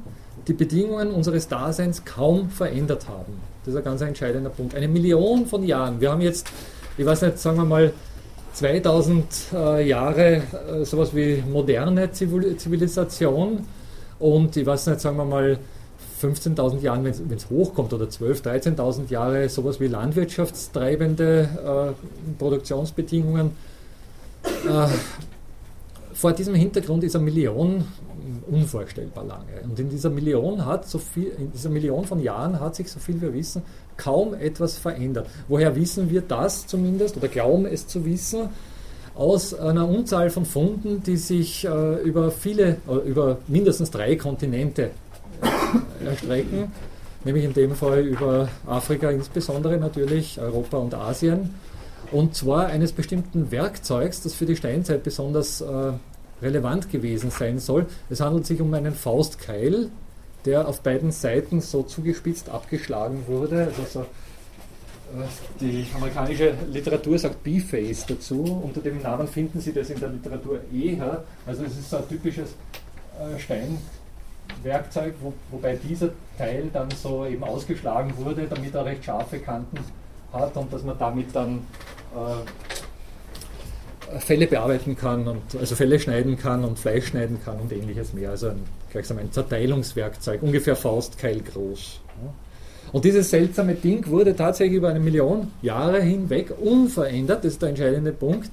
die 0.46 0.52
Bedingungen 0.52 1.10
unseres 1.10 1.48
Daseins 1.48 2.04
kaum 2.04 2.50
verändert 2.50 3.08
haben. 3.08 3.32
Das 3.64 3.74
ist 3.74 3.78
ein 3.78 3.84
ganz 3.84 4.00
entscheidender 4.00 4.50
Punkt. 4.50 4.74
Eine 4.74 4.88
Million 4.88 5.46
von 5.46 5.64
Jahren. 5.64 6.00
Wir 6.00 6.10
haben 6.10 6.20
jetzt, 6.20 6.48
ich 6.98 7.06
weiß 7.06 7.22
nicht, 7.22 7.38
sagen 7.38 7.56
wir 7.56 7.64
mal, 7.64 7.92
2000 8.54 9.24
äh, 9.54 9.88
Jahre 9.88 10.42
äh, 10.42 10.84
sowas 10.84 11.14
wie 11.14 11.42
moderne 11.50 12.12
Zivil 12.12 12.56
Zivilisation 12.56 13.66
und 14.18 14.56
ich 14.56 14.66
weiß 14.66 14.88
nicht, 14.88 15.00
sagen 15.00 15.16
wir 15.16 15.24
mal 15.24 15.58
15.000 16.20 16.80
Jahren, 16.80 17.04
wenn 17.04 17.36
es 17.36 17.50
hochkommt, 17.50 17.92
oder 17.92 18.04
12.000, 18.04 18.76
13.000 18.76 19.10
Jahre 19.10 19.48
sowas 19.48 19.80
wie 19.80 19.88
landwirtschaftstreibende 19.88 21.48
äh, 21.96 22.38
Produktionsbedingungen. 22.38 23.52
Äh, 24.44 24.88
vor 26.12 26.32
diesem 26.32 26.54
Hintergrund 26.54 27.04
ist 27.04 27.16
eine 27.16 27.24
Million 27.24 27.84
unvorstellbar 28.50 29.24
lange. 29.24 29.62
Und 29.64 29.78
in 29.78 29.88
dieser 29.88 30.10
Million 30.10 30.64
hat 30.64 30.88
so 30.88 30.98
viel, 30.98 31.32
in 31.38 31.52
dieser 31.52 31.70
Million 31.70 32.04
von 32.04 32.20
Jahren 32.20 32.60
hat 32.60 32.76
sich, 32.76 32.90
so 32.90 33.00
viel 33.00 33.20
wir 33.20 33.32
wissen, 33.32 33.62
kaum 33.96 34.34
etwas 34.34 34.78
verändert. 34.78 35.28
Woher 35.48 35.74
wissen 35.76 36.10
wir 36.10 36.22
das 36.22 36.66
zumindest 36.66 37.16
oder 37.16 37.28
glauben 37.28 37.66
es 37.66 37.86
zu 37.86 38.04
wissen? 38.04 38.48
Aus 39.14 39.52
einer 39.52 39.86
Unzahl 39.88 40.30
von 40.30 40.46
Funden, 40.46 41.02
die 41.02 41.16
sich 41.16 41.66
äh, 41.66 41.96
über 42.02 42.30
viele, 42.30 42.78
äh, 42.88 43.08
über 43.08 43.38
mindestens 43.46 43.90
drei 43.90 44.16
Kontinente 44.16 44.90
äh, 45.42 46.06
erstrecken, 46.06 46.72
nämlich 47.24 47.44
in 47.44 47.52
dem 47.52 47.74
Fall 47.74 48.00
über 48.00 48.48
Afrika 48.66 49.10
insbesondere 49.10 49.76
natürlich, 49.76 50.40
Europa 50.40 50.78
und 50.78 50.94
Asien. 50.94 51.50
Und 52.10 52.34
zwar 52.34 52.66
eines 52.66 52.92
bestimmten 52.92 53.50
Werkzeugs, 53.50 54.22
das 54.22 54.34
für 54.34 54.46
die 54.46 54.56
Steinzeit 54.56 55.02
besonders 55.02 55.60
äh, 55.60 55.92
relevant 56.42 56.90
gewesen 56.90 57.30
sein 57.30 57.58
soll. 57.58 57.86
Es 58.10 58.20
handelt 58.20 58.46
sich 58.46 58.60
um 58.60 58.72
einen 58.74 58.94
Faustkeil, 58.94 59.88
der 60.44 60.68
auf 60.68 60.80
beiden 60.80 61.12
Seiten 61.12 61.60
so 61.60 61.82
zugespitzt 61.82 62.48
abgeschlagen 62.48 63.24
wurde. 63.26 63.66
Also 63.66 63.82
so, 63.88 64.00
äh, 64.00 65.24
die 65.60 65.86
amerikanische 65.94 66.54
Literatur 66.70 67.18
sagt 67.18 67.42
B-Face 67.44 68.06
dazu. 68.06 68.60
Unter 68.64 68.80
dem 68.80 69.00
Namen 69.00 69.28
finden 69.28 69.60
Sie 69.60 69.72
das 69.72 69.90
in 69.90 70.00
der 70.00 70.08
Literatur 70.10 70.60
eher. 70.72 71.24
Also 71.46 71.64
es 71.64 71.78
ist 71.78 71.88
so 71.88 71.98
ein 71.98 72.08
typisches 72.08 72.50
äh, 73.18 73.38
Steinwerkzeug, 73.38 75.14
wo, 75.20 75.32
wobei 75.50 75.76
dieser 75.76 76.10
Teil 76.36 76.68
dann 76.72 76.88
so 76.90 77.24
eben 77.24 77.44
ausgeschlagen 77.44 78.12
wurde, 78.16 78.46
damit 78.48 78.74
er 78.74 78.84
recht 78.84 79.04
scharfe 79.04 79.38
Kanten 79.38 79.78
hat 80.32 80.56
und 80.56 80.72
dass 80.72 80.82
man 80.82 80.98
damit 80.98 81.34
dann 81.34 81.66
äh, 82.14 82.46
Fälle 84.18 84.46
bearbeiten 84.46 84.96
kann 84.96 85.26
und 85.26 85.42
also 85.58 85.74
Fälle 85.74 85.98
schneiden 85.98 86.38
kann 86.38 86.64
und 86.64 86.78
Fleisch 86.78 87.06
schneiden 87.06 87.38
kann 87.44 87.58
und 87.60 87.72
ähnliches 87.72 88.12
mehr. 88.12 88.30
Also 88.30 88.48
ein, 88.48 88.60
gleichsam 88.90 89.18
ein 89.18 89.32
Zerteilungswerkzeug, 89.32 90.42
ungefähr 90.42 90.76
Faustkeil 90.76 91.40
groß. 91.40 92.00
Und 92.92 93.06
dieses 93.06 93.30
seltsame 93.30 93.74
Ding 93.74 94.06
wurde 94.08 94.36
tatsächlich 94.36 94.76
über 94.76 94.90
eine 94.90 95.00
Million 95.00 95.50
Jahre 95.62 96.02
hinweg 96.02 96.52
unverändert, 96.60 97.44
das 97.44 97.54
ist 97.54 97.62
der 97.62 97.70
entscheidende 97.70 98.12
Punkt, 98.12 98.50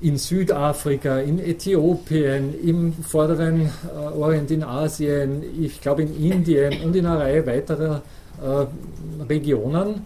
in 0.00 0.18
Südafrika, 0.18 1.20
in 1.20 1.38
Äthiopien, 1.38 2.54
im 2.60 2.92
vorderen 2.92 3.66
äh, 3.66 4.16
Orient 4.16 4.50
in 4.50 4.64
Asien, 4.64 5.44
ich 5.60 5.80
glaube 5.80 6.02
in 6.02 6.32
Indien 6.32 6.82
und 6.82 6.96
in 6.96 7.06
einer 7.06 7.20
Reihe 7.20 7.46
weiterer 7.46 8.02
äh, 8.42 9.22
Regionen 9.28 10.04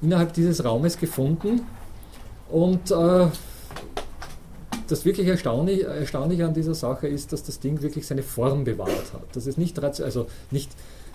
innerhalb 0.00 0.32
dieses 0.32 0.64
Raumes 0.64 0.98
gefunden. 0.98 1.62
Und 2.50 2.90
äh, 2.90 3.26
das 4.88 5.04
wirklich 5.04 5.26
Erstaunliche, 5.26 5.86
Erstaunliche 5.86 6.46
an 6.46 6.54
dieser 6.54 6.74
Sache 6.74 7.08
ist, 7.08 7.32
dass 7.32 7.42
das 7.42 7.60
Ding 7.60 7.82
wirklich 7.82 8.06
seine 8.06 8.22
Form 8.22 8.64
bewahrt 8.64 9.12
hat. 9.12 9.36
Dass 9.36 9.46
es 9.46 9.56
nicht, 9.58 9.78
also 9.82 10.26
nicht 10.50 10.70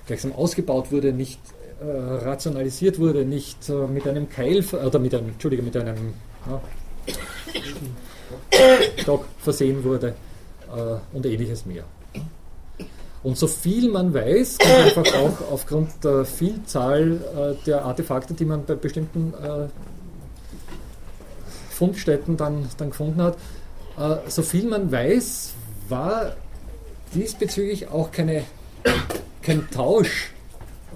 gleichsam 0.05 0.33
ausgebaut 0.33 0.91
wurde, 0.91 1.11
nicht 1.11 1.39
äh, 1.81 1.85
rationalisiert 1.85 2.99
wurde, 2.99 3.25
nicht 3.25 3.69
äh, 3.69 3.87
mit 3.87 4.07
einem 4.07 4.29
Keil 4.29 4.63
oder 4.63 4.99
mit 4.99 5.13
einem, 5.15 5.29
Entschuldige, 5.29 5.63
mit 5.63 5.75
einem 5.75 6.13
ja, 6.47 6.61
Stock 8.97 9.25
versehen 9.39 9.83
wurde 9.83 10.13
äh, 10.75 11.15
und 11.15 11.25
ähnliches 11.25 11.65
mehr. 11.65 11.83
Und 13.23 13.37
so 13.37 13.47
viel 13.47 13.89
man 13.89 14.13
weiß, 14.13 14.57
einfach 14.59 15.05
auch 15.15 15.51
aufgrund 15.51 16.03
der 16.03 16.25
Vielzahl 16.25 17.13
äh, 17.13 17.65
der 17.65 17.85
Artefakte, 17.85 18.33
die 18.33 18.45
man 18.45 18.65
bei 18.65 18.75
bestimmten 18.75 19.33
äh, 19.33 19.67
Fundstätten 21.69 22.37
dann, 22.37 22.67
dann 22.77 22.89
gefunden 22.89 23.21
hat, 23.21 23.37
äh, 23.97 24.29
so 24.29 24.41
viel 24.41 24.65
man 24.65 24.91
weiß, 24.91 25.53
war 25.87 26.35
diesbezüglich 27.15 27.89
auch 27.89 28.11
keine, 28.11 28.43
kein 29.41 29.69
Tausch 29.71 30.31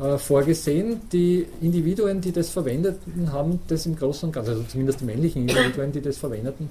äh, 0.02 0.18
vorgesehen. 0.18 1.02
Die 1.12 1.48
Individuen, 1.62 2.22
die 2.22 2.32
das 2.32 2.50
verwendeten, 2.50 3.32
haben 3.32 3.60
das 3.68 3.86
im 3.86 3.96
Großen 3.96 4.28
und 4.28 4.34
Ganzen, 4.34 4.52
also 4.52 4.64
zumindest 4.64 5.02
die 5.02 5.06
männlichen 5.06 5.48
Individuen, 5.48 5.92
die 5.92 6.02
das 6.02 6.18
verwendeten, 6.18 6.70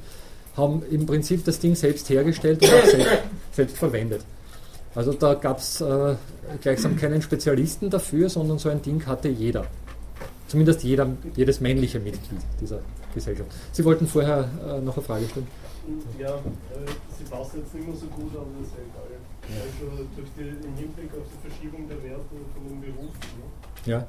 haben 0.56 0.82
im 0.90 1.06
Prinzip 1.06 1.44
das 1.44 1.58
Ding 1.58 1.74
selbst 1.74 2.08
hergestellt 2.10 2.62
und 2.62 2.72
auch 2.72 2.84
selbst, 2.84 3.12
selbst 3.52 3.76
verwendet. 3.76 4.22
Also 4.96 5.12
da 5.12 5.34
gab 5.34 5.58
es 5.58 5.80
äh, 5.82 6.16
gleichsam 6.62 6.96
keinen 6.96 7.20
Spezialisten 7.20 7.90
dafür, 7.90 8.30
sondern 8.30 8.58
so 8.58 8.70
ein 8.70 8.80
Ding 8.80 9.04
hatte 9.06 9.28
jeder. 9.28 9.66
Zumindest 10.48 10.82
jeder, 10.84 11.06
jedes 11.34 11.60
männliche 11.60 12.00
Mitglied 12.00 12.40
dieser 12.60 12.80
Gesellschaft. 13.14 13.50
Sie 13.72 13.84
wollten 13.84 14.06
vorher 14.06 14.48
äh, 14.66 14.80
noch 14.80 14.96
eine 14.96 15.04
Frage 15.04 15.28
stellen? 15.28 15.46
Ja, 16.18 16.34
äh, 16.34 16.38
sie 17.18 17.24
passt 17.30 17.54
jetzt 17.54 17.74
nicht 17.74 17.86
mehr 17.86 17.96
so 17.96 18.06
gut, 18.06 18.32
aber 18.34 18.46
das 18.58 18.68
ist 18.68 18.74
ja 18.74 18.82
egal. 18.82 19.06
Also 19.46 20.04
durch 20.16 20.28
die, 20.36 20.66
im 20.66 20.74
Hinblick 20.74 21.10
auf 21.12 21.26
die 21.30 21.48
Verschiebung 21.48 21.86
der 21.88 22.02
Werte 22.02 22.24
von 22.54 22.68
den 22.68 22.80
Berufen, 22.80 23.20
ne? 23.38 23.92
ja. 23.92 24.06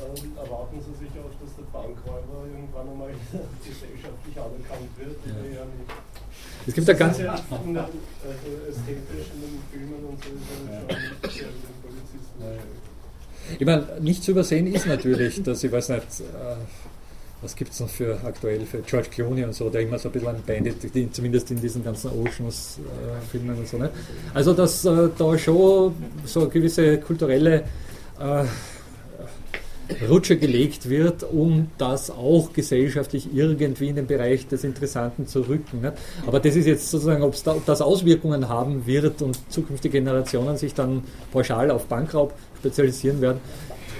Ähm, 0.00 0.32
erwarten 0.36 0.78
Sie 0.80 1.04
sich 1.04 1.12
auch, 1.16 1.32
dass 1.40 1.56
der 1.56 1.64
Bankräuber 1.72 2.44
irgendwann 2.44 2.88
einmal 2.88 3.08
gesellschaftlich 3.64 4.36
anerkannt 4.36 4.90
wird? 4.98 5.16
Ja. 5.24 5.60
Ja 5.60 5.64
nicht? 5.64 5.90
Es 6.66 6.74
gibt 6.74 6.88
da 6.88 6.92
ganz. 6.92 7.18
Ja 7.18 7.34
in 7.34 7.76
also 7.76 7.92
ästhetisch 8.68 9.28
in 9.34 9.40
den 9.40 9.62
Filmen 9.70 10.04
und 10.04 10.22
so 10.22 10.30
ist 11.28 11.40
ja 11.40 11.46
Polizisten. 11.82 12.76
Ich 13.58 13.66
meine, 13.66 13.86
nicht 14.00 14.24
zu 14.24 14.32
übersehen 14.32 14.66
ist 14.66 14.86
natürlich, 14.86 15.42
dass 15.42 15.62
ich 15.62 15.70
weiß 15.70 15.90
nicht, 15.90 16.20
äh, 16.20 16.56
was 17.42 17.54
gibt 17.54 17.72
es 17.72 17.80
noch 17.80 17.88
für 17.88 18.18
aktuell 18.24 18.66
für 18.66 18.80
George 18.80 19.08
Clooney 19.10 19.44
und 19.44 19.54
so, 19.54 19.70
der 19.70 19.82
immer 19.82 19.98
so 19.98 20.08
ein 20.08 20.12
bisschen 20.12 20.28
ein 20.28 20.42
Bandit, 20.44 20.94
die, 20.94 21.10
zumindest 21.12 21.50
in 21.50 21.60
diesen 21.60 21.84
ganzen 21.84 22.10
Oceans-Filmen 22.10 23.56
äh, 23.56 23.60
und 23.60 23.68
so. 23.68 23.78
Ne? 23.78 23.90
Also, 24.34 24.52
dass 24.52 24.84
äh, 24.84 25.08
da 25.16 25.38
schon 25.38 25.94
so 26.24 26.48
gewisse 26.48 26.98
kulturelle 26.98 27.64
äh, 28.18 28.44
Rutsche 30.08 30.36
gelegt 30.36 30.88
wird, 30.88 31.22
um 31.22 31.68
das 31.78 32.10
auch 32.10 32.52
gesellschaftlich 32.52 33.28
irgendwie 33.34 33.88
in 33.88 33.96
den 33.96 34.06
Bereich 34.06 34.48
des 34.48 34.64
Interessanten 34.64 35.26
zu 35.26 35.42
rücken. 35.42 35.80
Ne? 35.80 35.92
Aber 36.26 36.40
das 36.40 36.56
ist 36.56 36.66
jetzt 36.66 36.90
sozusagen, 36.90 37.22
ob 37.22 37.34
das 37.66 37.80
Auswirkungen 37.80 38.48
haben 38.48 38.86
wird 38.86 39.22
und 39.22 39.38
zukünftige 39.50 39.98
Generationen 39.98 40.56
sich 40.56 40.74
dann 40.74 41.04
pauschal 41.32 41.70
auf 41.70 41.86
Bankraub 41.86 42.34
spezialisieren 42.58 43.20
werden, 43.20 43.40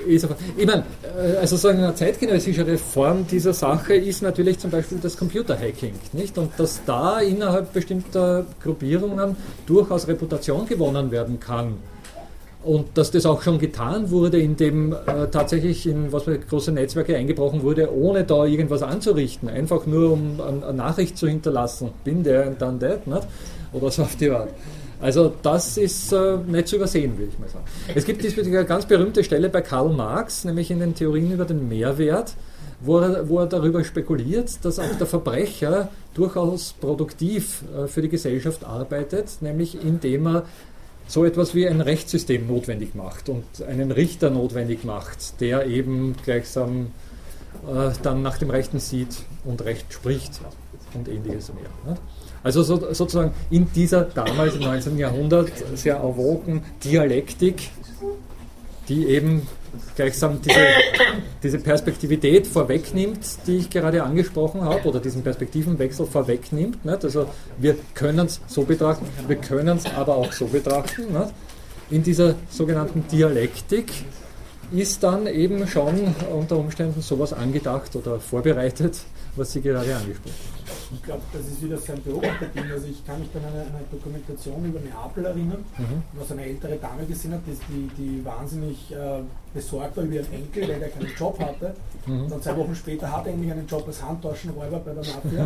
ich 0.09 0.67
meine, 0.67 0.85
äh, 1.03 1.37
also 1.39 1.57
sagen 1.57 1.79
eine 1.79 1.95
zeitgenössischere 1.95 2.79
Form 2.79 3.27
dieser 3.27 3.53
Sache 3.53 3.95
ist 3.95 4.23
natürlich 4.23 4.59
zum 4.59 4.71
Beispiel 4.71 4.99
das 5.03 5.17
Computerhacking, 5.17 5.95
nicht? 6.13 6.37
Und 6.39 6.53
dass 6.59 6.85
da 6.85 7.21
innerhalb 7.21 7.73
bestimmter 7.73 8.47
Gruppierungen 8.63 9.37
durchaus 9.67 10.07
Reputation 10.07 10.67
gewonnen 10.67 11.11
werden 11.11 11.41
kann. 11.41 11.75
Und 12.66 12.98
dass 12.98 13.12
das 13.12 13.26
auch 13.26 13.43
schon 13.43 13.60
getan 13.60 14.10
wurde, 14.10 14.40
indem 14.40 14.93
äh, 14.93 15.28
tatsächlich 15.30 15.86
in 15.86 16.10
was 16.10 16.24
für 16.24 16.36
große 16.36 16.72
Netzwerke 16.72 17.16
eingebrochen 17.16 17.62
wurde, 17.62 17.94
ohne 17.94 18.24
da 18.24 18.44
irgendwas 18.44 18.82
anzurichten. 18.82 19.48
Einfach 19.48 19.86
nur, 19.86 20.10
um 20.10 20.40
eine, 20.40 20.72
Nachricht 20.72 21.16
zu 21.16 21.28
hinterlassen. 21.28 21.90
Bin 22.02 22.24
der 22.24 22.48
und 22.48 22.60
dann 22.60 22.80
that, 22.80 23.06
nicht? 23.06 23.22
Oder 23.72 23.90
so 23.93 24.02
auf 24.02 24.16
die 24.16 24.30
Art. 24.30 24.48
Also 25.01 25.32
das 25.43 25.76
ist 25.76 26.12
äh, 26.12 26.38
nicht 26.44 26.66
zu 26.66 26.76
übersehen, 26.76 27.16
würde 27.16 27.30
ich 27.32 27.38
mal 27.38 27.48
sagen. 27.48 27.64
Es 27.94 28.05
gibt 28.05 28.24
diesbezüglich 28.24 28.59
eine 28.59 28.66
ganz 28.66 28.84
berühmte 28.84 29.22
Stelle 29.22 29.48
bei 29.48 29.60
Karl 29.60 29.90
Marx, 29.90 30.44
nämlich 30.44 30.72
in 30.72 30.80
den 30.80 30.97
Theorien 30.97 31.32
über 31.32 31.44
den 31.44 31.68
Mehrwert, 31.68 32.34
wo 32.80 32.98
er, 32.98 33.28
wo 33.28 33.38
er 33.38 33.47
darüber 33.47 33.84
spekuliert, 33.84 34.64
dass 34.64 34.80
auch 34.80 34.94
der 34.98 35.06
Verbrecher 35.06 35.90
durchaus 36.14 36.72
produktiv 36.72 37.62
äh, 37.76 37.86
für 37.86 38.02
die 38.02 38.09
Gesellschaft 38.09 38.64
arbeitet, 38.64 39.40
nämlich 39.40 39.80
indem 39.80 40.26
er 40.26 40.43
so 41.07 41.24
etwas 41.24 41.55
wie 41.55 41.69
ein 41.69 41.81
Rechtssystem 41.81 42.47
notwendig 42.47 42.95
macht 42.95 43.28
und 43.28 43.45
einen 43.66 43.93
Richter 43.93 44.31
notwendig 44.31 44.85
macht, 44.85 45.41
der 45.41 45.66
eben 45.66 46.16
gleichsam 46.24 46.89
äh, 47.66 47.91
dann 48.03 48.23
nach 48.23 48.39
dem 48.39 48.51
Rechten 48.51 48.81
sieht 48.81 49.16
und 49.45 49.65
Recht 49.65 49.93
spricht 49.93 50.41
und 50.95 51.09
ähnliches 51.09 51.53
mehr. 51.55 51.70
Ne? 51.87 51.99
Also 52.43 52.62
so, 52.62 52.93
sozusagen 52.93 53.33
in 53.51 53.73
dieser 53.73 54.03
damals 54.05 54.55
im 54.55 54.62
19. 54.62 54.99
Jahrhundert 54.99 55.51
sehr 55.74 55.97
erwogen 55.97 56.62
Dialektik, 56.85 57.70
die 58.89 59.07
eben 59.07 59.49
gleichsam 59.94 60.40
diese, 60.43 60.66
diese 61.43 61.59
Perspektivität 61.59 62.47
vorwegnimmt, 62.47 63.18
die 63.47 63.59
ich 63.59 63.70
gerade 63.70 64.02
angesprochen 64.02 64.62
habe, 64.62 64.88
oder 64.88 65.01
diesen 65.01 65.22
Perspektivenwechsel 65.22 66.06
vorwegnimmt. 66.06 66.84
Nicht? 66.84 67.05
Also 67.05 67.28
wir 67.59 67.76
können 67.94 68.26
es 68.26 68.40
so 68.47 68.62
betrachten, 68.62 69.06
wir 69.26 69.36
können 69.36 69.78
es 69.78 69.86
aber 69.86 70.16
auch 70.16 70.32
so 70.32 70.47
betrachten. 70.47 71.12
Nicht? 71.12 71.34
In 71.90 72.02
dieser 72.02 72.34
sogenannten 72.51 73.06
Dialektik 73.10 73.93
ist 74.72 75.02
dann 75.02 75.26
eben 75.26 75.66
schon 75.68 76.14
unter 76.32 76.56
Umständen 76.56 77.01
sowas 77.01 77.32
angedacht 77.32 77.94
oder 77.94 78.18
vorbereitet, 78.18 78.98
was 79.37 79.53
Sie 79.53 79.61
gerade 79.61 79.95
angesprochen 79.95 80.33
haben. 80.33 80.57
Ich 80.95 81.03
glaube, 81.03 81.23
das 81.33 81.43
ist 81.47 81.63
wieder 81.63 81.79
so 81.79 81.93
ein 81.93 82.03
Beobachterding. 82.03 82.71
Also 82.71 82.87
ich 82.87 83.05
kann 83.05 83.19
mich 83.19 83.29
an 83.35 83.43
eine, 83.45 83.63
eine 83.63 83.85
Dokumentation 83.91 84.65
über 84.65 84.81
Neapel 84.81 85.25
erinnern, 85.25 85.65
mhm. 85.79 86.03
was 86.13 86.31
eine 86.33 86.45
ältere 86.45 86.77
Dame 86.77 87.05
gesehen 87.07 87.33
hat, 87.33 87.41
die, 87.47 87.91
die 87.97 88.25
wahnsinnig 88.25 88.93
äh, 88.93 89.21
besorgt 89.53 89.97
war 89.97 90.05
über 90.05 90.15
ihren 90.15 90.33
Enkel, 90.33 90.63
weil 90.63 90.83
er 90.83 90.89
keinen 90.89 91.11
Job 91.17 91.39
hatte. 91.41 91.75
Mhm. 92.07 92.23
Und 92.23 92.31
dann 92.31 92.43
zwei 92.43 92.57
Wochen 92.57 92.75
später 92.75 93.11
hat 93.11 93.27
er 93.27 93.33
endlich 93.33 93.51
einen 93.51 93.67
Job 93.67 93.85
als 93.87 94.03
Handtaschenräuber 94.03 94.79
bei 94.79 94.93
der 94.93 95.05
Mafia. 95.15 95.45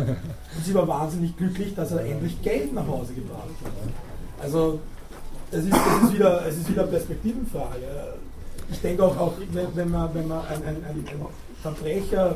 Und 0.55 0.65
sie 0.65 0.73
war 0.73 0.87
wahnsinnig 0.87 1.35
glücklich, 1.35 1.73
dass 1.75 1.91
er 1.91 2.05
endlich 2.05 2.41
Geld 2.41 2.73
nach 2.73 2.87
Hause 2.87 3.13
gebracht 3.13 3.49
hat. 3.63 4.43
Also 4.43 4.79
es 5.51 5.65
ist, 5.65 5.73
es 5.73 6.03
ist, 6.03 6.13
wieder, 6.13 6.45
es 6.47 6.57
ist 6.57 6.69
wieder 6.69 6.83
eine 6.83 6.91
Perspektivenfrage. 6.91 7.85
Ich 8.71 8.79
denke 8.79 9.03
auch, 9.03 9.17
auch 9.17 9.33
wenn, 9.51 9.67
wenn 9.75 9.89
man, 9.89 10.13
wenn 10.13 10.27
man 10.27 10.45
ein, 10.45 10.63
ein, 10.63 10.75
ein, 10.85 11.05
ein 11.07 11.25
Verbrecher 11.61 12.35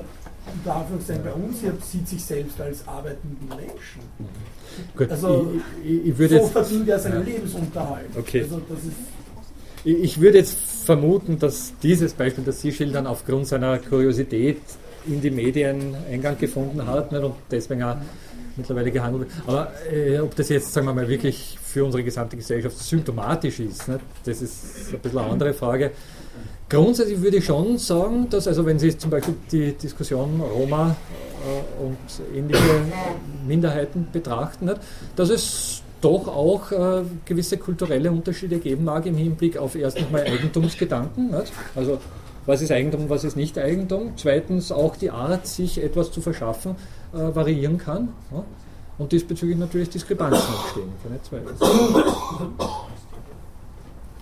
unter 0.53 0.75
Anführungszeichen 0.75 1.23
bei 1.23 1.33
uns 1.33 1.59
hier 1.61 1.73
sieht 1.81 2.07
sich 2.07 2.23
selbst 2.23 2.61
als 2.61 2.87
arbeitenden 2.87 3.47
Menschen. 3.49 4.01
Gut, 4.95 5.09
also 5.09 5.51
ich, 5.83 6.07
ich, 6.07 6.17
würde 6.17 6.37
so 6.37 6.43
jetzt, 6.43 6.51
verdient 6.51 6.89
er 6.89 6.99
seinen 6.99 7.25
ja. 7.27 7.33
Lebensunterhalt. 7.33 8.09
Okay. 8.15 8.41
Also 8.41 8.61
das 8.69 8.79
ist 8.79 8.93
ich, 9.85 10.03
ich 10.03 10.21
würde 10.21 10.39
jetzt 10.39 10.57
vermuten, 10.57 11.39
dass 11.39 11.73
dieses 11.81 12.13
Beispiel, 12.13 12.43
das 12.43 12.61
Sie 12.61 12.71
schildern, 12.71 13.07
aufgrund 13.07 13.47
seiner 13.47 13.77
Kuriosität 13.77 14.57
in 15.05 15.21
die 15.21 15.29
Medien 15.29 15.95
Eingang 16.11 16.37
gefunden 16.37 16.85
hat 16.85 17.11
nicht, 17.11 17.23
und 17.23 17.35
deswegen 17.51 17.83
auch 17.83 17.97
mittlerweile 18.57 18.91
gehandelt 18.91 19.29
wird. 19.29 19.47
Aber 19.47 19.71
äh, 19.91 20.19
ob 20.19 20.35
das 20.35 20.49
jetzt, 20.49 20.73
sagen 20.73 20.87
wir 20.87 20.93
mal, 20.93 21.07
wirklich 21.07 21.57
für 21.61 21.85
unsere 21.85 22.03
gesamte 22.03 22.35
Gesellschaft 22.35 22.77
symptomatisch 22.79 23.59
ist, 23.59 23.87
nicht, 23.87 23.99
das 24.23 24.41
ist 24.41 24.93
ein 24.93 24.99
bisschen 24.99 25.19
eine 25.19 25.31
andere 25.31 25.53
Frage. 25.53 25.91
Grundsätzlich 26.67 27.21
würde 27.21 27.37
ich 27.37 27.45
schon 27.45 27.77
sagen, 27.77 28.27
dass, 28.29 28.47
also 28.47 28.65
wenn 28.65 28.79
Sie 28.79 28.97
zum 28.97 29.11
Beispiel 29.11 29.35
die 29.51 29.73
Diskussion 29.73 30.41
Roma 30.41 30.95
äh, 31.45 31.83
und 31.83 31.97
ähnliche 32.35 32.81
Minderheiten 33.47 34.07
betrachten, 34.11 34.71
dass 35.15 35.29
es 35.29 35.83
doch 36.01 36.27
auch 36.27 36.71
äh, 36.71 37.03
gewisse 37.25 37.57
kulturelle 37.57 38.11
Unterschiede 38.11 38.57
geben 38.59 38.83
mag 38.83 39.05
im 39.05 39.15
Hinblick 39.15 39.57
auf 39.57 39.75
erstens 39.75 40.09
mal 40.11 40.23
Eigentumsgedanken. 40.23 41.31
Nicht? 41.31 41.53
Also 41.75 41.99
was 42.47 42.61
ist 42.61 42.71
Eigentum 42.71 43.09
was 43.09 43.23
ist 43.23 43.35
nicht 43.35 43.57
Eigentum. 43.57 44.13
Zweitens 44.17 44.71
auch 44.71 44.95
die 44.95 45.11
Art, 45.11 45.47
sich 45.47 45.83
etwas 45.83 46.11
zu 46.11 46.21
verschaffen, 46.21 46.75
äh, 47.13 47.17
variieren 47.35 47.77
kann. 47.77 48.09
Ja? 48.31 48.43
Und 48.97 49.11
diesbezüglich 49.11 49.57
natürlich 49.57 49.89
Diskrepanzen 49.89 50.53
entstehen. 50.61 50.91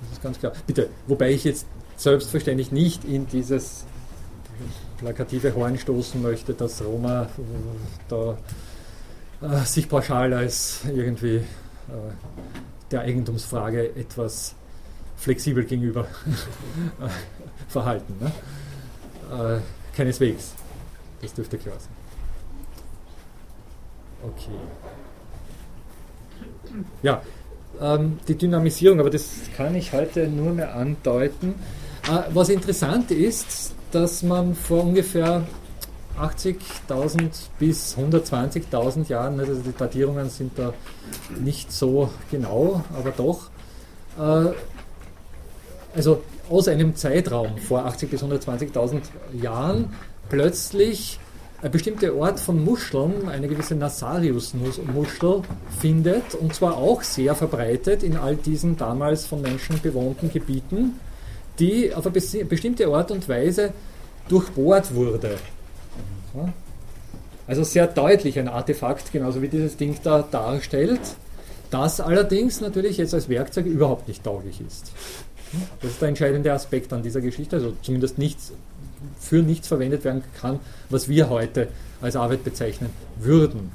Das 0.02 0.12
ist 0.12 0.22
ganz 0.22 0.40
klar. 0.40 0.54
Bitte, 0.66 0.90
wobei 1.08 1.32
ich 1.32 1.44
jetzt 1.44 1.68
selbstverständlich 1.96 2.72
nicht 2.72 3.06
in 3.06 3.28
dieses 3.28 3.86
plakative 4.98 5.54
Horn 5.56 5.78
stoßen 5.78 6.22
möchte, 6.22 6.54
dass 6.54 6.84
Roma 6.84 7.24
äh, 7.24 7.28
da 8.08 8.38
äh, 9.42 9.66
sich 9.66 9.90
pauschal 9.90 10.34
als 10.34 10.82
irgendwie 10.88 11.38
äh, 11.38 11.44
der 12.92 13.02
Eigentumsfrage 13.02 13.96
etwas 13.96 14.56
flexibel 15.18 15.66
gegenüber 15.66 16.08
verhalten. 17.68 18.16
Ne? 18.20 19.62
Keineswegs. 19.96 20.54
Das 21.22 21.34
dürfte 21.34 21.58
klar 21.58 21.76
sein. 21.80 21.90
Okay. 24.22 24.52
Ja, 27.02 27.22
ähm, 27.82 28.20
die 28.28 28.36
Dynamisierung, 28.36 29.00
aber 29.00 29.10
das 29.10 29.30
kann 29.56 29.76
ich 29.76 29.94
heute 29.94 30.28
nur 30.28 30.54
mehr 30.54 30.76
andeuten. 30.76 31.56
Äh, 32.08 32.24
was 32.34 32.50
interessant 32.50 33.12
ist, 33.12 33.74
dass 33.92 34.24
man 34.24 34.56
vor 34.56 34.84
ungefähr 34.84 35.44
80.000 36.20 37.30
bis 37.58 37.98
120.000 37.98 39.08
Jahren, 39.08 39.40
also 39.40 39.56
die 39.56 39.76
Datierungen 39.76 40.30
sind 40.30 40.58
da 40.58 40.74
nicht 41.40 41.72
so 41.72 42.10
genau, 42.30 42.84
aber 42.98 43.12
doch, 43.12 43.50
äh, 44.18 44.54
also 45.96 46.22
aus 46.50 46.68
einem 46.68 46.96
Zeitraum 46.96 47.58
vor 47.58 47.86
80.000 47.86 48.08
bis 48.08 48.24
120.000 48.24 49.02
Jahren 49.42 49.94
plötzlich 50.30 51.20
ein 51.62 51.72
bestimmter 51.72 52.14
Ort 52.16 52.42
von 52.42 52.62
Muscheln, 52.62 53.30
eine 53.30 53.48
gewisse 53.48 53.76
Nasarius-Muschel, 53.76 55.44
findet, 55.80 56.36
und 56.36 56.54
zwar 56.54 56.76
auch 56.76 57.02
sehr 57.02 57.36
verbreitet 57.36 58.04
in 58.04 58.18
all 58.18 58.36
diesen 58.36 58.76
damals 58.76 59.26
von 59.26 59.42
Menschen 59.42 59.80
bewohnten 59.82 60.30
Gebieten, 60.30 61.00
die 61.60 61.94
auf 61.94 62.06
eine 62.06 62.46
bestimmte 62.46 62.88
Art 62.88 63.12
und 63.12 63.28
Weise 63.30 63.74
durchbohrt 64.28 64.94
wurde. 64.94 65.38
Also 67.46 67.64
sehr 67.64 67.88
deutlich 67.88 68.40
ein 68.40 68.48
Artefakt, 68.48 69.12
genauso 69.12 69.42
wie 69.42 69.50
dieses 69.50 69.78
Ding 69.78 69.96
da 70.04 70.22
darstellt, 70.22 71.02
das 71.70 72.00
allerdings 72.00 72.62
natürlich 72.62 72.98
jetzt 72.98 73.14
als 73.14 73.30
Werkzeug 73.30 73.66
überhaupt 73.66 74.08
nicht 74.08 74.24
tauglich 74.24 74.62
ist. 74.66 74.92
Das 75.82 75.92
ist 75.92 76.02
der 76.02 76.10
entscheidende 76.10 76.52
Aspekt 76.54 76.94
an 76.94 77.04
dieser 77.04 77.22
Geschichte, 77.22 77.58
also 77.58 77.74
zumindest 77.82 78.18
nichts, 78.18 78.54
für 79.20 79.44
nichts 79.44 79.68
verwendet 79.68 80.04
werden 80.04 80.24
kann, 80.40 80.60
was 80.90 81.10
wir 81.10 81.30
heute 81.30 81.68
als 82.02 82.16
Arbeit 82.16 82.44
bezeichnen 82.44 82.90
würden. 83.20 83.72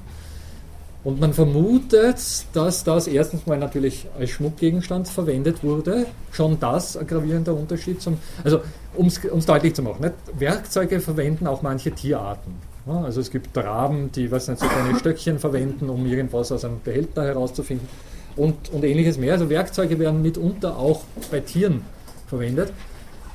Und 1.04 1.20
man 1.20 1.32
vermutet, 1.32 2.18
dass 2.52 2.84
das 2.84 3.06
erstens 3.06 3.46
mal 3.46 3.56
natürlich 3.56 4.06
als 4.18 4.30
Schmuckgegenstand 4.30 5.08
verwendet 5.08 5.62
wurde. 5.62 6.06
Schon 6.32 6.58
das 6.58 6.96
ein 6.96 7.06
gravierender 7.06 7.54
Unterschied 7.54 8.02
zum. 8.02 8.18
Also, 8.42 8.60
um 8.96 9.06
es 9.06 9.46
deutlich 9.46 9.74
zu 9.74 9.82
machen, 9.82 10.02
nicht? 10.02 10.14
Werkzeuge 10.38 11.00
verwenden 11.00 11.46
auch 11.46 11.62
manche 11.62 11.92
Tierarten. 11.92 12.52
Ja, 12.86 13.02
also 13.02 13.20
es 13.20 13.30
gibt 13.30 13.56
Raben, 13.56 14.10
die 14.12 14.30
was 14.30 14.48
nicht, 14.48 14.60
so 14.60 14.66
kleine 14.66 14.98
Stöckchen 14.98 15.38
verwenden, 15.38 15.88
um 15.88 16.04
irgendwas 16.06 16.50
aus 16.50 16.64
einem 16.64 16.80
Behälter 16.82 17.24
herauszufinden 17.24 17.86
und, 18.34 18.70
und 18.70 18.82
ähnliches 18.82 19.18
mehr. 19.18 19.34
Also 19.34 19.50
Werkzeuge 19.50 19.98
werden 19.98 20.22
mitunter 20.22 20.76
auch 20.76 21.02
bei 21.30 21.40
Tieren 21.40 21.82
verwendet. 22.26 22.72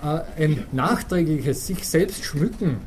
Äh, 0.03 0.44
ein 0.44 0.65
nachträgliches 0.72 1.68
sich 1.68 1.88
selbst 1.88 2.23
schmücken 2.26 2.77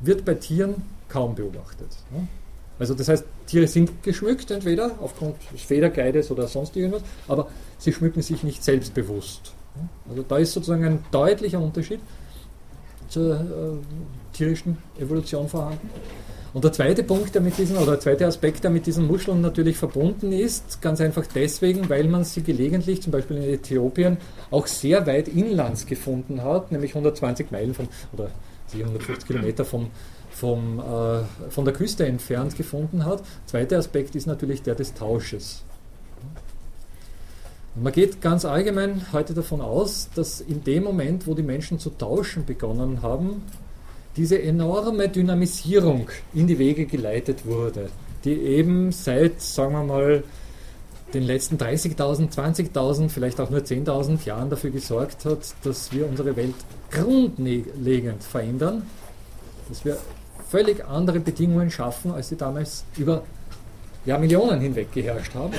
wird 0.00 0.24
bei 0.24 0.34
Tieren 0.34 0.82
kaum 1.08 1.34
beobachtet. 1.34 1.88
Also 2.80 2.94
das 2.94 3.08
heißt, 3.08 3.24
Tiere 3.46 3.68
sind 3.68 4.02
geschmückt 4.02 4.50
entweder 4.50 4.92
aufgrund 5.00 5.36
des 5.52 5.60
Federkleides 5.60 6.30
oder 6.30 6.48
sonst 6.48 6.74
irgendwas, 6.76 7.02
aber 7.28 7.48
sie 7.78 7.92
schmücken 7.92 8.22
sich 8.22 8.42
nicht 8.42 8.64
selbstbewusst. 8.64 9.52
Also 10.08 10.24
da 10.26 10.38
ist 10.38 10.52
sozusagen 10.52 10.84
ein 10.84 11.04
deutlicher 11.12 11.60
Unterschied 11.60 12.00
zur 13.08 13.34
äh, 13.34 14.34
tierischen 14.36 14.78
Evolution 14.98 15.46
vorhanden. 15.48 15.90
Und 16.52 16.64
der 16.64 16.72
zweite 16.72 17.04
Punkt, 17.04 17.34
der 17.34 17.42
mit 17.42 17.56
diesen, 17.58 17.76
oder 17.76 17.92
der 17.92 18.00
zweite 18.00 18.26
Aspekt, 18.26 18.64
der 18.64 18.70
mit 18.70 18.86
diesen 18.86 19.06
Muscheln 19.06 19.40
natürlich 19.40 19.76
verbunden 19.76 20.32
ist, 20.32 20.80
ganz 20.80 21.00
einfach 21.00 21.24
deswegen, 21.32 21.88
weil 21.88 22.04
man 22.08 22.24
sie 22.24 22.42
gelegentlich, 22.42 23.02
zum 23.02 23.12
Beispiel 23.12 23.36
in 23.36 23.44
Äthiopien, 23.44 24.16
auch 24.50 24.66
sehr 24.66 25.06
weit 25.06 25.28
inlands 25.28 25.86
gefunden 25.86 26.42
hat, 26.42 26.72
nämlich 26.72 26.92
120 26.92 27.52
Meilen 27.52 27.74
von, 27.74 27.88
oder 28.12 28.30
150 28.72 29.26
Kilometer 29.26 29.64
vom, 29.64 29.90
vom, 30.30 30.78
äh, 30.78 31.50
von 31.50 31.64
der 31.64 31.74
Küste 31.74 32.06
entfernt 32.06 32.56
gefunden 32.56 33.04
hat. 33.04 33.22
Zweiter 33.46 33.78
Aspekt 33.78 34.14
ist 34.14 34.26
natürlich 34.26 34.62
der 34.62 34.74
des 34.74 34.94
Tausches. 34.94 35.62
Man 37.76 37.92
geht 37.92 38.20
ganz 38.20 38.44
allgemein 38.44 39.06
heute 39.12 39.32
davon 39.32 39.60
aus, 39.60 40.08
dass 40.14 40.40
in 40.40 40.64
dem 40.64 40.82
Moment, 40.84 41.26
wo 41.26 41.34
die 41.34 41.42
Menschen 41.42 41.78
zu 41.78 41.90
tauschen 41.90 42.44
begonnen 42.44 43.00
haben, 43.02 43.42
diese 44.16 44.42
enorme 44.42 45.08
Dynamisierung 45.08 46.08
in 46.34 46.48
die 46.48 46.58
Wege 46.58 46.86
geleitet 46.86 47.46
wurde, 47.46 47.88
die 48.24 48.32
eben 48.32 48.90
seit, 48.90 49.40
sagen 49.40 49.72
wir 49.72 49.84
mal, 49.84 50.24
den 51.14 51.22
letzten 51.22 51.56
30.000, 51.56 52.32
20.000, 52.32 53.08
vielleicht 53.08 53.40
auch 53.40 53.50
nur 53.50 53.60
10.000 53.60 54.24
Jahren 54.26 54.50
dafür 54.50 54.70
gesorgt 54.70 55.24
hat, 55.24 55.54
dass 55.62 55.92
wir 55.92 56.08
unsere 56.08 56.36
Welt 56.36 56.54
grundlegend 56.90 58.22
verändern, 58.22 58.82
dass 59.68 59.84
wir 59.84 59.96
völlig 60.50 60.84
andere 60.84 61.20
Bedingungen 61.20 61.70
schaffen, 61.70 62.10
als 62.10 62.28
sie 62.28 62.36
damals 62.36 62.84
über 62.96 63.22
Jahrmillionen 64.04 64.60
hinweg 64.60 64.92
geherrscht 64.92 65.34
haben. 65.34 65.54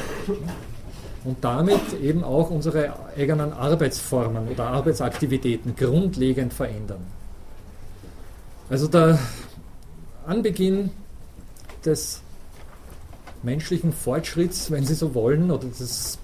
Und 1.23 1.43
damit 1.43 1.93
eben 2.01 2.23
auch 2.23 2.49
unsere 2.49 2.93
eigenen 3.15 3.53
Arbeitsformen 3.53 4.47
oder 4.49 4.67
Arbeitsaktivitäten 4.67 5.75
grundlegend 5.75 6.51
verändern. 6.51 7.05
Also 8.69 8.87
der 8.87 9.19
Anbeginn 10.25 10.89
des 11.85 12.21
menschlichen 13.43 13.93
Fortschritts, 13.93 14.71
wenn 14.71 14.85
Sie 14.85 14.95
so 14.95 15.13
wollen, 15.13 15.51
oder 15.51 15.67
des 15.67 16.17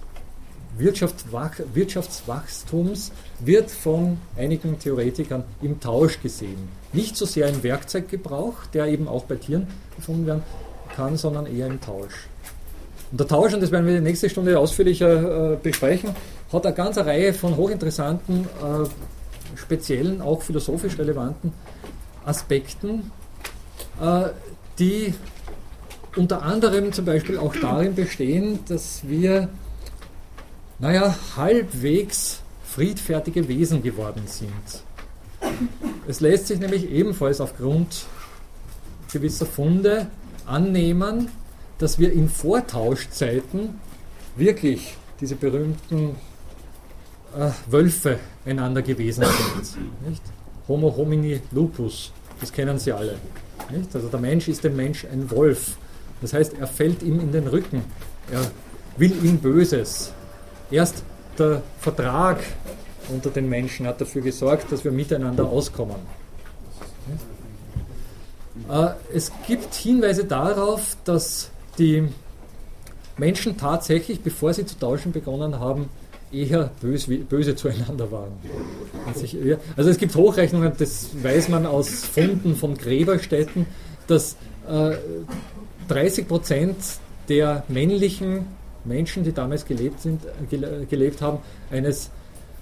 Wirtschaftswachstums 0.78 3.12
wird 3.40 3.70
von 3.70 4.18
einigen 4.36 4.78
Theoretikern 4.78 5.44
im 5.62 5.80
Tausch 5.80 6.20
gesehen. 6.20 6.68
Nicht 6.92 7.16
so 7.16 7.26
sehr 7.26 7.48
im 7.48 7.62
Werkzeuggebrauch, 7.62 8.66
der 8.72 8.86
eben 8.86 9.08
auch 9.08 9.24
bei 9.24 9.36
Tieren 9.36 9.66
gefunden 9.96 10.26
werden 10.26 10.42
kann, 10.94 11.16
sondern 11.16 11.46
eher 11.46 11.66
im 11.66 11.80
Tausch. 11.80 12.28
Und 13.10 13.20
der 13.20 13.26
Tausch, 13.26 13.54
und 13.54 13.62
das 13.62 13.70
werden 13.70 13.86
wir 13.86 13.96
in 13.96 14.02
der 14.02 14.10
nächsten 14.10 14.28
Stunde 14.28 14.58
ausführlicher 14.58 15.52
äh, 15.52 15.56
besprechen, 15.56 16.10
hat 16.52 16.66
eine 16.66 16.74
ganze 16.74 17.06
Reihe 17.06 17.32
von 17.32 17.56
hochinteressanten, 17.56 18.44
äh, 18.44 19.56
speziellen, 19.56 20.20
auch 20.20 20.42
philosophisch 20.42 20.98
relevanten 20.98 21.52
Aspekten, 22.24 23.10
äh, 24.00 24.28
die 24.78 25.14
unter 26.16 26.42
anderem 26.42 26.92
zum 26.92 27.04
Beispiel 27.04 27.38
auch 27.38 27.54
darin 27.56 27.94
bestehen, 27.94 28.60
dass 28.68 29.02
wir, 29.06 29.48
naja, 30.78 31.14
halbwegs 31.36 32.40
friedfertige 32.64 33.48
Wesen 33.48 33.82
geworden 33.82 34.22
sind. 34.26 34.52
Es 36.06 36.20
lässt 36.20 36.46
sich 36.48 36.58
nämlich 36.58 36.90
ebenfalls 36.90 37.40
aufgrund 37.40 38.06
gewisser 39.12 39.46
Funde 39.46 40.06
annehmen, 40.46 41.28
dass 41.78 41.98
wir 41.98 42.12
in 42.12 42.28
Vortauschzeiten 42.28 43.80
wirklich 44.36 44.96
diese 45.20 45.36
berühmten 45.36 46.16
äh, 47.36 47.50
Wölfe 47.66 48.18
einander 48.44 48.82
gewesen 48.82 49.24
sind. 49.24 50.08
Nicht? 50.08 50.22
Homo 50.66 50.94
homini 50.96 51.40
lupus, 51.50 52.12
das 52.40 52.52
kennen 52.52 52.78
Sie 52.78 52.92
alle. 52.92 53.16
Nicht? 53.70 53.94
Also 53.94 54.08
der 54.08 54.20
Mensch 54.20 54.48
ist 54.48 54.64
dem 54.64 54.76
Mensch 54.76 55.04
ein 55.04 55.30
Wolf. 55.30 55.76
Das 56.20 56.32
heißt, 56.32 56.54
er 56.58 56.66
fällt 56.66 57.02
ihm 57.02 57.20
in 57.20 57.32
den 57.32 57.46
Rücken. 57.46 57.84
Er 58.30 58.42
will 58.96 59.12
ihm 59.24 59.38
Böses. 59.38 60.12
Erst 60.70 61.02
der 61.38 61.62
Vertrag 61.80 62.38
unter 63.08 63.30
den 63.30 63.48
Menschen 63.48 63.86
hat 63.86 64.00
dafür 64.00 64.22
gesorgt, 64.22 64.70
dass 64.70 64.84
wir 64.84 64.92
miteinander 64.92 65.44
auskommen. 65.44 65.96
Äh, 68.70 68.88
es 69.14 69.32
gibt 69.46 69.74
Hinweise 69.74 70.24
darauf, 70.24 70.96
dass 71.04 71.50
die 71.78 72.08
Menschen 73.16 73.56
tatsächlich, 73.56 74.20
bevor 74.20 74.52
sie 74.52 74.66
zu 74.66 74.78
tauschen 74.78 75.12
begonnen 75.12 75.58
haben, 75.58 75.88
eher 76.30 76.70
böse, 76.80 77.16
böse 77.16 77.56
zueinander 77.56 78.10
waren. 78.12 78.32
Also 79.76 79.90
es 79.90 79.98
gibt 79.98 80.14
Hochrechnungen, 80.14 80.72
das 80.78 81.10
weiß 81.22 81.48
man 81.48 81.66
aus 81.66 81.88
Funden 81.88 82.56
von 82.56 82.76
Gräberstätten, 82.76 83.66
dass 84.06 84.36
äh, 84.68 84.96
30 85.88 86.28
Prozent 86.28 86.76
der 87.28 87.64
männlichen 87.68 88.46
Menschen, 88.88 89.24
die 89.24 89.32
damals 89.32 89.64
gelebt, 89.64 90.00
sind, 90.00 90.22
gelebt 90.88 91.20
haben, 91.20 91.38
eines 91.70 92.10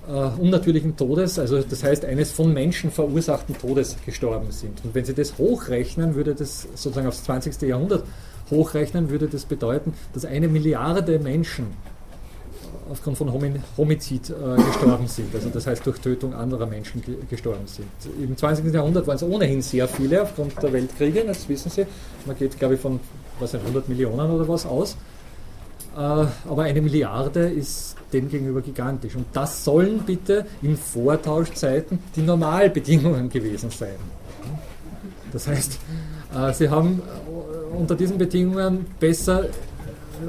äh, 0.08 0.40
unnatürlichen 0.40 0.96
Todes, 0.96 1.38
also 1.38 1.60
das 1.62 1.82
heißt 1.82 2.04
eines 2.04 2.30
von 2.30 2.52
Menschen 2.52 2.90
verursachten 2.90 3.56
Todes 3.58 3.96
gestorben 4.04 4.50
sind. 4.50 4.84
Und 4.84 4.94
wenn 4.94 5.04
Sie 5.04 5.14
das 5.14 5.38
hochrechnen, 5.38 6.14
würde 6.14 6.34
das 6.34 6.62
sozusagen 6.74 7.08
aufs 7.08 7.24
20. 7.24 7.62
Jahrhundert 7.62 8.04
hochrechnen, 8.50 9.10
würde 9.10 9.26
das 9.28 9.44
bedeuten, 9.44 9.94
dass 10.12 10.24
eine 10.24 10.48
Milliarde 10.48 11.18
Menschen 11.18 11.66
aufgrund 12.88 13.18
von 13.18 13.32
Homizid 13.76 14.30
äh, 14.30 14.62
gestorben 14.62 15.08
sind, 15.08 15.34
also 15.34 15.48
das 15.48 15.66
heißt 15.66 15.84
durch 15.84 15.98
Tötung 15.98 16.34
anderer 16.34 16.66
Menschen 16.66 17.02
ge 17.02 17.16
gestorben 17.28 17.66
sind. 17.66 17.88
Im 18.22 18.36
20. 18.36 18.72
Jahrhundert 18.72 19.08
waren 19.08 19.16
es 19.16 19.24
ohnehin 19.24 19.60
sehr 19.60 19.88
viele 19.88 20.22
aufgrund 20.22 20.62
der 20.62 20.72
Weltkriege, 20.72 21.24
das 21.26 21.48
wissen 21.48 21.70
Sie. 21.70 21.84
Man 22.26 22.38
geht, 22.38 22.56
glaube 22.58 22.74
ich, 22.74 22.80
von 22.80 23.00
was 23.40 23.50
sind 23.50 23.60
100 23.60 23.88
Millionen 23.88 24.30
oder 24.30 24.46
was 24.46 24.64
aus. 24.66 24.96
Äh, 25.97 25.98
aber 25.98 26.62
eine 26.64 26.82
Milliarde 26.82 27.48
ist 27.48 27.97
demgegenüber 28.12 28.60
gigantisch. 28.60 29.16
Und 29.16 29.27
das 29.32 29.64
sollen 29.64 30.01
bitte 30.01 30.44
in 30.60 30.77
Vortauschzeiten 30.77 31.98
die 32.14 32.23
Normalbedingungen 32.23 33.31
gewesen 33.31 33.70
sein. 33.70 33.97
Das 35.32 35.48
heißt, 35.48 35.78
äh, 36.35 36.52
sie 36.52 36.68
haben 36.68 37.01
äh, 37.01 37.77
unter 37.77 37.94
diesen 37.94 38.18
Bedingungen 38.18 38.86
besser, 39.01 39.47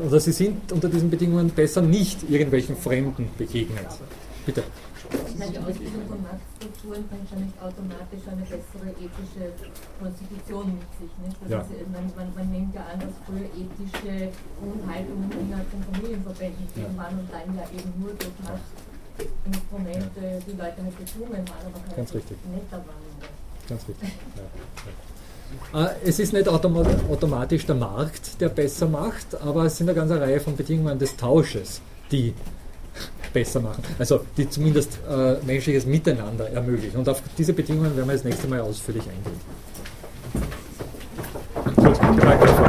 oder 0.05 0.19
sie 0.19 0.31
sind 0.31 0.71
unter 0.71 0.87
diesen 0.87 1.09
Bedingungen 1.09 1.49
besser 1.49 1.81
nicht 1.81 2.29
irgendwelchen 2.29 2.77
Fremden 2.77 3.29
begegnet. 3.37 3.87
Bitte. 4.45 4.63
Machtstrukturen 6.87 7.03
bringt 7.07 7.31
ja 7.31 7.37
nicht 7.37 7.57
automatisch 7.61 8.23
eine 8.27 8.41
bessere 8.41 8.89
ethische 8.95 9.43
Konstitution 9.99 10.65
mit 10.79 10.91
sich. 10.99 11.11
Nicht? 11.23 11.37
Das 11.43 11.49
Ja. 11.51 11.59
ist, 11.61 11.89
man, 11.91 12.05
man, 12.15 12.27
man 12.35 12.47
nimmt 12.51 12.73
ja 12.75 12.81
an, 12.91 12.99
dass 12.99 13.13
früher 13.25 13.47
ethische 13.51 14.31
Grundhaltungen 14.59 15.31
innerhalb 15.31 15.67
von 15.69 15.83
Familienverbänden 15.91 16.67
gegeben 16.67 16.97
waren 16.97 17.19
und 17.19 17.27
dann 17.31 17.47
ja 17.55 17.63
eben 17.75 17.91
nur 17.99 18.11
durch 18.15 18.35
Machtinstrumente 18.43 20.21
die 20.47 20.51
Leute 20.55 20.79
halt 20.83 20.97
gezwungen 20.97 21.43
waren, 21.47 21.65
aber 21.67 21.79
keine 21.83 21.95
Ganz 21.95 22.13
richtig. 22.13 22.37
netter 22.51 22.77
waren. 22.77 23.05
Ganz 23.67 23.81
richtig. 23.87 24.09
Ja, 24.35 25.83
ja. 25.83 25.85
Äh, 25.91 25.95
Es 26.03 26.19
ist 26.19 26.33
nicht 26.33 26.47
automa 26.47 26.83
automatisch 27.09 27.65
der 27.65 27.75
Markt, 27.75 28.39
der 28.41 28.49
besser 28.49 28.87
macht, 28.87 29.35
aber 29.41 29.65
es 29.65 29.77
sind 29.77 29.89
eine 29.89 29.95
ganze 29.95 30.19
Reihe 30.19 30.39
von 30.39 30.55
Bedingungen 30.55 30.99
des 30.99 31.15
Tausches, 31.15 31.81
die 32.11 32.33
besser 33.33 33.59
machen. 33.59 33.83
Also 33.99 34.21
die 34.35 34.49
zumindest 34.49 34.99
äh, 35.09 35.35
menschliches 35.45 35.85
Miteinander 35.85 36.49
ermöglichen. 36.49 36.97
Und 36.97 37.09
auf 37.09 37.21
diese 37.37 37.53
Bedingungen 37.53 37.95
werden 37.95 38.07
wir 38.07 38.13
das 38.13 38.23
nächste 38.23 38.47
Mal 38.47 38.61
ausführlich 38.61 39.03
eingehen. 39.03 39.39
Gut. 41.75 42.57